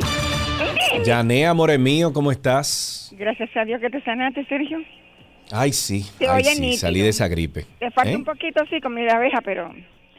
¿Entiendes? 0.61 1.09
Janet, 1.09 1.47
amore 1.47 1.77
mío, 1.77 2.11
¿cómo 2.13 2.33
estás? 2.33 3.13
Gracias 3.19 3.51
a 3.55 3.65
Dios 3.67 3.83
que 3.83 3.91
te 3.91 4.03
sanaste, 4.03 4.47
Sergio. 4.47 4.79
Ay, 5.53 5.73
sí. 5.75 6.07
Te 6.19 6.27
Ay, 6.27 6.43
sí, 6.45 6.61
nítido. 6.61 6.79
salí 6.81 7.01
de 7.03 7.11
esa 7.11 7.29
gripe. 7.29 7.67
Te 7.79 7.91
falta 7.91 8.11
¿Eh? 8.13 8.17
un 8.17 8.25
poquito 8.25 8.63
así 8.63 8.81
con 8.81 8.95
mi 8.95 9.07
abeja, 9.09 9.41
pero... 9.45 9.73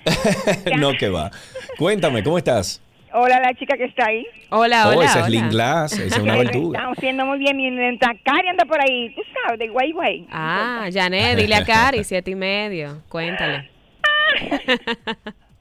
no, 0.80 0.94
que 0.94 1.10
va. 1.10 1.32
Cuéntame, 1.78 2.24
¿cómo 2.24 2.38
estás? 2.38 2.82
Hola, 3.14 3.40
la 3.40 3.54
chica 3.54 3.78
que 3.78 3.86
está 3.86 4.08
ahí. 4.08 4.26
Hola, 4.50 4.90
oh, 4.90 5.02
esa 5.02 5.22
es 5.22 5.30
Lynn 5.30 5.50
Glass, 5.50 5.94
esa 5.94 6.18
es 6.18 6.22
una 6.22 6.36
verduga. 6.36 6.78
Estamos 6.78 6.98
haciendo 6.98 7.26
muy 7.26 7.40
bien. 7.40 7.58
Mi 7.58 7.98
Cari 8.00 8.48
anda 8.50 8.66
por 8.66 8.80
ahí, 8.82 9.10
tú 9.16 9.22
sabes, 9.34 9.60
de 9.60 9.70
guay 9.70 9.92
guay. 9.92 10.28
Ah, 10.30 10.88
Janet, 10.92 11.38
dile 11.38 11.56
a 11.56 11.66
Cari, 11.66 12.04
siete 12.04 12.32
y 12.32 12.36
medio. 12.36 13.02
Cuéntale. 13.10 13.70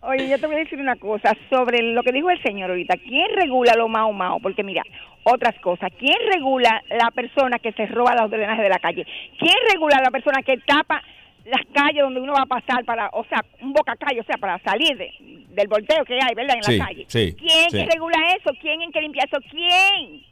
Oye, 0.03 0.29
yo 0.29 0.39
te 0.39 0.47
voy 0.47 0.57
a 0.57 0.59
decir 0.61 0.79
una 0.79 0.97
cosa 0.97 1.33
sobre 1.51 1.83
lo 1.83 2.03
que 2.03 2.13
dijo 2.13 2.31
el 2.31 2.41
señor 2.43 2.71
ahorita. 2.71 2.95
¿Quién 2.97 3.27
regula 3.35 3.75
lo 3.77 3.89
mao 3.89 4.13
mao? 4.13 4.39
Porque 4.41 4.63
mira, 4.63 4.83
otras 5.25 5.59
cosas. 5.61 5.91
¿Quién 5.99 6.17
regula 6.33 6.81
la 6.91 7.11
persona 7.11 7.59
que 7.59 7.73
se 7.73 7.87
roba 7.87 8.15
los 8.15 8.31
drenajes 8.31 8.63
de 8.63 8.69
la 8.69 8.79
calle? 8.79 9.05
¿Quién 9.39 9.57
regula 9.73 10.01
la 10.03 10.11
persona 10.11 10.43
que 10.43 10.59
tapa 10.59 11.03
las 11.47 11.63
calles 11.73 12.03
donde 12.03 12.21
uno 12.21 12.33
va 12.33 12.43
a 12.43 12.47
pasar 12.47 12.85
para, 12.85 13.09
o 13.13 13.25
sea, 13.25 13.45
un 13.61 13.73
boca 13.73 13.95
calle, 13.97 14.21
o 14.21 14.25
sea, 14.25 14.37
para 14.37 14.59
salir 14.63 14.97
de- 14.97 15.13
del 15.55 15.69
volteo 15.69 16.05
que 16.05 16.15
hay, 16.15 16.35
¿verdad? 16.35 16.57
En 16.57 16.63
Sí, 16.65 16.77
la 16.77 16.85
calle. 16.87 17.05
sí, 17.09 17.35
¿Quién 17.39 17.71
sí. 17.71 17.77
que 17.79 17.87
regula 17.87 18.19
eso? 18.37 18.51
¿Quién 18.61 18.83
en 18.83 18.93
que 18.93 19.01
limpia 19.01 19.25
eso? 19.25 19.39
¿Quién? 19.51 20.25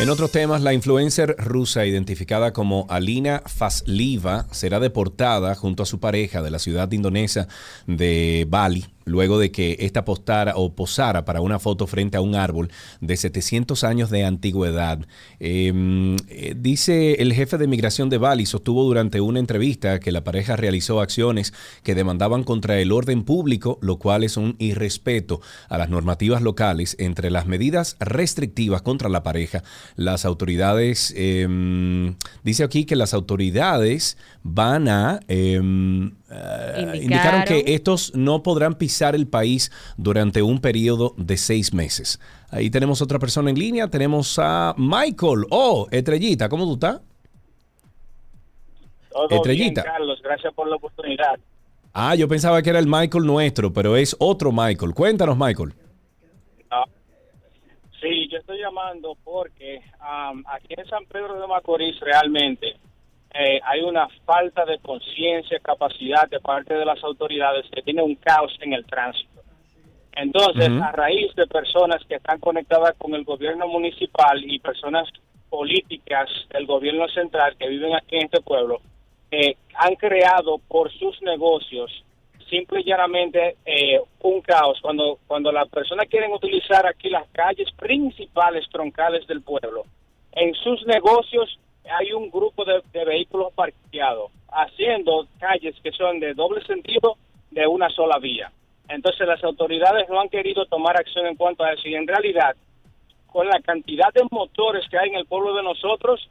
En 0.00 0.10
otros 0.10 0.32
temas, 0.32 0.60
la 0.60 0.74
influencer 0.74 1.36
rusa 1.38 1.86
identificada 1.86 2.52
como 2.52 2.84
Alina 2.90 3.42
Fasliva 3.46 4.46
será 4.50 4.80
deportada 4.80 5.54
junto 5.54 5.84
a 5.84 5.86
su 5.86 6.00
pareja 6.00 6.42
de 6.42 6.50
la 6.50 6.58
ciudad 6.58 6.90
indonesa 6.90 7.46
de 7.86 8.44
Bali 8.48 8.84
luego 9.04 9.38
de 9.38 9.50
que 9.50 9.76
esta 9.80 10.04
postara 10.04 10.54
o 10.56 10.74
posara 10.74 11.24
para 11.24 11.40
una 11.40 11.58
foto 11.58 11.86
frente 11.86 12.16
a 12.16 12.20
un 12.20 12.34
árbol 12.34 12.70
de 13.00 13.16
700 13.16 13.84
años 13.84 14.10
de 14.10 14.24
antigüedad. 14.24 15.06
Em, 15.40 16.16
eh, 16.28 16.54
dice 16.56 17.14
el 17.14 17.32
jefe 17.32 17.58
de 17.58 17.66
migración 17.66 18.08
de 18.08 18.18
Bali, 18.18 18.46
sostuvo 18.46 18.84
durante 18.84 19.20
una 19.20 19.40
entrevista 19.40 20.00
que 20.00 20.12
la 20.12 20.24
pareja 20.24 20.56
realizó 20.56 21.00
acciones 21.00 21.52
que 21.82 21.94
demandaban 21.94 22.44
contra 22.44 22.78
el 22.78 22.92
orden 22.92 23.24
público, 23.24 23.78
lo 23.82 23.98
cual 23.98 24.24
es 24.24 24.36
un 24.36 24.56
irrespeto 24.58 25.40
a 25.68 25.78
las 25.78 25.88
normativas 25.88 26.42
locales. 26.42 26.96
Entre 26.98 27.30
las 27.30 27.46
medidas 27.46 27.96
restrictivas 28.00 28.82
contra 28.82 29.08
la 29.08 29.22
pareja, 29.22 29.62
las 29.96 30.24
autoridades, 30.24 31.12
em, 31.16 32.16
dice 32.42 32.64
aquí 32.64 32.84
que 32.84 32.96
las 32.96 33.14
autoridades 33.14 34.16
van 34.42 34.88
a... 34.88 35.20
Em, 35.28 36.12
eh, 36.30 37.00
indicaron 37.02 37.44
que 37.44 37.74
estos 37.74 38.14
no 38.14 38.42
podrán 38.42 38.74
pisar 38.74 39.14
el 39.14 39.26
país 39.26 39.70
durante 39.96 40.42
un 40.42 40.60
periodo 40.60 41.14
de 41.16 41.36
seis 41.36 41.74
meses. 41.74 42.20
Ahí 42.50 42.70
tenemos 42.70 43.02
otra 43.02 43.18
persona 43.18 43.50
en 43.50 43.58
línea. 43.58 43.88
Tenemos 43.88 44.38
a 44.38 44.74
Michael. 44.76 45.46
Oh, 45.50 45.86
Estrellita, 45.90 46.48
¿cómo 46.48 46.64
tú 46.64 46.74
estás? 46.74 47.00
Estrellita. 49.30 49.84
Carlos, 49.84 50.20
gracias 50.22 50.52
por 50.54 50.68
la 50.68 50.76
oportunidad. 50.76 51.38
Ah, 51.92 52.14
yo 52.16 52.26
pensaba 52.26 52.60
que 52.62 52.70
era 52.70 52.80
el 52.80 52.86
Michael 52.88 53.24
nuestro, 53.24 53.72
pero 53.72 53.96
es 53.96 54.16
otro 54.18 54.50
Michael. 54.50 54.94
Cuéntanos, 54.94 55.36
Michael. 55.36 55.74
Ah, 56.70 56.84
sí, 58.00 58.28
yo 58.30 58.38
estoy 58.38 58.58
llamando 58.58 59.16
porque 59.22 59.80
aquí 60.46 60.74
en 60.76 60.86
San 60.86 61.04
Pedro 61.06 61.40
de 61.40 61.46
Macorís 61.46 61.98
realmente 62.00 62.76
eh, 63.34 63.60
hay 63.64 63.80
una 63.82 64.08
falta 64.24 64.64
de 64.64 64.78
conciencia, 64.78 65.58
capacidad 65.58 66.28
de 66.28 66.38
parte 66.38 66.74
de 66.74 66.84
las 66.84 67.02
autoridades 67.02 67.66
que 67.72 67.82
tiene 67.82 68.00
un 68.00 68.14
caos 68.14 68.56
en 68.60 68.72
el 68.72 68.86
tránsito. 68.86 69.42
Entonces, 70.16 70.70
a 70.80 70.92
raíz 70.92 71.34
de 71.34 71.46
personas 71.48 72.00
que 72.08 72.14
están 72.14 72.38
conectadas 72.38 72.94
con 72.96 73.14
el 73.14 73.24
gobierno 73.24 73.66
municipal 73.66 74.40
y 74.44 74.60
personas 74.60 75.08
políticas 75.50 76.30
del 76.50 76.66
gobierno 76.66 77.08
central 77.08 77.56
que 77.56 77.68
viven 77.68 77.96
aquí 77.96 78.16
en 78.16 78.26
este 78.26 78.40
pueblo, 78.40 78.80
eh, 79.32 79.56
han 79.74 79.96
creado 79.96 80.58
por 80.68 80.92
sus 80.92 81.20
negocios 81.22 81.90
simple 82.48 82.82
y 82.82 82.84
llanamente 82.84 83.56
eh, 83.66 84.00
un 84.20 84.40
caos. 84.42 84.78
Cuando, 84.80 85.18
cuando 85.26 85.50
las 85.50 85.68
personas 85.68 86.06
quieren 86.08 86.32
utilizar 86.32 86.86
aquí 86.86 87.10
las 87.10 87.26
calles 87.30 87.68
principales, 87.72 88.68
troncales 88.70 89.26
del 89.26 89.42
pueblo, 89.42 89.84
en 90.30 90.54
sus 90.54 90.86
negocios 90.86 91.58
hay 91.90 92.12
un 92.12 92.30
grupo 92.30 92.64
de, 92.64 92.82
vehículos 93.04 93.52
parqueados, 93.54 94.30
haciendo 94.48 95.26
calles 95.38 95.74
que 95.82 95.92
son 95.92 96.20
de 96.20 96.34
doble 96.34 96.64
sentido 96.64 97.16
de 97.50 97.66
una 97.66 97.88
sola 97.90 98.18
vía. 98.18 98.50
Entonces 98.88 99.26
las 99.26 99.42
autoridades 99.44 100.08
no 100.08 100.20
han 100.20 100.28
querido 100.28 100.66
tomar 100.66 100.96
acción 100.96 101.26
en 101.26 101.36
cuanto 101.36 101.64
a 101.64 101.72
eso 101.72 101.88
y 101.88 101.94
en 101.94 102.06
realidad 102.06 102.56
con 103.26 103.48
la 103.48 103.60
cantidad 103.60 104.12
de 104.12 104.26
motores 104.30 104.88
que 104.88 104.98
hay 104.98 105.08
en 105.08 105.16
el 105.16 105.26
pueblo 105.26 105.54
de 105.54 105.62
nosotros, 105.62 106.28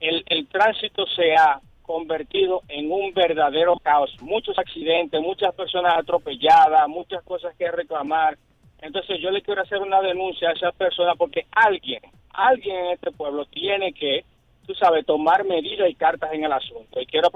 el, 0.00 0.24
el 0.28 0.46
tránsito 0.46 1.06
se 1.06 1.34
ha 1.34 1.60
convertido 1.82 2.62
en 2.68 2.90
un 2.90 3.12
verdadero 3.12 3.76
caos. 3.76 4.14
Muchos 4.20 4.58
accidentes, 4.58 5.20
muchas 5.20 5.54
personas 5.54 5.98
atropelladas, 5.98 6.88
muchas 6.88 7.22
cosas 7.24 7.54
que 7.56 7.70
reclamar. 7.70 8.38
Entonces 8.80 9.20
yo 9.20 9.30
le 9.30 9.42
quiero 9.42 9.62
hacer 9.62 9.78
una 9.78 10.00
denuncia 10.00 10.48
a 10.48 10.52
esa 10.52 10.72
persona 10.72 11.14
porque 11.14 11.46
alguien, 11.52 12.00
alguien 12.30 12.76
en 12.76 12.92
este 12.92 13.12
pueblo 13.12 13.44
tiene 13.46 13.92
que 13.92 14.24
tú 14.66 14.74
sabes, 14.74 15.06
tomar 15.06 15.44
medidas 15.44 15.88
y 15.88 15.94
cartas 15.94 16.30
en 16.32 16.44
el 16.44 16.52
asunto. 16.52 17.00
Y 17.00 17.06
quiero 17.06 17.30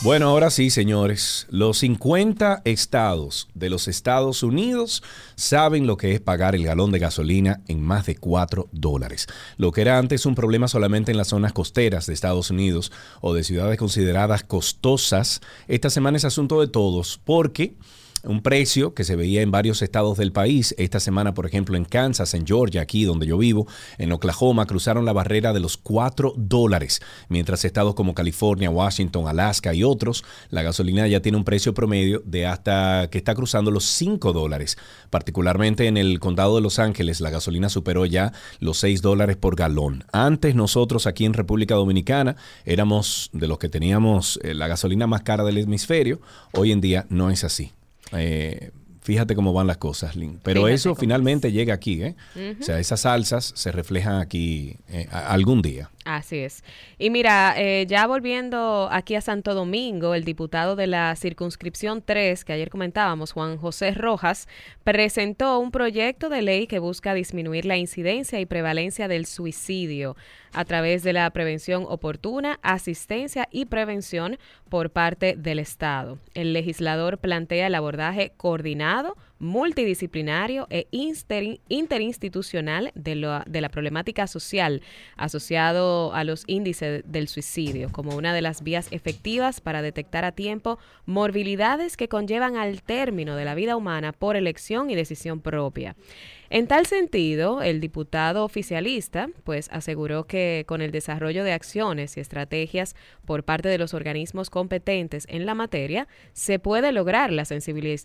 Bueno, 0.00 0.28
ahora 0.28 0.48
sí, 0.50 0.70
señores. 0.70 1.46
Los 1.50 1.78
50 1.78 2.62
estados 2.64 3.48
de 3.54 3.68
los 3.68 3.88
Estados 3.88 4.44
Unidos 4.44 5.02
saben 5.34 5.86
lo 5.88 5.96
que 5.96 6.14
es 6.14 6.20
pagar 6.20 6.54
el 6.54 6.64
galón 6.64 6.92
de 6.92 7.00
gasolina 7.00 7.60
en 7.66 7.82
más 7.82 8.06
de 8.06 8.16
4 8.16 8.68
dólares. 8.70 9.26
Lo 9.56 9.72
que 9.72 9.80
era 9.80 9.98
antes 9.98 10.24
un 10.24 10.36
problema 10.36 10.68
solamente 10.68 11.10
en 11.10 11.18
las 11.18 11.28
zonas 11.28 11.52
costeras 11.52 12.06
de 12.06 12.14
Estados 12.14 12.50
Unidos 12.50 12.92
o 13.20 13.34
de 13.34 13.42
ciudades 13.42 13.76
consideradas 13.76 14.44
costosas, 14.44 15.40
esta 15.66 15.90
semana 15.90 16.16
es 16.16 16.24
asunto 16.24 16.60
de 16.60 16.68
todos 16.68 17.20
porque 17.22 17.74
un 18.28 18.42
precio 18.42 18.94
que 18.94 19.04
se 19.04 19.16
veía 19.16 19.40
en 19.40 19.50
varios 19.50 19.80
estados 19.80 20.18
del 20.18 20.32
país. 20.32 20.74
Esta 20.78 21.00
semana, 21.00 21.34
por 21.34 21.46
ejemplo, 21.46 21.76
en 21.76 21.86
Kansas, 21.86 22.34
en 22.34 22.46
Georgia, 22.46 22.82
aquí 22.82 23.04
donde 23.04 23.26
yo 23.26 23.38
vivo, 23.38 23.66
en 23.96 24.12
Oklahoma, 24.12 24.66
cruzaron 24.66 25.06
la 25.06 25.14
barrera 25.14 25.52
de 25.52 25.60
los 25.60 25.78
4 25.78 26.34
dólares, 26.36 27.00
mientras 27.28 27.64
estados 27.64 27.94
como 27.94 28.14
California, 28.14 28.70
Washington, 28.70 29.26
Alaska 29.28 29.72
y 29.74 29.82
otros, 29.82 30.24
la 30.50 30.62
gasolina 30.62 31.08
ya 31.08 31.20
tiene 31.20 31.38
un 31.38 31.44
precio 31.44 31.72
promedio 31.72 32.22
de 32.24 32.46
hasta 32.46 33.08
que 33.10 33.18
está 33.18 33.34
cruzando 33.34 33.70
los 33.70 33.84
5 33.84 34.32
dólares. 34.34 34.76
Particularmente 35.08 35.86
en 35.86 35.96
el 35.96 36.20
condado 36.20 36.56
de 36.56 36.62
Los 36.62 36.78
Ángeles, 36.78 37.20
la 37.20 37.30
gasolina 37.30 37.70
superó 37.70 38.04
ya 38.04 38.32
los 38.60 38.78
6 38.78 39.00
dólares 39.00 39.36
por 39.36 39.56
galón. 39.56 40.04
Antes 40.12 40.54
nosotros 40.54 41.06
aquí 41.06 41.24
en 41.24 41.32
República 41.32 41.74
Dominicana 41.74 42.36
éramos 42.66 43.30
de 43.32 43.48
los 43.48 43.58
que 43.58 43.70
teníamos 43.70 44.38
eh, 44.42 44.52
la 44.52 44.68
gasolina 44.68 45.06
más 45.06 45.22
cara 45.22 45.44
del 45.44 45.56
hemisferio. 45.56 46.20
Hoy 46.52 46.72
en 46.72 46.82
día 46.82 47.06
no 47.08 47.30
es 47.30 47.44
así. 47.44 47.72
Eh, 48.12 48.70
fíjate 49.08 49.34
cómo 49.34 49.52
van 49.52 49.66
las 49.66 49.78
cosas, 49.78 50.16
Lynn. 50.16 50.38
Pero 50.42 50.68
eso 50.68 50.94
finalmente 50.94 51.50
llega 51.50 51.72
aquí, 51.72 52.02
¿eh? 52.02 52.14
O 52.60 52.62
sea, 52.62 52.78
esas 52.78 53.00
salsas 53.00 53.52
se 53.56 53.72
reflejan 53.72 54.20
aquí 54.20 54.76
eh, 54.88 55.08
algún 55.10 55.62
día. 55.62 55.90
Así 56.04 56.38
es. 56.38 56.62
Y 56.98 57.10
mira, 57.10 57.54
eh, 57.56 57.86
ya 57.86 58.06
volviendo 58.06 58.88
aquí 58.90 59.14
a 59.14 59.20
Santo 59.20 59.54
Domingo, 59.54 60.14
el 60.14 60.24
diputado 60.24 60.76
de 60.76 60.86
la 60.86 61.14
circunscripción 61.16 62.02
3, 62.02 62.44
que 62.44 62.52
ayer 62.52 62.70
comentábamos, 62.70 63.32
Juan 63.32 63.56
José 63.56 63.92
Rojas, 63.92 64.48
presentó 64.84 65.58
un 65.58 65.70
proyecto 65.70 66.28
de 66.28 66.42
ley 66.42 66.66
que 66.66 66.78
busca 66.78 67.14
disminuir 67.14 67.64
la 67.64 67.76
incidencia 67.76 68.40
y 68.40 68.46
prevalencia 68.46 69.08
del 69.08 69.24
suicidio 69.26 70.16
a 70.52 70.64
través 70.64 71.02
de 71.02 71.12
la 71.12 71.28
prevención 71.30 71.84
oportuna, 71.88 72.58
asistencia 72.62 73.48
y 73.50 73.66
prevención 73.66 74.38
por 74.68 74.90
parte 74.90 75.34
del 75.36 75.58
Estado. 75.58 76.18
El 76.34 76.52
legislador 76.52 77.18
plantea 77.18 77.66
el 77.66 77.74
abordaje 77.74 78.32
coordinado 78.36 79.16
multidisciplinario 79.38 80.66
e 80.70 80.88
interinstitucional 80.90 82.90
de, 82.94 83.40
de 83.46 83.60
la 83.60 83.68
problemática 83.68 84.26
social 84.26 84.82
asociado 85.16 86.12
a 86.12 86.24
los 86.24 86.44
índices 86.46 87.04
del 87.06 87.28
suicidio 87.28 87.90
como 87.92 88.16
una 88.16 88.34
de 88.34 88.42
las 88.42 88.62
vías 88.62 88.88
efectivas 88.90 89.60
para 89.60 89.82
detectar 89.82 90.24
a 90.24 90.32
tiempo 90.32 90.78
morbilidades 91.06 91.96
que 91.96 92.08
conllevan 92.08 92.56
al 92.56 92.82
término 92.82 93.36
de 93.36 93.44
la 93.44 93.54
vida 93.54 93.76
humana 93.76 94.12
por 94.12 94.36
elección 94.36 94.90
y 94.90 94.96
decisión 94.96 95.40
propia. 95.40 95.94
En 96.50 96.66
tal 96.66 96.86
sentido, 96.86 97.60
el 97.60 97.78
diputado 97.78 98.42
oficialista 98.42 99.28
pues 99.44 99.68
aseguró 99.70 100.24
que 100.24 100.64
con 100.66 100.80
el 100.80 100.92
desarrollo 100.92 101.44
de 101.44 101.52
acciones 101.52 102.16
y 102.16 102.20
estrategias 102.20 102.96
por 103.26 103.44
parte 103.44 103.68
de 103.68 103.76
los 103.76 103.92
organismos 103.92 104.48
competentes 104.48 105.26
en 105.28 105.44
la 105.44 105.54
materia, 105.54 106.08
se 106.32 106.58
puede 106.58 106.90
lograr 106.92 107.32
la, 107.32 107.44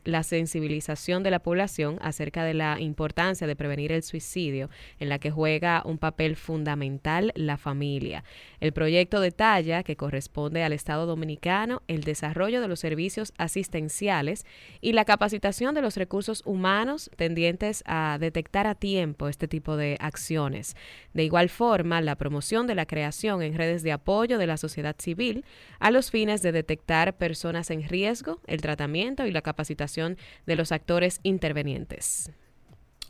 la 0.03 0.23
sensibilización 0.23 1.23
de 1.23 1.31
la 1.31 1.39
población 1.39 1.97
acerca 2.01 2.43
de 2.43 2.53
la 2.53 2.81
importancia 2.81 3.47
de 3.47 3.55
prevenir 3.55 3.93
el 3.93 4.03
suicidio, 4.03 4.69
en 4.99 5.07
la 5.07 5.19
que 5.19 5.31
juega 5.31 5.81
un 5.85 5.97
papel 5.97 6.35
fundamental 6.35 7.31
la 7.35 7.55
familia. 7.55 8.25
El 8.59 8.73
proyecto 8.73 9.21
detalla 9.21 9.83
que 9.83 9.95
corresponde 9.95 10.63
al 10.63 10.73
Estado 10.73 11.05
dominicano 11.05 11.81
el 11.87 12.03
desarrollo 12.03 12.59
de 12.59 12.67
los 12.67 12.81
servicios 12.81 13.31
asistenciales 13.37 14.45
y 14.81 14.91
la 14.91 15.05
capacitación 15.05 15.73
de 15.75 15.81
los 15.81 15.95
recursos 15.95 16.41
humanos 16.45 17.09
tendientes 17.15 17.83
a 17.85 18.17
detectar 18.33 18.65
a 18.65 18.73
tiempo 18.73 19.27
este 19.27 19.47
tipo 19.47 19.77
de 19.77 19.95
acciones. 19.99 20.75
De 21.13 21.23
igual 21.23 21.49
forma, 21.49 22.01
la 22.01 22.15
promoción 22.15 22.65
de 22.65 22.73
la 22.73 22.87
creación 22.87 23.43
en 23.43 23.55
redes 23.55 23.83
de 23.83 23.91
apoyo 23.91 24.39
de 24.39 24.47
la 24.47 24.57
sociedad 24.57 24.95
civil 24.97 25.45
a 25.79 25.91
los 25.91 26.09
fines 26.09 26.41
de 26.41 26.51
detectar 26.51 27.13
personas 27.13 27.69
en 27.69 27.87
riesgo, 27.87 28.39
el 28.47 28.61
tratamiento 28.61 29.27
y 29.27 29.31
la 29.31 29.43
capacitación 29.43 30.17
de 30.47 30.55
los 30.55 30.71
actores 30.71 31.19
intervenientes. 31.21 32.31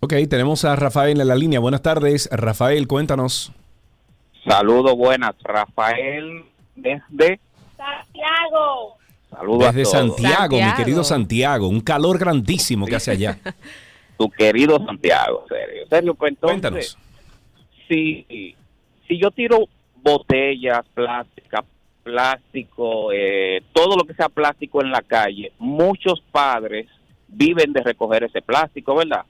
Ok, 0.01 0.13
tenemos 0.29 0.65
a 0.65 0.75
Rafael 0.75 1.21
en 1.21 1.27
la 1.29 1.35
línea. 1.35 1.61
Buenas 1.61 1.81
tardes. 1.81 2.27
Rafael, 2.29 2.85
cuéntanos. 2.85 3.53
Saludos, 4.45 4.97
buenas. 4.97 5.35
Rafael 5.41 6.43
desde 6.75 7.39
Santiago. 7.77 8.97
Saludos 9.31 9.73
Desde 9.73 9.85
Santiago, 9.85 10.57
mi 10.57 10.73
querido 10.73 11.03
Santiago. 11.05 11.69
Un 11.69 11.79
calor 11.79 12.19
grandísimo 12.19 12.85
que 12.85 12.97
hace 12.97 13.11
allá. 13.11 13.39
tu 14.17 14.29
querido 14.29 14.77
Santiago, 14.85 15.45
serio. 15.49 15.85
Sergio, 15.89 16.13
pues 16.15 16.33
Cuéntanos. 16.39 16.97
Si, 17.87 18.55
si 19.07 19.17
yo 19.17 19.31
tiro 19.31 19.67
botellas 20.01 20.81
plásticas, 20.93 21.65
plástico, 22.03 23.11
eh, 23.13 23.61
todo 23.71 23.95
lo 23.95 24.03
que 24.03 24.13
sea 24.13 24.29
plástico 24.29 24.81
en 24.83 24.91
la 24.91 25.01
calle, 25.01 25.51
muchos 25.59 26.21
padres 26.31 26.87
viven 27.27 27.71
de 27.73 27.81
recoger 27.81 28.25
ese 28.25 28.41
plástico, 28.41 28.95
¿verdad? 28.95 29.23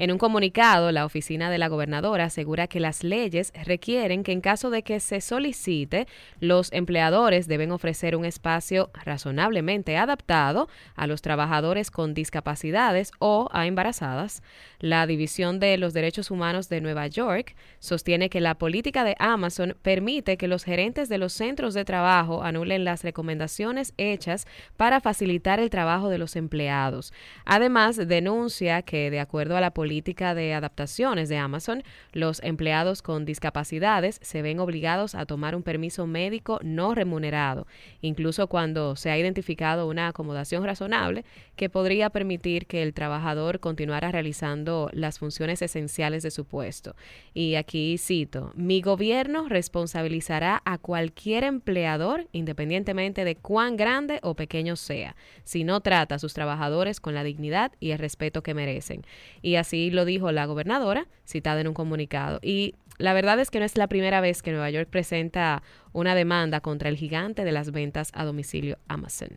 En 0.02 0.10
un 0.10 0.18
comunicado, 0.18 0.90
la 0.90 1.04
oficina 1.04 1.48
de 1.48 1.58
la 1.58 1.68
gobernadora 1.68 2.24
asegura 2.24 2.66
que 2.66 2.80
las 2.80 3.04
leyes 3.04 3.52
requieren 3.64 4.24
que 4.24 4.32
en 4.32 4.40
caso 4.40 4.68
de 4.68 4.82
que 4.82 4.98
se 4.98 5.20
solicite, 5.20 6.08
los 6.40 6.72
empleadores 6.72 7.46
deben 7.46 7.70
ofrecer 7.70 8.16
un 8.16 8.24
espacio 8.24 8.90
razonablemente 9.04 9.96
adaptado 9.96 10.68
a 10.96 11.06
los 11.06 11.22
trabajadores 11.22 11.92
con 11.92 12.14
discapacidades 12.14 13.12
o 13.20 13.48
a 13.52 13.68
embarazadas. 13.68 14.42
La 14.80 15.06
División 15.06 15.60
de 15.60 15.78
los 15.78 15.92
Derechos 15.92 16.32
Humanos 16.32 16.68
de 16.68 16.80
Nueva 16.80 17.06
York 17.06 17.54
sostiene 17.78 18.28
que 18.28 18.40
la 18.40 18.56
política 18.56 19.04
de 19.04 19.14
Amazon 19.20 19.76
permite 19.82 20.36
que 20.36 20.48
los 20.48 20.64
gerentes 20.64 21.08
de 21.08 21.18
los 21.18 21.32
centros 21.32 21.74
de 21.74 21.84
trabajo 21.84 22.42
anulen 22.42 22.82
las 22.82 23.04
recomendaciones 23.04 23.94
hechas 23.98 24.48
para 24.76 25.00
facilitar 25.00 25.60
el 25.60 25.70
trabajo 25.70 26.08
de 26.08 26.18
los 26.18 26.34
empleados. 26.34 27.12
Además, 27.44 27.96
denuncia 28.08 28.82
que, 28.82 29.08
de 29.08 29.20
acuerdo 29.20 29.56
a 29.56 29.60
la 29.60 29.72
política 29.72 29.91
política 29.92 30.34
de 30.34 30.54
adaptaciones 30.54 31.28
de 31.28 31.36
Amazon, 31.36 31.82
los 32.14 32.42
empleados 32.42 33.02
con 33.02 33.26
discapacidades 33.26 34.18
se 34.22 34.40
ven 34.40 34.58
obligados 34.58 35.14
a 35.14 35.26
tomar 35.26 35.54
un 35.54 35.62
permiso 35.62 36.06
médico 36.06 36.58
no 36.62 36.94
remunerado, 36.94 37.66
incluso 38.00 38.46
cuando 38.46 38.96
se 38.96 39.10
ha 39.10 39.18
identificado 39.18 39.86
una 39.86 40.08
acomodación 40.08 40.64
razonable 40.64 41.26
que 41.56 41.68
podría 41.68 42.08
permitir 42.08 42.64
que 42.66 42.82
el 42.82 42.94
trabajador 42.94 43.60
continuara 43.60 44.10
realizando 44.10 44.88
las 44.94 45.18
funciones 45.18 45.60
esenciales 45.60 46.22
de 46.22 46.30
su 46.30 46.46
puesto. 46.46 46.96
Y 47.34 47.56
aquí 47.56 47.98
cito, 47.98 48.50
mi 48.54 48.80
gobierno 48.80 49.46
responsabilizará 49.50 50.62
a 50.64 50.78
cualquier 50.78 51.44
empleador, 51.44 52.28
independientemente 52.32 53.26
de 53.26 53.36
cuán 53.36 53.76
grande 53.76 54.20
o 54.22 54.34
pequeño 54.36 54.74
sea, 54.76 55.16
si 55.44 55.64
no 55.64 55.82
trata 55.82 56.14
a 56.14 56.18
sus 56.18 56.32
trabajadores 56.32 56.98
con 56.98 57.12
la 57.12 57.24
dignidad 57.24 57.72
y 57.78 57.90
el 57.90 57.98
respeto 57.98 58.42
que 58.42 58.54
merecen. 58.54 59.02
Y 59.42 59.56
así 59.56 59.71
lo 59.72 60.04
dijo 60.04 60.32
la 60.32 60.46
gobernadora, 60.46 61.06
citada 61.24 61.60
en 61.60 61.68
un 61.68 61.74
comunicado. 61.74 62.38
Y 62.42 62.74
la 62.98 63.12
verdad 63.14 63.38
es 63.40 63.50
que 63.50 63.58
no 63.58 63.64
es 63.64 63.76
la 63.76 63.88
primera 63.88 64.20
vez 64.20 64.42
que 64.42 64.50
Nueva 64.50 64.70
York 64.70 64.88
presenta 64.90 65.62
una 65.92 66.14
demanda 66.14 66.60
contra 66.60 66.88
el 66.88 66.96
gigante 66.96 67.44
de 67.44 67.52
las 67.52 67.72
ventas 67.72 68.10
a 68.14 68.24
domicilio 68.24 68.78
Amazon. 68.88 69.28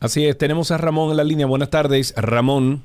Así 0.00 0.26
es, 0.26 0.38
tenemos 0.38 0.70
a 0.70 0.78
Ramón 0.78 1.10
en 1.10 1.16
la 1.16 1.24
línea. 1.24 1.46
Buenas 1.46 1.70
tardes, 1.70 2.14
Ramón. 2.16 2.84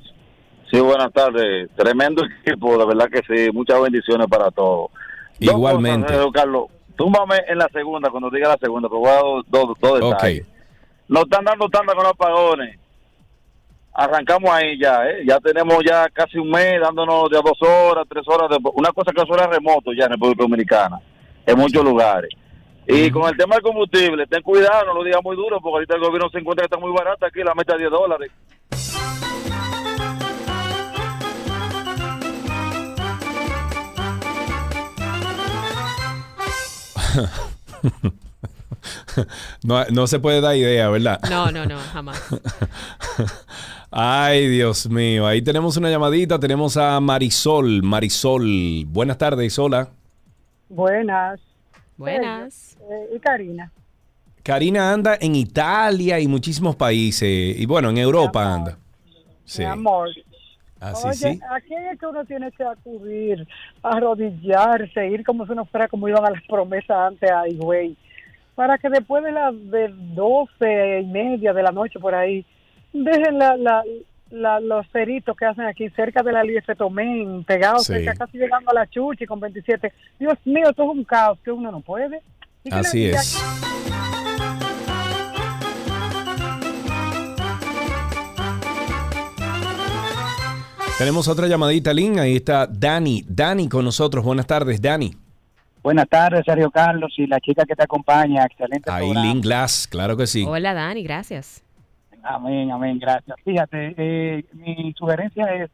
Sí, 0.72 0.80
buenas 0.80 1.14
tardes. 1.14 1.70
Tremendo 1.76 2.24
equipo, 2.46 2.78
la 2.78 2.86
verdad 2.86 3.08
que 3.10 3.22
sí. 3.28 3.52
Muchas 3.54 3.82
bendiciones 3.82 4.28
para 4.28 4.52
todos. 4.52 4.90
Igualmente. 5.40 6.14
Carlos, 6.34 6.66
túmbame 6.98 7.38
en 7.48 7.58
la 7.58 7.70
segunda, 7.72 8.10
cuando 8.10 8.30
diga 8.30 8.50
la 8.50 8.58
segunda, 8.58 8.90
pero 8.90 9.00
voy 9.00 9.10
a 9.10 9.14
dar 9.14 9.24
dos, 9.48 9.78
dos 9.80 10.12
detalles. 10.12 10.46
Nos 11.08 11.24
están 11.24 11.46
dando 11.46 11.70
tanta 11.70 11.94
con 11.94 12.04
los 12.04 12.14
apagones 12.14 12.80
arrancamos 13.96 14.52
ahí 14.52 14.78
ya, 14.78 15.08
¿eh? 15.08 15.24
ya 15.26 15.40
tenemos 15.40 15.78
ya 15.88 16.10
casi 16.10 16.38
un 16.38 16.50
mes 16.50 16.82
dándonos 16.82 17.30
de 17.30 17.38
dos 17.38 17.58
horas, 17.62 18.06
tres 18.10 18.28
horas, 18.28 18.50
de, 18.50 18.58
una 18.74 18.92
cosa 18.92 19.14
que 19.14 19.26
suena 19.26 19.48
remoto 19.48 19.94
ya 19.94 20.06
en 20.06 20.12
República 20.12 20.44
Dominicana, 20.44 21.00
en 21.46 21.58
muchos 21.58 21.84
lugares. 21.84 22.30
Y 22.88 23.10
con 23.10 23.28
el 23.30 23.38
tema 23.38 23.56
del 23.56 23.64
combustible, 23.64 24.28
ten 24.28 24.44
cuidado, 24.44 24.88
no 24.88 24.96
lo 24.96 25.04
digas 25.04 25.22
muy 25.24 25.36
duro, 25.36 25.60
porque 25.62 25.76
ahorita 25.76 25.96
el 25.96 26.02
gobierno 26.02 26.30
se 26.30 26.40
encuentra 26.40 26.64
que 26.64 26.76
está 26.76 26.78
muy 26.78 26.92
barata 26.92 27.28
aquí, 27.28 27.42
la 27.42 27.56
meta 27.56 27.74
de 27.74 27.80
10 27.80 27.92
dólares. 27.92 28.32
no, 39.64 39.86
no 39.86 40.08
se 40.08 40.20
puede 40.20 40.42
dar 40.42 40.56
idea, 40.56 40.90
¿verdad? 40.90 41.22
No, 41.30 41.50
no, 41.50 41.66
no, 41.66 41.80
jamás. 41.80 42.22
Ay, 43.98 44.50
Dios 44.50 44.90
mío. 44.90 45.26
Ahí 45.26 45.42
tenemos 45.42 45.78
una 45.78 45.90
llamadita. 45.90 46.38
Tenemos 46.38 46.76
a 46.76 47.00
Marisol. 47.00 47.82
Marisol. 47.82 48.84
Buenas 48.88 49.18
tardes, 49.18 49.58
hola. 49.58 49.88
Buenas. 50.68 51.40
Buenas. 51.96 52.78
Eh, 52.92 53.16
¿Y 53.16 53.20
Karina? 53.20 53.72
Karina 54.44 54.92
anda 54.92 55.18
en 55.22 55.34
Italia 55.36 56.20
y 56.20 56.28
muchísimos 56.28 56.76
países. 56.76 57.58
Y 57.58 57.66
bueno, 57.66 57.90
en 57.90 57.98
Europa 57.98 58.54
anda. 58.54 58.78
Sí. 59.46 59.62
Mi 59.62 59.68
amor. 59.68 60.10
Así 60.82 61.08
Oye, 61.08 61.16
sí. 61.16 61.40
¿a 61.50 61.62
quién 61.62 61.86
es 61.86 61.98
que 61.98 62.06
uno 62.06 62.26
tiene 62.26 62.52
que 62.52 62.66
acudir? 62.66 63.48
Arrodillarse, 63.82 65.08
ir 65.08 65.24
como 65.24 65.46
si 65.46 65.54
uno 65.54 65.64
fuera 65.64 65.88
como 65.88 66.10
iban 66.10 66.26
a 66.26 66.32
las 66.32 66.44
promesas 66.50 66.98
antes 66.98 67.32
a 67.32 67.44
güey. 67.56 67.96
Para 68.56 68.78
que 68.78 68.90
después 68.90 69.24
de 69.24 69.32
las 69.32 69.54
de 69.72 69.88
12 69.88 71.00
y 71.00 71.06
media 71.06 71.54
de 71.54 71.64
la 71.64 71.72
noche 71.72 71.98
por 71.98 72.14
ahí, 72.14 72.46
dejen 73.04 73.38
la, 73.38 73.58
la, 73.58 73.84
la, 74.32 74.60
los 74.60 74.86
ceritos 74.92 75.36
que 75.38 75.46
hacen 75.46 75.66
aquí 75.66 75.90
cerca 75.92 76.24
de 76.24 76.32
la 76.32 76.44
Liese 76.44 76.76
Tomén, 76.76 77.44
pegados 77.44 77.86
Sí. 77.86 77.94
cerca, 77.94 78.14
casi 78.14 78.38
llegando 78.38 78.72
a 78.72 78.74
la 78.74 78.88
Chuchi 78.88 79.26
con 79.26 79.40
27. 79.40 79.92
Dios 80.20 80.38
mío, 80.46 80.70
esto 80.70 80.84
es 80.84 80.90
un 80.90 81.04
caos 81.04 81.38
que 81.44 81.52
uno 81.52 81.72
no 81.72 81.82
puede. 81.82 82.22
Así 82.72 83.06
es. 83.06 83.40
Tenemos 90.98 91.28
otra 91.28 91.48
llamadita, 91.48 91.94
Lynn. 91.94 92.20
Ahí 92.20 92.38
está 92.38 92.68
Dani. 92.68 93.24
Dani 93.28 93.68
con 93.68 93.84
nosotros. 93.84 94.24
Buenas 94.24 94.48
tardes, 94.48 94.82
Dani. 94.82 95.12
Buenas 95.84 96.08
tardes, 96.10 96.44
Sergio 96.46 96.72
Carlos 96.72 97.14
y 97.18 97.28
la 97.28 97.40
chica 97.40 97.64
que 97.66 97.76
te 97.76 97.84
acompaña. 97.84 98.46
Excelente. 98.46 98.90
Ahí. 98.90 99.14
Lynn 99.14 99.42
Glass, 99.42 99.88
claro 99.88 100.16
que 100.18 100.26
sí. 100.26 100.46
Hola, 100.48 100.74
Dani, 100.74 101.04
gracias. 101.04 101.62
Amén, 102.28 102.72
amén, 102.72 102.98
gracias. 102.98 103.38
Fíjate, 103.44 103.94
eh, 103.98 104.46
mi 104.54 104.94
sugerencia 104.98 105.46
es 105.54 105.70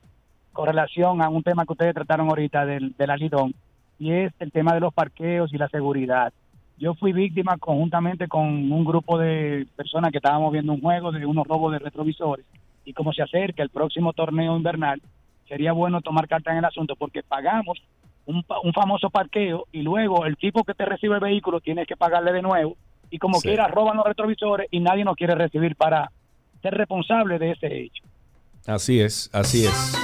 con 0.52 0.68
relación 0.68 1.22
a 1.22 1.30
un 1.30 1.44
tema 1.44 1.66
que 1.66 1.72
ustedes 1.72 1.94
trataron 1.94 2.28
ahorita 2.28 2.66
del, 2.66 2.94
del 2.98 3.10
alidón, 3.10 3.54
y 3.98 4.12
es 4.12 4.34
el 4.40 4.52
tema 4.52 4.74
de 4.74 4.82
los 4.82 4.94
parqueos 4.94 5.54
y 5.54 5.58
la 5.58 5.70
seguridad. 5.70 6.34
Yo 6.78 6.94
fui 6.96 7.14
víctima 7.14 7.56
conjuntamente 7.58 8.28
con 8.28 8.44
un 8.72 8.84
grupo 8.84 9.18
de 9.18 9.66
personas 9.78 10.12
que 10.12 10.18
estábamos 10.18 10.52
viendo 10.52 10.74
un 10.74 10.82
juego 10.82 11.12
de 11.14 11.26
unos 11.26 11.48
robos 11.48 11.72
de 11.72 11.80
retrovisores, 11.80 12.46
y 12.84 12.92
como 12.94 13.14
se 13.14 13.22
acerca 13.24 13.64
el 13.64 13.70
próximo 13.70 14.12
torneo 14.12 14.58
invernal, 14.58 15.02
sería 15.48 15.72
bueno 15.72 16.02
tomar 16.02 16.28
carta 16.28 16.52
en 16.52 16.58
el 16.58 16.66
asunto 16.66 16.96
porque 16.98 17.24
pagamos 17.24 17.82
un, 18.26 18.44
un 18.64 18.74
famoso 18.74 19.10
parqueo 19.10 19.68
y 19.72 19.84
luego 19.84 20.26
el 20.26 20.36
tipo 20.36 20.64
que 20.66 20.74
te 20.74 20.84
recibe 20.86 21.16
el 21.16 21.22
vehículo 21.22 21.62
tiene 21.62 21.86
que 21.86 21.96
pagarle 21.96 22.34
de 22.34 22.42
nuevo 22.42 22.76
y 23.10 23.20
como 23.20 23.40
Sí. 23.40 23.50
quiera 23.50 23.68
roban 23.68 23.98
los 23.98 24.06
retrovisores 24.06 24.68
y 24.72 24.80
nadie 24.80 25.04
nos 25.04 25.16
quiere 25.16 25.36
recibir 25.36 25.76
para 25.76 26.10
ser 26.62 26.74
responsable 26.74 27.40
de 27.40 27.52
ese 27.52 27.68
hecho. 27.68 28.04
Así 28.66 29.00
es, 29.00 29.30
así 29.34 29.66
es. 29.66 29.98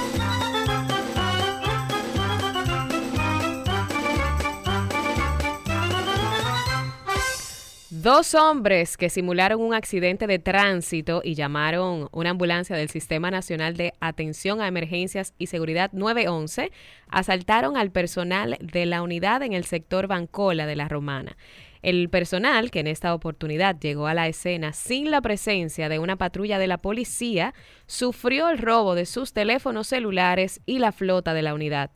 Dos 7.90 8.36
hombres 8.36 8.96
que 8.96 9.10
simularon 9.10 9.60
un 9.60 9.74
accidente 9.74 10.26
de 10.28 10.38
tránsito 10.38 11.20
y 11.24 11.34
llamaron 11.34 12.08
una 12.12 12.30
ambulancia 12.30 12.76
del 12.76 12.88
Sistema 12.88 13.30
Nacional 13.30 13.76
de 13.76 13.92
Atención 14.00 14.60
a 14.60 14.68
Emergencias 14.68 15.34
y 15.36 15.48
Seguridad 15.48 15.90
911 15.92 16.70
asaltaron 17.08 17.76
al 17.76 17.90
personal 17.90 18.56
de 18.60 18.86
la 18.86 19.02
unidad 19.02 19.42
en 19.42 19.52
el 19.52 19.64
sector 19.64 20.06
Bancola 20.06 20.64
de 20.66 20.76
la 20.76 20.88
Romana. 20.88 21.36
El 21.82 22.08
personal, 22.08 22.70
que 22.70 22.80
en 22.80 22.86
esta 22.86 23.14
oportunidad 23.14 23.78
llegó 23.78 24.06
a 24.06 24.14
la 24.14 24.28
escena 24.28 24.72
sin 24.72 25.10
la 25.10 25.20
presencia 25.20 25.88
de 25.88 25.98
una 25.98 26.16
patrulla 26.16 26.58
de 26.58 26.66
la 26.66 26.78
policía, 26.78 27.54
sufrió 27.86 28.48
el 28.48 28.58
robo 28.58 28.94
de 28.94 29.06
sus 29.06 29.32
teléfonos 29.32 29.86
celulares 29.86 30.60
y 30.66 30.78
la 30.78 30.92
flota 30.92 31.34
de 31.34 31.42
la 31.42 31.54
unidad. 31.54 31.90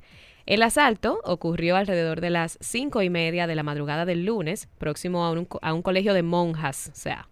El 0.47 0.63
asalto 0.63 1.21
ocurrió 1.25 1.77
alrededor 1.77 2.21
de 2.21 2.31
las 2.31 2.59
cinco 2.61 3.03
y 3.03 3.11
media 3.11 3.47
de 3.47 3.55
la 3.55 3.63
madrugada 3.63 4.05
del 4.05 4.25
lunes, 4.25 4.69
próximo 4.79 5.25
a 5.25 5.31
un, 5.31 5.83
colegio 5.83 6.15
de 6.15 6.23
monjas, 6.23 6.91
o 6.93 6.97
sea, 6.97 7.29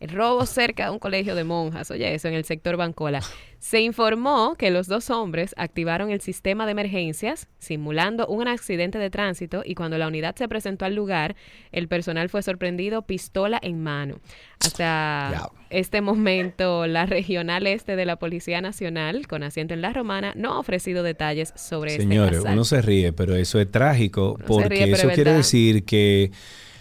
el 0.00 0.10
robo 0.10 0.46
cerca 0.46 0.86
de 0.86 0.90
un 0.90 0.98
colegio 0.98 1.34
de 1.34 1.44
monjas, 1.44 1.90
oye, 1.90 2.14
eso 2.14 2.28
en 2.28 2.34
el 2.34 2.44
sector 2.44 2.76
Bancola. 2.76 3.20
Se 3.58 3.80
informó 3.80 4.56
que 4.58 4.70
los 4.70 4.88
dos 4.88 5.08
hombres 5.08 5.54
activaron 5.56 6.10
el 6.10 6.20
sistema 6.20 6.66
de 6.66 6.72
emergencias, 6.72 7.48
simulando 7.58 8.26
un 8.26 8.46
accidente 8.46 8.98
de 8.98 9.08
tránsito, 9.08 9.62
y 9.64 9.74
cuando 9.74 9.96
la 9.96 10.06
unidad 10.06 10.36
se 10.36 10.48
presentó 10.48 10.84
al 10.84 10.94
lugar, 10.94 11.34
el 11.72 11.88
personal 11.88 12.28
fue 12.28 12.42
sorprendido 12.42 13.02
pistola 13.02 13.58
en 13.62 13.82
mano. 13.82 14.20
Hasta 14.60 15.50
este 15.70 16.02
momento, 16.02 16.86
la 16.86 17.06
regional 17.06 17.66
este 17.66 17.96
de 17.96 18.04
la 18.04 18.16
Policía 18.16 18.60
Nacional, 18.60 19.26
con 19.26 19.42
asiento 19.42 19.74
en 19.74 19.80
La 19.80 19.92
Romana, 19.92 20.32
no 20.36 20.52
ha 20.52 20.58
ofrecido 20.58 21.02
detalles 21.02 21.52
sobre 21.56 21.96
Señores, 21.96 22.38
este 22.38 22.52
uno 22.52 22.64
se 22.64 22.82
ríe, 22.82 23.12
pero 23.12 23.34
eso 23.34 23.58
es 23.60 23.70
trágico 23.70 24.38
porque 24.46 24.68
ríe, 24.68 24.92
eso 24.92 25.08
es 25.08 25.14
quiere 25.14 25.32
decir 25.32 25.84
que 25.84 26.30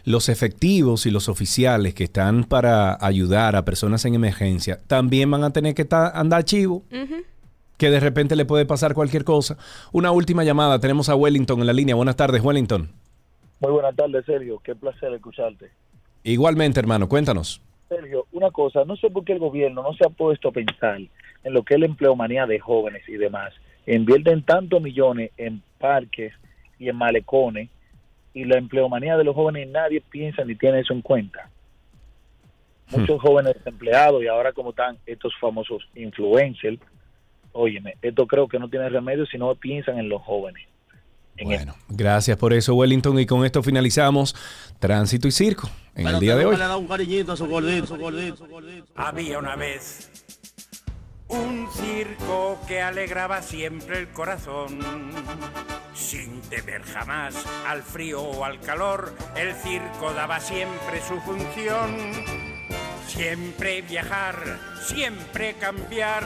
los 0.05 0.29
efectivos 0.29 1.05
y 1.05 1.11
los 1.11 1.29
oficiales 1.29 1.93
que 1.93 2.05
están 2.05 2.43
para 2.43 2.97
ayudar 2.99 3.55
a 3.55 3.65
personas 3.65 4.03
en 4.05 4.15
emergencia 4.15 4.79
también 4.87 5.31
van 5.31 5.43
a 5.43 5.51
tener 5.51 5.73
que 5.75 5.87
andar 5.91 6.43
chivo, 6.43 6.83
que 7.77 7.89
de 7.89 7.99
repente 7.99 8.35
le 8.35 8.45
puede 8.45 8.65
pasar 8.65 8.93
cualquier 8.93 9.23
cosa. 9.23 9.57
Una 9.91 10.11
última 10.11 10.43
llamada, 10.43 10.79
tenemos 10.79 11.09
a 11.09 11.15
Wellington 11.15 11.61
en 11.61 11.67
la 11.67 11.73
línea. 11.73 11.95
Buenas 11.95 12.15
tardes, 12.15 12.43
Wellington. 12.43 12.89
Muy 13.59 13.71
buenas 13.71 13.95
tardes, 13.95 14.25
Sergio. 14.25 14.59
Qué 14.63 14.75
placer 14.75 15.13
escucharte. 15.13 15.69
Igualmente, 16.23 16.79
hermano, 16.79 17.07
cuéntanos. 17.07 17.61
Sergio, 17.89 18.25
una 18.31 18.51
cosa, 18.51 18.83
no 18.85 18.95
sé 18.95 19.09
por 19.09 19.23
qué 19.23 19.33
el 19.33 19.39
gobierno 19.39 19.83
no 19.83 19.93
se 19.93 20.05
ha 20.05 20.09
puesto 20.09 20.49
a 20.49 20.51
pensar 20.51 20.99
en 20.99 21.53
lo 21.53 21.63
que 21.63 21.75
es 21.75 21.79
la 21.79 21.85
empleomanía 21.85 22.45
de 22.45 22.59
jóvenes 22.59 23.07
y 23.07 23.13
demás. 23.13 23.53
Invierten 23.85 24.43
tantos 24.43 24.81
millones 24.81 25.31
en 25.37 25.61
parques 25.79 26.33
y 26.79 26.89
en 26.89 26.95
malecones 26.95 27.69
y 28.33 28.45
la 28.45 28.57
empleomanía 28.57 29.17
de 29.17 29.23
los 29.23 29.35
jóvenes 29.35 29.67
nadie 29.69 30.01
piensa 30.01 30.43
ni 30.43 30.55
tiene 30.55 30.79
eso 30.79 30.93
en 30.93 31.01
cuenta. 31.01 31.49
Muchos 32.91 33.21
jóvenes 33.21 33.55
empleados 33.65 34.23
y 34.23 34.27
ahora 34.27 34.51
como 34.51 34.71
están 34.71 34.97
estos 35.05 35.33
famosos 35.39 35.87
influencers, 35.95 36.79
óyeme, 37.51 37.95
esto 38.01 38.27
creo 38.27 38.47
que 38.47 38.59
no 38.59 38.69
tiene 38.69 38.89
remedio 38.89 39.25
si 39.25 39.37
no 39.37 39.53
piensan 39.55 39.97
en 39.99 40.09
los 40.09 40.21
jóvenes. 40.21 40.67
En 41.37 41.47
Bueno, 41.47 41.75
gracias 41.89 42.37
por 42.37 42.53
eso, 42.53 42.75
Wellington. 42.75 43.17
Y 43.19 43.25
con 43.25 43.43
esto 43.43 43.63
finalizamos 43.63 44.35
Tránsito 44.79 45.27
y 45.27 45.31
Circo 45.31 45.69
en 45.95 46.07
el 46.07 46.19
día 46.19 46.35
de 46.35 46.45
hoy. 46.45 46.55
le 46.55 46.63
da 46.63 46.77
un 46.77 46.87
cariñito 46.87 47.31
a 47.31 47.37
su 47.37 47.47
gordito, 47.47 47.87
su 47.87 47.97
gordito, 47.97 48.37
su 48.37 48.47
gordito. 48.47 48.85
Había 48.95 49.39
una 49.39 49.55
vez 49.55 50.22
un 51.33 51.67
circo 51.71 52.59
que 52.67 52.81
alegraba 52.81 53.41
siempre 53.41 53.99
el 53.99 54.09
corazón. 54.09 54.79
Sin 55.93 56.41
temer 56.41 56.83
jamás 56.83 57.35
al 57.67 57.83
frío 57.83 58.21
o 58.21 58.45
al 58.45 58.59
calor, 58.59 59.15
el 59.35 59.53
circo 59.55 60.13
daba 60.13 60.39
siempre 60.39 61.01
su 61.01 61.19
función. 61.21 62.13
Siempre 63.07 63.81
viajar, 63.81 64.59
siempre 64.85 65.55
cambiar. 65.55 66.23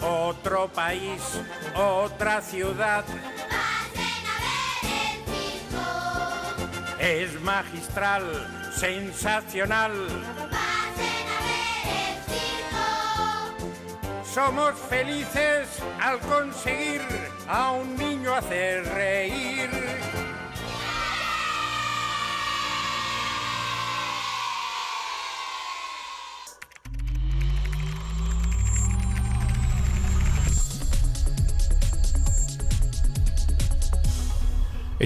Otro 0.00 0.68
país, 0.68 1.20
otra 1.74 2.40
ciudad. 2.40 3.04
Es 7.00 7.40
magistral, 7.40 8.70
sensacional. 8.74 10.67
Somos 14.32 14.74
felices 14.90 15.68
al 16.00 16.18
conseguir 16.20 17.00
a 17.48 17.72
un 17.72 17.96
niño 17.96 18.34
hacer 18.34 18.84
reír. 18.84 19.87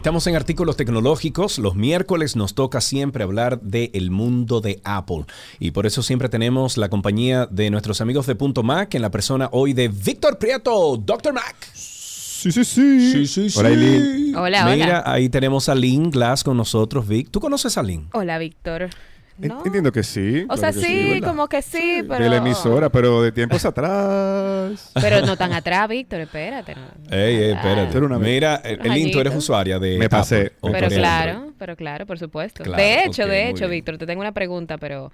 Estamos 0.03 0.27
en 0.27 0.35
artículos 0.35 0.77
tecnológicos. 0.77 1.61
Los 1.61 1.77
miércoles 1.77 2.35
nos 2.35 2.57
toca 2.57 2.81
siempre 2.81 3.23
hablar 3.23 3.61
del 3.61 4.11
mundo 4.11 4.61
de 4.61 4.81
Apple. 4.83 5.27
Y 5.61 5.71
por 5.71 5.87
eso 5.87 6.03
siempre 6.03 6.29
tenemos 6.29 6.77
la 6.77 6.89
compañía 6.89 7.47
de 7.47 7.71
nuestros 7.71 8.01
amigos 8.01 8.27
de 8.27 8.35
Punto 8.35 8.65
Mac 8.65 8.97
en 8.97 9.03
la 9.03 9.13
persona 9.13 9.49
hoy 9.53 9.75
de 9.75 9.87
Víctor 9.87 10.39
Prieto, 10.39 10.97
Dr. 10.97 11.33
Mac. 11.33 11.55
Sí, 11.73 12.51
sí, 12.51 12.65
sí. 12.65 13.13
Sí, 13.13 13.27
sí, 13.29 13.49
sí. 13.51 13.57
Hola, 13.57 13.69
Eileen. 13.69 14.35
Hola, 14.35 14.65
Mira, 14.75 14.87
hola. 14.87 15.03
ahí 15.07 15.29
tenemos 15.29 15.69
a 15.69 15.77
Lynn 15.77 16.11
Glass 16.11 16.43
con 16.43 16.57
nosotros, 16.57 17.07
Vic. 17.07 17.31
¿Tú 17.31 17.39
conoces 17.39 17.79
a 17.79 17.85
Lynn? 17.85 18.09
Hola, 18.13 18.39
Víctor. 18.39 18.91
No. 19.39 19.63
Entiendo 19.65 19.91
que 19.93 20.03
sí. 20.03 20.45
O 20.49 20.57
sea, 20.57 20.73
claro 20.73 20.87
sí, 20.87 21.21
como 21.25 21.49
que 21.49 21.63
sí, 21.63 22.03
pero... 22.07 22.23
De 22.23 22.31
la 22.31 22.37
emisora, 22.37 22.91
pero 22.91 23.23
de 23.23 23.33
tiempos 23.33 23.65
atrás. 23.65 24.91
Pero 24.95 25.25
no 25.27 25.37
tan 25.39 25.53
atrás, 25.53 25.89
Víctor, 25.89 26.21
espérate. 26.21 26.75
no. 26.75 26.83
Ey, 27.17 27.37
ey, 27.37 27.51
espérate. 27.53 27.99
Una- 27.99 28.19
Mira, 28.19 28.63
Lynn, 28.85 29.11
tú 29.11 29.21
eres 29.21 29.35
usuaria 29.35 29.79
de 29.79 29.99
Me 29.99 30.09
pasé, 30.09 30.53
Pero 30.61 30.89
claro, 30.89 31.53
pero 31.59 31.77
claro, 31.77 32.07
por 32.07 32.19
supuesto. 32.19 32.63
Claro, 32.63 32.83
de 32.83 33.05
hecho, 33.05 33.27
de 33.27 33.49
hecho. 33.49 33.69
Víctor, 33.69 33.99
te 33.99 34.07
tengo 34.07 34.21
una 34.21 34.33
pregunta, 34.33 34.79
pero... 34.79 35.11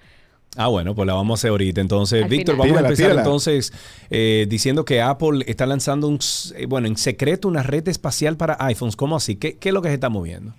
Ah, 0.56 0.68
bueno, 0.68 0.94
pues 0.94 1.06
la 1.06 1.12
vamos 1.14 1.38
a 1.38 1.40
hacer 1.40 1.50
ahorita. 1.50 1.80
Entonces, 1.80 2.22
Al 2.24 2.28
Víctor, 2.28 2.54
final. 2.56 2.68
vamos 2.68 2.82
a 2.82 2.86
empezar 2.86 3.06
tírala. 3.06 3.20
entonces 3.20 3.72
eh, 4.10 4.46
diciendo 4.48 4.84
que 4.84 5.00
Apple 5.02 5.44
está 5.46 5.66
lanzando, 5.66 6.08
un, 6.08 6.18
eh, 6.56 6.66
bueno, 6.66 6.88
en 6.88 6.96
secreto 6.96 7.46
una 7.48 7.62
red 7.62 7.86
espacial 7.86 8.36
para 8.36 8.56
iPhones. 8.60 8.96
¿Cómo 8.96 9.14
así? 9.16 9.36
¿Qué, 9.36 9.56
qué 9.58 9.68
es 9.68 9.72
lo 9.74 9.82
que 9.82 9.88
se 9.88 9.94
está 9.94 10.08
moviendo? 10.08 10.54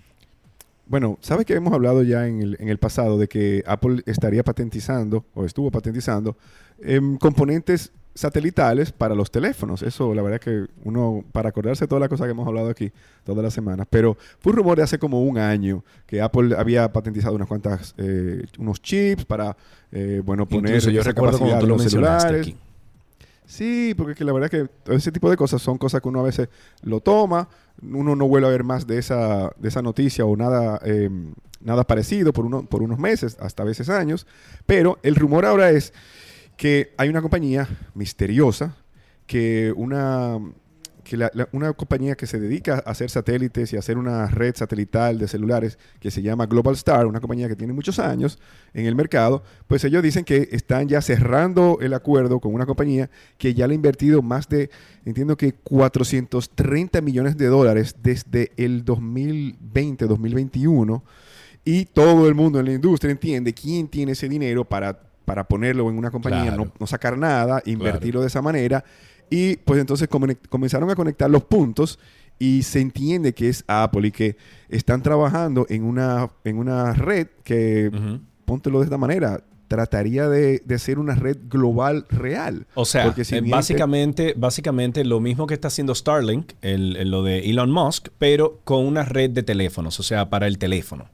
Bueno, 0.90 1.20
¿sabes 1.22 1.46
que 1.46 1.54
hemos 1.54 1.72
hablado 1.72 2.02
ya 2.02 2.28
en 2.28 2.42
el, 2.42 2.58
en 2.60 2.68
el 2.68 2.80
pasado 2.80 3.20
de 3.20 3.28
que 3.28 3.64
Apple 3.68 4.02
estaría 4.08 4.44
patentizando 4.44 5.24
o 5.36 5.46
estuvo 5.46 5.70
patentizando 5.70 6.36
em, 6.80 7.16
componentes 7.18 7.92
satelitales 8.16 8.92
para 8.92 9.14
los 9.14 9.30
teléfonos? 9.30 9.84
Eso, 9.84 10.16
la 10.16 10.24
verdad 10.24 10.42
que 10.42 10.66
uno, 10.84 11.24
para 11.32 11.50
acordarse 11.50 11.84
de 11.84 11.90
toda 11.90 12.02
la 12.02 12.10
cosa 12.10 12.26
que 12.26 12.32
hemos 12.32 12.48
hablado 12.48 12.70
aquí 12.70 12.92
todas 13.24 13.44
las 13.44 13.54
semanas, 13.54 13.86
pero 13.88 14.18
fue 14.40 14.52
un 14.52 14.58
rumor 14.58 14.78
de 14.78 14.84
hace 14.84 14.98
como 14.98 15.22
un 15.22 15.38
año 15.38 15.84
que 16.08 16.24
Apple 16.24 16.56
había 16.58 16.92
patentizado 16.92 17.36
unas 17.36 17.48
cuantas, 17.48 17.94
eh, 18.00 18.42
unos 18.58 18.82
chips 18.82 19.26
para, 19.26 19.56
eh, 19.92 20.24
bueno, 20.26 20.48
poner 20.48 20.72
Incluso 20.72 20.90
yo 20.90 21.04
recuerdo 21.04 21.38
cuando 21.38 21.60
tú 21.60 21.68
lo 21.68 21.78
mencionaste 21.78 22.36
aquí. 22.40 22.58
Sí, 23.50 23.96
porque 23.98 24.12
es 24.12 24.18
que 24.20 24.24
la 24.24 24.32
verdad 24.32 24.48
que 24.48 24.66
todo 24.84 24.96
ese 24.96 25.12
tipo 25.12 25.28
de 25.28 25.36
cosas 25.36 25.60
son 25.60 25.80
cosas 25.80 26.04
que 26.04 26.08
uno 26.08 26.20
a 26.20 26.24
veces 26.24 26.50
lo 26.84 27.00
toma, 27.00 27.50
uno 27.82 28.16
no 28.16 28.28
vuelve 28.28 28.46
a 28.46 28.52
ver 28.52 28.64
más 28.64 28.86
de 28.86 29.00
esa, 29.00 29.52
de 29.58 29.70
esa 29.70 29.82
noticia 29.82 30.24
o 30.24 30.38
nada, 30.38 30.80
eh, 30.86 31.10
nada 31.60 31.84
parecido 31.84 32.32
por, 32.32 32.46
uno, 32.46 32.64
por 32.68 32.84
unos 32.84 33.00
meses, 33.00 33.38
hasta 33.40 33.64
a 33.64 33.66
veces 33.66 33.90
años, 33.90 34.28
pero 34.68 35.00
el 35.02 35.16
rumor 35.16 35.48
ahora 35.48 35.72
es 35.72 35.94
que 36.58 36.94
hay 36.96 37.10
una 37.10 37.24
compañía 37.24 37.68
misteriosa 37.96 38.76
que 39.26 39.74
una 39.76 40.38
que 41.10 41.18
la- 41.18 41.32
la- 41.34 41.50
una 41.54 41.74
compañía 41.74 42.14
que 42.16 42.28
se 42.28 42.40
dedica 42.40 42.76
a 42.86 42.92
hacer 42.92 43.10
satélites 43.10 43.74
y 43.74 43.76
a 43.76 43.80
hacer 43.80 43.98
una 43.98 44.28
red 44.28 44.56
satelital 44.56 45.18
de 45.18 45.28
celulares 45.28 45.80
que 46.00 46.12
se 46.12 46.22
llama 46.22 46.46
Global 46.46 46.76
Star, 46.76 47.08
una 47.08 47.20
compañía 47.20 47.48
que 47.48 47.56
tiene 47.56 47.74
muchos 47.74 47.98
años 47.98 48.38
en 48.76 48.86
el 48.86 48.96
mercado, 48.96 49.42
pues 49.66 49.84
ellos 49.84 50.04
dicen 50.04 50.24
que 50.24 50.50
están 50.52 50.88
ya 50.88 51.02
cerrando 51.02 51.80
el 51.82 51.96
acuerdo 51.96 52.40
con 52.40 52.54
una 52.54 52.68
compañía 52.68 53.10
que 53.40 53.56
ya 53.56 53.66
le 53.68 53.74
ha 53.74 53.76
invertido 53.76 54.22
más 54.22 54.48
de, 54.50 54.70
entiendo 55.04 55.36
que 55.36 55.54
430 55.54 57.02
millones 57.02 57.38
de 57.38 57.48
dólares 57.48 57.96
desde 58.04 58.52
el 58.58 58.86
2020, 58.86 60.06
2021, 60.06 61.04
y 61.66 61.86
todo 61.86 62.28
el 62.28 62.36
mundo 62.36 62.60
en 62.60 62.66
la 62.68 62.74
industria 62.74 63.12
entiende 63.12 63.54
quién 63.54 63.88
tiene 63.88 64.12
ese 64.12 64.30
dinero 64.30 64.64
para, 64.64 65.00
para 65.26 65.44
ponerlo 65.46 65.90
en 65.90 65.98
una 65.98 66.12
compañía, 66.12 66.44
Claro. 66.54 66.66
no, 66.66 66.72
no 66.80 66.86
sacar 66.88 67.18
nada, 67.18 67.62
invertirlo 67.66 68.22
de 68.22 68.28
esa 68.28 68.42
manera. 68.42 68.84
Y 69.30 69.58
pues 69.58 69.80
entonces 69.80 70.08
comenzaron 70.50 70.90
a 70.90 70.96
conectar 70.96 71.30
los 71.30 71.44
puntos 71.44 72.00
y 72.40 72.64
se 72.64 72.80
entiende 72.80 73.34
que 73.34 73.50
es 73.50 73.64
Apple 73.68 74.08
y 74.08 74.12
que 74.12 74.38
están 74.70 75.02
trabajando 75.04 75.66
en 75.70 75.84
una, 75.84 76.30
en 76.44 76.58
una 76.58 76.94
red 76.94 77.28
que, 77.44 77.92
póntelo 78.46 78.80
de 78.80 78.86
esta 78.86 78.98
manera, 78.98 79.44
trataría 79.68 80.28
de, 80.28 80.64
de 80.66 80.80
ser 80.80 80.98
una 80.98 81.14
red 81.14 81.38
global 81.48 82.06
real. 82.10 82.66
O 82.74 82.86
sea, 82.86 83.04
si 83.24 83.36
eh, 83.36 83.42
básicamente, 83.52 84.34
básicamente 84.36 85.06
lo 85.06 85.20
mismo 85.20 85.46
que 85.46 85.54
está 85.54 85.68
haciendo 85.68 85.94
Starlink, 85.94 86.54
el, 86.62 86.96
el- 86.96 87.12
lo 87.12 87.22
de 87.22 87.48
Elon 87.52 87.70
Musk, 87.72 88.08
pero 88.18 88.62
con 88.64 88.84
una 88.86 89.04
red 89.04 89.30
de 89.30 89.44
teléfonos, 89.44 90.00
o 90.00 90.04
sea, 90.04 90.30
para 90.32 90.48
el 90.48 90.58
teléfono. 90.58 91.06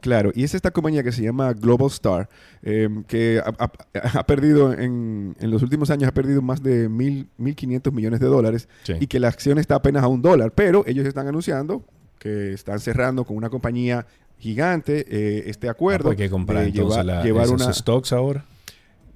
Claro, 0.00 0.30
y 0.34 0.44
es 0.44 0.54
esta 0.54 0.70
compañía 0.70 1.02
que 1.02 1.10
se 1.12 1.22
llama 1.22 1.52
Global 1.54 1.88
Star, 1.88 2.28
eh, 2.62 2.88
que 3.08 3.40
ha, 3.44 3.52
ha- 3.64 4.18
ha 4.20 4.26
perdido 4.26 4.72
en, 4.72 5.34
en 5.40 5.50
los 5.50 5.62
últimos 5.62 5.90
años, 5.90 6.08
ha 6.08 6.14
perdido 6.14 6.40
más 6.40 6.62
de 6.62 6.88
mil, 6.88 7.28
1.500 7.38 7.92
millones 7.92 8.20
de 8.20 8.26
dólares 8.26 8.68
Sí. 8.84 8.94
y 9.00 9.06
que 9.08 9.18
la 9.18 9.28
acción 9.28 9.58
está 9.58 9.74
apenas 9.74 10.04
a 10.04 10.08
un 10.08 10.22
dólar, 10.22 10.52
pero 10.54 10.84
ellos 10.86 11.06
están 11.06 11.26
anunciando 11.26 11.84
que 12.18 12.52
están 12.52 12.78
cerrando 12.80 13.24
con 13.24 13.36
una 13.36 13.48
compañía 13.50 14.06
gigante 14.38 15.04
eh, 15.08 15.44
este 15.46 15.68
acuerdo. 15.68 16.08
Ah, 16.10 16.12
hay 16.12 16.16
que 16.16 16.30
comprar 16.30 16.62
de 16.62 16.68
entonces 16.68 17.02
llevar- 17.02 17.04
la- 17.06 17.24
llevar 17.24 17.44
esos 17.46 17.60
una, 17.62 17.72
stocks 17.72 18.12
ahora. 18.12 18.44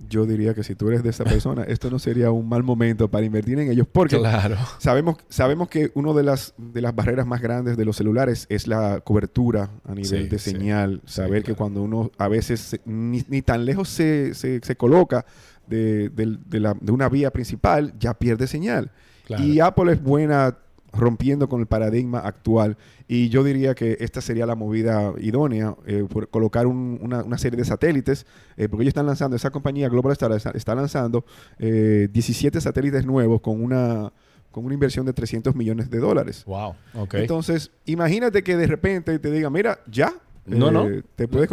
Yo 0.08 0.26
diría 0.26 0.52
que 0.54 0.62
si 0.64 0.74
tú 0.74 0.88
eres 0.88 1.02
de 1.02 1.10
esa 1.10 1.24
persona, 1.24 1.62
esto 1.64 1.90
no 1.90 1.98
sería 1.98 2.30
un 2.30 2.48
mal 2.48 2.62
momento 2.62 3.10
para 3.10 3.24
invertir 3.24 3.58
en 3.58 3.70
ellos, 3.70 3.86
porque 3.90 4.18
Claro. 4.18 4.56
sabemos, 4.78 5.16
sabemos 5.28 5.68
que 5.68 5.90
una 5.94 6.12
de 6.12 6.22
las, 6.22 6.54
de 6.58 6.80
las 6.80 6.94
barreras 6.94 7.26
más 7.26 7.40
grandes 7.40 7.76
de 7.76 7.84
los 7.84 7.96
celulares 7.96 8.46
es 8.48 8.66
la 8.66 9.00
cobertura 9.00 9.70
a 9.86 9.94
nivel 9.94 10.24
Sí, 10.24 10.28
de 10.28 10.38
sí. 10.38 10.50
señal. 10.50 11.00
Saber 11.06 11.42
que 11.42 11.54
cuando 11.54 11.82
uno 11.82 12.10
a 12.18 12.28
veces 12.28 12.60
se- 12.60 12.80
ni, 12.84 13.22
ni 13.28 13.42
tan 13.42 13.64
lejos 13.64 13.88
se, 13.88 14.34
se- 14.34 14.60
se 14.62 14.76
coloca 14.76 15.24
de, 15.66 16.08
de 16.10 16.60
la- 16.60 16.76
de 16.80 16.92
una 16.92 17.08
vía 17.08 17.30
principal, 17.30 17.94
ya 17.98 18.14
pierde 18.14 18.46
señal. 18.46 18.90
Claro. 19.26 19.44
Y 19.44 19.60
Apple 19.60 19.92
es 19.92 20.02
buena 20.02 20.56
rompiendo 20.92 21.48
con 21.48 21.60
el 21.60 21.66
paradigma 21.66 22.18
actual 22.18 22.76
y 23.08 23.30
yo 23.30 23.42
diría 23.44 23.74
que 23.74 23.96
esta 24.00 24.20
sería 24.20 24.44
la 24.44 24.54
movida 24.54 25.12
idónea 25.18 25.74
eh, 25.86 26.04
por 26.08 26.28
colocar 26.28 26.66
un- 26.66 26.98
una, 27.00 27.22
una 27.22 27.38
serie 27.38 27.56
de 27.56 27.64
satélites 27.64 28.26
eh, 28.58 28.68
porque 28.68 28.82
ellos 28.82 28.90
están 28.90 29.06
lanzando 29.06 29.34
esa 29.36 29.50
compañía 29.50 29.88
Global 29.88 30.12
Star 30.12 30.32
está, 30.54 30.74
lanzando 30.74 31.24
eh, 31.58 32.08
17 32.12 32.60
satélites 32.60 33.06
nuevos 33.06 33.40
con 33.40 33.62
una 33.62 34.12
con 34.50 34.66
una 34.66 34.74
inversión 34.74 35.06
de 35.06 35.14
300 35.14 35.54
millones 35.54 35.88
de 35.88 35.98
dólares 35.98 36.44
Wow. 36.44 36.74
Ok. 36.94 37.14
entonces 37.14 37.70
imagínate 37.86 38.42
que 38.42 38.56
de 38.58 38.66
repente 38.66 39.18
te 39.18 39.30
diga 39.30 39.48
mira 39.48 39.78
ya 39.90 40.12
No, 40.44 40.70
no. 40.70 40.86
te 41.16 41.26
puedes 41.26 41.48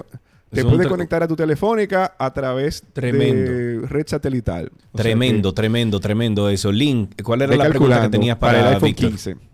te 0.50 0.66
puedes 0.66 0.88
conectar 0.88 1.24
a 1.24 1.28
tu 1.28 1.36
telefónica 1.36 2.16
a 2.18 2.34
través 2.34 2.84
Tremendo. 2.94 3.52
de 3.52 3.88
red 3.88 4.08
satelital 4.08 4.72
O 4.92 4.98
sea 4.98 5.04
Tremendo, 5.04 5.54
tremendo, 5.54 6.00
tremendo 6.00 6.50
eso. 6.50 6.72
Link, 6.72 7.22
¿cuál 7.22 7.44
era 7.44 7.56
la 7.56 7.70
pregunta 7.70 8.02
que 8.02 8.10
tenías 8.10 8.38
para 8.38 8.60
para, 8.60 8.70
el 8.70 8.76
iPhone 8.76 8.88
Víctor? 8.88 9.10
15. 9.10 9.49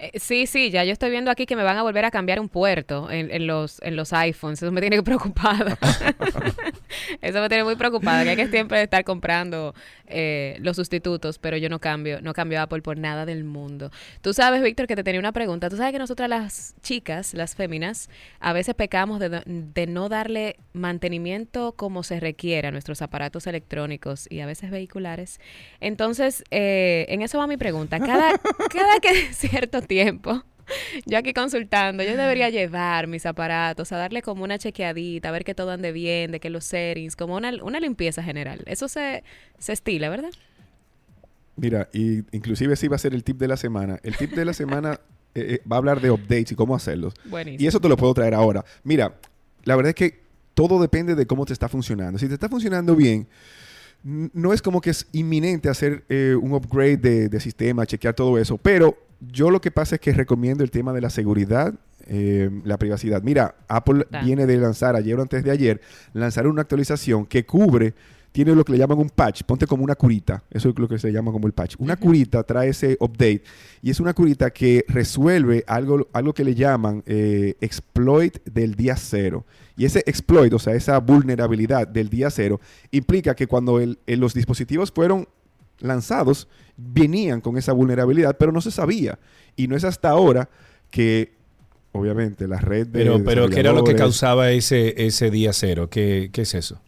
Eh, 0.00 0.16
sí, 0.20 0.46
sí, 0.46 0.70
ya 0.70 0.84
yo 0.84 0.92
estoy 0.92 1.10
viendo 1.10 1.28
aquí 1.28 1.44
que 1.44 1.56
me 1.56 1.64
van 1.64 1.76
a 1.76 1.82
volver 1.82 2.04
a 2.04 2.12
cambiar 2.12 2.38
un 2.38 2.48
puerto 2.48 3.10
en, 3.10 3.32
en 3.32 3.48
los, 3.48 3.82
en 3.82 3.96
los 3.96 4.12
iPhones. 4.12 4.62
Eso 4.62 4.70
me 4.70 4.80
tiene 4.80 5.02
preocupada. 5.02 5.76
Eso 7.20 7.40
me 7.40 7.48
tiene 7.48 7.64
muy 7.64 7.74
preocupada, 7.74 8.22
que 8.22 8.30
hay 8.30 8.36
que 8.36 8.48
siempre 8.48 8.82
estar 8.82 9.02
comprando 9.04 9.74
eh, 10.06 10.56
los 10.60 10.76
sustitutos, 10.76 11.38
pero 11.38 11.56
yo 11.56 11.68
no 11.68 11.80
cambio, 11.80 12.20
no 12.22 12.32
cambio 12.32 12.60
Apple 12.60 12.80
por 12.80 12.96
nada 12.96 13.26
del 13.26 13.44
mundo. 13.44 13.90
Tú 14.20 14.32
sabes, 14.32 14.62
Víctor, 14.62 14.86
que 14.86 14.94
te 14.94 15.02
tenía 15.02 15.18
una 15.18 15.32
pregunta. 15.32 15.68
Tú 15.68 15.76
sabes 15.76 15.92
que 15.92 15.98
nosotras 15.98 16.28
las 16.28 16.74
chicas, 16.80 17.34
las 17.34 17.56
féminas, 17.56 18.08
a 18.38 18.52
veces 18.52 18.74
pecamos 18.74 19.18
de, 19.18 19.42
de 19.46 19.86
no 19.86 20.08
darle 20.08 20.56
mantenimiento 20.72 21.72
como 21.72 22.04
se 22.04 22.20
requiere 22.20 22.68
a 22.68 22.70
nuestros 22.70 23.02
aparatos 23.02 23.46
electrónicos 23.46 24.26
y 24.30 24.40
a 24.40 24.46
veces 24.46 24.70
vehiculares. 24.70 25.40
Entonces, 25.80 26.44
eh, 26.50 27.06
en 27.08 27.22
eso 27.22 27.38
va 27.38 27.46
mi 27.46 27.56
pregunta. 27.56 27.98
Cada, 27.98 28.38
cada 28.70 29.00
que 29.00 29.32
cierto 29.32 29.82
tiempo, 29.88 30.44
yo 31.06 31.18
aquí 31.18 31.32
consultando, 31.32 32.02
yo 32.02 32.16
debería 32.16 32.50
llevar 32.50 33.06
mis 33.06 33.26
aparatos 33.26 33.90
a 33.92 33.96
darle 33.96 34.22
como 34.22 34.44
una 34.44 34.58
chequeadita, 34.58 35.28
a 35.28 35.32
ver 35.32 35.44
que 35.44 35.54
todo 35.54 35.70
ande 35.70 35.92
bien, 35.92 36.30
de 36.30 36.40
que 36.40 36.50
los 36.50 36.64
settings, 36.64 37.16
como 37.16 37.36
una, 37.36 37.52
una 37.62 37.80
limpieza 37.80 38.22
general. 38.22 38.62
Eso 38.66 38.88
se, 38.88 39.24
se 39.58 39.72
estila, 39.72 40.08
¿verdad? 40.08 40.30
Mira, 41.56 41.88
y 41.92 42.18
inclusive 42.30 42.74
ese 42.74 42.86
iba 42.86 42.96
a 42.96 42.98
ser 43.00 43.14
el 43.14 43.24
tip 43.24 43.38
de 43.38 43.48
la 43.48 43.56
semana. 43.56 43.98
El 44.02 44.16
tip 44.16 44.32
de 44.32 44.44
la 44.44 44.52
semana 44.52 45.00
eh, 45.34 45.54
eh, 45.54 45.62
va 45.70 45.76
a 45.76 45.78
hablar 45.78 46.00
de 46.00 46.10
updates 46.10 46.52
y 46.52 46.54
cómo 46.54 46.74
hacerlos. 46.74 47.14
Buenísimo. 47.24 47.62
Y 47.62 47.66
eso 47.66 47.80
te 47.80 47.88
lo 47.88 47.96
puedo 47.96 48.14
traer 48.14 48.34
ahora. 48.34 48.64
Mira, 48.84 49.18
la 49.64 49.74
verdad 49.74 49.90
es 49.90 49.96
que 49.96 50.20
todo 50.54 50.80
depende 50.80 51.14
de 51.14 51.26
cómo 51.26 51.46
te 51.46 51.52
está 51.52 51.68
funcionando. 51.68 52.18
Si 52.18 52.28
te 52.28 52.34
está 52.34 52.48
funcionando 52.48 52.94
bien, 52.94 53.26
no 54.02 54.52
es 54.52 54.62
como 54.62 54.80
que 54.80 54.90
es 54.90 55.08
inminente 55.12 55.68
hacer 55.68 56.04
eh, 56.08 56.36
un 56.40 56.52
upgrade 56.52 56.96
de, 56.96 57.28
de 57.28 57.40
sistema, 57.40 57.86
chequear 57.86 58.14
todo 58.14 58.38
eso. 58.38 58.56
Pero 58.58 58.96
yo 59.20 59.50
lo 59.50 59.60
que 59.60 59.70
pasa 59.70 59.96
es 59.96 60.00
que 60.00 60.12
recomiendo 60.12 60.62
el 60.64 60.70
tema 60.70 60.92
de 60.92 61.00
la 61.00 61.10
seguridad, 61.10 61.74
eh, 62.06 62.50
la 62.64 62.78
privacidad. 62.78 63.22
Mira, 63.22 63.56
Apple 63.68 64.06
viene 64.24 64.46
de 64.46 64.56
lanzar 64.56 64.96
ayer 64.96 65.18
o 65.18 65.22
antes 65.22 65.44
de 65.44 65.50
ayer, 65.50 65.80
lanzaron 66.14 66.52
una 66.52 66.62
actualización 66.62 67.26
que 67.26 67.44
cubre, 67.44 67.94
tiene 68.32 68.54
lo 68.54 68.62
que 68.64 68.72
le 68.72 68.78
llaman 68.78 68.98
un 68.98 69.08
patch, 69.10 69.42
ponte 69.42 69.66
como 69.66 69.82
una 69.82 69.94
curita, 69.94 70.44
eso 70.50 70.68
es 70.68 70.78
lo 70.78 70.86
que 70.86 70.98
se 70.98 71.10
llama 71.10 71.32
como 71.32 71.46
el 71.46 71.52
patch. 71.54 71.76
Una 71.78 71.96
curita 71.96 72.42
trae 72.44 72.68
ese 72.68 72.96
update 73.00 73.42
y 73.82 73.90
es 73.90 74.00
una 74.00 74.12
curita 74.14 74.50
que 74.50 74.84
resuelve 74.86 75.64
algo, 75.66 76.06
algo 76.12 76.32
que 76.34 76.44
le 76.44 76.54
llaman 76.54 77.02
eh, 77.06 77.56
exploit 77.60 78.38
del 78.44 78.74
día 78.74 78.96
cero. 78.96 79.44
Y 79.76 79.84
ese 79.86 80.00
exploit, 80.06 80.52
o 80.52 80.58
sea, 80.58 80.74
esa 80.74 80.98
vulnerabilidad 80.98 81.88
del 81.88 82.10
día 82.10 82.30
cero, 82.30 82.60
implica 82.90 83.34
que 83.34 83.46
cuando 83.46 83.80
el- 83.80 83.98
el- 84.06 84.20
los 84.20 84.34
dispositivos 84.34 84.92
fueron 84.92 85.26
lanzados, 85.80 86.48
venían 86.76 87.40
con 87.40 87.56
esa 87.56 87.72
vulnerabilidad, 87.72 88.36
pero 88.38 88.52
no 88.52 88.60
se 88.60 88.70
sabía. 88.70 89.18
Y 89.56 89.68
no 89.68 89.76
es 89.76 89.84
hasta 89.84 90.10
ahora 90.10 90.48
que, 90.90 91.32
obviamente, 91.92 92.46
la 92.48 92.58
red 92.58 92.86
de 92.86 93.00
Pero, 93.00 93.22
pero 93.24 93.48
¿qué 93.48 93.60
era 93.60 93.72
lo 93.72 93.84
que 93.84 93.94
causaba 93.94 94.50
ese, 94.50 95.06
ese 95.06 95.30
día 95.30 95.52
cero? 95.52 95.88
¿Qué, 95.90 96.30
qué 96.32 96.42
es 96.42 96.54
eso? 96.54 96.80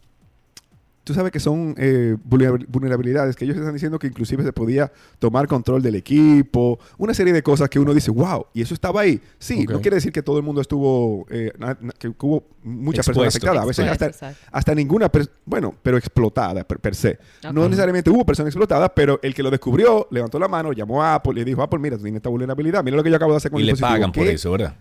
Tú 1.02 1.14
sabes 1.14 1.32
que 1.32 1.40
son 1.40 1.74
eh, 1.78 2.14
vulnerabil- 2.28 2.66
vulnerabilidades 2.68 3.35
que 3.35 3.44
ellos 3.47 3.56
están 3.56 3.72
diciendo 3.72 3.98
que 3.98 4.06
inclusive 4.06 4.44
se 4.44 4.52
podía 4.52 4.93
tomar 5.18 5.48
control 5.48 5.82
del 5.82 5.94
equipo, 5.94 6.78
una 6.98 7.14
serie 7.14 7.32
de 7.32 7.43
cosas 7.43 7.68
que 7.70 7.78
uno 7.81 7.94
dice, 7.94 8.10
wow, 8.10 8.47
y 8.52 8.60
eso 8.62 8.74
estaba 8.74 9.01
ahí. 9.01 9.20
Sí, 9.39 9.64
no 9.66 9.81
quiere 9.81 9.94
decir 9.97 10.12
que 10.12 10.22
todo 10.22 10.36
el 10.36 10.44
mundo 10.44 10.60
estuvo, 10.60 11.27
eh, 11.31 11.52
na- 11.59 11.77
na- 11.81 11.93
que 11.98 12.09
hubo 12.20 12.44
muchas 12.62 13.06
personas 13.06 13.35
afectadas, 13.35 13.62
a 13.62 13.66
veces 13.66 13.86
Expuesto, 13.86 14.27
hasta, 14.27 14.56
hasta 14.59 14.74
ninguna, 14.74 15.10
bueno, 15.47 15.74
pero 15.82 15.97
explotada 15.97 16.64
per, 16.64 16.78
per 16.78 16.94
se. 16.94 17.18
No 17.52 17.62
necesariamente 17.70 18.10
hubo 18.10 18.24
personas 18.27 18.51
explotadas, 18.51 18.90
pero 18.94 19.18
el 19.22 19.35
que 19.35 19.43
lo 19.43 19.51
descubrió, 19.51 20.06
levantó 20.10 20.39
la 20.39 20.48
mano, 20.48 20.72
llamó 20.72 21.02
a 21.02 21.14
Apple 21.14 21.40
y 21.40 21.44
dijo, 21.44 21.62
Apple, 21.62 21.78
mira, 21.81 21.97
tú 21.97 22.02
tienes 22.02 22.18
esta 22.18 22.28
vulnerabilidad, 22.28 22.85
mira 22.85 22.97
lo 22.98 23.02
que 23.02 23.10
yo 23.10 23.16
acabo 23.16 23.32
de 23.32 23.39
hacer 23.39 23.51
con 23.51 23.59
Y 23.59 23.62
el 23.62 23.66
le 23.68 23.72
dispositivo". 23.72 23.97
pagan 24.01 24.12
por 24.12 24.27
eso, 24.27 24.51
¿verdad? 24.52 24.77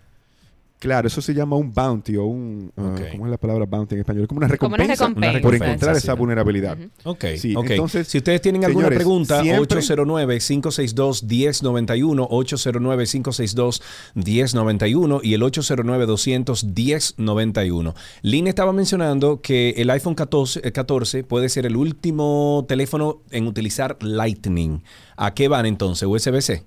Claro, 0.80 1.06
eso 1.08 1.20
se 1.22 1.34
llama 1.34 1.56
un 1.56 1.72
bounty 1.72 2.16
o 2.16 2.24
un... 2.24 2.72
ah, 2.76 2.96
¿Cómo 3.12 3.26
es 3.26 3.30
la 3.30 3.36
palabra 3.36 3.66
bounty 3.66 3.94
en 3.96 4.00
español? 4.00 4.22
Es 4.22 4.28
como 4.28 4.38
una 4.38 4.48
Como 4.56 4.74
una 4.74 4.84
recompensa, 4.86 5.06
recompensa. 5.08 5.40
por 5.42 5.54
Una 5.54 5.56
encontrar 5.56 5.94
recompensa, 5.94 5.98
esa 5.98 6.12
sí. 6.14 6.18
vulnerabilidad. 6.18 6.78
Ok, 7.04 7.24
Sí, 7.36 7.54
ok. 7.54 7.70
entonces, 7.70 8.08
si 8.08 8.16
ustedes 8.18 8.40
tienen 8.40 8.64
alguna 8.64 8.86
señores, 8.86 8.96
pregunta, 8.98 9.42
siempre- 9.42 9.80
809-562-1091, 9.80 12.28
809-562-1091 12.30 15.20
y 15.22 15.34
el 15.34 15.42
809-200-1091. 15.42 17.94
Lynn 18.22 18.46
estaba 18.46 18.72
mencionando 18.72 19.40
que 19.40 19.70
el 19.76 19.90
iPhone 19.90 20.14
14, 20.14 20.60
eh, 20.66 20.72
14 20.72 21.24
puede 21.24 21.48
ser 21.48 21.66
el 21.66 21.76
último 21.76 22.64
teléfono 22.68 23.20
en 23.30 23.46
utilizar 23.46 23.96
Lightning. 24.00 24.82
¿A 25.16 25.34
qué 25.34 25.48
van 25.48 25.66
entonces? 25.66 26.08
¿USB-C? 26.08 26.64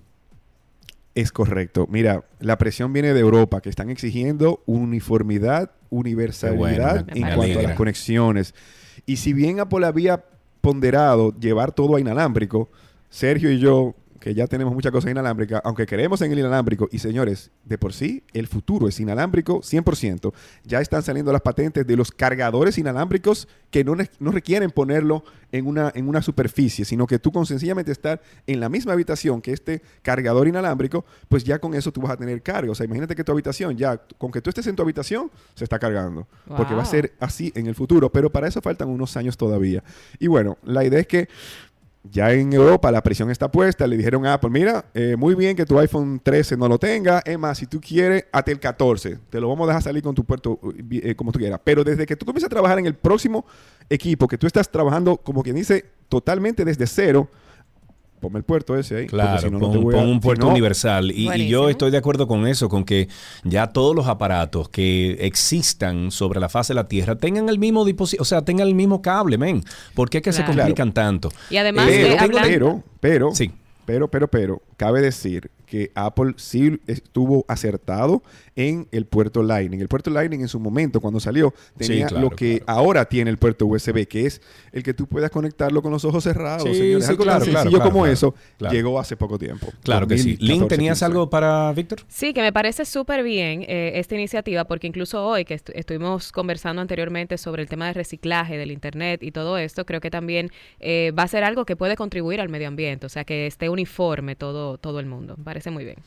Es 1.15 1.31
correcto. 1.31 1.87
Mira, 1.89 2.23
la 2.39 2.57
presión 2.57 2.91
viene 2.91 3.13
de 3.13 3.19
Europa, 3.19 3.61
que 3.61 3.69
están 3.69 3.89
exigiendo 3.89 4.63
uniformidad, 4.65 5.71
universalidad 5.89 7.05
en 7.15 7.35
cuanto 7.35 7.59
a 7.59 7.63
las 7.63 7.75
conexiones. 7.75 8.55
Y 9.05 9.17
si 9.17 9.33
bien 9.33 9.59
Apple 9.59 9.85
había 9.85 10.23
ponderado 10.61 11.37
llevar 11.39 11.71
todo 11.71 11.95
a 11.95 11.99
inalámbrico, 11.99 12.69
Sergio 13.09 13.51
y 13.51 13.59
yo, 13.59 13.95
que 14.23 14.33
ya 14.33 14.47
tenemos 14.47 14.73
muchas 14.73 14.93
cosas 14.93 15.11
inalámbricas, 15.11 15.59
aunque 15.65 15.85
creemos 15.85 16.21
en 16.21 16.31
el 16.31 16.39
inalámbrico, 16.39 16.87
y 16.89 16.99
señores, 16.99 17.51
de 17.65 17.77
por 17.77 17.91
sí 17.91 18.23
el 18.31 18.47
futuro 18.47 18.87
es 18.87 18.97
inalámbrico 19.01 19.59
100%. 19.59 20.31
Ya 20.63 20.79
están 20.79 21.03
saliendo 21.03 21.33
las 21.33 21.41
patentes 21.41 21.85
de 21.85 21.97
los 21.97 22.09
cargadores 22.09 22.77
inalámbricos 22.77 23.49
que 23.69 23.83
no, 23.83 23.97
no 24.19 24.31
requieren 24.31 24.71
ponerlo 24.71 25.25
en 25.51 25.67
una, 25.67 25.91
en 25.93 26.07
una 26.07 26.21
superficie, 26.21 26.85
sino 26.85 27.05
que 27.05 27.19
tú 27.19 27.33
con 27.33 27.45
sencillamente 27.45 27.91
estar 27.91 28.21
en 28.47 28.61
la 28.61 28.69
misma 28.69 28.93
habitación 28.93 29.41
que 29.41 29.51
este 29.51 29.81
cargador 30.01 30.47
inalámbrico, 30.47 31.03
pues 31.27 31.43
ya 31.43 31.59
con 31.59 31.73
eso 31.73 31.91
tú 31.91 31.99
vas 31.99 32.11
a 32.11 32.17
tener 32.17 32.41
carga. 32.41 32.71
O 32.71 32.75
sea, 32.75 32.85
imagínate 32.85 33.15
que 33.15 33.25
tu 33.25 33.33
habitación, 33.33 33.75
ya 33.75 33.97
con 34.17 34.31
que 34.31 34.41
tú 34.41 34.49
estés 34.49 34.67
en 34.67 34.77
tu 34.77 34.83
habitación, 34.83 35.31
se 35.53 35.65
está 35.65 35.79
cargando. 35.79 36.29
Porque 36.47 36.73
va 36.73 36.83
a 36.83 36.85
ser 36.85 37.11
así 37.19 37.51
en 37.55 37.67
el 37.67 37.75
futuro, 37.75 38.09
pero 38.09 38.31
para 38.31 38.47
eso 38.47 38.61
faltan 38.61 38.87
unos 38.87 39.17
años 39.17 39.35
todavía. 39.35 39.83
Y 40.17 40.27
bueno, 40.27 40.57
la 40.63 40.85
idea 40.85 41.01
es 41.01 41.07
que 41.07 41.27
ya 42.03 42.31
en 42.33 42.51
Europa 42.51 42.91
la 42.91 43.01
presión 43.01 43.31
está 43.31 43.49
puesta. 43.49 43.87
Le 43.87 43.97
dijeron 43.97 44.25
a 44.25 44.33
Apple, 44.33 44.49
mira, 44.49 44.85
eh, 44.93 45.15
muy 45.17 45.35
bien 45.35 45.55
que 45.55 45.65
tu 45.65 45.79
iPhone 45.79 46.19
13 46.21 46.57
no 46.57 46.67
lo 46.67 46.77
tenga. 46.77 47.21
Es 47.25 47.39
más, 47.39 47.57
si 47.57 47.65
tú 47.65 47.79
quieres, 47.79 48.25
hasta 48.31 48.51
el 48.51 48.59
14. 48.59 49.19
Te 49.29 49.39
lo 49.39 49.47
vamos 49.47 49.65
a 49.65 49.67
dejar 49.67 49.83
salir 49.83 50.03
con 50.03 50.13
tu 50.13 50.25
puerto 50.25 50.59
eh, 50.77 51.01
eh, 51.03 51.15
como 51.15 51.31
tú 51.31 51.39
quieras. 51.39 51.59
Pero 51.63 51.83
desde 51.83 52.05
que 52.05 52.15
tú 52.15 52.25
comiences 52.25 52.47
a 52.47 52.49
trabajar 52.49 52.79
en 52.79 52.85
el 52.85 52.95
próximo 52.95 53.45
equipo, 53.89 54.27
que 54.27 54.37
tú 54.37 54.47
estás 54.47 54.69
trabajando, 54.69 55.17
como 55.17 55.43
quien 55.43 55.55
dice, 55.55 55.85
totalmente 56.09 56.65
desde 56.65 56.87
cero, 56.87 57.29
ponme 58.23 58.39
el 58.39 58.45
puerto 58.45 58.75
ese 58.77 58.95
ahí. 58.97 59.05
Claro, 59.07 59.39
si 59.41 59.45
no, 59.51 59.59
no 59.59 59.59
pon, 59.59 59.71
te 59.71 59.77
voy 59.77 59.93
a- 59.93 59.97
pon 59.99 60.07
un 60.09 60.13
si 60.15 60.19
puerto 60.21 60.45
no- 60.47 60.51
universal. 60.51 61.11
Y, 61.11 61.31
y 61.31 61.47
yo 61.47 61.69
estoy 61.69 61.91
de 61.91 61.97
acuerdo 61.97 62.27
con 62.27 62.47
eso, 62.47 62.69
con 62.69 62.83
que 62.83 63.07
ya 63.43 63.67
todos 63.67 63.95
los 63.95 64.07
aparatos 64.07 64.69
que 64.69 65.11
existan 65.19 66.09
sobre 66.09 66.39
la 66.39 66.49
faz 66.49 66.69
de 66.69 66.73
la 66.73 66.87
Tierra 66.87 67.15
tengan 67.17 67.49
el 67.49 67.59
mismo 67.59 67.85
dispositivo, 67.85 68.21
o 68.21 68.25
sea, 68.25 68.41
tengan 68.43 68.67
el 68.67 68.75
mismo 68.75 69.01
cable, 69.01 69.37
men. 69.37 69.63
¿Por 69.93 70.09
qué 70.09 70.17
es 70.17 70.23
que 70.23 70.31
se 70.33 70.43
Claro. 70.43 70.57
complican 70.57 70.93
tanto? 70.93 71.29
Y 71.49 71.57
además 71.57 71.87
Eh, 71.89 72.15
pero, 72.19 72.39
pero, 72.41 72.83
pero, 72.99 73.31
pero, 73.85 74.07
pero, 74.07 74.27
pero, 74.29 74.61
cabe 74.77 75.01
decir 75.01 75.51
que 75.73 75.91
Apple 75.95 76.33
sí 76.37 76.79
estuvo 76.85 77.45
acertado 77.47 78.21
en 78.55 78.87
el 78.91 79.07
puerto 79.07 79.41
Lightning. 79.41 79.79
El 79.81 79.87
puerto 79.87 80.11
Lightning 80.11 80.41
en 80.41 80.47
su 80.47 80.59
momento, 80.59 81.01
cuando 81.01 81.19
salió, 81.19 81.51
tenía 81.75 82.05
claro, 82.05 82.25
lo 82.25 82.29
que 82.29 82.61
ahora 82.67 83.05
tiene 83.05 83.31
el 83.31 83.39
puerto 83.39 83.65
USB, 83.65 84.05
que 84.07 84.27
es 84.27 84.39
el 84.71 84.83
que 84.83 84.93
tú 84.93 85.07
puedas 85.07 85.31
conectarlo 85.31 85.81
con 85.81 85.91
los 85.91 86.05
ojos 86.05 86.23
cerrados. 86.25 86.61
Sí, 86.69 86.75
señores. 86.75 87.05
sí, 87.05 87.09
Algo 87.09 87.23
claro, 87.23 87.39
tan 87.39 87.49
claro, 87.49 87.63
sencillo 87.63 87.77
claro, 87.79 87.91
como 87.91 88.03
claro, 88.03 88.13
eso 88.13 88.35
claro. 88.59 88.75
llegó 88.75 88.99
hace 88.99 89.17
poco 89.17 89.39
tiempo. 89.39 89.65
Claro 89.81 90.05
que 90.07 90.19
sí. 90.19 90.37
Lynn, 90.39 90.59
2014, 90.59 90.75
¿tenías 90.77 90.97
15. 90.99 91.05
algo 91.05 91.29
para 91.31 91.73
Víctor? 91.73 92.01
Sí, 92.07 92.35
que 92.35 92.41
me 92.41 92.53
parece 92.53 92.85
súper 92.85 93.23
bien 93.23 93.63
eh, 93.67 93.93
esta 93.95 94.13
iniciativa 94.13 94.65
porque 94.65 94.85
incluso 94.85 95.25
hoy 95.25 95.43
que 95.43 95.55
estu- 95.55 95.71
estuvimos 95.73 96.31
conversando 96.31 96.83
anteriormente 96.83 97.39
sobre 97.39 97.63
el 97.63 97.67
tema 97.69 97.87
de 97.87 97.93
reciclaje 97.93 98.59
del 98.59 98.69
Internet 98.69 99.23
y 99.23 99.31
todo 99.31 99.57
esto, 99.57 99.87
creo 99.87 100.01
que 100.01 100.11
también 100.11 100.51
eh, 100.79 101.11
va 101.17 101.23
a 101.23 101.27
ser 101.27 101.43
algo 101.43 101.65
que 101.65 101.75
puede 101.75 101.95
contribuir 101.95 102.39
al 102.41 102.49
medio 102.49 102.67
ambiente, 102.67 103.07
o 103.07 103.09
sea, 103.09 103.23
que 103.23 103.47
esté 103.47 103.69
uniforme 103.69 104.35
todo, 104.35 104.77
todo 104.77 104.99
el 104.99 105.07
mundo. 105.07 105.33
Me 105.37 105.43
parece 105.63 105.71
muy 105.71 105.83
bien. 105.85 105.97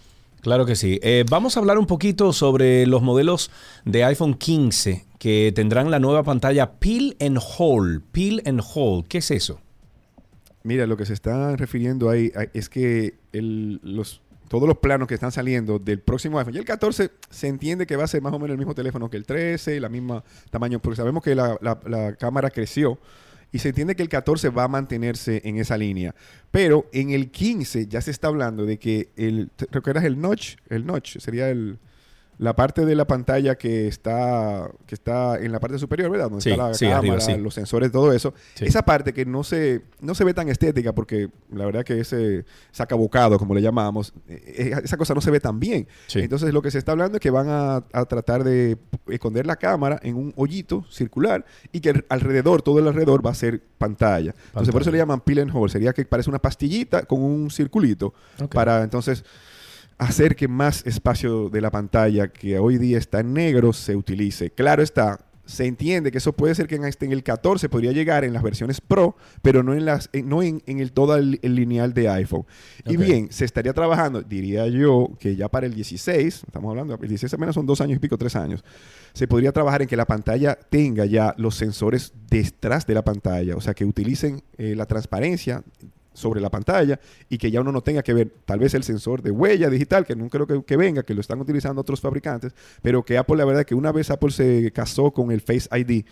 Claro 0.43 0.67
que 0.67 0.77
sí. 0.77 1.01
Eh, 1.03 1.25
vamos 1.29 1.57
a 1.57 1.61
hablar 1.61 1.79
un 1.79 1.87
poquito 1.87 2.33
sobre 2.33 2.87
los 2.87 3.03
modelos 3.03 3.51
de 3.85 4.05
iPhone 4.05 4.35
15 4.35 5.05
que 5.19 5.51
tendrán 5.55 5.91
la 5.91 5.99
nueva 5.99 6.23
pantalla 6.23 6.73
Peel 6.79 7.17
and 7.21 7.39
Hold. 7.59 8.03
Peel 8.13 8.43
and 8.47 8.61
Hold. 8.75 9.07
¿Qué 9.09 9.19
es 9.19 9.31
eso? 9.31 9.61
Mira, 10.63 10.87
lo 10.87 10.97
que 10.97 11.07
se 11.07 11.15
está 11.15 11.57
refiriendo 11.57 12.11
ahí 12.11 12.31
es 12.53 12.69
que 12.69 13.15
el- 13.33 13.81
los, 13.83 14.21
todos 14.49 14.69
los 14.69 14.79
planos 14.79 15.09
que 15.09 15.15
están 15.15 15.33
saliendo 15.33 15.79
del 15.79 16.01
próximo 16.01 16.39
iPhone, 16.39 16.55
y 16.55 16.59
el 16.59 16.65
14 16.65 17.11
se 17.31 17.49
entiende 17.49 17.87
que 17.87 17.97
va 17.97 18.05
a 18.05 18.09
ser 18.09 18.21
más 18.23 18.33
o 18.33 18.39
menos 18.39 18.51
el 18.53 18.59
mismo 18.59 18.75
teléfono 18.75 19.09
que 19.11 19.17
el 19.17 19.25
13, 19.27 19.81
la 19.81 19.89
misma 19.89 20.23
tamaño, 20.51 20.79
porque 20.81 20.97
sabemos 20.97 21.23
que 21.25 21.35
la, 21.35 21.57
la- 21.61 21.81
la 21.87 22.15
cámara 22.17 22.51
creció 22.51 22.99
y 23.53 23.59
se 23.59 23.69
entiende 23.69 23.95
que 23.95 24.03
el 24.03 24.09
14 24.09 24.51
va 24.51 24.65
a 24.65 24.69
mantenerse 24.69 25.41
en 25.45 25.59
esa 25.59 25.77
línea. 25.77 26.15
Pero 26.51 26.89
en 26.93 27.11
el 27.11 27.31
15 27.31 27.87
ya 27.87 28.01
se 28.01 28.11
está 28.11 28.29
hablando 28.29 28.67
de 28.67 28.79
que 28.79 29.11
el, 29.17 29.51
¿te 29.55 29.67
¿recuerdas 29.71 30.05
el 30.05 30.21
notch? 30.21 30.57
El 30.69 30.87
notch 30.87 31.19
sería 31.19 31.49
el... 31.51 31.79
La 32.39 32.55
parte 32.55 32.85
de 32.85 32.95
la 32.95 33.07
pantalla 33.07 33.57
que 33.57 33.89
está, 33.89 34.71
que 34.87 34.95
está 34.95 35.39
en 35.39 35.53
la 35.53 35.59
parte 35.61 35.79
superior, 35.79 36.11
¿verdad? 36.11 36.27
Donde 36.29 36.43
Sí, 36.43 36.51
está 36.51 36.69
la 36.69 36.75
sí, 36.75 36.85
cámara, 36.85 36.99
arriba, 36.99 37.21
sí. 37.21 37.37
los 37.39 37.55
sensores, 37.55 37.91
todo 37.91 38.13
eso. 38.13 38.35
Esa 38.61 38.83
parte 38.85 39.15
que 39.15 39.25
no 39.25 39.43
se, 39.43 39.83
no 40.01 40.15
se 40.15 40.23
ve 40.25 40.35
tan 40.35 40.49
estética 40.51 40.95
porque 40.95 41.31
la 41.51 41.65
verdad 41.65 41.83
que 41.85 41.99
ese 42.01 42.45
sacabocado, 42.73 43.39
como 43.39 43.55
le 43.55 43.63
llamamos, 43.63 44.13
eh, 44.29 44.43
eh, 44.75 44.81
esa 44.85 44.97
cosa 44.99 45.15
no 45.15 45.21
se 45.23 45.31
ve 45.31 45.41
tan 45.41 45.59
bien. 45.61 45.89
Entonces 46.15 46.53
lo 46.53 46.61
que 46.61 46.71
se 46.71 46.79
está 46.79 46.93
hablando 46.93 47.17
es 47.17 47.21
que 47.23 47.31
van 47.31 47.49
a, 47.49 47.77
a 47.93 48.05
tratar 48.05 48.45
de 48.45 48.77
esconder 49.09 49.47
la 49.47 49.57
cámara 49.57 49.99
en 50.03 50.17
un 50.17 50.35
hoyito 50.37 50.85
circular 50.91 51.45
y 51.73 51.81
que 51.81 52.05
alrededor, 52.11 52.61
todo 52.61 52.81
el 52.81 52.87
alrededor 52.89 53.25
va 53.25 53.31
a 53.31 53.35
ser 53.35 53.63
pantalla. 53.79 54.35
Entonces 54.49 54.73
por 54.73 54.83
eso 54.83 54.91
le 54.91 54.99
llaman 54.99 55.21
peel 55.21 55.39
and 55.41 55.51
hold. 55.55 55.71
Sería 55.73 55.93
que 55.95 56.05
parece 56.05 56.29
una 56.29 56.39
pastillita 56.39 57.03
con 57.05 57.23
un 57.23 57.51
circulito 57.51 58.13
Ok. 58.43 58.53
para 58.55 58.83
entonces 58.83 59.25
hacer 59.99 60.37
que 60.37 60.49
más 60.49 60.85
espacio 60.87 61.49
de 61.49 61.61
la 61.61 61.71
pantalla 61.71 62.29
que 62.29 62.59
hoy 62.59 62.79
día 62.79 62.99
está 62.99 63.21
en 63.21 63.33
negro 63.33 63.73
se 63.73 63.97
utilice. 63.97 64.51
Claro 64.51 64.83
está, 64.83 65.21
se 65.47 65.65
entiende 65.65 66.11
que 66.11 66.19
eso 66.19 66.33
puede 66.35 66.55
ser 66.55 66.67
que 66.67 66.75
en, 66.75 66.85
este, 66.85 67.07
en 67.07 67.13
el 67.13 67.23
14 67.23 67.69
podría 67.69 67.93
llegar 67.93 68.25
en 68.25 68.33
las 68.33 68.43
versiones 68.43 68.81
Pro, 68.81 69.17
pero 69.43 69.63
no 69.63 69.75
en 69.75 69.85
las 69.87 70.11
en- 70.13 70.29
no 70.29 70.43
en, 70.43 70.61
en 70.67 70.81
el 70.81 70.93
todo 70.93 71.17
el, 71.17 71.39
el 71.43 71.55
lineal 71.55 71.95
de 71.95 72.09
iPhone. 72.09 72.45
Y 72.85 72.97
bien, 73.07 73.29
se 73.31 73.45
estaría 73.45 73.73
trabajando, 73.73 74.23
diría 74.23 74.67
yo, 74.67 75.09
que 75.21 75.37
ya 75.37 75.49
para 75.49 75.67
el 75.67 75.75
16, 75.75 76.43
estamos 76.47 76.69
hablando, 76.71 76.95
el 77.01 77.09
16 77.09 77.33
apenas 77.35 77.55
son 77.55 77.65
dos 77.65 77.81
años 77.81 77.97
y 77.97 78.01
pico, 78.01 78.19
tres 78.19 78.35
años, 78.37 78.65
se 79.15 79.29
podría 79.29 79.53
trabajar 79.53 79.83
en 79.83 79.89
que 79.89 79.97
la 79.97 80.05
pantalla 80.05 80.57
tenga 80.57 81.07
ya 81.07 81.33
los 81.39 81.55
sensores 81.55 82.13
detrás 82.29 82.87
de 82.87 82.95
la 82.95 83.05
pantalla, 83.05 83.57
o 83.57 83.61
sea, 83.61 83.73
que 83.73 83.85
utilicen 83.85 84.43
eh, 84.59 84.75
la 84.77 84.85
transparencia 84.87 85.63
sobre 86.17 86.41
la 86.41 86.51
pantalla 86.51 86.99
y 87.29 87.39
que 87.39 87.51
ya 87.51 87.61
uno 87.61 87.71
no 87.71 87.83
tenga 87.83 88.03
que 88.03 88.15
ver 88.15 88.33
tal 88.45 88.59
vez 88.59 88.75
el 88.75 88.83
sensor 88.83 89.23
de 89.23 89.31
huella 89.31 89.71
digital, 89.71 90.05
que 90.05 90.17
no 90.17 90.29
creo 90.29 90.47
que, 90.47 90.65
que 90.65 90.77
venga, 90.77 91.03
que 91.03 91.15
lo 91.15 91.21
están 91.21 91.41
utilizando 91.41 91.81
otros 91.81 92.01
fabricantes, 92.01 92.55
pero 92.83 93.05
que 93.05 93.19
Apple, 93.19 93.37
la 93.37 93.45
verdad 93.45 93.65
que 93.65 93.75
una 93.75 93.93
vez 93.93 94.11
Apple 94.11 94.31
se 94.31 94.73
casó 94.73 95.13
con 95.13 95.31
el 95.31 95.41
Face 95.41 95.69
ID, 95.73 96.05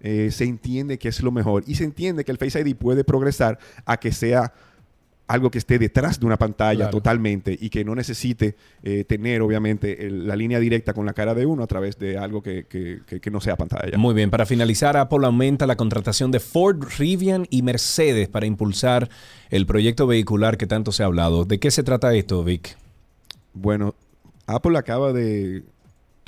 eh, 0.00 0.30
se 0.32 0.44
entiende 0.44 0.98
que 0.98 1.08
es 1.08 1.22
lo 1.22 1.30
mejor 1.30 1.62
y 1.66 1.74
se 1.74 1.84
entiende 1.84 2.24
que 2.24 2.32
el 2.32 2.38
Face 2.38 2.58
ID 2.58 2.74
puede 2.74 3.04
progresar 3.04 3.58
a 3.84 3.98
que 3.98 4.12
sea 4.12 4.54
algo 5.30 5.50
que 5.50 5.58
esté 5.58 5.78
detrás 5.78 6.18
de 6.18 6.26
una 6.26 6.36
pantalla 6.36 6.76
Claro. 6.86 6.90
totalmente 6.90 7.56
y 7.58 7.70
que 7.70 7.84
no 7.84 7.94
necesite 7.94 8.56
eh, 8.82 9.04
tener 9.04 9.42
obviamente 9.42 10.06
el- 10.06 10.26
la 10.26 10.34
línea 10.34 10.58
directa 10.58 10.92
con 10.92 11.06
la 11.06 11.12
cara 11.12 11.34
de 11.34 11.46
uno 11.46 11.62
a 11.62 11.66
través 11.68 11.98
de 11.98 12.18
algo 12.18 12.42
que, 12.42 12.64
que- 12.66 13.00
que- 13.06 13.20
que 13.20 13.30
no 13.30 13.40
sea 13.40 13.56
pantalla. 13.56 13.96
Muy 13.96 14.12
bien, 14.14 14.30
para 14.30 14.44
finalizar, 14.44 14.96
Apple 14.96 15.24
aumenta 15.24 15.66
la 15.66 15.76
contratación 15.76 16.32
de 16.32 16.40
Ford, 16.40 16.82
Rivian 16.98 17.46
y 17.48 17.62
Mercedes 17.62 18.28
para 18.28 18.46
impulsar 18.46 19.08
el 19.50 19.66
proyecto 19.66 20.06
vehicular 20.08 20.56
que 20.58 20.66
tanto 20.66 20.90
se 20.90 21.02
ha 21.04 21.06
hablado. 21.06 21.44
¿De 21.44 21.58
qué 21.60 21.70
se 21.70 21.82
trata 21.84 22.12
esto, 22.14 22.42
Vic? 22.42 22.76
Bueno, 23.52 23.94
Apple 24.46 24.76
acaba 24.78 25.12
de 25.12 25.62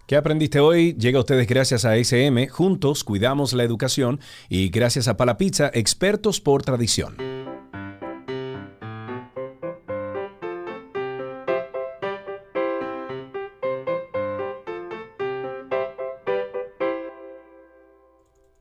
¿Qué 0.06 0.14
aprendiste 0.14 0.60
hoy? 0.60 0.94
Llega 0.94 1.18
a 1.18 1.23
ustedes 1.23 1.48
gracias 1.48 1.85
a 1.85 1.97
SM. 1.97 2.47
Juntos 2.47 3.02
cuidamos 3.02 3.55
la 3.55 3.64
educación 3.64 4.20
y 4.48 4.68
gracias 4.68 5.09
a 5.09 5.16
Pala 5.16 5.36
Pizza, 5.36 5.68
expertos 5.74 6.40
por 6.40 6.62
tradición. 6.62 7.35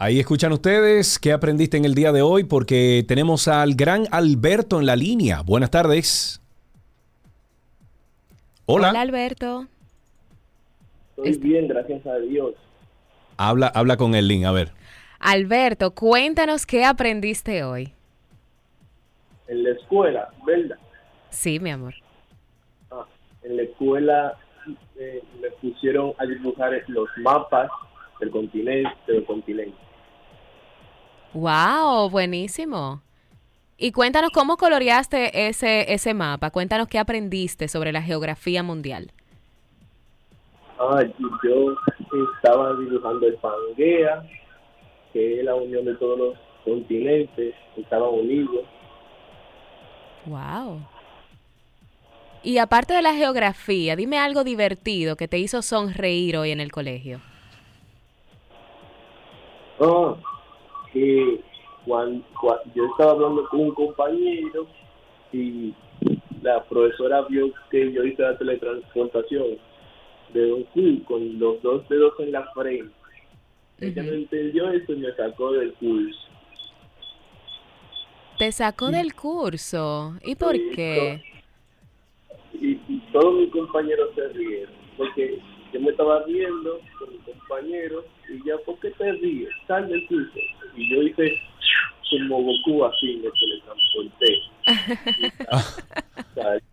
Ahí 0.05 0.19
escuchan 0.19 0.51
ustedes 0.51 1.17
qué 1.17 1.31
aprendiste 1.31 1.77
en 1.77 1.83
el 1.83 1.95
día 1.95 2.11
de 2.11 2.21
hoy 2.21 2.43
porque 2.43 3.03
tenemos 3.07 3.47
al 3.47 3.73
gran 3.73 4.03
Alberto 4.11 4.79
en 4.79 4.85
la 4.85 4.95
línea. 4.95 5.41
Buenas 5.41 5.71
tardes. 5.71 6.39
Hola. 8.67 8.91
Hola, 8.91 9.01
Alberto. 9.01 9.65
Estoy 11.17 11.37
bien, 11.39 11.67
gracias 11.67 12.05
a 12.05 12.19
Dios. 12.19 12.53
Habla, 13.37 13.65
habla 13.65 13.97
con 13.97 14.13
el 14.13 14.27
link, 14.27 14.45
a 14.45 14.51
ver. 14.51 14.73
Alberto, 15.17 15.95
cuéntanos 15.95 16.67
qué 16.67 16.85
aprendiste 16.85 17.63
hoy. 17.63 17.91
En 19.47 19.63
la 19.63 19.71
escuela, 19.71 20.29
¿verdad? 20.45 20.77
Sí, 21.31 21.59
mi 21.59 21.71
amor. 21.71 21.95
Ah, 22.91 23.07
en 23.41 23.57
la 23.57 23.63
escuela 23.63 24.37
eh, 24.99 25.23
me 25.41 25.49
pusieron 25.49 26.13
a 26.19 26.27
dibujar 26.27 26.73
los 26.89 27.09
mapas 27.23 27.71
del 28.19 28.29
continente, 28.29 28.91
del 29.07 29.25
continente. 29.25 29.84
Wow, 31.35 32.09
buenísimo. 32.09 33.01
Y 33.77 33.91
cuéntanos 33.91 34.31
cómo 34.31 34.55
coloreaste 34.55 35.49
ese, 35.49 35.93
ese 35.93 36.13
mapa. 36.13 36.49
Cuéntanos 36.49 36.87
qué 36.87 36.97
aprendiste 36.97 37.67
sobre 37.67 37.91
la 37.91 38.01
geografía 38.01 38.63
mundial. 38.63 39.11
Ah, 40.79 41.03
yo 41.43 41.75
estaba 42.35 42.73
dibujando 42.77 43.27
el 43.27 43.35
Pangea, 43.35 44.25
que 45.11 45.39
es 45.39 45.45
la 45.45 45.55
unión 45.55 45.83
de 45.83 45.95
todos 45.95 46.17
los 46.17 46.37
continentes, 46.63 47.53
estaban 47.75 48.13
unidos. 48.13 48.63
Wow. 50.27 50.87
Y 52.43 52.59
aparte 52.59 52.93
de 52.93 53.01
la 53.01 53.13
geografía, 53.13 53.97
dime 53.97 54.19
algo 54.19 54.45
divertido 54.45 55.17
que 55.17 55.27
te 55.27 55.37
hizo 55.37 55.61
sonreír 55.61 56.37
hoy 56.37 56.51
en 56.51 56.61
el 56.61 56.71
colegio. 56.71 57.19
Ah, 59.81 60.15
que 60.95 61.41
cuando, 61.85 62.23
yo 62.73 62.85
estaba 62.85 63.11
hablando 63.11 63.47
con 63.49 63.59
un 63.59 63.71
compañero 63.75 64.65
y 65.33 65.73
la 66.41 66.63
profesora 66.63 67.23
vio 67.23 67.51
que 67.69 67.91
yo 67.91 68.03
hice 68.05 68.21
la 68.21 68.37
teletransportación 68.37 69.57
de 70.33 70.53
un 70.53 70.63
Q 70.63 71.03
con 71.05 71.37
los 71.37 71.61
dos 71.61 71.87
dedos 71.89 72.13
en 72.19 72.31
la 72.31 72.49
frente. 72.53 72.93
Ella 73.81 74.03
no 74.03 74.13
entendió 74.13 74.69
eso 74.71 74.93
y 74.93 74.95
me 74.95 75.13
sacó 75.15 75.51
del 75.51 75.73
curso. 75.73 76.19
Te 78.39 78.51
sacó 78.53 78.89
del 78.89 79.13
curso. 79.13 80.15
¿Y 80.23 80.35
por 80.35 80.53
qué? 80.53 81.21
Y, 82.53 82.79
y 82.87 83.03
todos 83.11 83.35
mis 83.35 83.51
compañeros 83.51 84.11
se 84.15 84.29
rieron 84.29 84.73
porque 84.97 85.41
yo 85.75 85.81
me 85.81 85.91
estaba 85.91 86.23
riendo 86.25 86.79
con 86.97 87.09
mi 87.11 87.17
compañero 87.19 88.05
y 88.29 88.37
ya, 88.47 88.55
¿por 88.65 88.79
qué 88.79 88.91
te 88.91 89.11
ríes? 89.11 89.49
Sal 89.67 89.87
del 89.89 90.07
curso. 90.07 90.39
Y 90.77 90.89
yo 90.89 91.01
hice 91.03 91.37
como 92.09 92.43
Goku 92.43 92.85
así, 92.85 93.21
me 93.21 93.29
teletransporté. 93.31 94.37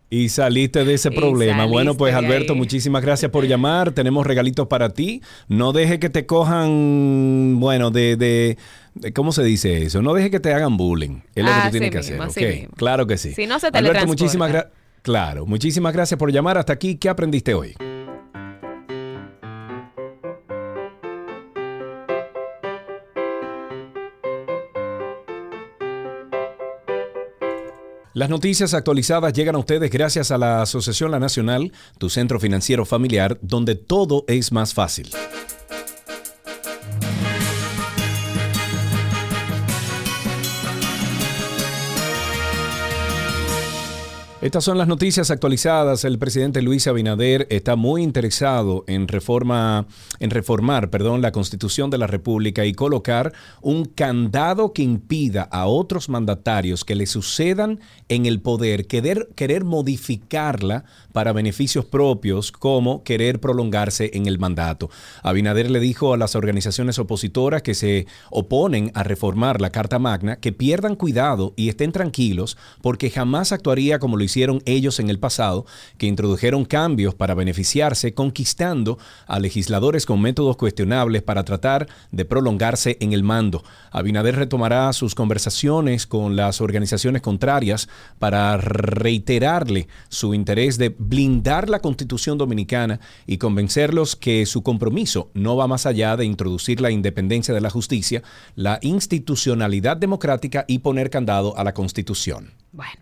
Y 0.09 0.29
saliste 0.29 0.85
de 0.85 0.93
ese 0.93 1.09
problema. 1.09 1.65
Bueno, 1.65 1.95
pues 1.95 2.13
Alberto, 2.13 2.53
muchísimas 2.53 3.01
gracias 3.01 3.31
por 3.31 3.47
llamar. 3.47 3.93
Tenemos 3.93 4.27
regalitos 4.27 4.67
para 4.67 4.89
ti. 4.89 5.23
No 5.47 5.71
deje 5.71 5.97
que 5.99 6.11
te 6.11 6.27
cojan, 6.27 7.59
bueno, 7.59 7.89
de, 7.89 8.15
de, 8.15 8.57
¿cómo 9.13 9.31
se 9.31 9.43
dice 9.43 9.81
eso? 9.81 10.03
No 10.03 10.13
deje 10.13 10.29
que 10.29 10.39
te 10.39 10.53
hagan 10.53 10.77
bullying. 10.77 11.21
Es 11.33 11.43
lo 11.43 11.51
que 11.51 11.59
tú 11.63 11.71
tienes 11.71 11.91
que 11.91 11.97
hacer. 11.97 12.21
Okay. 12.21 12.67
Claro 12.75 13.07
que 13.07 13.17
sí. 13.17 13.33
Si 13.33 13.47
no 13.47 13.57
se 13.57 13.67
Alberto, 13.67 14.05
muchísimas 14.05 14.51
gracias. 14.51 14.73
Claro, 15.01 15.47
muchísimas 15.47 15.93
gracias 15.93 16.19
por 16.19 16.31
llamar. 16.31 16.59
Hasta 16.59 16.73
aquí, 16.73 16.97
¿qué 16.97 17.09
aprendiste 17.09 17.55
hoy? 17.55 17.73
Las 28.23 28.29
noticias 28.29 28.73
actualizadas 28.73 29.33
llegan 29.33 29.55
a 29.55 29.57
ustedes 29.57 29.91
gracias 29.91 30.31
a 30.31 30.37
la 30.37 30.61
Asociación 30.61 31.11
La 31.11 31.19
Nacional, 31.19 31.73
tu 31.97 32.09
centro 32.09 32.39
financiero 32.39 32.85
familiar, 32.85 33.37
donde 33.41 33.75
todo 33.75 34.23
es 34.29 34.53
más 34.53 34.73
fácil. 34.73 35.09
Estas 44.43 44.65
son 44.65 44.77
las 44.77 44.89
noticias 44.89 45.31
actualizadas. 45.31 46.03
El 46.03 46.19
presidente 46.19 46.61
Luis 46.61 46.85
Abinader 46.87 47.47
está 47.49 47.77
muy 47.77 48.03
interesado 48.03 48.83
en 48.87 49.07
reforma, 49.07 49.87
en 50.19 50.31
reformar, 50.31 50.89
perdón, 50.89 51.21
la 51.21 51.31
Constitución 51.31 51.89
de 51.89 51.97
la 51.97 52.07
República 52.07 52.65
y 52.65 52.73
colocar 52.73 53.31
un 53.61 53.85
candado 53.85 54.73
que 54.73 54.83
impida 54.83 55.43
a 55.43 55.67
otros 55.67 56.09
mandatarios 56.09 56.83
que 56.83 56.95
le 56.95 57.05
sucedan 57.05 57.79
en 58.09 58.25
el 58.25 58.41
poder 58.41 58.85
querer, 58.85 59.29
querer 59.33 59.63
modificarla 59.63 60.83
para 61.13 61.31
beneficios 61.31 61.85
propios, 61.85 62.51
como 62.51 63.03
querer 63.03 63.39
prolongarse 63.39 64.11
en 64.13 64.27
el 64.27 64.39
mandato. 64.39 64.89
Abinader 65.21 65.71
le 65.71 65.79
dijo 65.79 66.13
a 66.13 66.17
las 66.17 66.35
organizaciones 66.35 66.99
opositoras 66.99 67.61
que 67.61 67.75
se 67.75 68.07
oponen 68.29 68.91
a 68.93 69.03
reformar 69.03 69.61
la 69.61 69.69
Carta 69.69 69.99
Magna 69.99 70.35
que 70.35 70.51
pierdan 70.51 70.95
cuidado 70.95 71.53
y 71.55 71.69
estén 71.69 71.91
tranquilos 71.91 72.57
porque 72.81 73.09
jamás 73.09 73.51
actuaría 73.51 73.99
como 73.99 74.17
lo 74.17 74.23
hicieron 74.23 74.61
ellos 74.65 74.99
en 74.99 75.09
el 75.09 75.19
pasado, 75.19 75.65
que 75.97 76.07
introdujeron 76.07 76.65
cambios 76.65 77.15
para 77.15 77.35
beneficiarse, 77.35 78.13
conquistando 78.13 78.97
a 79.27 79.39
legisladores 79.39 80.05
con 80.05 80.21
métodos 80.21 80.57
cuestionables 80.57 81.21
para 81.21 81.43
tratar 81.43 81.87
de 82.11 82.25
prolongarse 82.25 82.97
en 82.99 83.13
el 83.13 83.23
mando. 83.23 83.63
Abinader 83.91 84.35
retomará 84.35 84.91
sus 84.93 85.15
conversaciones 85.15 86.07
con 86.07 86.35
las 86.35 86.61
organizaciones 86.61 87.21
contrarias 87.21 87.87
para 88.19 88.57
reiterarle 88.57 89.87
su 90.09 90.33
interés 90.33 90.77
de 90.77 90.89
blindar 91.07 91.69
la 91.69 91.79
constitución 91.79 92.37
dominicana 92.37 92.99
y 93.25 93.37
convencerlos 93.37 94.15
que 94.15 94.45
su 94.45 94.63
compromiso 94.63 95.29
no 95.33 95.55
va 95.55 95.67
más 95.67 95.85
allá 95.85 96.17
de 96.17 96.25
introducir 96.25 96.81
la 96.81 96.91
independencia 96.91 97.53
de 97.53 97.61
la 97.61 97.69
justicia, 97.69 98.23
la 98.55 98.79
institucionalidad 98.81 99.97
democrática 99.97 100.65
y 100.67 100.79
poner 100.79 101.09
candado 101.09 101.57
a 101.57 101.63
la 101.63 101.73
constitución. 101.73 102.51
Bueno. 102.71 102.93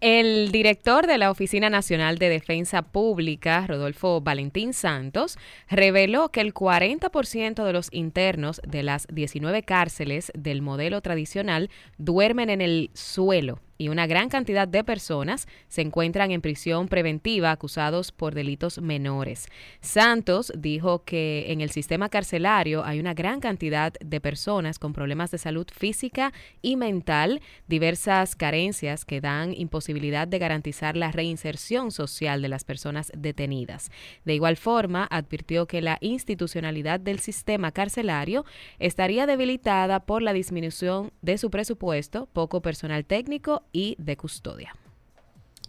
El 0.00 0.50
director 0.50 1.06
de 1.06 1.18
la 1.18 1.30
Oficina 1.30 1.68
Nacional 1.68 2.16
de 2.16 2.30
Defensa 2.30 2.80
Pública, 2.80 3.66
Rodolfo 3.66 4.22
Valentín 4.22 4.72
Santos, 4.72 5.36
reveló 5.68 6.30
que 6.30 6.40
el 6.40 6.54
40% 6.54 7.62
de 7.62 7.72
los 7.74 7.88
internos 7.92 8.62
de 8.66 8.82
las 8.82 9.06
19 9.12 9.62
cárceles 9.62 10.32
del 10.34 10.62
modelo 10.62 11.02
tradicional 11.02 11.68
duermen 11.98 12.48
en 12.48 12.62
el 12.62 12.90
suelo 12.94 13.60
y 13.80 13.88
una 13.88 14.06
gran 14.06 14.28
cantidad 14.28 14.68
de 14.68 14.84
personas 14.84 15.48
se 15.68 15.80
encuentran 15.80 16.32
en 16.32 16.42
prisión 16.42 16.86
preventiva 16.86 17.50
acusados 17.50 18.12
por 18.12 18.34
delitos 18.34 18.78
menores. 18.78 19.46
Santos 19.80 20.52
dijo 20.54 21.02
que 21.04 21.46
en 21.48 21.62
el 21.62 21.70
sistema 21.70 22.10
carcelario 22.10 22.84
hay 22.84 23.00
una 23.00 23.14
gran 23.14 23.40
cantidad 23.40 23.94
de 23.94 24.20
personas 24.20 24.78
con 24.78 24.92
problemas 24.92 25.30
de 25.30 25.38
salud 25.38 25.66
física 25.74 26.34
y 26.60 26.76
mental, 26.76 27.40
diversas 27.68 28.36
carencias 28.36 29.06
que 29.06 29.22
dan 29.22 29.54
imposibilidad 29.54 30.28
de 30.28 30.38
garantizar 30.38 30.94
la 30.94 31.10
reinserción 31.10 31.90
social 31.90 32.42
de 32.42 32.50
las 32.50 32.64
personas 32.64 33.10
detenidas. 33.16 33.90
De 34.26 34.34
igual 34.34 34.58
forma, 34.58 35.08
advirtió 35.10 35.66
que 35.66 35.80
la 35.80 35.96
institucionalidad 36.02 37.00
del 37.00 37.20
sistema 37.20 37.72
carcelario 37.72 38.44
estaría 38.78 39.24
debilitada 39.24 40.00
por 40.00 40.20
la 40.20 40.34
disminución 40.34 41.12
de 41.22 41.38
su 41.38 41.50
presupuesto, 41.50 42.28
poco 42.34 42.60
personal 42.60 43.06
técnico 43.06 43.62
y 43.72 43.96
de 43.98 44.16
custodia. 44.16 44.74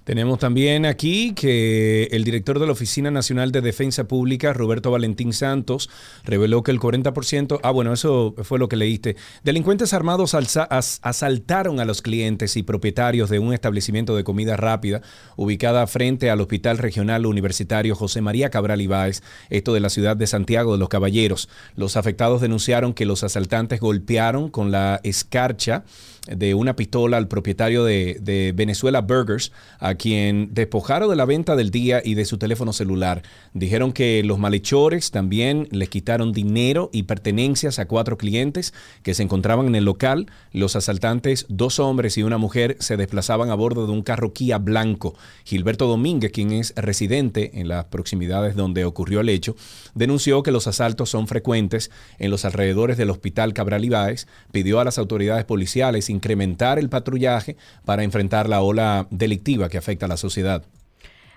Tenemos 0.04 0.40
también 0.40 0.88
aquí 0.88 1.34
que 1.36 2.06
el 2.12 2.24
director 2.24 2.58
de 2.58 2.66
la 2.66 2.72
Oficina 2.72 3.12
Nacional 3.12 3.52
de 3.52 3.62
Defensa 3.62 4.08
Pública, 4.08 4.52
Roberto 4.52 4.90
Valentín 4.90 5.32
Santos, 5.32 5.92
reveló 6.24 6.64
que 6.64 6.72
el 6.72 6.80
40%, 6.80 7.60
ah 7.62 7.70
bueno, 7.70 7.94
eso 7.94 8.34
fue 8.42 8.58
lo 8.58 8.68
que 8.68 8.78
leíste, 8.78 9.16
delincuentes 9.44 9.94
armados 9.94 10.34
asaltaron 10.34 11.80
a 11.80 11.86
los 11.86 12.02
clientes 12.02 12.58
y 12.58 12.64
propietarios 12.64 13.30
de 13.30 13.38
un 13.38 13.54
establecimiento 13.54 14.16
de 14.16 14.24
comida 14.24 14.58
rápida 14.58 15.02
ubicada 15.36 15.86
frente 15.86 16.32
al 16.32 16.42
Hospital 16.42 16.80
Regional 16.80 17.28
Universitario 17.28 17.96
José 17.96 18.22
María 18.22 18.50
Cabral 18.50 18.82
Ibáez, 18.82 19.22
esto 19.52 19.72
de 19.72 19.82
la 19.82 19.92
ciudad 19.92 20.18
de 20.18 20.26
Santiago 20.26 20.72
de 20.72 20.80
los 20.80 20.90
Caballeros. 20.90 21.48
Los 21.76 21.96
afectados 21.96 22.42
denunciaron 22.42 22.96
que 22.96 23.06
los 23.06 23.24
asaltantes 23.24 23.80
golpearon 23.80 24.50
con 24.50 24.72
la 24.72 25.00
escarcha 25.04 25.84
de 26.28 26.54
una 26.54 26.76
pistola 26.76 27.18
al 27.18 27.28
propietario 27.28 27.84
de, 27.84 28.54
Venezuela 28.56 29.02
Burgers, 29.02 29.52
a 29.80 29.96
quien 29.96 30.54
despojaron 30.54 31.10
de 31.10 31.16
la 31.16 31.26
venta 31.26 31.56
del 31.56 31.72
día 31.72 32.02
y 32.04 32.14
de 32.14 32.26
su 32.26 32.38
teléfono 32.38 32.74
celular. 32.74 33.24
Dijeron 33.54 33.92
que 33.92 34.24
los 34.24 34.38
malhechores 34.38 35.10
también 35.10 35.68
les 35.72 35.90
quitaron 35.90 36.32
dinero 36.32 36.90
y 36.94 37.04
pertenencias 37.04 37.80
a 37.80 37.88
cuatro 37.88 38.18
clientes 38.18 38.74
que 39.02 39.16
se 39.16 39.24
encontraban 39.24 39.66
en 39.66 39.76
el 39.76 39.86
local. 39.86 40.28
Los 40.54 40.76
asaltantes, 40.76 41.46
dos 41.50 41.80
hombres 41.80 42.18
y 42.18 42.24
una 42.24 42.38
mujer, 42.38 42.78
se 42.80 42.98
desplazaban 42.98 43.50
a 43.50 43.56
bordo 43.56 43.88
de 43.88 43.92
un 43.92 44.04
carro 44.04 44.32
Kia 44.34 44.60
blanco. 44.60 45.16
Gilberto 45.44 45.88
Domínguez, 45.88 46.32
quien 46.32 46.52
es 46.52 46.74
residente 46.76 47.60
en 47.60 47.68
las 47.68 47.86
proximidades 47.86 48.56
donde 48.56 48.86
ocurrió 48.86 49.22
el 49.22 49.30
hecho, 49.30 49.56
denunció 49.96 50.44
que 50.44 50.52
los 50.52 50.68
asaltos 50.68 51.10
son 51.10 51.28
frecuentes 51.28 51.90
en 52.20 52.30
los 52.30 52.46
alrededores 52.46 52.98
del 52.98 53.10
hospital 53.10 53.54
Cabral 53.54 53.86
Ibáez, 53.86 54.28
pidió 54.52 54.80
a 54.80 54.84
las 54.84 55.00
autoridades 55.00 55.46
policiales 55.46 56.11
incrementar 56.12 56.78
el 56.78 56.90
patrullaje 56.90 57.58
para 57.86 58.04
enfrentar 58.04 58.48
la 58.48 58.62
ola 58.62 59.08
delictiva 59.10 59.70
que 59.70 59.78
afecta 59.78 60.06
a 60.06 60.10
la 60.10 60.18
sociedad. 60.18 60.64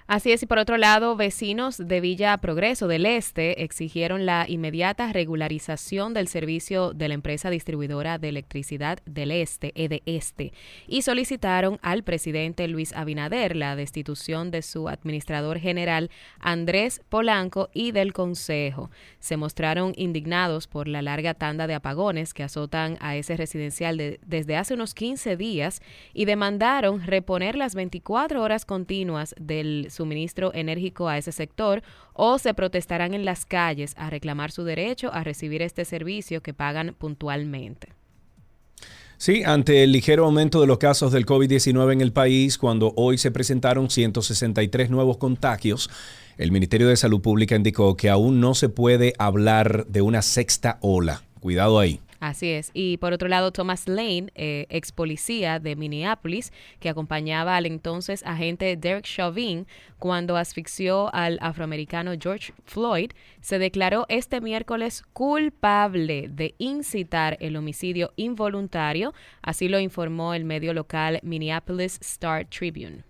Así 0.06 0.32
es, 0.32 0.42
y 0.42 0.46
por 0.46 0.58
otro 0.58 0.76
lado, 0.76 1.16
vecinos 1.16 1.78
de 1.78 2.02
Villa 2.02 2.36
Progreso 2.36 2.88
del 2.88 3.06
Este 3.06 3.64
exigieron 3.64 4.26
la 4.26 4.44
inmediata 4.46 5.10
regularización 5.10 6.12
del 6.12 6.28
servicio 6.28 6.92
de 6.92 7.08
la 7.08 7.14
empresa 7.14 7.48
distribuidora 7.48 8.18
de 8.18 8.28
electricidad 8.28 8.98
del 9.06 9.30
Este, 9.30 9.72
EDESTE, 9.74 10.52
y 10.86 11.00
solicitaron 11.00 11.78
al 11.80 12.02
presidente 12.02 12.68
Luis 12.68 12.92
Abinader 12.92 13.56
la 13.56 13.76
destitución 13.76 14.50
de 14.50 14.60
su 14.60 14.90
administrador 14.90 15.58
general 15.58 16.10
Andrés 16.38 17.00
Polanco 17.08 17.70
y 17.72 17.92
del 17.92 18.12
Consejo. 18.12 18.90
Se 19.20 19.38
mostraron 19.38 19.94
indignados 19.96 20.66
por 20.66 20.86
la 20.86 21.00
larga 21.00 21.32
tanda 21.32 21.66
de 21.66 21.76
apagones 21.76 22.34
que 22.34 22.42
azotan 22.42 22.98
a 23.00 23.16
ese 23.16 23.38
residencial 23.38 24.18
desde 24.20 24.56
hace 24.58 24.74
unos 24.74 24.92
15 24.92 25.38
días 25.38 25.80
y 26.12 26.26
demandaron 26.26 27.00
reponer 27.06 27.56
las 27.56 27.74
24 27.74 28.42
horas 28.42 28.66
continuas 28.66 29.34
del 29.40 29.88
suministro 29.94 30.52
enérgico 30.54 31.08
a 31.08 31.16
ese 31.16 31.32
sector 31.32 31.82
o 32.12 32.38
se 32.38 32.52
protestarán 32.52 33.14
en 33.14 33.24
las 33.24 33.46
calles 33.46 33.94
a 33.96 34.10
reclamar 34.10 34.50
su 34.50 34.64
derecho 34.64 35.12
a 35.12 35.24
recibir 35.24 35.62
este 35.62 35.84
servicio 35.84 36.42
que 36.42 36.52
pagan 36.52 36.94
puntualmente. 36.98 37.88
Sí, 39.16 39.42
ante 39.44 39.84
el 39.84 39.92
ligero 39.92 40.24
aumento 40.24 40.60
de 40.60 40.66
los 40.66 40.78
casos 40.78 41.12
del 41.12 41.24
COVID-19 41.24 41.92
en 41.92 42.00
el 42.00 42.12
país, 42.12 42.58
cuando 42.58 42.92
hoy 42.96 43.16
se 43.16 43.30
presentaron 43.30 43.88
163 43.88 44.90
nuevos 44.90 45.16
contagios, 45.16 45.88
el 46.36 46.50
Ministerio 46.50 46.88
de 46.88 46.96
Salud 46.96 47.20
Pública 47.20 47.54
indicó 47.54 47.96
que 47.96 48.10
aún 48.10 48.40
no 48.40 48.54
se 48.54 48.68
puede 48.68 49.14
hablar 49.18 49.86
de 49.86 50.02
una 50.02 50.20
sexta 50.20 50.78
ola. 50.80 51.22
Cuidado 51.40 51.78
ahí. 51.78 52.00
Así 52.24 52.48
es. 52.48 52.70
Y 52.72 52.96
por 52.96 53.12
otro 53.12 53.28
lado, 53.28 53.52
Thomas 53.52 53.86
Lane, 53.86 54.32
eh, 54.34 54.64
ex 54.70 54.92
policía 54.92 55.58
de 55.58 55.76
Minneapolis, 55.76 56.54
que 56.80 56.88
acompañaba 56.88 57.54
al 57.54 57.66
entonces 57.66 58.22
agente 58.24 58.78
Derek 58.78 59.04
Chauvin 59.04 59.66
cuando 59.98 60.38
asfixió 60.38 61.14
al 61.14 61.36
afroamericano 61.42 62.12
George 62.18 62.54
Floyd, 62.64 63.10
se 63.42 63.58
declaró 63.58 64.06
este 64.08 64.40
miércoles 64.40 65.02
culpable 65.12 66.30
de 66.30 66.54
incitar 66.56 67.36
el 67.40 67.56
homicidio 67.56 68.14
involuntario, 68.16 69.12
así 69.42 69.68
lo 69.68 69.78
informó 69.78 70.32
el 70.32 70.46
medio 70.46 70.72
local 70.72 71.20
Minneapolis 71.22 71.98
Star 72.00 72.46
Tribune. 72.46 73.04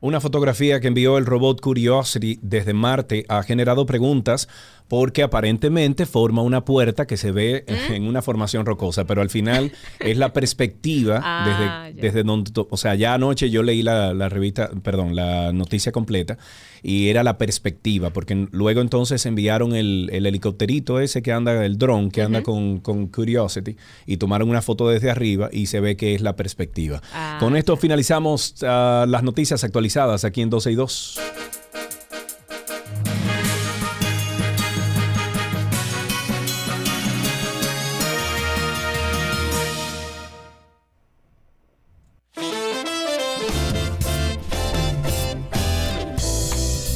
Una 0.00 0.20
fotografía 0.20 0.78
que 0.78 0.86
envió 0.86 1.18
el 1.18 1.26
robot 1.26 1.60
Curiosity 1.60 2.38
desde 2.40 2.72
Marte 2.72 3.24
ha 3.28 3.42
generado 3.42 3.84
preguntas 3.84 4.48
porque 4.88 5.22
aparentemente 5.22 6.06
forma 6.06 6.42
una 6.42 6.64
puerta 6.64 7.06
que 7.06 7.16
se 7.16 7.30
ve 7.30 7.64
¿Mm? 7.68 7.92
en 7.92 8.04
una 8.04 8.22
formación 8.22 8.66
rocosa, 8.66 9.06
pero 9.06 9.20
al 9.20 9.30
final 9.30 9.72
es 10.00 10.16
la 10.16 10.32
perspectiva 10.32 11.20
ah, 11.22 11.90
desde, 11.92 12.02
desde, 12.02 12.22
donde, 12.24 12.50
o 12.68 12.76
sea, 12.76 12.94
ya 12.94 13.14
anoche 13.14 13.50
yo 13.50 13.62
leí 13.62 13.82
la, 13.82 14.14
la, 14.14 14.28
revista, 14.28 14.70
perdón, 14.82 15.14
la 15.14 15.52
noticia 15.52 15.92
completa 15.92 16.38
y 16.82 17.08
era 17.08 17.22
la 17.22 17.38
perspectiva, 17.38 18.10
porque 18.10 18.48
luego 18.50 18.80
entonces 18.80 19.24
enviaron 19.26 19.74
el, 19.74 20.08
el 20.12 20.26
helicópterito 20.26 21.00
ese 21.00 21.22
que 21.22 21.32
anda, 21.32 21.64
el 21.64 21.76
dron 21.76 22.10
que 22.10 22.22
anda 22.22 22.42
con, 22.42 22.78
con, 22.78 23.08
Curiosity 23.08 23.76
y 24.06 24.16
tomaron 24.16 24.48
una 24.48 24.62
foto 24.62 24.88
desde 24.88 25.10
arriba 25.10 25.48
y 25.52 25.66
se 25.66 25.80
ve 25.80 25.96
que 25.96 26.14
es 26.14 26.20
la 26.20 26.36
perspectiva. 26.36 27.02
Ah, 27.12 27.36
con 27.40 27.56
esto 27.56 27.76
finalizamos 27.76 28.54
uh, 28.62 29.06
las 29.06 29.22
noticias 29.22 29.64
actualizadas 29.64 30.24
aquí 30.24 30.42
en 30.42 30.50
12 30.50 30.72
y 30.72 30.74
2. 30.74 31.20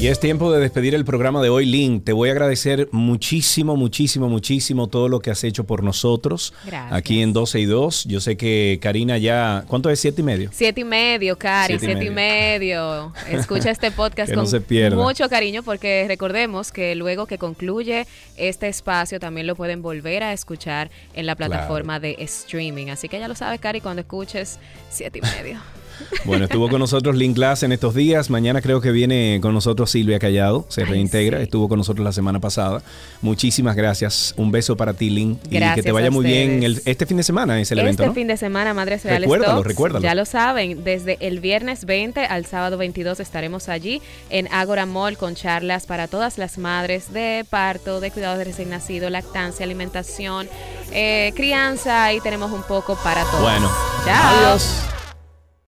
Y 0.02 0.08
es 0.08 0.18
tiempo 0.18 0.50
de 0.50 0.58
despedir 0.58 0.96
el 0.96 1.04
programa 1.04 1.40
de 1.42 1.48
hoy, 1.48 1.64
Link. 1.64 2.02
Te 2.02 2.12
voy 2.12 2.28
a 2.28 2.32
agradecer 2.32 2.88
muchísimo, 2.90 3.76
muchísimo, 3.76 4.28
muchísimo 4.28 4.88
todo 4.88 5.08
lo 5.08 5.20
que 5.20 5.30
has 5.30 5.44
hecho 5.44 5.62
por 5.62 5.84
nosotros 5.84 6.52
Gracias. 6.66 6.92
aquí 6.92 7.22
en 7.22 7.32
12 7.32 7.60
y 7.60 7.64
2. 7.66 8.04
Yo 8.06 8.20
sé 8.20 8.36
que 8.36 8.80
Karina 8.82 9.16
ya... 9.18 9.64
¿Cuánto 9.68 9.90
es? 9.90 10.00
¿Siete 10.00 10.22
y 10.22 10.24
medio? 10.24 10.50
Siete 10.52 10.80
y 10.80 10.84
medio, 10.84 11.38
Cari, 11.38 11.78
siete, 11.78 11.86
siete 11.86 12.04
y, 12.06 12.10
medio. 12.10 13.12
Escucha 13.30 13.70
este 13.70 13.90
podcast 13.92 14.30
que 14.30 14.34
con 14.34 14.42
no 14.42 14.50
se 14.50 14.60
pierda. 14.60 14.96
mucho 14.96 15.28
cariño 15.28 15.62
porque 15.62 16.04
recordemos 16.08 16.72
que 16.72 16.96
luego 16.96 17.26
que 17.26 17.38
concluye 17.38 18.08
este 18.36 18.66
espacio 18.66 19.20
también 19.20 19.46
lo 19.46 19.54
pueden 19.54 19.82
volver 19.82 20.24
a 20.24 20.32
escuchar 20.32 20.90
en 21.14 21.26
la 21.26 21.36
plataforma 21.36 22.00
claro. 22.00 22.16
de 22.18 22.24
streaming. 22.24 22.88
Así 22.88 23.08
que 23.08 23.20
ya 23.20 23.28
lo 23.28 23.36
sabes, 23.36 23.60
Cari, 23.60 23.80
cuando 23.80 24.00
escuches 24.00 24.58
siete 24.90 25.20
y 25.20 25.22
medio. 25.22 25.60
Bueno, 26.24 26.44
estuvo 26.44 26.68
con 26.68 26.78
nosotros 26.78 27.16
Link 27.16 27.36
Glass 27.36 27.62
en 27.62 27.72
estos 27.72 27.94
días. 27.94 28.30
Mañana 28.30 28.60
creo 28.60 28.80
que 28.80 28.90
viene 28.92 29.38
con 29.42 29.54
nosotros 29.54 29.90
Silvia 29.90 30.18
Callado. 30.18 30.66
Se 30.68 30.82
Ay, 30.82 30.88
reintegra. 30.88 31.38
Sí. 31.38 31.44
Estuvo 31.44 31.68
con 31.68 31.78
nosotros 31.78 32.04
la 32.04 32.12
semana 32.12 32.40
pasada. 32.40 32.82
Muchísimas 33.20 33.76
gracias. 33.76 34.34
Un 34.36 34.50
beso 34.50 34.76
para 34.76 34.94
ti, 34.94 35.10
Link. 35.10 35.38
Gracias 35.50 35.72
y 35.72 35.74
que 35.76 35.82
te 35.82 35.92
vaya 35.92 36.10
muy 36.10 36.24
bien. 36.24 36.62
El, 36.62 36.82
este 36.84 37.06
fin 37.06 37.16
de 37.16 37.22
semana 37.22 37.60
es 37.60 37.70
el 37.72 37.78
este 37.78 37.86
evento. 37.88 38.02
Este 38.04 38.14
fin 38.14 38.28
de 38.28 38.36
semana, 38.36 38.74
Madres 38.74 39.04
Reales. 39.04 39.22
Recuérdalo, 39.22 39.54
Talks. 39.54 39.68
recuérdalo. 39.68 40.02
Ya 40.02 40.14
lo 40.14 40.24
saben. 40.24 40.84
Desde 40.84 41.18
el 41.20 41.40
viernes 41.40 41.84
20 41.84 42.20
al 42.26 42.46
sábado 42.46 42.78
22 42.78 43.20
estaremos 43.20 43.68
allí 43.68 44.02
en 44.30 44.48
Agora 44.52 44.86
Mall 44.86 45.16
con 45.16 45.34
charlas 45.34 45.86
para 45.86 46.08
todas 46.08 46.38
las 46.38 46.58
madres 46.58 47.12
de 47.12 47.44
parto, 47.48 48.00
de 48.00 48.10
cuidados 48.10 48.38
de 48.38 48.44
recién 48.44 48.70
nacido, 48.70 49.10
lactancia, 49.10 49.64
alimentación, 49.64 50.48
eh, 50.92 51.32
crianza. 51.34 52.04
Ahí 52.04 52.20
tenemos 52.20 52.52
un 52.52 52.62
poco 52.62 52.96
para 53.02 53.22
todos. 53.24 53.42
Bueno. 53.42 53.70
Chao. 54.04 54.38
Adiós. 54.38 55.01